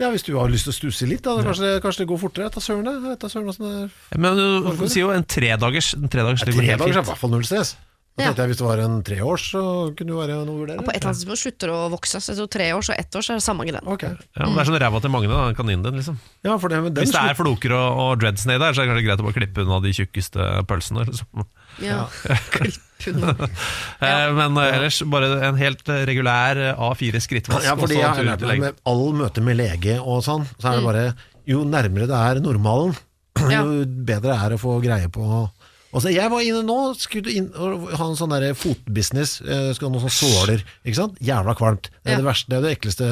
Ja, 0.04 0.12
Hvis 0.12 0.26
du 0.28 0.34
har 0.36 0.52
lyst 0.52 0.68
til 0.68 0.74
å 0.74 0.76
stusse 0.76 1.08
litt, 1.08 1.24
da, 1.24 1.38
kanskje, 1.46 1.78
kanskje 1.84 2.04
det 2.04 2.10
går 2.12 2.20
fortere. 2.26 2.52
Ta 2.52 2.60
søren, 2.64 2.84
da. 2.84 3.70
Er. 3.70 3.96
Men 4.20 4.36
du 4.36 4.86
sier 4.90 5.06
jo 5.06 5.14
en 5.16 5.24
tredagers, 5.24 5.94
en 5.96 6.12
tredagers 6.12 6.44
Ja, 6.44 6.52
ligger 6.52 6.60
Tre 6.60 6.72
helt 6.74 6.84
dager 6.84 7.00
er 7.00 7.06
i 7.06 7.12
hvert 7.14 7.22
fall 7.24 7.32
null 7.32 7.48
stress. 7.48 7.76
Da 8.14 8.28
tenkte 8.28 8.44
jeg 8.44 8.52
Hvis 8.52 8.60
det 8.60 8.66
var 8.68 8.82
en 8.84 8.98
treårs, 9.02 9.44
så 9.56 9.62
kunne 9.98 10.12
det 10.12 10.18
være 10.20 10.36
noe 10.46 10.54
å 10.54 10.60
vurdere. 10.60 10.84
På 10.86 10.92
et 10.92 11.00
eller 11.00 11.10
annet 11.10 11.18
tidspunkt 11.18 11.42
slutter 11.42 11.72
det 11.72 11.78
å 11.78 11.88
vokse. 11.90 12.20
Så 12.22 12.30
jeg 12.30 12.38
tror 12.38 12.50
tre 12.54 12.68
år, 12.76 12.84
og 12.86 13.00
ett 13.02 13.18
år, 13.18 13.26
så 13.26 13.34
er 13.34 13.40
det 13.40 13.46
samme 13.46 13.66
greia. 13.66 13.82
Okay. 13.96 14.12
Ja, 14.38 14.46
men 14.46 14.54
det 14.54 14.62
er 14.62 14.70
sånn 14.70 14.78
ræva 14.84 15.02
til 15.02 15.14
Magne, 15.16 15.32
da, 15.34 15.48
kaninen 15.58 15.86
din, 15.88 15.98
liksom. 15.98 16.20
Ja, 16.46 16.58
for 16.62 16.70
det, 16.70 16.82
men 16.86 16.94
den 16.94 17.08
Hvis 17.08 17.16
det 17.16 17.24
er 17.32 17.40
floker 17.40 17.74
og, 17.74 18.02
og 18.04 18.12
dreads 18.22 18.46
nedi 18.46 18.62
der, 18.62 18.76
så 18.78 18.84
er 18.84 18.86
det 18.86 18.94
kanskje 18.94 19.08
greit 19.08 19.24
å 19.24 19.26
bare 19.26 19.38
klippe 19.40 19.66
unna 19.66 19.80
de 19.82 19.96
tjukkeste 19.98 20.50
pølsene. 20.70 21.08
Liksom. 21.10 21.48
Ja. 21.82 22.04
klippe 22.54 23.16
unna. 23.16 23.50
ja. 24.06 24.30
Men 24.38 24.62
eh, 24.62 24.78
ellers 24.78 25.02
bare 25.16 25.32
en 25.50 25.58
helt 25.64 25.90
eh, 25.90 26.06
regulær 26.12 26.62
eh, 26.68 26.86
A4 26.86 27.24
skrittvask. 27.26 27.66
Ja, 27.66 27.74
fordi 27.82 27.98
jeg 27.98 28.06
har 28.12 28.30
lært 28.30 28.46
med 28.62 28.86
all 28.94 29.08
møte 29.18 29.42
med 29.42 29.58
lege 29.58 29.98
og 29.98 30.22
sånn, 30.30 30.46
så 30.60 30.70
er 30.70 30.84
det 30.84 30.86
bare 30.86 31.08
Jo 31.50 31.66
nærmere 31.68 32.06
det 32.08 32.22
er 32.30 32.46
normalen, 32.46 32.94
Ja. 33.50 33.66
jo 33.66 33.82
bedre 34.06 34.38
er 34.38 34.54
det 34.54 34.62
å 34.62 34.62
få 34.62 34.78
greie 34.86 35.10
på 35.12 35.26
Altså, 35.94 36.10
jeg 36.10 36.32
var 36.34 36.42
inne 36.42 36.64
nå, 36.66 36.78
skulle 36.98 37.30
inn 37.38 37.52
og 37.54 37.88
ha 37.94 38.06
en 38.10 38.18
sånn 38.18 38.32
der 38.34 38.56
fotbusiness, 38.58 39.38
eh, 39.46 39.70
skulle 39.76 39.92
ha 39.92 39.94
noen 39.94 40.08
sånne 40.08 40.18
såler, 40.18 40.64
ikke 40.84 40.98
sant? 40.98 41.20
Jævla 41.22 41.54
kvalmt. 41.60 41.92
Det 42.02 42.12
er 42.12 42.16
Ja. 42.18 42.22
det 42.24 42.26
verste, 42.28 42.50
det 42.50 42.58
er 42.58 42.62
det 42.68 42.76
ekleste 42.80 43.10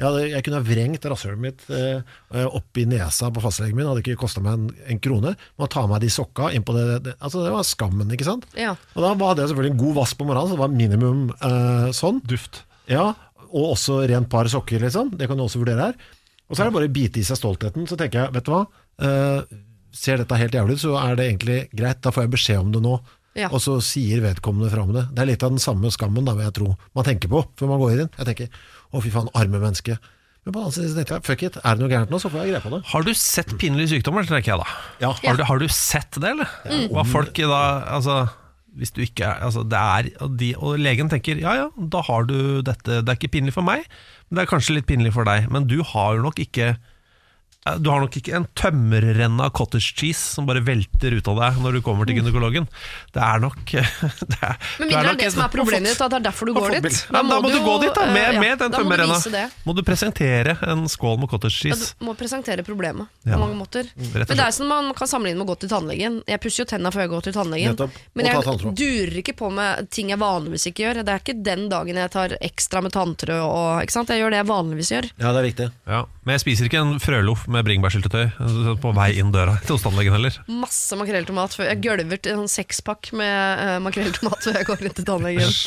Jeg, 0.00 0.06
hadde, 0.08 0.22
jeg 0.32 0.42
kunne 0.42 0.56
ha 0.56 0.64
vrengt 0.66 1.04
rasshølet 1.06 1.38
mitt 1.38 1.60
eh, 1.70 2.46
opp 2.48 2.78
i 2.80 2.86
nesa 2.90 3.28
på 3.30 3.42
fastlegen 3.44 3.76
min, 3.76 3.86
hadde 3.86 4.00
ikke 4.02 4.16
kosta 4.18 4.40
meg 4.42 4.54
en, 4.56 4.64
en 4.88 4.98
krone. 4.98 5.34
Må 5.60 5.68
ta 5.70 5.82
av 5.84 5.90
meg 5.92 6.00
de 6.02 6.08
sokka 6.10 6.48
inn 6.56 6.64
på 6.66 6.74
det, 6.74 6.86
det 7.04 7.12
Altså, 7.20 7.44
det 7.44 7.52
var 7.54 7.62
skammen, 7.68 8.10
ikke 8.10 8.26
sant? 8.26 8.48
Ja. 8.58 8.72
Og 8.96 9.04
da 9.04 9.12
hadde 9.14 9.44
jeg 9.44 9.52
selvfølgelig 9.52 9.74
en 9.76 9.82
god 9.84 9.94
vask 10.00 10.18
på 10.18 10.26
morgenen, 10.26 10.48
så 10.48 10.56
det 10.56 10.62
var 10.64 10.74
minimum 10.74 11.20
eh, 11.36 11.92
sånn. 11.94 12.18
Duft. 12.26 12.62
Ja, 12.90 13.12
og 13.52 13.76
også 13.76 14.00
rent 14.10 14.30
par 14.32 14.48
sokker, 14.50 14.80
liksom. 14.82 15.12
Det 15.20 15.28
kan 15.30 15.38
du 15.38 15.44
også 15.44 15.60
vurdere 15.62 15.92
her. 15.92 16.00
Og 16.48 16.56
så 16.56 16.64
er 16.64 16.72
det 16.72 16.74
bare 16.80 16.88
å 16.90 16.96
bite 16.96 17.20
i 17.22 17.28
seg 17.28 17.38
stoltheten. 17.38 17.86
Så 17.86 17.94
tenker 18.00 18.24
jeg, 18.24 18.32
vet 18.40 18.48
du 18.48 18.56
hva, 18.56 18.64
Eh, 19.02 19.40
ser 19.96 20.20
dette 20.20 20.38
helt 20.40 20.54
jævlig 20.56 20.78
ut, 20.78 20.84
så 20.84 20.94
er 21.00 21.18
det 21.18 21.28
egentlig 21.28 21.58
greit. 21.76 22.00
Da 22.04 22.12
får 22.14 22.26
jeg 22.26 22.32
beskjed 22.36 22.62
om 22.62 22.72
det 22.74 22.82
nå. 22.84 22.96
Ja. 23.38 23.48
Og 23.48 23.62
så 23.64 23.78
sier 23.84 24.20
vedkommende 24.24 24.68
fra 24.72 24.82
om 24.84 24.92
det. 24.92 25.06
Det 25.12 25.22
er 25.22 25.30
litt 25.30 25.44
av 25.44 25.54
den 25.54 25.62
samme 25.62 25.88
skammen, 25.92 26.26
da 26.26 26.34
vil 26.36 26.44
jeg 26.48 26.56
tro, 26.58 26.74
man 26.96 27.06
tenker 27.06 27.30
på 27.32 27.40
før 27.56 27.70
man 27.70 27.80
går 27.80 27.94
inn. 27.94 28.10
Jeg 28.18 28.28
tenker 28.28 28.58
å 28.92 29.00
fy 29.04 29.12
faen, 29.14 29.30
arme 29.38 29.62
menneske. 29.62 29.96
Men 30.42 30.50
på 30.50 30.58
den 30.58 30.66
annen 30.66 30.74
side 30.74 30.98
tenker 30.98 31.16
jeg 31.16 31.24
fuck 31.28 31.42
it, 31.46 31.56
er 31.62 31.78
det 31.78 31.84
noe 31.84 31.92
gærent 31.92 32.12
nå, 32.12 32.18
så 32.20 32.28
får 32.28 32.42
jeg 32.42 32.52
greie 32.52 32.64
på 32.64 32.74
det. 32.74 32.82
Har 32.90 33.06
du 33.06 33.12
sett 33.16 33.56
pinlige 33.62 33.92
sykdommer, 33.94 34.26
tenker 34.28 34.52
jeg 34.52 34.60
da? 34.60 34.76
Ja. 35.04 35.12
Har, 35.22 35.38
du, 35.38 35.44
har 35.48 35.62
du 35.62 35.66
sett 35.70 36.18
det, 36.18 36.34
eller? 36.34 36.88
Hva 36.92 37.04
folk 37.08 37.38
da 37.38 37.62
Altså, 37.94 38.16
hvis 38.76 38.92
du 38.96 39.02
ikke 39.04 39.28
er 39.28 39.46
altså, 39.46 39.62
det 39.68 39.78
er 39.78 40.08
og, 40.24 40.34
de, 40.40 40.50
og 40.58 40.80
legen 40.80 41.10
tenker 41.12 41.40
ja 41.40 41.54
ja, 41.60 41.68
da 41.76 42.02
har 42.08 42.26
du 42.28 42.36
dette. 42.66 43.00
Det 43.00 43.14
er 43.14 43.20
ikke 43.20 43.32
pinlig 43.38 43.54
for 43.54 43.64
meg, 43.64 43.86
men 44.28 44.38
det 44.40 44.44
er 44.44 44.50
kanskje 44.50 44.76
litt 44.76 44.88
pinlig 44.90 45.14
for 45.16 45.28
deg. 45.28 45.46
Men 45.52 45.68
du 45.70 45.78
har 45.94 46.18
jo 46.18 46.26
nok 46.26 46.42
ikke 46.42 46.74
du 47.62 47.90
har 47.90 48.00
nok 48.02 48.16
ikke 48.18 48.34
en 48.34 48.46
tømmerrenne 48.58 49.44
av 49.46 49.52
cottage 49.54 49.92
cheese 49.94 50.18
som 50.34 50.46
bare 50.48 50.62
velter 50.66 51.14
ut 51.14 51.28
av 51.30 51.36
deg 51.38 51.60
når 51.62 51.76
du 51.76 51.80
kommer 51.86 52.08
til 52.08 52.18
gynekologen. 52.18 52.64
Det 53.14 53.22
er 53.22 53.42
nok 53.42 53.60
det 53.70 54.38
er, 54.42 54.56
Men 54.80 54.90
mindre 54.90 55.02
mindre 55.02 55.02
er 55.02 55.06
nok 55.06 55.20
det 55.20 55.28
som 55.30 55.44
er 55.44 55.52
problemet 55.52 55.92
ditt, 55.92 56.02
at 56.02 56.10
det 56.10 56.18
er 56.18 56.24
derfor 56.26 56.50
du 56.50 56.56
går 56.56 56.74
dit. 56.76 56.88
Da, 56.90 57.20
ja, 57.20 57.22
da 57.30 57.38
må 57.44 57.52
du 57.52 57.58
gå 57.62 57.76
dit 57.84 57.94
da, 57.94 58.06
med, 58.10 58.24
eh, 58.24 58.34
ja, 58.34 58.42
med 58.42 58.64
den 58.64 58.74
da 58.74 58.80
må 58.82 59.20
det. 59.36 59.44
Må 59.68 59.76
du 59.78 59.82
presentere 59.86 60.56
en 60.72 60.82
skål 60.90 61.20
med 61.22 61.30
cottage 61.30 61.54
Ja, 61.70 61.76
cheese. 61.76 61.92
du 62.00 62.08
må 62.08 62.16
presentere 62.18 62.64
problemet 62.66 63.06
Ja. 63.22 63.36
på 63.36 63.44
mange 63.44 63.54
måter. 63.60 63.86
Men 63.94 64.26
det 64.26 64.40
er 64.42 64.50
som 64.50 64.66
man 64.66 64.90
kan 64.98 65.06
sammenligne 65.06 65.38
med 65.38 65.46
å 65.46 65.52
gå 65.54 65.60
til 65.62 65.70
tannlegen. 65.70 66.18
Jeg 66.26 66.42
pusser 66.42 66.64
jo 66.64 66.68
tenna 66.72 66.90
før 66.90 67.06
jeg 67.06 67.12
går 67.14 67.26
til 67.28 67.36
tannlegen. 67.38 67.76
Nettopp. 67.76 68.02
Men 68.18 68.26
jeg 68.26 68.74
durer 68.82 69.20
ikke 69.22 69.36
på 69.38 69.52
med 69.54 69.86
ting 69.94 70.10
jeg 70.10 70.18
vanligvis 70.18 70.66
ikke 70.72 70.86
gjør. 70.88 71.02
Det 71.06 71.14
er 71.14 71.22
ikke 71.22 71.38
den 71.46 71.68
dagen 71.70 72.02
jeg 72.02 72.10
tar 72.10 72.34
ekstra 72.42 72.82
med 72.82 72.90
tanntråd 72.98 73.46
og 73.46 73.86
ikke 73.86 73.94
sant? 73.94 74.10
Jeg 74.10 74.24
gjør 74.24 74.34
det 74.34 74.42
jeg 74.42 74.50
vanligvis 74.50 74.92
gjør. 74.96 75.10
Ja, 75.14 75.30
det 75.30 75.38
er 75.38 75.46
viktig. 75.46 75.70
Ja, 75.86 76.02
Men 76.26 76.34
jeg 76.36 76.44
spiser 76.44 76.66
ikke 76.66 76.82
en 76.82 76.98
frøloff 77.02 77.46
med 77.54 77.66
bringebærsyltetøy 77.68 78.76
på 78.82 78.92
vei 78.96 79.10
inn 79.20 79.32
døra 79.34 79.58
til 79.66 79.80
tannlegen 79.82 80.16
heller. 80.16 80.38
Masse 80.50 80.96
makrelltomat 80.98 81.58
Jeg 81.62 81.80
gølver 81.84 82.20
til 82.22 82.34
en 82.34 82.42
sånn 82.44 82.54
sekspakk 82.56 83.12
med 83.18 83.62
uh, 83.62 83.78
makrelltomat 83.84 84.48
før 84.48 84.58
jeg 84.60 84.68
går 84.70 84.86
inn 84.88 84.96
til 85.00 85.08
tannlegen. 85.08 85.52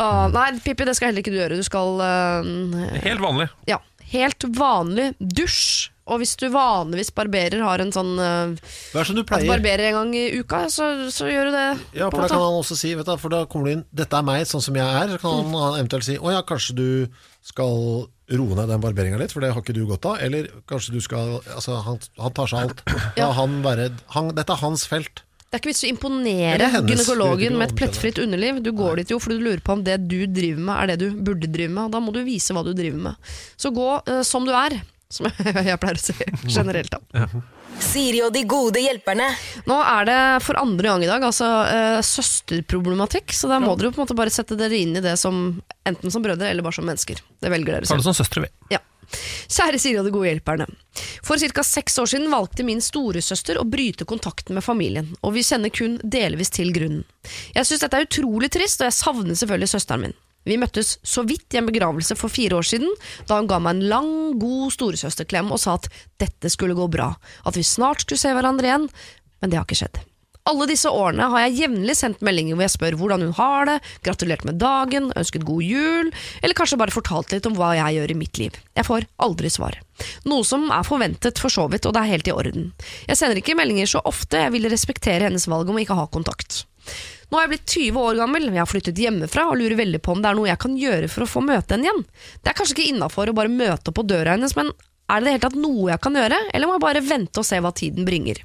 Ah, 0.00 0.24
nei, 0.32 0.54
Pippi, 0.64 0.86
det 0.88 0.94
skal 0.96 1.10
heller 1.10 1.20
ikke 1.20 1.32
du 1.34 1.36
gjøre. 1.36 1.56
Du 1.60 1.66
skal 1.66 1.98
uh, 2.00 3.00
Helt 3.04 3.20
vanlig. 3.20 3.44
Ja, 3.68 3.76
helt 4.12 4.46
vanlig 4.56 5.10
dusj. 5.20 5.90
Og 6.10 6.18
hvis 6.18 6.32
du 6.40 6.48
vanligvis 6.50 7.12
barberer, 7.14 7.60
har 7.62 7.78
en 7.84 7.92
sånn 7.94 8.16
uh, 8.18 8.72
Vær 8.90 9.06
som 9.06 9.14
du 9.14 9.20
At 9.22 9.28
pleier. 9.28 9.46
barberer 9.52 9.90
en 9.92 9.98
gang 10.00 10.14
i 10.18 10.24
uka, 10.40 10.64
så, 10.72 10.88
så 11.14 11.28
gjør 11.30 11.50
du 11.50 11.54
det. 11.54 11.66
Ja, 12.00 12.08
for 12.08 12.24
da 12.24 12.30
kan 12.32 12.42
han 12.42 12.58
også 12.58 12.78
si, 12.80 12.90
vet 12.98 13.06
du, 13.06 13.12
for 13.22 13.36
da 13.36 13.44
kommer 13.46 13.68
du 13.68 13.76
inn 13.76 13.84
Dette 13.94 14.18
er 14.18 14.26
meg, 14.26 14.42
sånn 14.50 14.64
som 14.64 14.80
jeg 14.80 14.88
er. 15.04 15.12
Så 15.14 15.20
kan 15.22 15.52
han 15.52 15.78
eventuelt 15.78 16.08
si 16.08 16.16
Å 16.18 16.34
ja, 16.34 16.42
kanskje 16.48 16.78
du 16.80 16.88
skal 17.52 18.08
roe 18.30 18.56
ned 18.56 18.70
den 18.70 18.82
barberinga 18.82 19.18
litt, 19.20 19.34
for 19.34 19.44
det 19.44 19.52
har 19.52 19.64
ikke 19.64 19.74
du 19.76 19.84
godt 19.88 20.06
av. 20.08 20.22
Eller 20.22 20.48
kanskje 20.70 20.94
du 20.94 21.02
skal 21.04 21.40
Altså, 21.42 21.76
han, 21.86 22.00
han 22.20 22.34
tar 22.36 22.50
seg 22.50 22.64
alt. 22.66 22.82
Ja. 23.18 23.32
han 23.36 23.60
bare, 23.64 23.90
han, 24.14 24.32
dette 24.36 24.54
er 24.54 24.62
hans 24.62 24.86
felt. 24.88 25.24
Det 25.52 25.58
er 25.58 25.60
ikke 25.60 25.68
vits 25.68 25.84
å 25.84 25.88
imponere 25.90 26.68
gynekologen 26.88 27.58
med 27.60 27.66
et 27.66 27.74
plettfritt 27.76 28.16
underliv. 28.22 28.62
Du 28.64 28.70
går 28.72 29.02
dit 29.02 29.10
jo 29.12 29.18
fordi 29.20 29.36
du 29.36 29.44
lurer 29.50 29.60
på 29.60 29.74
om 29.76 29.82
det 29.84 29.98
du 30.06 30.22
driver 30.24 30.62
med, 30.64 30.76
er 30.78 30.92
det 30.92 30.96
du 31.02 31.18
burde 31.26 31.50
drive 31.52 31.74
med. 31.74 31.92
Da 31.92 32.00
må 32.00 32.14
du 32.14 32.22
vise 32.24 32.56
hva 32.56 32.62
du 32.64 32.72
driver 32.72 33.10
med. 33.10 33.34
Så 33.60 33.68
gå 33.76 33.88
uh, 34.08 34.22
som 34.24 34.48
du 34.48 34.54
er, 34.56 34.78
som 35.12 35.28
jeg 35.68 35.80
pleier 35.82 35.98
å 35.98 36.02
si 36.02 36.16
generelt. 36.48 36.94
da 36.94 37.26
Siri 37.82 38.20
og 38.22 38.32
de 38.34 38.42
gode 38.48 38.82
hjelperne. 38.82 39.26
Nå 39.68 39.78
er 39.80 40.06
det 40.08 40.20
for 40.44 40.58
andre 40.60 40.92
gang 40.92 41.04
i 41.04 41.10
dag 41.10 41.24
altså 41.24 41.48
uh, 41.64 42.00
søsterproblematikk, 42.04 43.32
så 43.34 43.50
da 43.50 43.58
må 43.62 43.74
dere 43.76 43.90
jo 43.90 43.96
på 43.96 44.02
en 44.02 44.06
måte 44.06 44.18
bare 44.18 44.32
sette 44.34 44.58
dere 44.60 44.76
inn 44.78 44.96
i 44.98 45.04
det 45.04 45.16
som 45.20 45.42
enten 45.88 46.12
som 46.12 46.24
brødre 46.24 46.50
eller 46.50 46.64
bare 46.64 46.78
som 46.78 46.86
mennesker. 46.88 47.22
Det 47.40 47.52
velger 47.52 47.78
dere 47.78 47.88
Tar 47.88 48.00
det 48.02 48.06
som 48.06 48.16
søstre, 48.16 48.44
vi. 48.44 48.52
Ja. 48.76 48.82
Kjære 49.52 49.80
Siri 49.82 49.98
og 50.00 50.06
de 50.06 50.12
gode 50.14 50.30
hjelperne. 50.30 50.66
For 51.24 51.40
ca. 51.40 51.64
seks 51.66 51.98
år 52.00 52.10
siden 52.12 52.32
valgte 52.32 52.64
min 52.66 52.80
storesøster 52.84 53.60
å 53.60 53.66
bryte 53.68 54.06
kontakten 54.08 54.56
med 54.56 54.64
familien, 54.64 55.10
og 55.20 55.34
vi 55.36 55.44
kjenner 55.46 55.72
kun 55.74 55.98
delvis 56.02 56.52
til 56.54 56.72
grunnen. 56.74 57.04
Jeg 57.56 57.68
syns 57.68 57.84
dette 57.84 57.98
er 57.98 58.08
utrolig 58.08 58.52
trist, 58.52 58.80
og 58.80 58.88
jeg 58.88 58.98
savner 59.00 59.38
selvfølgelig 59.38 59.72
søsteren 59.74 60.06
min. 60.06 60.16
Vi 60.48 60.58
møttes 60.58 60.96
så 61.06 61.24
vidt 61.26 61.54
i 61.54 61.60
en 61.60 61.68
begravelse 61.70 62.16
for 62.18 62.32
fire 62.32 62.58
år 62.58 62.66
siden, 62.66 62.90
da 63.28 63.38
hun 63.38 63.50
ga 63.50 63.60
meg 63.62 63.76
en 63.76 63.88
lang, 63.92 64.14
god 64.42 64.72
storesøsterklem 64.74 65.52
og 65.54 65.60
sa 65.62 65.76
at 65.78 65.90
dette 66.22 66.50
skulle 66.52 66.78
gå 66.78 66.88
bra, 66.90 67.12
at 67.46 67.58
vi 67.58 67.66
snart 67.66 68.02
skulle 68.02 68.22
se 68.22 68.32
hverandre 68.34 68.70
igjen, 68.70 68.88
men 69.42 69.52
det 69.52 69.60
har 69.60 69.68
ikke 69.68 69.84
skjedd. 69.84 70.02
Alle 70.50 70.66
disse 70.66 70.90
årene 70.90 71.28
har 71.30 71.44
jeg 71.44 71.54
jevnlig 71.60 71.94
sendt 71.94 72.22
meldinger 72.26 72.56
hvor 72.56 72.64
jeg 72.64 72.74
spør 72.74 72.96
hvordan 72.98 73.22
hun 73.22 73.34
har 73.36 73.68
det, 73.68 73.76
gratulert 74.02 74.42
med 74.48 74.58
dagen, 74.58 75.12
ønsket 75.14 75.46
god 75.46 75.62
jul, 75.62 76.10
eller 76.42 76.58
kanskje 76.58 76.78
bare 76.80 76.94
fortalt 76.94 77.30
litt 77.30 77.46
om 77.46 77.54
hva 77.54 77.70
jeg 77.78 78.00
gjør 78.00 78.14
i 78.14 78.16
mitt 78.18 78.40
liv. 78.42 78.58
Jeg 78.74 78.88
får 78.88 79.06
aldri 79.22 79.52
svar. 79.54 79.78
Noe 80.26 80.42
som 80.46 80.66
er 80.74 80.88
forventet 80.88 81.38
for 81.38 81.54
så 81.54 81.68
vidt, 81.70 81.86
og 81.86 81.94
det 81.94 82.02
er 82.02 82.14
helt 82.16 82.32
i 82.32 82.34
orden. 82.34 82.72
Jeg 83.06 83.20
sender 83.20 83.38
ikke 83.38 83.54
meldinger 83.58 83.94
så 83.94 84.02
ofte, 84.08 84.42
jeg 84.42 84.54
vil 84.56 84.66
respektere 84.72 85.28
hennes 85.28 85.46
valg 85.46 85.70
om 85.70 85.78
å 85.78 85.84
ikke 85.84 86.00
ha 86.00 86.10
kontakt. 86.10 86.64
Nå 87.32 87.38
har 87.38 87.46
jeg 87.46 87.54
blitt 87.54 87.72
20 87.72 87.96
år 87.96 88.18
gammel, 88.20 88.50
jeg 88.52 88.60
har 88.60 88.68
flyttet 88.68 88.98
hjemmefra 89.00 89.46
og 89.48 89.56
lurer 89.56 89.78
veldig 89.78 90.02
på 90.04 90.12
om 90.12 90.20
det 90.20 90.28
er 90.28 90.36
noe 90.36 90.50
jeg 90.50 90.60
kan 90.60 90.74
gjøre 90.76 91.06
for 91.08 91.24
å 91.24 91.30
få 91.32 91.40
møte 91.40 91.72
henne 91.72 91.88
igjen. 91.88 92.02
Det 92.44 92.50
er 92.52 92.56
kanskje 92.58 92.74
ikke 92.76 92.90
innafor 92.90 93.32
å 93.32 93.34
bare 93.38 93.48
møte 93.48 93.88
opp 93.88 93.96
på 93.96 94.04
døra 94.04 94.34
hennes, 94.34 94.52
men 94.58 94.68
er 95.08 95.20
det 95.20 95.24
i 95.24 95.24
det 95.24 95.32
hele 95.32 95.42
tatt 95.46 95.56
noe 95.60 95.88
jeg 95.90 96.00
kan 96.04 96.16
gjøre, 96.16 96.38
eller 96.52 96.68
må 96.68 96.76
jeg 96.76 96.84
bare 96.84 97.02
vente 97.04 97.40
og 97.40 97.46
se 97.48 97.58
hva 97.64 97.72
tiden 97.76 98.04
bringer? 98.04 98.38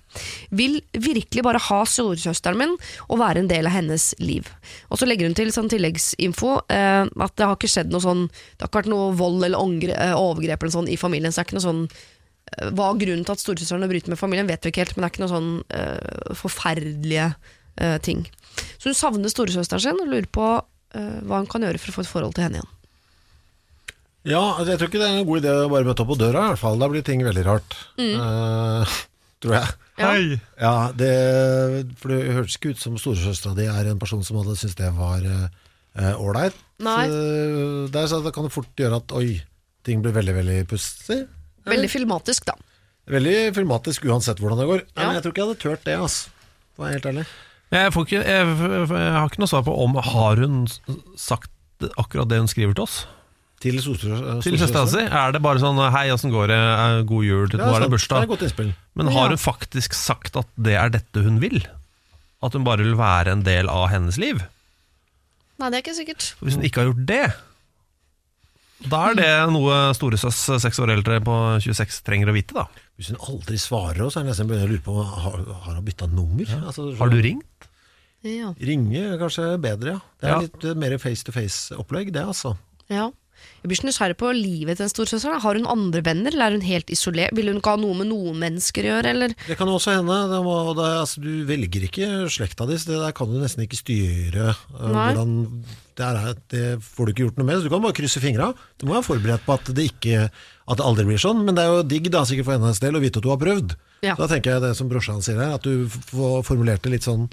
Vil 0.55 0.79
virkelig 0.95 1.43
bare 1.45 1.61
ha 1.67 1.81
storesøsteren 1.87 2.59
min 2.59 2.73
og 2.77 3.19
være 3.21 3.43
en 3.43 3.51
del 3.51 3.67
av 3.67 3.75
hennes 3.75 4.09
liv. 4.23 4.47
Og 4.87 4.99
så 4.99 5.07
legger 5.07 5.27
hun 5.27 5.37
til 5.37 5.51
sånn 5.55 5.67
tilleggsinfo 5.71 6.53
eh, 6.71 7.03
at 7.07 7.35
det 7.35 7.47
har 7.47 7.59
ikke 7.59 7.71
skjedd 7.71 7.91
noe 7.93 8.03
sånn 8.03 8.25
Det 8.31 8.63
har 8.63 8.71
ikke 8.71 8.81
vært 8.81 8.91
noe 8.95 9.13
vold 9.19 9.47
eller 9.47 9.91
eh, 9.93 10.15
overgrep 10.15 10.63
eller 10.63 10.75
sånn 10.79 10.91
i 10.91 10.99
familien, 10.99 11.35
så 11.35 11.41
det 11.41 11.45
er 11.45 11.49
ikke 11.51 11.59
noe 11.59 11.67
sånn 11.67 11.83
eh, 11.85 12.71
Hva 12.71 12.89
er 12.89 13.03
grunnen 13.03 13.27
til 13.27 13.37
at 13.37 13.43
storesøsteren 13.43 13.91
bryter 13.91 14.15
med 14.15 14.23
familien, 14.23 14.47
vet 14.47 14.63
vi 14.63 14.73
ikke 14.73 14.87
helt, 14.87 14.97
men 14.97 15.05
det 15.05 15.11
er 15.11 15.15
ikke 15.15 15.25
noe 15.27 15.35
sånn 15.35 15.53
eh, 15.77 16.35
forferdelige 16.41 17.29
eh, 17.83 17.99
ting. 18.03 18.25
Så 18.77 18.89
hun 18.91 18.97
savner 18.97 19.31
storesøsteren 19.33 19.83
sin 19.83 20.01
og 20.01 20.09
lurer 20.09 20.29
på 20.31 20.47
uh, 20.61 21.19
hva 21.27 21.41
hun 21.41 21.49
kan 21.51 21.65
gjøre 21.65 21.81
for 21.81 21.91
å 21.93 21.97
få 21.97 22.05
et 22.05 22.11
forhold 22.11 22.37
til 22.37 22.47
henne 22.47 22.61
igjen. 22.61 22.73
Ja, 24.27 24.41
altså, 24.57 24.73
jeg 24.73 24.79
tror 24.81 24.89
ikke 24.91 24.99
det 24.99 25.07
er 25.07 25.19
en 25.21 25.27
god 25.27 25.39
idé 25.39 25.51
å 25.55 25.69
bare 25.71 25.87
møte 25.87 26.03
opp 26.03 26.09
på 26.11 26.19
døra, 26.19 26.41
i 26.43 26.51
hvert 26.51 26.59
fall. 26.59 26.79
Da 26.81 26.89
blir 26.91 27.05
ting 27.07 27.21
veldig 27.23 27.45
rart. 27.47 27.77
Eh, 27.95 28.95
tror 29.43 29.55
jeg. 29.55 29.75
Ja. 29.97 30.09
Hei! 30.11 30.39
Ja, 30.59 30.73
det, 30.93 31.11
for 32.01 32.11
det 32.11 32.35
høres 32.35 32.57
ikke 32.59 32.73
ut 32.75 32.81
som 32.81 32.97
storesøstera 32.99 33.55
di 33.57 33.69
er 33.71 33.87
en 33.87 34.01
person 34.01 34.25
som 34.27 34.41
hadde 34.41 34.57
syntes 34.59 34.75
det 34.81 34.91
var 34.97 35.23
ålreit. 36.19 36.59
Uh, 36.83 37.87
det, 37.87 38.03
er 38.03 38.11
så 38.11 38.19
det 38.21 38.35
kan 38.35 38.45
det 38.45 38.53
fort 38.53 38.69
gjøre 38.77 38.99
at 38.99 39.15
oi, 39.17 39.39
ting 39.87 40.03
blir 40.03 40.13
veldig, 40.13 40.35
veldig 40.41 40.59
pussig. 40.69 41.23
Veldig 41.67 41.89
filmatisk, 41.91 42.51
da. 42.51 42.57
Veldig 43.07 43.35
filmatisk 43.55 44.05
uansett 44.11 44.39
hvordan 44.43 44.59
det 44.59 44.67
går. 44.69 44.83
Nei, 44.91 44.95
Ja. 44.97 45.07
Men 45.07 45.15
jeg 45.17 45.23
tror 45.23 45.33
ikke 45.33 45.41
jeg 45.41 45.49
hadde 45.49 45.63
turt 45.63 45.85
det, 45.87 45.95
altså. 45.95 46.35
For 46.75 46.83
å 46.83 46.87
være 46.87 46.97
helt 46.97 47.09
ærlig. 47.13 47.25
Jeg, 47.73 47.91
får 47.91 48.05
ikke, 48.07 48.21
jeg, 48.23 48.51
jeg 48.87 49.13
har 49.17 49.27
ikke 49.27 49.41
noe 49.43 49.51
svar 49.51 49.63
på 49.67 49.73
om 49.83 49.97
Har 49.99 50.39
hun 50.39 50.61
sagt 51.19 51.51
akkurat 51.99 52.29
det 52.31 52.37
hun 52.39 52.47
skriver 52.47 52.73
til 52.77 52.85
oss? 52.85 53.01
Til, 53.59 53.73
storesø- 53.81 54.41
Til 54.45 54.55
søstera 54.61 54.85
si? 54.87 55.01
Er 55.03 55.31
det 55.33 55.41
bare 55.41 55.57
sånn 55.59 55.79
'hei, 55.91 56.05
åssen 56.13 56.29
går 56.31 56.47
det, 56.51 56.57
Eh, 56.61 57.01
god 57.09 57.23
jul', 57.25 57.49
Ja, 57.53 57.57
nå 57.57 57.73
er 57.75 57.79
det 57.81 57.87
er 57.89 57.93
bursdag? 57.95 58.27
godt 58.29 58.43
innspill. 58.45 58.73
Men 58.95 59.07
har 59.11 59.29
hun 59.29 59.37
faktisk 59.41 59.93
sagt 59.97 60.37
at 60.37 60.45
det 60.61 60.75
er 60.77 60.89
dette 60.93 61.23
hun 61.25 61.39
vil? 61.41 61.65
At 62.41 62.53
hun 62.53 62.63
bare 62.63 62.83
vil 62.85 62.93
være 62.95 63.31
en 63.33 63.41
del 63.43 63.67
av 63.67 63.89
hennes 63.89 64.17
liv? 64.17 64.37
Nei, 65.59 65.69
det 65.71 65.77
er 65.79 65.81
ikke 65.81 65.97
sikkert. 66.05 66.33
Hvis 66.39 66.53
hun 66.55 66.63
ikke 66.63 66.81
har 66.85 66.93
gjort 66.93 67.05
det, 67.09 67.33
da 68.87 69.09
er 69.09 69.15
det 69.17 69.31
noe 69.51 69.73
storesøs 69.97 70.61
seks 70.61 70.77
år 70.83 70.91
eldre 70.93 71.17
på 71.25 71.33
26 71.65 72.03
trenger 72.05 72.29
å 72.29 72.35
vite, 72.37 72.53
da. 72.53 72.67
Hvis 72.95 73.09
hun 73.09 73.17
aldri 73.17 73.57
svarer 73.57 74.05
oss, 74.05 74.15
er 74.17 74.21
det 74.23 74.29
nesten 74.35 74.47
begynner 74.47 74.69
å 74.69 74.73
lure 74.75 74.85
på 74.85 74.97
har, 75.01 75.37
har 75.65 75.73
hun 75.79 75.83
bytta 75.87 76.05
nummer. 76.13 76.45
Altså, 76.69 76.91
Har 76.99 77.09
du 77.09 77.17
ringt? 77.25 77.56
Ja. 78.25 78.53
Ringe 78.59 79.03
er 79.13 79.19
kanskje 79.21 79.51
bedre, 79.61 79.97
ja. 79.97 79.99
Det 80.19 80.27
er 80.27 80.33
Ja. 80.33 80.39
litt 80.41 80.63
eh, 80.65 80.73
mer 80.75 80.97
face 80.97 81.23
to 81.23 81.31
face-opplegg, 81.31 82.11
det, 82.11 82.23
altså. 82.25 82.55
Ja. 82.89 83.11
Jeg 83.61 83.69
blir 83.69 83.77
så 83.77 83.85
nysgjerrig 83.85 84.15
på 84.17 84.31
livet 84.33 84.77
til 84.79 84.85
en 84.87 84.89
storesøster. 84.89 85.35
Har 85.43 85.53
hun 85.59 85.67
andre 85.69 86.01
venner, 86.01 86.33
eller 86.33 86.47
er 86.47 86.51
hun 86.57 86.61
helt 86.65 86.89
isolert? 86.89 87.35
Vil 87.37 87.45
hun 87.51 87.59
ikke 87.59 87.69
ha 87.75 87.77
noe 87.77 87.93
med 87.99 88.07
noen 88.09 88.39
mennesker 88.41 88.81
å 88.81 88.89
gjøre, 88.95 89.11
eller? 89.13 89.35
Det 89.45 89.57
kan 89.59 89.67
jo 89.69 89.75
også 89.77 89.93
hende. 89.93 90.15
Det 90.31 90.39
må, 90.41 90.55
det, 90.73 90.87
altså, 91.03 91.21
du 91.21 91.45
velger 91.45 91.85
ikke 91.85 92.07
slekta 92.33 92.65
di, 92.65 92.73
så 92.81 92.89
det 92.89 93.01
der 93.03 93.13
kan 93.13 93.29
du 93.29 93.37
nesten 93.37 93.61
ikke 93.67 93.77
styre. 93.77 94.47
eh, 94.57 94.89
Nei. 94.89 95.13
hvordan, 95.13 95.35
det, 95.95 96.07
er, 96.07 96.33
det 96.49 96.63
får 96.81 97.05
du 97.05 97.11
ikke 97.13 97.25
gjort 97.27 97.37
noe 97.37 97.45
med, 97.51 97.59
så 97.61 97.63
du 97.69 97.69
kan 97.75 97.83
bare 97.85 97.93
krysse 98.01 98.19
fingra. 98.23 98.49
Du 98.81 98.87
må 98.89 98.97
være 98.97 99.05
forberedt 99.05 99.45
på 99.45 99.53
at 99.53 99.69
det 99.77 99.85
ikke 99.93 100.31
At 100.67 100.81
det 100.81 100.83
aldri 100.83 101.05
blir 101.05 101.21
sånn, 101.21 101.45
men 101.45 101.55
det 101.55 101.63
er 101.63 101.69
jo 101.77 101.83
digg 101.87 102.09
da, 102.11 102.25
sikkert 102.27 102.43
for 102.49 102.57
hennes 102.57 102.79
del 102.83 102.97
å 102.97 102.99
vite 102.99 103.21
at 103.21 103.23
du 103.23 103.29
har 103.29 103.37
prøvd. 103.39 103.77
Ja. 104.03 104.15
Da 104.19 104.25
tenker 104.27 104.57
jeg 104.57 104.61
det 104.65 104.73
som 104.75 104.89
brorsan 104.89 105.21
sier 105.23 105.37
her, 105.39 105.53
at 105.55 105.63
du 105.63 105.85
formulerte 105.87 106.09
får 106.11 106.43
formulert 106.43 106.81
det 106.83 106.91
litt 106.91 107.05
sånn 107.07 107.29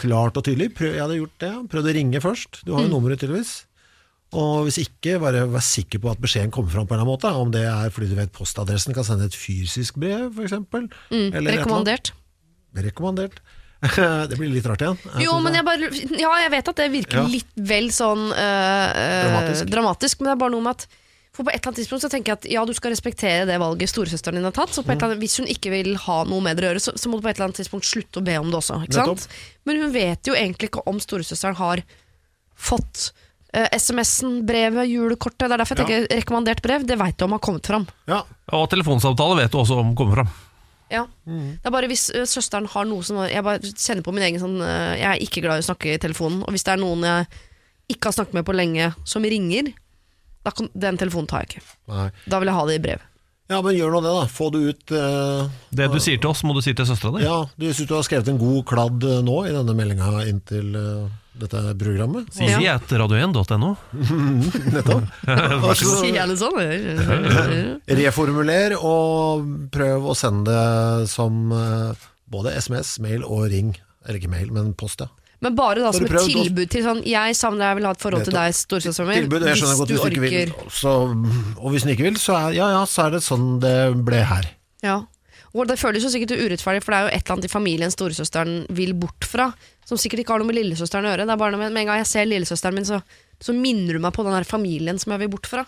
klart 0.00 0.36
og 0.40 0.44
tydelig. 0.46 0.70
Prøv, 0.76 0.94
jeg 0.96 1.02
hadde 1.04 1.18
gjort 1.20 1.38
det, 1.44 1.52
prøvd 1.72 1.90
å 1.90 1.94
ringe 1.96 2.20
først. 2.24 2.62
Du 2.64 2.72
har 2.74 2.82
jo 2.84 2.88
Mm. 2.88 2.94
nummeret 2.96 3.20
tydeligvis. 3.22 3.52
Og 4.32 4.64
hvis 4.68 4.78
ikke, 4.78 5.18
bare 5.18 5.42
vær 5.50 5.62
sikker 5.64 5.98
på 5.98 6.10
at 6.12 6.20
beskjeden 6.22 6.52
kommer 6.54 6.70
fram 6.70 6.86
på 6.86 6.94
en 6.94 7.00
eller 7.00 7.06
annen 7.06 7.16
måte. 7.18 7.32
Om 7.34 7.50
det 7.50 7.64
er 7.66 7.90
fordi 7.90 8.08
du 8.10 8.14
vet 8.14 8.30
postadressen, 8.32 8.94
kan 8.94 9.02
sende 9.04 9.26
et 9.26 9.34
fysisk 9.34 9.96
brev, 9.98 10.30
f.eks. 10.36 10.52
Mm, 11.10 11.32
Rekommandert. 11.50 12.12
Rekommandert. 12.76 13.40
det 14.28 14.36
blir 14.36 14.50
litt 14.52 14.66
rart 14.68 14.82
igjen. 14.84 14.98
Jo, 15.24 15.38
men 15.40 15.54
jeg 15.56 15.64
bare 15.64 15.88
Ja, 16.20 16.30
jeg 16.44 16.50
vet 16.52 16.68
at 16.68 16.76
det 16.82 16.88
virker 16.92 17.22
Ja. 17.22 17.26
litt 17.32 17.52
vel 17.56 17.88
sånn 17.88 18.26
øh, 18.28 18.88
øh, 18.92 19.22
Dramatisk. 19.24 19.70
dramatisk, 19.72 20.20
men 20.20 20.28
det 20.28 20.34
er 20.36 20.40
bare 20.42 20.52
noe 20.52 20.60
med 20.66 20.76
at 20.76 20.86
for 21.40 21.48
på 21.48 21.54
et 21.54 21.60
eller 21.60 21.70
annet 21.70 21.80
tidspunkt 21.80 22.04
så 22.04 22.10
tenker 22.12 22.34
jeg 22.34 22.38
at 22.40 22.48
ja, 22.52 22.62
du 22.68 22.74
skal 22.76 22.92
respektere 22.92 23.46
det 23.48 23.56
valget 23.62 23.90
storesøsteren 23.90 24.36
din 24.36 24.44
har 24.44 24.54
tatt. 24.56 24.74
Så 24.76 24.84
på 24.84 24.92
et 24.92 24.98
eller 24.98 25.14
annet, 25.14 25.22
hvis 25.22 25.38
hun 25.40 25.48
ikke 25.48 25.72
vil 25.72 25.94
ha 26.04 26.18
noe 26.28 26.44
med 26.44 26.58
dere 26.58 26.68
å 26.68 26.74
gjøre, 26.74 26.84
så, 26.84 26.94
så 27.00 27.08
må 27.08 27.16
du 27.16 27.24
på 27.24 27.32
et 27.32 27.38
eller 27.38 27.48
annet 27.48 27.62
tidspunkt 27.62 27.88
slutte 27.88 28.20
å 28.20 28.26
be 28.26 28.36
om 28.40 28.52
det 28.52 28.60
også. 28.60 28.82
Ikke 28.84 29.06
sant? 29.08 29.26
Men 29.68 29.80
hun 29.80 29.94
vet 29.96 30.28
jo 30.28 30.36
egentlig 30.36 30.68
ikke 30.70 30.84
om 30.90 31.00
storesøsteren 31.00 31.56
har 31.56 31.82
fått 32.60 33.06
uh, 33.56 33.68
SMS-en, 33.72 34.42
brevet, 34.48 34.90
julekortet. 34.90 35.46
Det 35.46 35.56
er 35.56 35.62
derfor 35.62 35.80
jeg 35.80 35.88
tenker 35.88 36.20
rekommandert 36.20 36.62
brev. 36.64 36.86
Det 36.86 37.00
veit 37.00 37.16
du 37.16 37.26
om 37.26 37.36
har 37.38 37.42
kommet 37.48 37.72
fram. 37.72 37.88
Ja, 38.10 38.22
Og 38.56 38.68
telefonsamtale 38.72 39.40
vet 39.40 39.56
du 39.56 39.60
også 39.62 39.80
om 39.80 39.96
kommer 39.96 40.20
fram. 40.20 40.32
Ja. 40.90 41.04
Det 41.24 41.70
er 41.70 41.72
bare 41.72 41.88
hvis 41.88 42.08
uh, 42.12 42.26
søsteren 42.26 42.66
har 42.72 42.88
noe 42.90 43.06
som 43.06 43.20
Jeg 43.30 43.44
bare 43.46 43.62
kjenner 43.62 44.02
på 44.02 44.10
min 44.10 44.24
egen 44.26 44.40
sånn 44.42 44.56
uh, 44.58 44.96
Jeg 44.98 45.06
er 45.06 45.20
ikke 45.22 45.44
glad 45.44 45.60
i 45.60 45.62
å 45.62 45.68
snakke 45.70 45.94
i 45.94 46.00
telefonen. 46.02 46.42
Og 46.44 46.52
hvis 46.52 46.66
det 46.66 46.74
er 46.74 46.82
noen 46.82 47.06
jeg 47.06 47.30
ikke 47.94 48.10
har 48.10 48.16
snakket 48.20 48.36
med 48.38 48.46
på 48.46 48.54
lenge, 48.54 48.92
som 49.08 49.24
ringer, 49.26 49.70
kan, 50.48 50.68
den 50.72 50.96
telefonen 50.96 51.28
tar 51.28 51.44
jeg 51.44 51.50
ikke. 51.60 51.62
nei. 51.92 52.08
Da 52.32 52.38
vil 52.40 52.48
jeg 52.48 52.56
ha 52.56 52.66
det 52.70 52.74
i 52.80 52.82
brev. 52.88 53.00
ja, 53.50 53.58
men 53.66 53.74
gjør 53.76 53.90
nå 53.92 54.00
det, 54.06 54.10
da. 54.16 54.26
Få 54.30 54.46
det 54.54 54.60
ut. 54.70 54.92
eh, 54.96 55.48
Det 55.74 55.88
du 55.92 55.98
sier 56.00 56.16
til 56.22 56.30
oss, 56.30 56.40
må 56.46 56.54
du 56.56 56.62
si 56.64 56.72
til 56.72 56.86
søstera 56.88 57.18
di. 57.18 57.24
ja, 57.26 57.38
du 57.58 57.66
syns 57.74 57.88
du 57.90 57.94
har 57.98 58.02
skrevet 58.06 58.28
en 58.32 58.38
god 58.40 58.64
kladd 58.70 59.04
eh, 59.04 59.20
nå 59.26 59.40
i 59.48 59.52
denne 59.52 59.74
meldinga 59.76 60.22
inn 60.30 60.40
til 60.48 60.72
eh, 60.78 61.10
dette 61.40 61.60
programmet? 61.78 62.30
Siri 62.34 62.66
at 62.70 62.88
radio1.no. 62.88 63.74
Nettopp. 64.74 65.12
Og 65.66 65.76
så 65.78 65.92
Si 66.00 66.10
gjerne 66.14 66.36
sånn. 66.40 66.58
Reformuler 68.00 68.74
og 68.78 69.46
prøv 69.74 70.10
å 70.12 70.16
sende 70.18 70.50
det 70.54 71.08
som 71.12 71.50
eh, 71.54 72.08
både 72.30 72.54
SMS, 72.60 72.96
mail 73.02 73.24
og 73.26 73.48
ring. 73.52 73.74
Eller 74.06 74.20
ikke 74.20 74.30
mail, 74.32 74.50
men 74.54 74.72
post, 74.78 75.02
ja. 75.04 75.10
Men 75.40 75.54
bare 75.56 75.80
da 75.80 75.92
som 75.96 76.04
et 76.04 76.12
tilbud 76.28 76.68
til 76.68 76.82
sånn 76.84 76.98
Jeg 77.08 77.36
savner 77.38 77.70
jeg 77.70 77.78
vil 77.78 77.86
ha 77.88 77.94
et 77.96 78.02
forhold 78.02 78.26
til 78.28 78.36
deg, 78.36 78.56
storesøsteren 78.58 79.08
min. 79.08 79.22
Tilbud, 79.24 79.46
jeg 79.48 79.60
skjønner 79.62 79.78
godt 79.80 79.94
hvis 79.94 80.02
du 80.04 80.10
ikke 80.10 80.26
vil. 80.26 80.52
Så, 80.76 80.92
og 81.56 81.72
hvis 81.72 81.86
du 81.86 81.94
ikke 81.94 82.08
vil, 82.10 82.18
så 82.20 82.36
er, 82.36 82.58
ja, 82.58 82.68
ja, 82.74 82.82
så 82.88 83.06
er 83.06 83.16
det 83.16 83.22
sånn 83.24 83.54
det 83.62 83.74
ble 84.04 84.20
her. 84.28 84.50
Ja. 84.84 84.98
Og 85.50 85.66
det 85.66 85.80
føles 85.80 86.04
jo 86.06 86.12
sikkert 86.12 86.36
urettferdig, 86.38 86.84
for 86.84 86.94
det 86.94 86.98
er 86.98 87.06
jo 87.06 87.10
et 87.10 87.24
eller 87.24 87.34
annet 87.34 87.48
i 87.48 87.50
familien 87.50 87.90
storesøsteren 87.90 88.60
vil 88.76 88.92
bort 89.00 89.26
fra, 89.26 89.48
som 89.88 89.98
sikkert 89.98 90.22
ikke 90.22 90.36
har 90.36 90.44
noe 90.44 90.50
med 90.52 90.60
lillesøsteren 90.60 91.08
å 91.08 91.14
gjøre. 91.14 91.26
Det 91.26 91.34
er 91.34 91.40
bare 91.40 91.58
med, 91.58 91.72
med 91.74 91.82
en 91.82 91.90
gang 91.90 92.02
jeg 92.04 92.10
ser 92.12 92.28
lillesøsteren 92.30 92.76
min, 92.76 92.86
så, 92.86 93.00
så 93.42 93.56
minner 93.56 93.96
du 93.98 94.04
meg 94.04 94.14
på 94.14 94.22
den 94.26 94.36
her 94.36 94.46
familien 94.46 95.00
som 95.02 95.16
jeg 95.16 95.24
vil 95.24 95.32
bort 95.32 95.48
fra. 95.50 95.64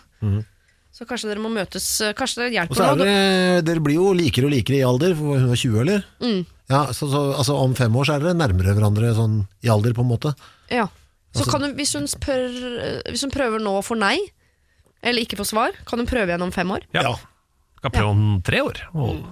Så 0.93 1.07
kanskje 1.09 1.31
dere 1.31 1.41
må 1.41 1.49
møtes 1.49 1.87
Kanskje 2.13 2.43
det 2.45 2.49
Mhm. 2.53 2.53
Og 2.53 2.57
hjelper 2.59 2.77
så 2.77 2.85
er 2.85 2.99
det, 3.01 3.07
dere, 3.09 3.61
dere 3.65 3.83
blir 3.83 3.97
jo 3.97 4.11
likere 4.13 4.45
og 4.47 4.53
likere 4.53 4.77
i 4.77 4.85
alder, 4.85 5.15
for 5.17 5.41
hun 5.41 5.49
var 5.49 5.59
20, 5.59 5.79
eller? 5.81 6.05
Mm. 6.21 6.43
Ja, 6.69 6.85
så, 6.95 7.09
så, 7.11 7.21
altså 7.37 7.55
Om 7.59 7.73
fem 7.75 7.95
år 7.99 8.05
så 8.07 8.13
er 8.15 8.19
dere 8.23 8.37
nærmere 8.39 8.73
hverandre 8.77 9.13
sånn 9.17 9.47
i 9.63 9.69
alder, 9.69 9.93
på 9.93 10.01
en 10.05 10.11
måte. 10.13 10.31
Ja. 10.71 10.87
Så 11.33 11.41
Altså- 11.43 11.51
kan 11.51 11.61
hun, 11.65 11.75
hvis, 11.75 11.93
hun 11.97 12.07
spør, 12.07 13.03
hvis 13.09 13.21
hun 13.25 13.31
prøver 13.33 13.59
nå 13.59 13.77
og 13.79 13.85
får 13.85 13.97
nei, 13.99 14.17
eller 15.03 15.21
ikke 15.25 15.35
får 15.39 15.49
svar, 15.49 15.71
kan 15.85 15.99
hun 15.99 16.07
prøve 16.07 16.29
igjen 16.29 16.41
om 16.45 16.51
fem 16.51 16.69
år? 16.71 16.85
Ja. 16.93 17.15
Kan 17.81 17.91
prøve 17.91 18.09
om 18.13 18.41
tre 18.45 18.61
år. 18.63 18.79
Og, 18.95 19.23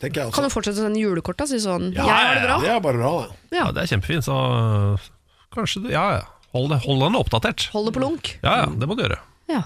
tenker 0.00 0.32
Kan 0.32 0.44
hun 0.48 0.50
fortsette 0.50 0.80
å 0.80 0.86
sende 0.88 0.98
julekort 0.98 1.40
og 1.44 1.48
si 1.48 1.60
sånn 1.60 1.92
Ja, 1.94 2.06
'Jeg 2.06 2.26
har 2.26 2.34
det 2.34 2.44
bra'? 2.48 2.60
Det 2.60 2.70
er 2.70 2.80
bare 2.80 2.98
bra, 2.98 3.12
det. 3.20 3.56
Ja. 3.56 3.64
ja, 3.66 3.72
det 3.72 3.82
er 3.82 3.96
kjempefint, 3.96 4.24
så 4.24 4.98
kanskje 5.54 5.82
du 5.84 5.88
Ja, 5.90 6.10
ja. 6.18 6.22
Hold, 6.52 6.70
det- 6.70 6.82
hold 6.82 7.00
den 7.00 7.14
oppdatert. 7.14 7.68
Hold 7.70 7.86
det 7.86 7.94
på 7.94 8.00
lunk. 8.02 8.38
Ja, 8.42 8.56
ja, 8.62 8.66
det 8.66 8.88
må 8.88 8.96
du 8.96 9.02
gjøre. 9.04 9.18
Ja. 9.48 9.62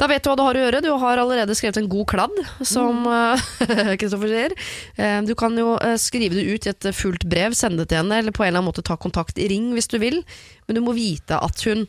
Da 0.00 0.08
vet 0.10 0.24
du 0.24 0.30
hva 0.30 0.36
du 0.38 0.42
har 0.46 0.58
å 0.58 0.64
gjøre. 0.64 0.82
Du 0.84 0.90
har 1.04 1.20
allerede 1.22 1.54
skrevet 1.58 1.78
en 1.82 1.88
god 1.92 2.06
kladd, 2.10 2.40
som 2.66 3.04
Kristoffer 4.00 4.14
Kristoffer 4.14 4.30
sier. 4.30 4.54
Eh, 4.96 5.20
Du 5.26 5.34
kan 5.38 5.56
jo 5.58 5.74
eh, 5.80 5.96
skrive 6.00 6.34
det 6.38 6.46
ut 6.48 6.66
i 6.66 6.72
et 6.72 6.88
fullt 6.94 7.24
brev, 7.28 7.54
sende 7.56 7.82
det 7.84 7.90
til 7.92 8.02
henne, 8.02 8.18
eller 8.22 8.34
på 8.34 8.44
en 8.44 8.48
eller 8.52 8.60
annen 8.62 8.70
måte 8.70 8.84
ta 8.86 8.96
kontakt 9.00 9.38
i 9.38 9.48
ring 9.50 9.72
hvis 9.74 9.88
du 9.90 9.98
vil. 10.02 10.20
Men 10.66 10.78
du 10.78 10.82
må 10.84 10.94
vite 10.96 11.38
at 11.40 11.62
hun, 11.68 11.86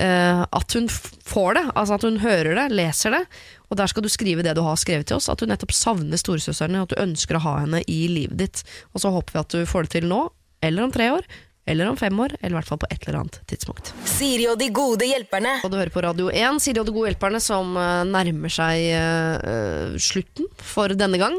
eh, 0.00 0.42
at 0.44 0.76
hun 0.78 0.88
får 0.88 1.58
det, 1.58 1.64
altså 1.74 1.98
at 1.98 2.06
hun 2.08 2.20
hører 2.22 2.54
det, 2.58 2.66
leser 2.76 3.16
det. 3.18 3.22
Og 3.70 3.78
der 3.80 3.90
skal 3.90 4.06
du 4.06 4.10
skrive 4.12 4.44
det 4.46 4.54
du 4.56 4.62
har 4.62 4.78
skrevet 4.80 5.08
til 5.10 5.18
oss, 5.18 5.28
at 5.32 5.42
du 5.42 5.46
nettopp 5.50 5.74
savner 5.74 6.20
storesøsteren 6.20 6.76
din, 6.76 6.84
at 6.86 6.94
du 6.94 7.02
ønsker 7.02 7.38
å 7.38 7.44
ha 7.46 7.56
henne 7.64 7.82
i 7.90 8.00
livet 8.12 8.38
ditt. 8.40 8.64
Og 8.94 9.02
så 9.02 9.10
håper 9.14 9.34
vi 9.36 9.42
at 9.42 9.56
du 9.58 9.66
får 9.66 9.88
det 9.88 9.96
til 9.98 10.08
nå, 10.10 10.22
eller 10.64 10.86
om 10.86 10.92
tre 10.94 11.10
år, 11.12 11.26
eller 11.66 11.90
om 11.90 11.96
fem 11.98 12.20
år, 12.22 12.36
eller 12.40 12.54
i 12.54 12.58
hvert 12.60 12.68
fall 12.68 12.80
på 12.82 12.88
et 12.90 13.02
eller 13.06 13.20
annet 13.20 13.40
tidspunkt. 13.50 13.90
Siri 14.06 14.46
og 14.50 14.58
de 14.60 14.68
gode 14.74 15.08
hjelperne. 15.08 15.56
Og 15.66 15.72
du 15.72 15.78
hører 15.80 15.92
på 15.94 16.04
Radio 16.04 16.30
1, 16.30 16.60
Siri 16.62 16.80
og 16.82 16.86
de 16.86 16.94
gode 16.94 17.10
hjelperne, 17.10 17.40
som 17.42 17.74
eh, 17.80 18.04
nærmer 18.06 18.52
seg 18.54 18.86
eh, 18.94 19.98
slutten 20.02 20.46
for 20.62 20.94
denne 20.94 21.18
gang. 21.20 21.36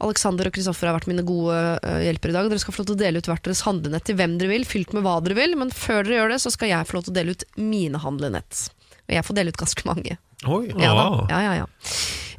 Alexander 0.00 0.48
og 0.48 0.56
Kristoffer 0.56 0.88
har 0.88 0.96
vært 0.96 1.10
mine 1.10 1.24
gode 1.28 1.54
uh, 1.54 2.00
hjelpere 2.00 2.32
i 2.32 2.38
dag. 2.38 2.48
Dere 2.48 2.62
skal 2.62 2.74
få 2.74 2.82
lov 2.82 2.90
til 2.90 2.96
å 2.96 3.02
dele 3.02 3.20
ut 3.20 3.28
hvert 3.28 3.44
deres 3.44 3.64
handlenett 3.66 4.06
til 4.08 4.16
hvem 4.16 4.38
dere 4.40 4.54
vil, 4.54 4.66
fylt 4.68 4.94
med 4.96 5.04
hva 5.04 5.18
dere 5.24 5.36
vil. 5.36 5.56
Men 5.60 5.72
før 5.74 6.06
dere 6.06 6.22
gjør 6.22 6.34
det, 6.34 6.42
så 6.46 6.52
skal 6.54 6.72
jeg 6.72 6.88
få 6.88 6.96
lov 6.96 7.06
til 7.06 7.12
å 7.12 7.18
dele 7.20 7.36
ut 7.36 7.48
mine 7.60 8.00
handlenett. 8.00 8.70
Jeg 9.10 9.26
får 9.26 9.38
dele 9.38 9.52
ut 9.52 9.60
ganske 9.60 9.86
mange. 9.88 10.16
Oi. 10.48 10.64
Ja. 10.80 10.94
Ja, 11.28 11.40
ja, 11.44 11.52
ja. 11.60 11.66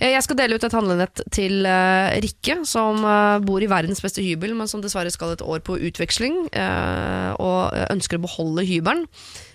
Eh, 0.02 0.10
Jeg 0.16 0.24
skal 0.26 0.40
dele 0.40 0.58
ut 0.58 0.66
et 0.66 0.74
handlenett 0.74 1.22
til 1.34 1.62
uh, 1.68 2.10
Rikke, 2.24 2.62
som 2.66 3.04
uh, 3.06 3.38
bor 3.46 3.62
i 3.62 3.70
verdens 3.70 4.02
beste 4.02 4.24
hybel, 4.26 4.56
men 4.58 4.70
som 4.72 4.82
dessverre 4.82 5.14
skal 5.14 5.36
et 5.36 5.46
år 5.46 5.62
på 5.68 5.78
utveksling, 5.78 6.48
uh, 6.56 7.32
og 7.38 7.78
ønsker 7.92 8.18
å 8.18 8.26
beholde 8.26 8.66
hybelen. 8.68 9.08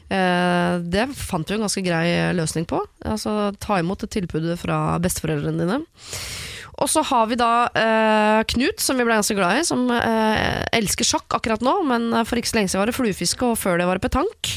Det 0.07 1.05
fant 1.19 1.49
vi 1.51 1.57
en 1.57 1.65
ganske 1.65 1.81
grei 1.83 2.31
løsning 2.39 2.63
på. 2.71 2.79
Altså 3.03 3.49
Ta 3.59 3.81
imot 3.83 4.05
et 4.07 4.13
tilbud 4.15 4.53
fra 4.61 5.01
besteforeldrene 5.03 5.65
dine. 5.65 5.81
Og 6.77 6.91
så 6.93 7.03
har 7.09 7.27
vi 7.31 7.39
da 7.41 7.51
eh, 7.73 8.43
Knut, 8.53 8.83
som 8.85 8.99
vi 9.01 9.07
ble 9.07 9.17
ganske 9.17 9.35
glad 9.35 9.59
i, 9.59 9.65
som 9.67 9.87
eh, 9.91 10.63
elsker 10.77 11.09
sjakk 11.09 11.39
akkurat 11.39 11.65
nå, 11.65 11.73
men 11.89 12.11
for 12.29 12.39
ikke 12.39 12.53
så 12.53 12.59
lenge 12.61 12.71
siden 12.71 12.85
var 12.85 12.93
det 12.93 12.99
fluefiske, 12.99 13.49
og 13.49 13.59
før 13.59 13.81
det 13.81 13.89
var 13.89 13.99
det 13.99 14.05
petank. 14.07 14.53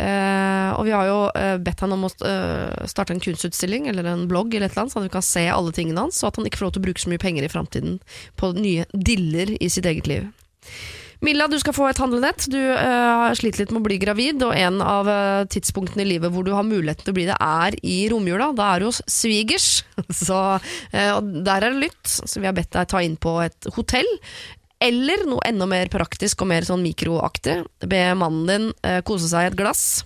Eh, 0.00 0.70
og 0.78 0.86
vi 0.86 0.94
har 0.94 1.08
jo 1.08 1.18
eh, 1.36 1.56
bedt 1.60 1.82
han 1.84 1.92
om 1.96 2.06
å 2.08 2.12
eh, 2.26 2.86
starte 2.90 3.14
en 3.14 3.22
kunstutstilling 3.22 3.90
eller 3.90 4.08
en 4.08 4.26
blogg, 4.30 4.54
eller 4.54 4.70
et 4.70 4.74
eller 4.74 4.86
annet, 4.86 4.94
så 4.94 5.04
vi 5.04 5.12
kan 5.12 5.26
se 5.26 5.44
alle 5.52 5.74
tingene 5.76 6.06
hans, 6.06 6.22
og 6.22 6.30
at 6.30 6.40
han 6.40 6.48
ikke 6.48 6.62
får 6.62 6.68
lov 6.68 6.76
til 6.76 6.82
å 6.82 6.86
bruke 6.88 7.04
så 7.04 7.12
mye 7.12 7.22
penger 7.22 7.46
i 7.46 7.52
framtiden 7.52 7.98
på 8.40 8.54
nye 8.56 8.86
diller 8.94 9.52
i 9.58 9.68
sitt 9.72 9.88
eget 9.90 10.08
liv. 10.10 10.30
Milla, 11.20 11.50
du 11.52 11.58
skal 11.60 11.74
få 11.76 11.84
et 11.90 11.98
handlenett. 12.00 12.46
Du 12.48 12.56
har 12.56 13.34
slitt 13.36 13.58
litt 13.60 13.74
med 13.74 13.82
å 13.82 13.84
bli 13.84 13.98
gravid, 14.00 14.40
og 14.46 14.54
en 14.56 14.78
av 14.80 15.10
tidspunktene 15.52 16.06
i 16.06 16.08
livet 16.14 16.32
hvor 16.32 16.46
du 16.46 16.54
har 16.56 16.64
muligheten 16.64 17.04
til 17.04 17.12
å 17.12 17.16
bli 17.18 17.26
det, 17.28 17.36
er 17.36 17.76
i 17.84 17.98
romjula. 18.08 18.46
Da 18.56 18.70
er 18.70 18.80
du 18.80 18.86
hos 18.88 19.02
svigers. 19.04 19.82
Så 20.22 20.38
der 20.94 21.58
er 21.58 21.66
det 21.66 21.82
lytt. 21.90 22.00
Så 22.08 22.40
vi 22.40 22.48
har 22.48 22.56
bedt 22.56 22.72
deg 22.72 22.88
ta 22.88 23.04
inn 23.04 23.18
på 23.20 23.36
et 23.44 23.68
hotell. 23.76 24.08
Eller 24.80 25.26
noe 25.28 25.42
enda 25.44 25.66
mer 25.68 25.90
praktisk 25.92 26.40
og 26.42 26.48
mer 26.48 26.64
sånn 26.64 26.80
mikroaktig. 26.82 27.60
Be 27.86 28.02
mannen 28.16 28.46
din 28.48 28.72
eh, 28.82 29.02
kose 29.04 29.28
seg 29.28 29.44
i 29.44 29.50
et 29.52 29.56
glass. 29.60 30.04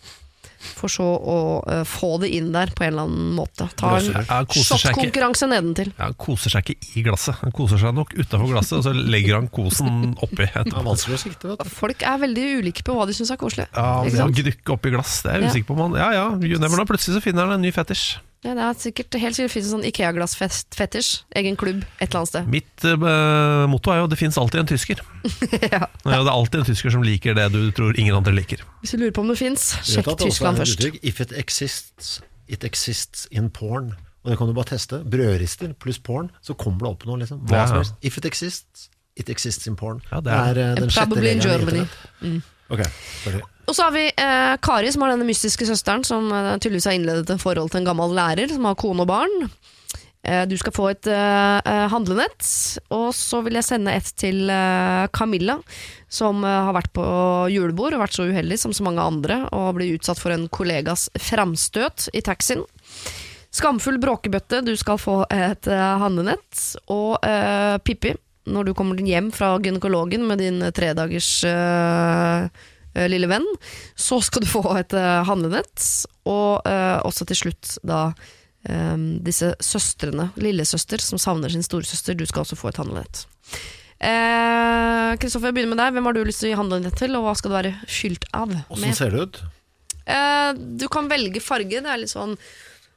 For 0.64 0.88
så 0.88 1.04
å 1.04 1.34
eh, 1.68 1.82
få 1.84 2.14
det 2.22 2.30
inn 2.38 2.46
der 2.54 2.70
på 2.74 2.86
en 2.86 2.94
eller 2.94 3.04
annen 3.04 3.34
måte. 3.36 3.66
Ta 3.76 3.98
en 3.98 4.06
Ja, 4.08 4.38
koser 4.48 4.78
seg 4.80 4.94
ikke. 4.94 4.94
shotkonkurranse 4.96 5.48
nedentil. 5.50 5.90
Ja, 5.98 6.06
han 6.08 6.16
koser 6.18 6.54
seg 6.54 6.64
ikke 6.72 6.88
i 6.96 7.04
glasset. 7.04 7.36
Han 7.42 7.52
koser 7.54 7.78
seg 7.82 7.92
nok 7.94 8.14
utafor 8.16 8.48
glasset, 8.50 8.78
og 8.80 8.86
så 8.88 8.94
legger 8.96 9.36
han 9.38 9.50
kosen 9.52 10.14
oppi. 10.24 10.48
Det 10.48 10.72
er 10.72 10.86
vanskelig 10.88 11.18
å 11.18 11.22
sikte, 11.22 11.52
vet 11.52 11.62
du. 11.68 11.70
Folk 11.76 12.02
er 12.08 12.18
veldig 12.24 12.46
ulike 12.64 12.82
på 12.88 12.96
hva 12.96 13.04
de 13.06 13.14
syns 13.18 13.30
er 13.34 13.38
koselig. 13.44 13.68
Ja, 13.76 13.90
Ikke 14.08 14.16
å 14.16 14.22
sant? 14.24 14.40
gnukke 14.40 14.74
oppi 14.78 14.94
glass, 14.96 15.18
det 15.22 15.30
er 15.30 15.38
jeg 15.38 15.44
Ja. 15.44 15.52
usikker 15.52 15.68
på 15.68 15.76
om 15.78 15.84
han 15.92 16.00
Ja 16.00 16.10
ja, 16.16 16.26
you 16.40 16.58
never 16.58 16.74
know. 16.80 16.88
Plutselig 16.88 17.20
så 17.20 17.22
finner 17.28 17.44
han 17.46 17.60
en 17.60 17.62
ny 17.68 17.70
fetisj. 17.70 18.16
Ja, 18.44 18.52
det 18.52 18.60
er 18.60 18.74
sikkert, 18.76 19.16
helt 19.16 19.36
sikkert 19.38 19.54
finnes 19.54 19.70
en 19.70 19.78
sånn 19.78 19.86
Ikea-glass-fetisj. 19.88 21.22
Egen 21.40 21.56
klubb 21.56 21.80
et 21.96 22.10
eller 22.10 22.20
annet 22.20 22.28
sted. 22.28 22.48
Mitt 22.52 22.84
uh, 22.84 23.64
motto 23.72 23.92
er 23.94 24.02
jo 24.02 24.08
'det 24.12 24.18
fins 24.20 24.36
alltid 24.36 24.60
en 24.60 24.68
tysker'. 24.68 25.00
ja. 25.74 25.80
Ja, 26.04 26.18
det 26.20 26.28
er 26.28 26.32
alltid 26.34 26.60
en 26.60 26.68
tysker 26.68 26.92
som 26.92 27.02
liker 27.06 27.34
det 27.38 27.46
du 27.54 27.70
tror 27.72 27.96
ingen 27.96 28.14
andre 28.14 28.34
liker. 28.36 28.60
Hvis 28.82 28.92
du 28.92 29.00
lurer 29.00 29.14
på 29.16 29.24
om 29.24 29.32
det 29.32 29.38
fins, 29.40 29.70
sjekk 29.88 30.12
det 30.12 30.18
Tyskland 30.26 30.60
først. 30.60 30.76
uttrykk, 30.76 30.98
If 31.02 31.20
it 31.24 31.32
exists, 31.32 32.20
it 32.46 32.64
exists 32.64 33.26
in 33.30 33.48
porn. 33.48 33.94
Og 34.24 34.30
det 34.32 34.38
kan 34.38 34.46
du 34.48 34.52
bare 34.56 34.68
teste. 34.76 35.00
Brødrister 35.04 35.72
pluss 35.80 35.98
porn, 35.98 36.30
så 36.44 36.52
kommer 36.56 36.84
det 36.84 36.88
opp 36.92 37.06
noe. 37.08 37.18
liksom 37.24 37.40
Hva 37.48 37.64
Ja. 37.64 37.66
som 37.66 37.76
helst. 37.80 37.94
If 38.02 38.18
it 38.18 38.24
exists, 38.28 38.90
it 39.16 39.28
exists 39.30 39.66
in 39.66 39.76
porn. 39.76 40.02
Ja, 40.12 40.20
det 40.20 40.32
er 40.32 40.54
det 40.54 40.64
er 40.64 40.70
uh, 40.76 40.80
den 40.84 40.90
sjette 40.90 41.16
regelen 41.16 41.40
i 41.40 41.48
Germany. 41.48 41.86
internett. 42.20 42.44
Ok, 42.68 42.80
sorry. 43.24 43.40
Og 43.64 43.76
så 43.76 43.86
har 43.86 43.94
vi 43.94 44.06
eh, 44.08 44.54
Kari, 44.64 44.90
som 44.92 45.04
har 45.04 45.14
denne 45.14 45.26
mystiske 45.28 45.66
søsteren, 45.68 46.04
som 46.04 46.28
eh, 46.32 46.56
tydeligvis 46.58 46.88
har 46.90 46.98
innledet 46.98 47.32
en 47.32 47.40
forhold 47.40 47.72
til 47.72 47.80
en 47.80 47.88
gammel 47.88 48.12
lærer, 48.16 48.52
som 48.52 48.66
har 48.68 48.76
kone 48.80 49.04
og 49.04 49.08
barn. 49.08 49.48
Eh, 50.24 50.44
du 50.48 50.56
skal 50.60 50.74
få 50.76 50.88
et 50.92 51.08
eh, 51.10 51.58
eh, 51.60 51.84
handlenett, 51.92 52.48
og 52.94 53.10
så 53.16 53.42
vil 53.44 53.58
jeg 53.58 53.66
sende 53.66 53.92
et 53.96 54.08
til 54.20 54.48
eh, 54.52 55.04
Camilla, 55.16 55.58
som 56.08 56.44
har 56.46 56.70
vært 56.76 56.92
på 56.94 57.04
julebord 57.50 57.96
og 57.96 58.04
vært 58.04 58.14
så 58.14 58.28
uheldig 58.28 58.58
som 58.60 58.74
så 58.76 58.84
mange 58.86 59.02
andre, 59.02 59.40
og 59.50 59.74
blir 59.78 59.96
utsatt 59.96 60.20
for 60.20 60.30
en 60.30 60.46
kollegas 60.46 61.08
framstøt 61.18 62.06
i 62.14 62.22
taxien. 62.22 62.62
Skamfull 63.54 63.98
bråkebøtte, 64.02 64.60
du 64.66 64.72
skal 64.78 64.98
få 64.98 65.16
et 65.30 65.66
handlenett. 65.66 66.60
Og 66.90 67.18
Pippi, 67.82 68.14
når 68.50 68.68
du 68.68 68.72
kommer 68.78 68.98
hjem 68.98 69.32
fra 69.34 69.56
gynekologen 69.62 70.22
med 70.26 70.42
din 70.42 70.62
tredagers 70.74 71.28
uh, 71.46 72.46
lille 73.10 73.28
venn. 73.30 73.46
Så 73.98 74.20
skal 74.24 74.44
du 74.44 74.50
få 74.50 74.62
et 74.78 74.94
eh, 74.96 75.20
handlenett, 75.28 75.84
og 76.30 76.66
eh, 76.68 76.98
også 77.04 77.26
til 77.30 77.40
slutt 77.44 77.76
da 77.86 78.02
eh, 78.68 78.98
disse 79.24 79.54
søstrene, 79.62 80.30
lillesøster 80.40 81.02
som 81.02 81.20
savner 81.22 81.52
sin 81.52 81.66
storesøster, 81.66 82.14
du 82.18 82.26
skal 82.28 82.44
også 82.44 82.58
få 82.60 82.70
et 82.72 82.82
handlenett. 82.82 83.24
Eh, 84.04 85.10
Kristoffer, 85.20 85.50
jeg 85.50 85.56
begynner 85.56 85.74
med 85.74 85.82
deg. 85.82 85.96
Hvem 85.96 86.08
har 86.08 86.16
du 86.16 86.22
lyst 86.26 86.42
til 86.42 86.50
å 86.50 86.54
gi 86.54 86.60
handlenett 86.60 86.98
til, 86.98 87.14
og 87.18 87.26
hva 87.26 87.34
skal 87.38 87.52
det 87.52 87.60
være 87.60 87.74
skylt 87.90 88.28
av? 88.36 88.54
Åssen 88.74 88.96
ser 88.96 89.14
det 89.14 89.26
ut? 89.26 89.42
Eh, 90.04 90.50
du 90.80 90.86
kan 90.92 91.08
velge 91.10 91.42
farge. 91.42 91.80
Det 91.80 91.90
er 91.90 92.02
litt 92.02 92.12
sånn 92.12 92.36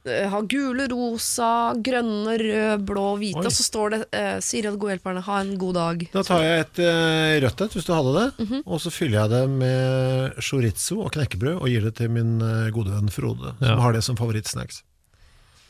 eh, 0.08 0.28
ha 0.32 0.40
gule, 0.48 0.86
rosa, 0.90 1.50
grønne, 1.84 2.34
rød, 2.40 2.84
blå, 2.88 3.06
hvite. 3.20 3.38
Oi. 3.42 3.46
Og 3.46 3.52
så 3.54 3.66
står 3.66 3.90
det 3.94 4.00
eh, 4.16 4.38
'Siri 4.42 4.66
og 4.70 4.74
de 4.76 4.82
gode 4.82 4.96
hjelperne, 4.96 5.22
ha 5.28 5.38
en 5.44 5.54
god 5.60 5.74
dag'. 5.78 6.06
Da 6.12 6.22
tar 6.26 6.42
jeg 6.42 6.60
et 6.66 6.82
eh, 6.84 7.36
rødt 7.44 7.60
et, 7.68 7.76
hvis 7.78 7.86
du 7.88 7.92
hadde 7.94 8.12
det. 8.18 8.26
Mhm. 8.48 8.62
Og 8.66 8.80
så 8.80 8.90
fyller 8.94 9.20
jeg 9.20 9.30
det 9.36 9.44
med 9.62 10.42
chorizo 10.42 11.00
og 11.04 11.12
knekkebrød 11.12 11.60
og 11.62 11.68
gir 11.68 11.82
det 11.88 11.94
til 12.00 12.10
min 12.10 12.40
eh, 12.42 12.70
gode 12.74 12.90
venn 12.96 13.08
Frode, 13.12 13.54
som 13.58 13.66
Ja. 13.68 13.80
har 13.80 13.92
det 13.92 14.04
som 14.04 14.16
favorittsnacks. 14.16 14.82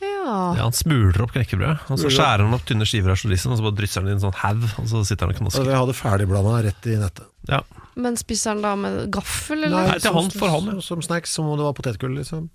Ja. 0.01 0.55
Ja, 0.55 0.63
Han 0.69 0.73
smuler 0.77 1.23
opp 1.25 1.33
knekkebrød, 1.33 1.89
og 1.91 1.99
så 1.99 2.11
skjærer 2.13 2.45
han 2.45 2.55
opp 2.55 2.65
tynne 2.69 2.87
skiver 2.87 3.11
av 3.15 3.17
chorizoen, 3.19 3.55
og 3.55 3.59
så 3.59 3.65
bare 3.67 3.79
drysser 3.81 4.03
han 4.05 4.11
i 4.11 4.15
en 4.15 4.21
sånn 4.23 4.37
haug, 4.45 4.63
og 4.79 4.87
så 4.91 5.01
sitter 5.09 5.27
han 5.27 5.35
og 5.35 5.41
knasker. 5.41 5.65
jeg 5.73 5.81
hadde 5.81 5.97
ferdigblanda 5.97 6.63
rett 6.69 6.87
i 6.87 6.97
nettet. 7.01 7.27
Ja. 7.49 7.63
Men 7.97 8.15
spiser 8.21 8.53
han 8.55 8.63
da 8.63 8.75
med 8.77 9.11
gaffel, 9.11 9.65
eller? 9.65 9.89
Nei, 9.89 9.99
til 9.99 10.13
hånd 10.15 10.31
for 10.37 10.53
hånd. 10.53 10.69
Som, 10.71 10.83
som 10.83 11.03
snacks, 11.03 11.33
som 11.35 11.49
om 11.49 11.57
det 11.59 11.65
var 11.67 11.73
potetgull, 11.75 12.15
liksom. 12.21 12.51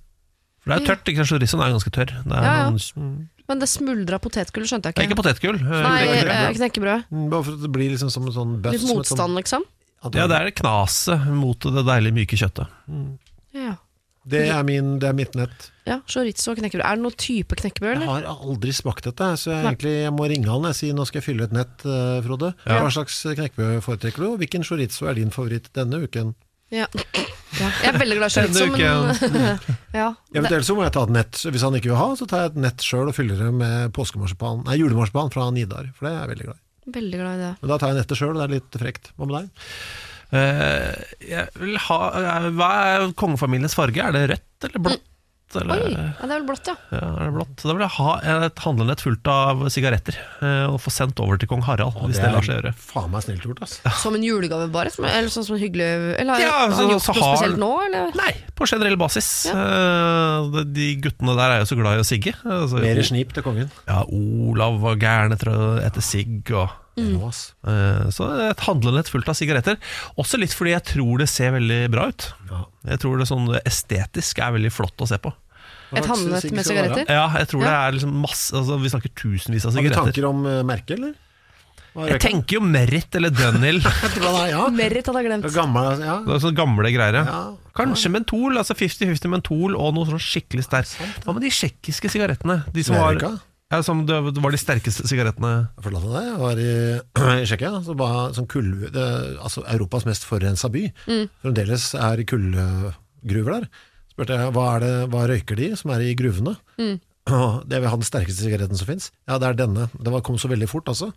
For 0.64 0.72
det 0.72 0.76
er 0.76 0.80
jo 0.80 0.88
tørt, 0.95 1.03
ikke 1.11 1.18
sant? 1.26 1.30
Chorizoen 1.34 1.61
er 1.65 1.73
ganske 1.76 1.91
tørr. 1.91 2.11
Det 2.23 2.34
er, 2.40 2.44
Ja, 2.48 2.53
ja. 2.64 2.69
sånn- 2.72 3.27
Men 3.49 3.60
det 3.60 3.68
smuldra 3.68 4.19
potetgull 4.23 4.64
skjønte 4.64 4.88
jeg 4.88 4.95
det 4.95 5.03
er 5.03 5.07
ikke. 5.07 5.11
ikke 5.11 5.22
potetgull. 5.23 5.56
eh, 5.60 5.84
Nei, 5.84 6.03
knekkebrød. 6.07 6.31
eh, 6.31 6.53
knekkebrød. 6.57 7.06
Mm, 7.11 7.30
Bare 7.30 7.44
for 7.44 7.52
at 7.53 7.61
det 7.61 7.72
blir 7.72 7.90
liksom 7.91 8.10
som 8.11 8.26
en 8.26 8.31
sånn 8.31 8.61
bøff. 8.61 8.72
Litt 8.72 8.81
som 8.81 8.90
et 8.90 8.95
motstand, 8.95 9.35
liksom. 9.35 9.61
Sånn, 10.03 10.15
Ja, 10.15 10.27
det 10.27 10.35
er 10.40 10.52
knaset 10.52 11.27
mot 11.27 11.60
det 11.60 11.85
deilige, 11.85 12.14
myke 12.15 12.35
kjøttet. 12.40 12.68
Ja. 13.53 13.76
det, 14.26 14.48
er 14.49 14.64
min, 14.64 14.99
det 14.99 15.10
er 15.10 15.14
mitt 15.14 15.34
nett. 15.35 15.69
ja, 15.85 15.99
Chorizo 16.07 16.52
og 16.53 16.57
knekkebrød. 16.57 16.85
Er 16.88 16.95
det 16.95 17.03
noen 17.03 17.18
type 17.19 17.56
knekkebrød, 17.60 17.99
Jeg 17.99 18.07
eller? 18.07 18.23
har 18.23 18.40
aldri 18.40 18.72
smakt 18.72 19.03
dette, 19.03 19.27
så 19.35 19.52
jeg, 19.52 19.64
Nei. 19.64 19.73
egentlig, 19.73 19.94
jeg 20.03 20.14
må 20.15 20.27
ringe 20.31 20.48
han 20.48 20.65
og 20.65 20.76
si 20.76 20.91
nå 20.94 21.06
skal 21.06 21.19
jeg 21.22 21.27
fylle 21.27 21.44
et 21.44 21.52
nett, 21.52 21.84
eh, 21.85 22.22
Frode. 22.23 22.53
Ja. 22.65 22.80
Hva 22.80 22.90
slags 22.95 23.19
knekkebrød 23.35 23.84
foretrekker 23.84 24.15
du, 24.23 24.31
og 24.31 24.40
hvilken 24.40 24.64
chorizo 24.64 25.07
er 25.10 25.15
din 25.15 25.30
favoritt 25.30 25.68
denne 25.73 25.99
uken? 26.07 26.34
Ja. 26.74 26.88
ja. 26.90 27.70
Jeg 27.84 27.90
er 27.91 28.00
veldig 28.02 28.18
glad 28.18 28.32
i 28.32 28.34
chorizo, 28.34 28.66
men 28.74 29.52
ja. 30.02 30.08
Eventuelt 30.34 30.66
så 30.66 30.76
må 30.78 30.86
jeg 30.88 30.95
ta 30.95 31.04
et 31.06 31.14
nett. 31.20 31.41
Hvis 31.54 31.66
han 31.66 31.78
ikke 31.78 31.91
vil 31.91 32.00
ha, 32.00 32.08
så 32.18 32.28
tar 32.30 32.45
jeg 32.45 32.54
et 32.54 32.62
nett 32.66 32.86
sjøl 32.86 33.12
og 33.12 33.18
fyller 33.18 33.40
det 33.44 33.52
med 33.60 33.94
påskemarsipan, 33.95 34.64
nei, 34.68 34.80
julemarsipan 34.82 35.30
fra 35.34 35.52
Nidar, 35.54 35.91
for 35.94 36.10
det 36.10 36.16
er 36.16 36.20
jeg 36.24 36.32
veldig 36.34 36.50
glad 36.50 36.58
i. 36.58 36.64
veldig 36.98 37.22
glad 37.22 37.38
i 37.38 37.44
det. 37.44 37.54
Men 37.62 37.74
da 37.74 37.80
tar 37.80 37.94
jeg 37.94 38.02
nettet 38.02 38.22
sjøl, 38.24 38.34
og 38.34 38.41
det 38.41 38.48
er 38.48 38.56
litt 38.58 38.82
frekt. 38.82 39.14
Hva 39.14 39.30
med 39.30 39.38
deg? 39.38 39.70
Uh, 40.34 40.94
jeg 41.30 41.45
vil 41.62 41.76
ha, 41.78 41.98
eh, 42.18 42.45
hva 42.58 42.70
er 42.90 43.12
kongefamiliens 43.22 43.76
farge? 43.78 44.02
Er 44.02 44.16
det 44.16 44.24
rødt 44.32 44.70
eller 44.70 44.88
blått? 44.88 45.10
Eller, 45.62 45.84
Oi, 45.86 45.92
ja, 45.94 46.06
det 46.20 46.32
er 46.32 46.40
vel 46.40 46.48
blått, 46.48 46.68
ja. 46.68 46.76
Ja, 46.92 47.00
er 47.22 47.30
det 47.30 47.34
blått? 47.36 47.56
Da 47.64 47.74
vil 47.74 47.84
jeg 47.86 47.94
ha 47.98 48.12
et 48.48 48.62
handlenett 48.66 49.04
fullt 49.06 49.28
av 49.34 49.64
sigaretter, 49.74 50.18
eh, 50.42 50.66
og 50.72 50.80
få 50.82 50.92
sendt 50.94 51.20
over 51.24 51.38
til 51.38 51.48
kong 51.52 51.62
Harald, 51.68 51.94
hvis 52.08 52.20
det 52.22 52.32
lar 52.34 52.42
seg 52.46 52.58
gjøre. 52.62 52.74
faen 52.80 53.12
meg 53.14 53.24
snilt 53.28 53.44
gjort, 53.48 53.62
altså. 53.68 53.94
Som 54.04 54.16
en 54.18 54.24
julegave, 54.26 54.70
bare? 54.74 54.90
Som, 54.94 55.06
eller 55.06 55.30
sånn 55.34 55.46
som 55.46 55.58
hyggelig 55.62 55.90
Eller 56.20 56.34
har 56.34 56.42
Ja, 56.42 56.52
har 56.66 56.70
så- 56.72 56.76
han 56.84 56.94
gjort 56.96 57.08
noe 57.08 57.24
har- 57.24 57.38
spesielt 57.38 57.60
nå, 57.62 57.72
eller? 57.88 58.12
Nei, 58.18 58.32
på 58.56 58.68
generell 58.70 58.98
basis. 58.98 59.32
Eh, 59.52 60.64
de- 60.74 60.96
guttene 61.04 61.36
der 61.38 61.50
er 61.58 61.60
jo 61.64 61.70
så 61.72 61.78
glad 61.80 61.98
i 61.98 62.04
å 62.04 62.08
sigge. 62.08 62.34
Altså, 62.46 62.80
Mer 62.82 63.02
snip 63.04 63.34
til 63.34 63.44
kongen. 63.44 63.70
Ja, 63.88 64.04
Olav 64.08 64.80
var 64.84 64.96
gæren 65.02 65.34
etter, 65.36 65.52
etter 65.86 66.02
sigg 66.02 66.50
og 66.54 66.80
Mm. 66.94 67.16
Eh, 67.26 68.10
Så 68.14 68.28
et 68.52 68.60
handlenett 68.68 69.08
fullt 69.10 69.28
av 69.28 69.34
sigaretter. 69.34 69.78
Også 70.16 70.38
litt 70.38 70.54
fordi 70.54 70.76
jeg 70.76 70.84
tror 70.92 71.18
det 71.18 71.28
ser 71.28 71.50
veldig 71.56 71.90
bra 71.90 72.04
ut. 72.12 72.28
Ja. 72.52 72.60
Jeg 72.86 73.00
tror 73.02 73.18
det 73.18 73.26
sånn 73.26 73.48
estetisk 73.66 74.38
er 74.46 74.52
veldig 74.54 74.72
flott 74.72 75.02
å 75.02 75.08
se 75.10 75.18
på. 75.18 75.34
Et 75.99 76.07
handlet 76.10 76.48
med 76.56 76.68
sigaretter? 76.68 77.11
Ja, 77.11 77.28
jeg 77.41 77.49
tror 77.52 77.65
det 77.65 77.74
er 77.74 77.98
liksom 77.98 78.15
masse 78.24 78.56
altså, 78.57 78.80
Vi 78.82 78.91
snakker 78.94 79.14
tusenvis 79.20 79.68
av 79.68 79.76
sigaretter. 79.76 79.99
Har 79.99 80.10
du 80.10 80.11
tanker 80.11 80.30
om 80.30 80.45
uh, 80.48 80.61
merket, 80.68 80.98
eller? 80.98 81.14
Jeg 81.94 82.22
tenker 82.24 82.57
jo 82.57 82.61
Merit 82.65 83.15
eller 83.20 83.34
Dunhill. 83.34 83.78
Ja. 84.53 84.65
Merit 84.74 85.06
hadde 85.06 85.22
jeg 85.22 85.30
glemt. 85.30 85.45
Gamle, 85.53 85.84
ja. 86.02 86.15
Det 86.26 86.36
er 86.36 86.41
sånne 86.41 86.57
gamle 86.57 86.94
greier. 86.94 87.20
ja. 87.22 87.26
Ja. 87.30 87.44
Kanskje 87.78 88.11
mentol, 88.14 88.57
altså 88.61 88.76
50-50 88.78 89.32
mentol 89.34 89.74
og 89.78 89.95
noe 89.95 90.06
sånn 90.10 90.22
skikkelig 90.22 90.65
sterkt. 90.68 90.98
Hva 91.26 91.34
med 91.34 91.45
de 91.45 91.49
tsjekkiske 91.53 92.11
sigarettene? 92.14 92.60
De 92.74 92.84
som 92.86 92.98
var, 92.98 93.18
ja, 93.74 93.80
som 93.86 94.03
det 94.06 94.20
var 94.22 94.53
de 94.53 94.60
sterkeste 94.61 95.07
sigarettene. 95.10 95.53
Jeg 95.78 95.86
forlot 95.88 96.06
det. 96.11 96.24
jeg 96.28 96.41
var 96.44 96.61
i, 96.61 96.74
i 97.41 97.48
Tsjekkia, 97.49 97.72
så 97.86 97.95
var 97.98 98.36
sånn 98.38 98.49
kull, 98.52 98.70
det, 98.94 99.07
altså 99.41 99.65
Europas 99.74 100.06
mest 100.10 100.28
forurensa 100.30 100.70
by. 100.74 100.84
Fremdeles 101.41 101.88
er 101.98 102.22
kullgruver 102.30 103.57
der. 103.57 103.68
Spurte 104.14 104.38
jeg 104.38 104.53
hva, 104.53 104.65
er 104.76 104.84
det, 104.84 104.94
hva 105.10 105.23
røyker 105.30 105.57
de 105.57 105.72
som 105.80 105.94
er 105.95 106.03
i 106.06 106.14
gruvene. 106.18 106.53
Mm. 106.77 106.98
det 107.69 107.80
vil 107.80 107.90
ha 107.90 107.98
den 107.98 108.06
sterkeste 108.06 108.45
sigaretten 108.45 108.77
som 108.77 108.90
fins. 108.90 109.10
Ja, 109.26 109.40
det 109.41 109.49
er 109.49 109.64
denne. 109.64 109.88
Det 109.98 110.22
kom 110.27 110.38
så 110.38 110.52
veldig 110.52 110.69
fort, 110.69 110.91
altså. 110.91 111.10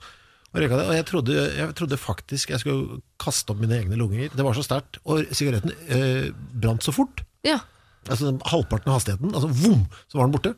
Og, 0.55 0.63
det, 0.63 0.71
og 0.73 0.95
jeg, 0.95 1.05
trodde, 1.05 1.35
jeg 1.59 1.73
trodde 1.77 1.99
faktisk 2.01 2.53
jeg 2.55 2.63
skulle 2.63 3.01
kaste 3.21 3.53
opp 3.53 3.61
mine 3.61 3.77
egne 3.77 3.99
lunger. 4.01 4.31
Det 4.33 4.45
var 4.47 4.57
så 4.57 4.65
sterkt. 4.65 4.97
Og 5.05 5.27
sigaretten 5.37 5.75
øh, 5.93 6.31
brant 6.57 6.87
så 6.87 6.95
fort. 6.97 7.21
Ja. 7.45 7.59
Altså 8.09 8.33
Halvparten 8.49 8.89
av 8.89 9.01
hastigheten. 9.01 9.35
Altså 9.35 9.51
vom, 9.53 9.85
så 10.09 10.17
var 10.17 10.31
den 10.31 10.37
borte. 10.39 10.55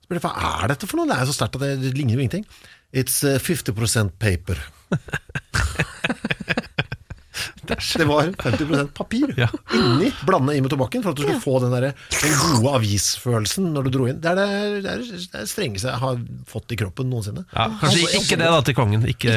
Så 0.00 0.08
ble 0.08 0.20
jeg, 0.20 0.24
Hva 0.24 0.54
er 0.62 0.72
dette 0.72 0.88
for 0.88 1.00
noe? 1.00 1.10
Det 1.10 1.18
er 1.18 1.28
så 1.28 1.36
sterkt 1.36 1.58
at 1.58 1.66
det, 1.66 1.74
det 1.82 1.92
ligner 1.98 2.16
jo 2.16 2.24
ingenting. 2.24 2.48
It's 2.94 3.20
uh, 3.26 3.36
50 3.42 4.14
paper. 4.22 4.60
det 7.68 8.06
var 8.08 8.30
50 8.42 8.90
papir 8.96 9.32
Ja. 9.38 9.48
inni, 9.74 10.10
blanda 10.26 10.54
inn 10.54 10.64
med 10.66 10.72
tobakken, 10.72 11.02
for 11.04 11.12
at 11.14 11.18
du 11.18 11.24
skulle 11.24 11.40
få 11.42 11.58
den, 11.64 11.74
der, 11.74 11.90
den 12.14 12.36
gode 12.42 12.74
avisfølelsen 12.78 13.70
når 13.74 13.88
du 13.88 13.90
dro 13.96 14.08
inn. 14.10 14.20
Det 14.22 14.32
er 14.32 14.38
det, 14.40 14.48
det, 14.84 14.92
er 14.94 15.04
det 15.38 15.48
strengeste 15.50 15.90
jeg 15.92 16.02
har 16.02 16.20
fått 16.50 16.74
i 16.74 16.78
kroppen 16.80 17.10
noensinne. 17.12 17.46
Ja, 17.54 17.68
kanskje 17.80 18.04
ikke, 18.04 18.22
ikke 18.22 18.40
det 18.42 18.50
da 18.56 18.60
til 18.68 18.78
kongen. 18.78 19.06
Ikke, 19.10 19.34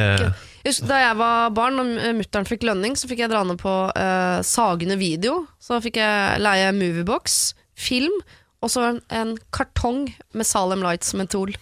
Jeg 0.68 0.76
da 0.90 0.98
jeg 1.00 1.16
var 1.20 1.54
barn 1.56 1.80
og 1.80 1.94
mutter'n 2.18 2.48
fikk 2.50 2.66
lønning, 2.68 2.98
så 3.00 3.08
fikk 3.08 3.24
jeg 3.24 3.32
dra 3.32 3.44
ned 3.48 3.60
på 3.62 3.76
eh, 3.96 4.40
Sagene 4.48 4.98
video. 5.00 5.46
Så 5.64 5.80
fikk 5.84 6.00
jeg 6.02 6.42
leie 6.44 6.74
Moviebox, 6.76 7.54
film, 7.78 8.14
og 8.64 8.72
så 8.74 8.88
en, 8.92 9.02
en 9.14 9.36
kartong 9.54 10.08
med 10.36 10.48
Salem 10.50 10.84
Lights 10.84 11.14
mentol. 11.16 11.54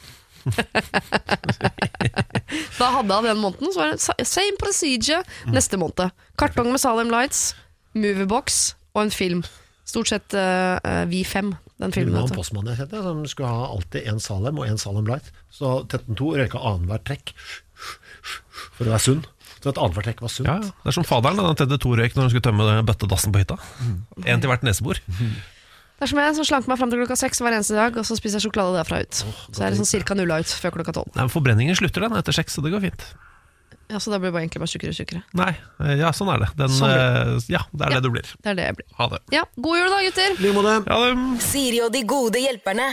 da 2.79 2.89
hadde 2.97 3.17
hun 3.17 3.27
den 3.27 3.41
måneden, 3.41 3.71
så 3.73 3.81
var 3.81 3.93
det 3.95 4.27
same 4.29 4.57
procedure 4.61 5.21
neste 5.53 5.79
måned. 5.81 6.13
Kartong 6.39 6.71
med 6.73 6.81
Salem 6.83 7.11
Lights, 7.13 7.53
Moviebox 7.95 8.73
og 8.95 9.05
en 9.07 9.13
film. 9.15 9.43
Stort 9.85 10.09
sett 10.09 10.33
uh, 10.33 11.05
Vi5, 11.11 11.53
den 11.81 11.91
Det 11.91 11.99
filmen. 11.99 12.17
var 12.17 12.29
en 12.29 12.35
postmann 12.37 12.69
jeg 12.71 12.79
kjente, 12.81 13.03
som 13.05 13.21
skulle 13.29 13.51
ha 13.53 13.67
alltid 13.75 14.09
en 14.11 14.21
Salem 14.23 14.59
og 14.61 14.67
en 14.69 14.79
Salem 14.81 15.07
Light. 15.09 15.29
Så 15.53 15.77
Tetten 15.91 16.17
2 16.17 16.33
røyka 16.41 16.61
annenhver 16.61 17.03
trekk 17.05 17.33
for 18.75 18.85
å 18.87 18.93
være 18.95 19.03
sunn. 19.03 19.23
Så 19.61 19.71
at 19.73 19.79
annenhver 19.81 20.05
trekk 20.05 20.21
var 20.21 20.31
sunt. 20.33 20.49
ja, 20.49 20.59
det 20.61 20.91
er 20.91 20.95
som 20.97 21.05
faderen 21.07 21.39
da 21.41 21.47
han 21.49 21.57
tedde 21.57 21.79
to 21.81 21.93
røyk 21.97 22.13
når 22.17 22.27
han 22.27 22.31
skulle 22.33 22.45
tømme 22.45 22.81
bøttedassen 22.85 23.33
på 23.33 23.41
hytta. 23.41 23.57
En 24.25 24.41
til 24.43 24.51
hvert 24.51 24.65
nesebor. 24.65 24.99
Det 26.05 26.11
er 26.11 26.13
som 26.13 26.19
jeg 26.21 26.35
som 26.37 26.45
slanker 26.45 26.69
meg 26.69 26.77
fram 26.77 26.91
til 26.93 26.99
klokka 27.01 27.15
seks 27.17 27.39
hver 27.41 27.55
eneste 27.57 27.73
dag, 27.73 27.95
og 27.97 28.05
så 28.05 28.13
spiser 28.13 28.37
jeg 28.37 28.45
sjokolade 28.45 28.77
derfra 28.77 28.99
ut. 29.01 29.21
så 29.49 29.63
er 29.65 29.73
det 29.73 29.79
sånn 29.79 29.89
cirka 29.89 30.13
nulla 30.13 30.37
ut 30.43 30.51
før 30.61 30.75
klokka 30.77 30.93
tolv. 30.93 31.15
Forbrenningen 31.33 31.73
slutter 31.79 32.05
den 32.05 32.13
etter 32.13 32.35
seks, 32.35 32.53
så 32.53 32.61
det 32.61 32.69
går 32.75 32.83
fint. 32.83 33.05
Ja, 33.89 33.97
så 33.97 34.13
da 34.13 34.19
blir 34.21 34.29
det 34.29 34.35
bare 34.35 34.43
egentlig 34.45 34.61
bare 34.61 34.69
tjukkere 34.69 34.93
og 34.93 34.97
tjukkere. 34.99 35.23
Nei, 35.37 35.49
eh, 35.81 35.95
ja, 35.97 36.11
sånn 36.13 36.29
er 36.33 36.39
det. 36.45 36.51
Den, 36.57 36.69
Sånn 36.73 36.89
eh, 36.93 37.33
ja, 37.53 37.61
det 37.73 37.85
er 37.85 37.91
Ja. 37.91 37.97
det 37.97 38.03
du 38.05 38.09
blir. 38.13 38.29
Det 38.41 38.49
er 38.53 38.55
det 38.57 38.63
jeg 38.69 38.75
blir. 38.77 38.87
Ha 38.97 39.07
det. 39.15 39.19
Ja, 39.33 39.43
god 39.57 39.77
jul 39.77 39.89
da, 39.93 39.99
gutter! 40.05 40.31
I 40.37 40.41
like 40.45 40.55
måte. 40.57 41.41
Siri 41.41 41.81
og 41.85 41.91
de 41.93 42.01
gode 42.05 42.41
hjelperne. 42.41 42.87